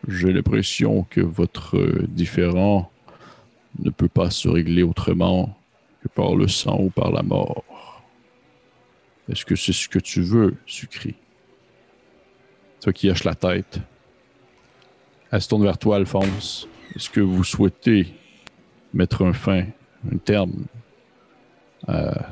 J'ai 0.07 0.33
l'impression 0.33 1.05
que 1.09 1.21
votre 1.21 1.77
différent 2.07 2.89
ne 3.77 3.89
peut 3.89 4.07
pas 4.07 4.31
se 4.31 4.47
régler 4.49 4.81
autrement 4.81 5.55
que 6.01 6.07
par 6.07 6.35
le 6.35 6.47
sang 6.47 6.79
ou 6.79 6.89
par 6.89 7.11
la 7.11 7.21
mort. 7.21 7.63
Est-ce 9.29 9.45
que 9.45 9.55
c'est 9.55 9.73
ce 9.73 9.87
que 9.87 9.99
tu 9.99 10.21
veux, 10.21 10.57
Sucré? 10.65 11.15
Toi 12.81 12.93
qui 12.93 13.09
hoche 13.09 13.23
la 13.23 13.35
tête. 13.35 13.79
Elle 15.31 15.41
se 15.41 15.47
tourne 15.49 15.63
vers 15.63 15.77
toi, 15.77 15.97
Alphonse. 15.97 16.67
Est-ce 16.95 17.09
que 17.09 17.21
vous 17.21 17.43
souhaitez 17.43 18.13
mettre 18.93 19.23
un 19.23 19.33
fin, 19.33 19.65
un 20.11 20.17
terme 20.17 20.65
à 21.87 22.29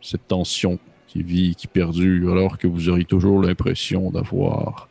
cette 0.00 0.26
tension 0.28 0.78
qui 1.06 1.22
vit, 1.22 1.54
qui 1.54 1.66
perdure, 1.66 2.32
alors 2.32 2.56
que 2.56 2.66
vous 2.66 2.88
auriez 2.88 3.04
toujours 3.04 3.42
l'impression 3.42 4.10
d'avoir, 4.10 4.88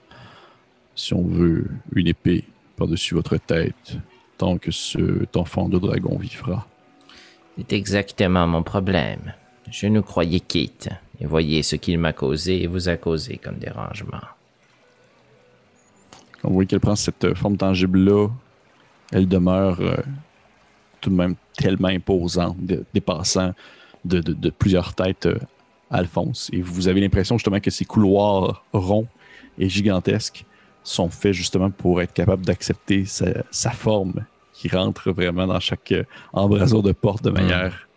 si 0.96 1.14
on 1.14 1.24
veut, 1.24 1.66
une 1.96 2.08
épée 2.08 2.44
par-dessus 2.76 3.16
votre 3.16 3.38
tête 3.38 3.98
tant 4.38 4.58
que 4.58 4.72
cet 4.72 5.36
enfant 5.36 5.68
de 5.68 5.80
dragon 5.80 6.18
vivra? 6.18 6.68
C'est 7.58 7.74
exactement 7.74 8.46
mon 8.46 8.62
problème. 8.62 9.34
Je 9.72 9.88
nous 9.88 10.04
croyais 10.04 10.40
quitte, 10.40 10.90
et 11.20 11.26
voyez 11.26 11.64
ce 11.64 11.76
qu'il 11.76 11.98
m'a 12.00 12.14
causé 12.14 12.64
et 12.64 12.68
vous 12.68 12.90
a 12.90 12.98
causé 12.98 13.38
comme 13.38 13.58
dérangement. 13.58 14.22
Quand 16.42 16.48
vous 16.48 16.54
voyez 16.54 16.68
qu'elle 16.68 16.80
prend 16.80 16.96
cette 16.96 17.34
forme 17.36 17.58
tangible-là, 17.58 18.30
elle 19.12 19.28
demeure 19.28 19.80
euh, 19.82 19.98
tout 21.02 21.10
de 21.10 21.16
même 21.16 21.36
tellement 21.58 21.90
imposante, 21.90 22.58
dépassant 22.94 23.54
de, 24.06 24.50
plusieurs 24.50 24.94
têtes 24.94 25.26
euh, 25.26 25.38
Alphonse. 25.92 26.50
Et 26.54 26.62
vous 26.62 26.88
avez 26.88 27.02
l'impression 27.02 27.38
justement 27.38 27.60
que 27.60 27.72
ces 27.72 27.86
couloirs 27.86 28.64
ronds 28.72 29.08
et 29.58 29.68
gigantesques 29.68 30.46
sont 30.84 31.10
faits 31.10 31.34
justement 31.34 31.70
pour 31.72 32.02
être 32.02 32.14
capable 32.14 32.46
d'accepter 32.46 33.06
sa, 33.06 33.72
forme 33.72 34.26
qui 34.54 34.70
rentre 34.70 35.12
vraiment 35.12 35.48
dans 35.48 35.60
chaque 35.60 35.92
euh, 35.92 36.04
embrasure 36.32 36.84
de 36.84 36.92
porte 36.92 37.24
de 37.24 37.32
manière 37.32 37.88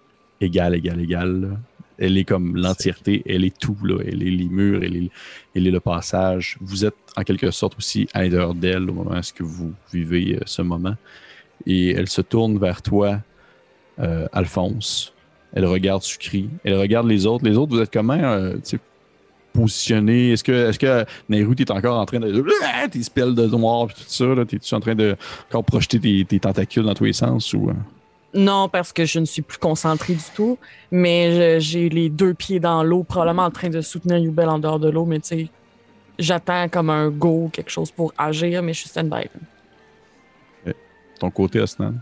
égale, 0.41 0.75
égale, 0.75 1.01
égale. 1.01 1.59
Elle 1.99 2.17
est 2.19 2.25
comme 2.25 2.57
l'entièreté, 2.57 3.23
elle 3.27 3.45
est 3.45 3.57
tout, 3.57 3.77
là. 3.85 3.99
Elle 4.07 4.23
est 4.23 4.31
les 4.31 4.47
murs, 4.47 4.83
elle 4.83 4.97
est, 4.97 5.11
elle 5.55 5.67
est 5.67 5.71
le 5.71 5.81
passage. 5.81 6.57
Vous 6.61 6.85
êtes 6.85 6.97
en 7.17 7.23
quelque 7.23 7.51
sorte 7.51 7.77
aussi 7.79 8.09
à 8.13 8.23
l'intérieur 8.23 8.55
d'elle 8.55 8.91
au 8.91 8.95
moment 8.95 9.21
où 9.41 9.45
vous 9.45 9.73
vivez 9.93 10.37
euh, 10.37 10.41
ce 10.47 10.63
moment. 10.63 10.97
Et 11.67 11.91
elle 11.91 12.09
se 12.09 12.23
tourne 12.23 12.59
vers 12.59 12.83
toi, 12.83 13.19
euh, 14.01 14.27
Alphonse. 14.33 15.13
Elle 15.53 15.67
regarde 15.67 16.03
Sucri. 16.03 16.49
Elle 16.65 16.79
regarde 16.79 17.07
les 17.07 17.27
autres. 17.27 17.45
Les 17.45 17.57
autres, 17.57 17.75
vous 17.77 17.81
êtes 17.83 17.93
comment 17.93 18.15
euh, 18.15 18.57
positionnés? 19.53 20.33
Est-ce 20.33 20.43
que, 20.43 20.71
est-ce 20.71 20.79
que 20.79 21.05
Nehru, 21.29 21.55
t'es 21.55 21.71
encore 21.71 21.99
en 21.99 22.07
train 22.07 22.21
de. 22.21 22.45
Tes 22.91 23.03
spells 23.03 23.35
de 23.35 23.47
noir 23.47 23.89
et 23.91 23.93
tout 23.93 24.09
ça, 24.09 24.25
là? 24.25 24.45
T'es-tu 24.45 24.75
en 24.75 24.81
train 24.81 24.95
de 24.95 25.15
encore 25.49 25.65
projeter 25.65 26.01
tes, 26.01 26.25
tes 26.25 26.41
tentacules 26.41 26.85
dans 26.85 26.95
tous 26.95 27.05
les 27.05 27.13
sens 27.13 27.53
ou. 27.53 27.69
euh? 27.69 27.75
Non, 28.35 28.69
parce 28.69 28.93
que 28.93 29.05
je 29.05 29.19
ne 29.19 29.25
suis 29.27 29.43
plus 29.43 29.59
concentrée 29.59 30.15
du 30.15 30.25
tout. 30.35 30.59
Mais 30.91 31.61
j'ai 31.61 31.89
les 31.89 32.09
deux 32.09 32.33
pieds 32.35 32.61
dans 32.61 32.83
l'eau, 32.83 33.03
probablement 33.03 33.45
en 33.45 33.51
train 33.51 33.69
de 33.69 33.81
soutenir 33.81 34.19
Yubel 34.19 34.49
en 34.49 34.59
dehors 34.59 34.79
de 34.81 34.89
l'eau. 34.89 35.05
Mais 35.05 35.21
tu 35.21 35.29
sais, 35.29 35.49
j'attends 36.19 36.69
comme 36.69 36.89
un 36.91 37.11
go, 37.11 37.51
quelque 37.53 37.71
chose 37.71 37.91
pour 37.91 38.13
agir, 38.17 38.63
mais 38.63 38.73
je 38.73 38.81
suis 38.81 38.89
stand-by. 38.89 39.29
ton 41.19 41.31
côté, 41.31 41.61
Osnan? 41.61 41.95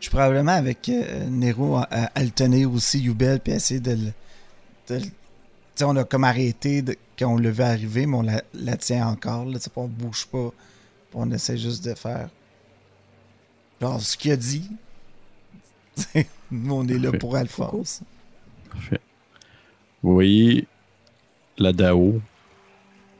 Je 0.00 0.06
suis 0.06 0.10
probablement 0.10 0.52
avec 0.52 0.86
euh, 0.90 1.24
Nero 1.30 1.76
à, 1.76 1.82
à- 1.90 2.10
à 2.14 2.22
le 2.22 2.28
tenir 2.30 2.70
aussi, 2.70 3.00
Yubel, 3.00 3.40
puis 3.40 3.54
essayer 3.54 3.80
de 3.80 3.96
le. 4.90 5.00
on 5.82 5.96
a 5.96 6.04
comme 6.04 6.24
arrêté 6.24 6.82
de- 6.82 6.96
quand 7.18 7.28
on 7.32 7.38
le 7.38 7.48
vu 7.48 7.62
arriver, 7.62 8.04
mais 8.04 8.16
on 8.16 8.22
la, 8.22 8.42
la 8.52 8.76
tient 8.76 9.06
encore. 9.08 9.46
Là, 9.46 9.54
tu 9.54 9.60
sais, 9.64 9.70
puis 9.70 9.80
on 9.80 9.86
bouge 9.88 10.26
pas. 10.26 10.50
On 11.14 11.30
essaie 11.30 11.56
juste 11.56 11.84
de 11.84 11.94
faire. 11.94 12.28
Genre, 13.80 14.00
ce 14.00 14.16
qu'il 14.16 14.32
a 14.32 14.36
dit. 14.36 14.68
Nous, 16.50 16.74
on 16.74 16.86
est 16.86 16.94
là 16.94 17.10
Parfait. 17.10 17.18
pour 17.18 17.36
Alphonse. 17.36 18.02
Parfait. 18.70 19.00
Vous 20.02 20.14
voyez 20.14 20.66
la 21.58 21.72
Dao 21.72 22.20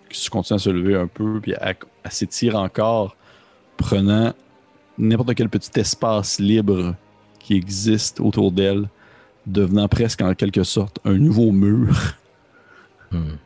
qui 0.09 0.21
se 0.21 0.31
continue 0.31 0.57
à 0.57 0.59
se 0.59 0.71
lever 0.71 0.97
un 0.97 1.07
peu, 1.07 1.41
puis 1.41 1.55
elle, 1.61 1.77
elle 2.05 2.13
s'étire 2.13 2.57
encore, 2.57 3.17
prenant 3.77 4.33
n'importe 4.99 5.35
quel 5.35 5.49
petit 5.49 5.81
espace 5.81 6.39
libre 6.39 6.95
qui 7.39 7.55
existe 7.55 8.21
autour 8.21 8.53
d'elle, 8.53 8.89
devenant 9.47 9.89
presque 9.89 10.23
en 10.23 10.35
quelque 10.35 10.63
sorte 10.63 10.99
un 11.05 11.15
nouveau 11.15 11.53
mur. 11.53 12.15
Hmm. 13.11 13.37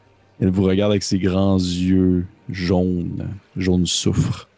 Elle 0.40 0.50
vous 0.50 0.62
regarde 0.62 0.92
avec 0.92 1.02
ses 1.02 1.18
grands 1.18 1.58
yeux 1.58 2.26
jaunes, 2.48 3.28
jaune 3.56 3.86
soufre. 3.86 4.48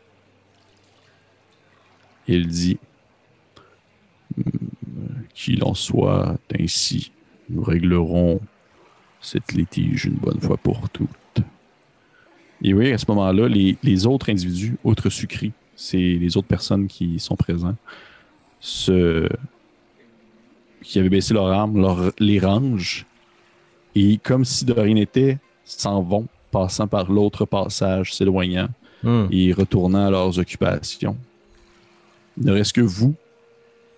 Et 2.29 2.37
elle 2.37 2.47
dit 2.47 2.79
Qu'il 5.35 5.65
en 5.65 5.75
soit 5.75 6.37
ainsi, 6.59 7.13
nous 7.49 7.63
réglerons 7.63 8.41
cette 9.21 9.53
litige 9.53 10.07
une 10.07 10.15
bonne 10.15 10.41
fois 10.41 10.57
pour 10.57 10.89
toutes. 10.91 11.09
Et 12.63 12.75
oui, 12.75 12.93
à 12.93 12.99
ce 12.99 13.07
moment-là, 13.09 13.49
les, 13.49 13.77
les 13.83 14.07
autres 14.07 14.31
individus, 14.31 14.77
autres 14.85 15.09
sucris, 15.09 15.53
c'est 15.77 15.97
les 15.97 16.37
autres 16.37 16.49
personnes 16.49 16.89
qui 16.89 17.19
sont 17.19 17.37
présents, 17.37 17.77
se, 18.61 19.29
qui 20.83 20.99
avaient 20.99 21.09
baissé 21.09 21.33
leur 21.33 21.47
arme, 21.47 21.81
leur, 21.81 22.13
les 22.19 22.39
rangent, 22.39 23.07
et 23.95 24.19
comme 24.19 24.45
si 24.45 24.65
de 24.65 24.73
rien 24.75 24.95
n'était, 24.95 25.39
s'en 25.65 26.03
vont, 26.03 26.27
passant 26.51 26.87
par 26.87 27.11
l'autre 27.11 27.47
passage, 27.47 28.15
s'éloignant 28.15 28.69
Hmm. 29.03 29.29
et 29.31 29.55
retournant 29.55 30.09
à 30.09 30.11
leurs 30.11 30.39
occupations. 30.39 31.17
Ne 32.37 32.53
reste 32.53 32.73
que 32.73 32.83
vous, 32.83 33.15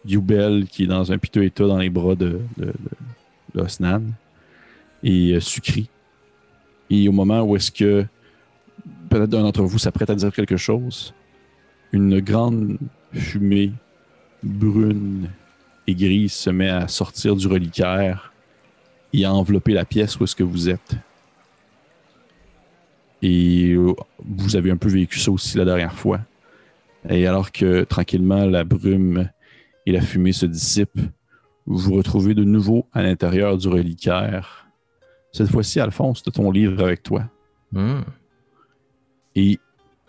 Yubel, 0.07 0.67
qui 0.67 0.85
est 0.85 0.87
dans 0.87 1.13
un 1.13 1.19
piteux 1.19 1.45
état 1.45 1.67
dans 1.67 1.79
les 1.79 1.91
bras 1.91 2.15
de, 2.15 2.41
de, 2.57 2.67
de- 2.67 2.73
d'Osnan, 3.55 4.03
et 5.03 5.33
euh, 5.35 5.41
Sucri. 5.41 5.89
Et 6.91 7.09
au 7.09 7.13
moment 7.13 7.43
où 7.43 7.57
est-ce 7.57 7.71
que 7.71 8.05
peut-être 9.09 9.35
un 9.35 9.43
d'entre 9.43 9.63
vous 9.63 9.79
s'apprête 9.79 10.11
à 10.11 10.15
dire 10.15 10.33
quelque 10.33 10.57
chose, 10.57 11.15
une 11.93 12.21
grande 12.21 12.79
fumée 13.13 13.73
brune 14.43 15.29
et 15.87 15.95
grise 15.95 16.33
se 16.33 16.51
met 16.51 16.69
à 16.69 16.89
sortir 16.89 17.37
du 17.37 17.47
reliquaire 17.47 18.33
et 19.13 19.25
à 19.25 19.33
envelopper 19.35 19.73
la 19.75 19.85
pièce 19.85 20.19
où 20.19 20.25
est-ce 20.25 20.35
que 20.37 20.43
vous 20.43 20.69
êtes. 20.69 20.97
Et 23.23 23.73
euh, 23.73 23.95
vous 24.25 24.57
avez 24.57 24.71
un 24.71 24.77
peu 24.77 24.89
vécu 24.89 25.19
ça 25.19 25.31
aussi 25.31 25.57
la 25.57 25.65
dernière 25.65 25.95
fois. 25.95 26.21
Et 27.09 27.27
alors 27.27 27.53
que 27.53 27.85
tranquillement 27.85 28.45
la 28.47 28.65
brume 28.65 29.29
et 29.87 29.93
la 29.93 30.01
fumée 30.01 30.33
se 30.33 30.47
dissipent, 30.47 31.01
vous 31.67 31.79
vous 31.79 31.95
retrouvez 31.95 32.35
de 32.35 32.45
nouveau 32.45 32.87
à 32.93 33.03
l'intérieur 33.03 33.57
du 33.57 33.69
reliquaire. 33.69 34.67
Cette 35.33 35.49
fois-ci, 35.49 35.81
Alphonse, 35.81 36.23
de 36.23 36.31
ton 36.31 36.51
livre 36.51 36.83
avec 36.83 37.03
toi. 37.03 37.25
Hmm. 37.73 38.01
Et 39.35 39.59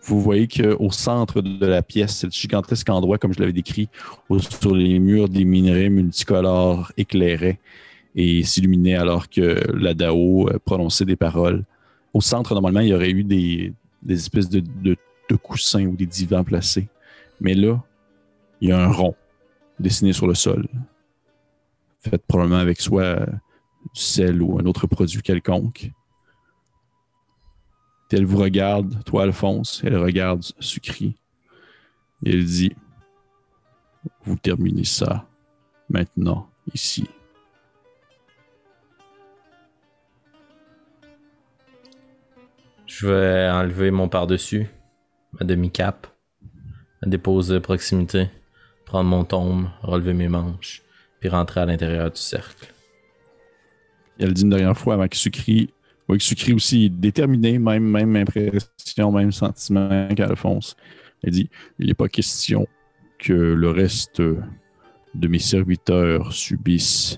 vous 0.01 0.19
voyez 0.19 0.47
qu'au 0.47 0.91
centre 0.91 1.41
de 1.41 1.65
la 1.65 1.81
pièce, 1.81 2.17
ce 2.17 2.27
gigantesque 2.29 2.89
endroit, 2.89 3.17
comme 3.17 3.33
je 3.33 3.39
l'avais 3.39 3.53
décrit, 3.53 3.87
où 4.29 4.37
sur 4.39 4.75
les 4.75 4.99
murs, 4.99 5.29
des 5.29 5.45
minerais 5.45 5.89
multicolores 5.89 6.91
éclairaient 6.97 7.59
et 8.15 8.43
s'illuminaient 8.43 8.95
alors 8.95 9.29
que 9.29 9.59
la 9.73 9.93
Dao 9.93 10.49
euh, 10.49 10.59
prononçait 10.63 11.05
des 11.05 11.15
paroles. 11.15 11.63
Au 12.13 12.21
centre, 12.21 12.53
normalement, 12.53 12.81
il 12.81 12.89
y 12.89 12.93
aurait 12.93 13.09
eu 13.11 13.23
des, 13.23 13.73
des 14.03 14.15
espèces 14.15 14.49
de, 14.49 14.59
de- 14.59 14.97
de 15.29 15.35
coussins 15.35 15.85
ou 15.85 15.95
des 15.95 16.05
divans 16.05 16.43
placés. 16.43 16.87
Mais 17.39 17.53
là, 17.53 17.81
il 18.59 18.69
y 18.69 18.71
a 18.71 18.79
un 18.79 18.91
rond 18.91 19.15
dessiné 19.79 20.13
sur 20.13 20.27
le 20.27 20.35
sol, 20.35 20.67
fait 21.99 22.17
probablement 22.25 22.57
avec 22.57 22.81
soit 22.81 23.25
du 23.93 24.01
sel 24.01 24.41
ou 24.41 24.59
un 24.59 24.65
autre 24.65 24.87
produit 24.87 25.21
quelconque. 25.21 25.91
Elle 28.11 28.25
vous 28.25 28.37
regarde, 28.37 29.03
toi 29.05 29.23
Alphonse, 29.23 29.81
elle 29.83 29.97
regarde 29.97 30.43
Sucri. 30.59 31.17
Et 32.23 32.33
elle 32.33 32.45
dit 32.45 32.75
Vous 34.23 34.35
terminez 34.35 34.83
ça 34.83 35.27
maintenant, 35.89 36.47
ici. 36.75 37.09
Je 42.85 43.07
vais 43.07 43.49
enlever 43.49 43.89
mon 43.89 44.07
par-dessus, 44.07 44.69
ma 45.31 45.45
demi-cape, 45.47 46.05
la 47.01 47.09
déposer 47.09 47.55
à 47.55 47.61
proximité, 47.61 48.29
prendre 48.93 49.09
mon 49.09 49.23
tombe, 49.23 49.69
relever 49.81 50.13
mes 50.13 50.27
manches, 50.27 50.83
puis 51.19 51.27
rentrer 51.27 51.61
à 51.61 51.65
l'intérieur 51.65 52.11
du 52.11 52.21
cercle. 52.21 52.71
Elle 54.19 54.35
dit 54.35 54.43
une 54.43 54.51
dernière 54.51 54.77
fois 54.77 54.93
avant 54.93 55.07
que 55.07 55.17
Sucri. 55.17 55.73
Voyez 56.07 56.19
que 56.19 56.23
Sucri 56.23 56.53
aussi 56.53 56.91
déterminé, 56.91 57.57
même, 57.57 57.85
même 57.85 58.15
impression, 58.15 59.11
même 59.11 59.31
sentiment 59.31 60.07
qu'Alphonse. 60.15 60.75
Elle 61.23 61.31
dit 61.31 61.49
Il 61.79 61.87
n'est 61.87 61.95
pas 61.95 62.07
question 62.07 62.67
que 63.17 63.33
le 63.33 63.71
reste 63.71 64.21
de 64.21 65.27
mes 65.27 65.39
serviteurs 65.39 66.31
subissent 66.31 67.17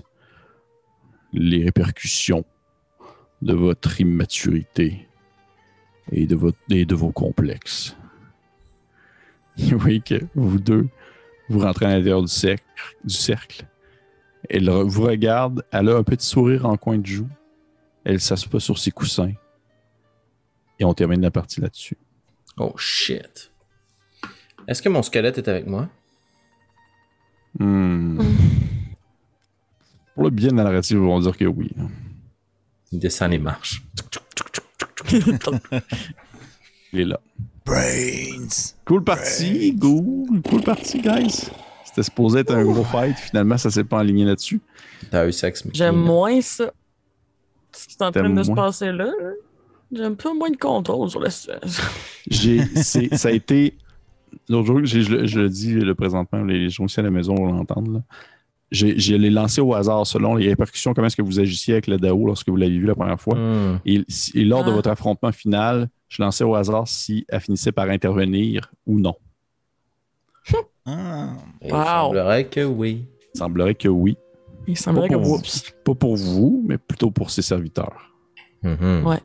les 1.34 1.62
répercussions 1.62 2.46
de 3.42 3.52
votre 3.52 4.00
immaturité 4.00 5.06
et 6.10 6.26
de, 6.26 6.36
votre, 6.36 6.58
et 6.70 6.86
de 6.86 6.94
vos 6.94 7.12
complexes. 7.12 7.94
Vous 9.58 9.78
voyez 9.78 10.00
que 10.00 10.20
vous 10.34 10.58
deux, 10.58 10.88
vous 11.48 11.60
rentrez 11.60 11.86
à 11.86 11.90
l'intérieur 11.90 12.22
du 12.22 12.28
cercle, 12.28 12.64
du 13.04 13.14
cercle. 13.14 13.64
Elle 14.48 14.68
re- 14.68 14.84
vous 14.88 15.02
regarde, 15.04 15.64
elle 15.72 15.88
a 15.88 15.96
un 15.96 16.02
petit 16.02 16.26
sourire 16.26 16.66
en 16.66 16.76
coin 16.76 16.98
de 16.98 17.06
joue. 17.06 17.28
Elle 18.04 18.20
s'assoit 18.20 18.60
sur 18.60 18.78
ses 18.78 18.90
coussins. 18.92 19.32
Et 20.78 20.84
on 20.84 20.94
termine 20.94 21.20
la 21.22 21.30
partie 21.30 21.60
là-dessus. 21.60 21.96
Oh 22.58 22.74
shit. 22.76 23.50
Est-ce 24.68 24.82
que 24.82 24.88
mon 24.88 25.02
squelette 25.02 25.38
est 25.38 25.48
avec 25.48 25.66
moi? 25.66 25.88
Hmm. 27.58 28.20
Pour 30.14 30.24
le 30.24 30.30
bien 30.30 30.50
de 30.50 30.56
la 30.56 30.64
narrative, 30.64 31.02
on 31.02 31.16
va 31.18 31.22
dire 31.22 31.36
que 31.36 31.44
oui. 31.44 31.70
Il 32.92 32.98
descend 32.98 33.30
les 33.30 33.38
marches. 33.38 33.82
Il 36.92 37.00
est 37.00 37.04
là. 37.04 37.20
Brains! 37.66 38.74
Cool 38.84 39.02
partie, 39.02 39.76
cool. 39.78 40.40
Cool 40.48 40.62
partie, 40.62 41.00
guys. 41.00 41.50
C'était 41.84 42.04
supposé 42.04 42.38
être 42.40 42.54
un 42.54 42.62
gros 42.64 42.84
fight. 42.84 43.16
Finalement, 43.18 43.58
ça 43.58 43.70
s'est 43.70 43.82
pas 43.84 43.98
aligné 44.00 44.24
là-dessus. 44.24 44.60
T'as 45.10 45.26
eu 45.26 45.32
sexe, 45.32 45.64
J'aime 45.72 45.96
moins 45.96 46.40
ça. 46.40 46.70
Ce 47.72 47.88
qui 47.88 47.96
est 47.98 48.04
en 48.04 48.12
train 48.12 48.30
de 48.30 48.42
se 48.42 48.52
passer 48.52 48.92
là. 48.92 49.10
J'ai 49.92 50.04
un 50.04 50.14
peu 50.14 50.32
moins 50.32 50.50
de 50.50 50.56
contrôle 50.56 51.10
sur 51.10 51.20
la 51.20 51.30
situation. 51.30 51.82
J'ai, 52.30 52.60
c'est- 52.76 53.14
ça 53.16 53.28
a 53.28 53.32
été. 53.32 53.74
L'autre 54.48 54.66
jour, 54.66 54.80
j'ai- 54.84 55.02
je, 55.02 55.10
le- 55.14 55.26
je 55.26 55.40
le 55.40 55.48
dis 55.48 55.74
le 55.74 55.94
présentement, 55.94 56.42
les 56.42 56.68
gens 56.70 56.84
aussi 56.84 57.00
à 57.00 57.02
la 57.02 57.10
maison 57.10 57.34
vont 57.34 57.46
l'entendre. 57.52 58.02
Je 58.72 59.14
l'ai 59.14 59.30
lancé 59.30 59.60
au 59.60 59.74
hasard 59.74 60.06
selon 60.06 60.34
les 60.34 60.48
répercussions, 60.48 60.92
comment 60.94 61.06
est-ce 61.06 61.16
que 61.16 61.22
vous 61.22 61.38
agissiez 61.40 61.74
avec 61.74 61.86
le 61.86 61.98
DAO 61.98 62.26
lorsque 62.26 62.48
vous 62.48 62.56
l'avez 62.56 62.78
vu 62.78 62.86
la 62.86 62.94
première 62.94 63.20
fois. 63.20 63.36
Hmm. 63.36 63.78
Et, 63.84 64.04
lors 64.44 64.64
de 64.64 64.70
Ah. 64.70 64.74
votre 64.74 64.90
affrontement 64.90 65.32
final, 65.32 65.88
je 66.08 66.22
lançais 66.22 66.44
au 66.44 66.54
hasard 66.54 66.86
si 66.88 67.24
elle 67.28 67.40
finissait 67.40 67.72
par 67.72 67.88
intervenir 67.88 68.72
ou 68.86 68.98
non. 68.98 69.14
Ah. 70.84 71.34
Il 71.62 71.72
Wow. 71.72 71.84
semblerait 71.84 72.44
que 72.46 72.60
oui. 72.64 73.04
Il 73.34 73.38
semblerait 73.38 73.74
que 73.74 73.88
oui. 73.88 74.16
Il 74.68 74.76
semblerait 74.76 75.08
Pas 75.08 75.14
que 75.16 75.72
pas 75.84 75.94
pour 75.94 76.16
vous, 76.16 76.64
mais 76.66 76.78
plutôt 76.78 77.10
pour 77.10 77.30
ses 77.30 77.42
serviteurs. 77.42 78.12
Mhm. 78.62 79.04
Ouais. 79.04 79.18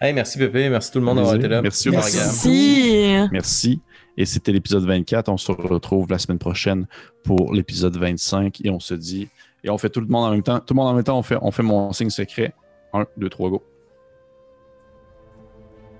Hey, 0.00 0.12
merci 0.12 0.38
Pépé, 0.38 0.68
merci 0.68 0.90
tout 0.90 0.98
le 0.98 1.04
monde 1.04 1.16
d'avoir 1.16 1.36
été 1.36 1.46
là. 1.48 1.62
Merci, 1.62 1.90
Merci. 1.90 2.18
Si. 2.18 3.14
Merci. 3.32 3.80
Et 4.16 4.26
c'était 4.26 4.52
l'épisode 4.52 4.84
24. 4.84 5.28
On 5.28 5.36
se 5.36 5.50
retrouve 5.52 6.08
la 6.10 6.18
semaine 6.18 6.38
prochaine 6.38 6.86
pour 7.22 7.52
l'épisode 7.52 7.96
25. 7.96 8.60
Et 8.64 8.70
on 8.70 8.80
se 8.80 8.94
dit, 8.94 9.28
et 9.64 9.70
on 9.70 9.78
fait 9.78 9.90
tout 9.90 10.00
le 10.00 10.06
monde 10.06 10.24
en 10.26 10.30
même 10.30 10.42
temps. 10.42 10.60
Tout 10.60 10.74
le 10.74 10.76
monde 10.76 10.88
en 10.88 10.94
même 10.94 11.04
temps, 11.04 11.18
on 11.18 11.22
fait, 11.22 11.38
on 11.40 11.50
fait 11.50 11.62
mon 11.62 11.92
signe 11.92 12.10
secret. 12.10 12.54
1, 12.92 13.06
2, 13.16 13.28
3, 13.28 13.50
go. 13.50 13.62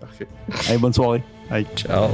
Parfait. 0.01 0.29
Allez, 0.69 0.79
bonne 0.79 0.93
soirée. 0.93 1.23
Bye. 1.51 1.67
Ciao. 1.75 2.09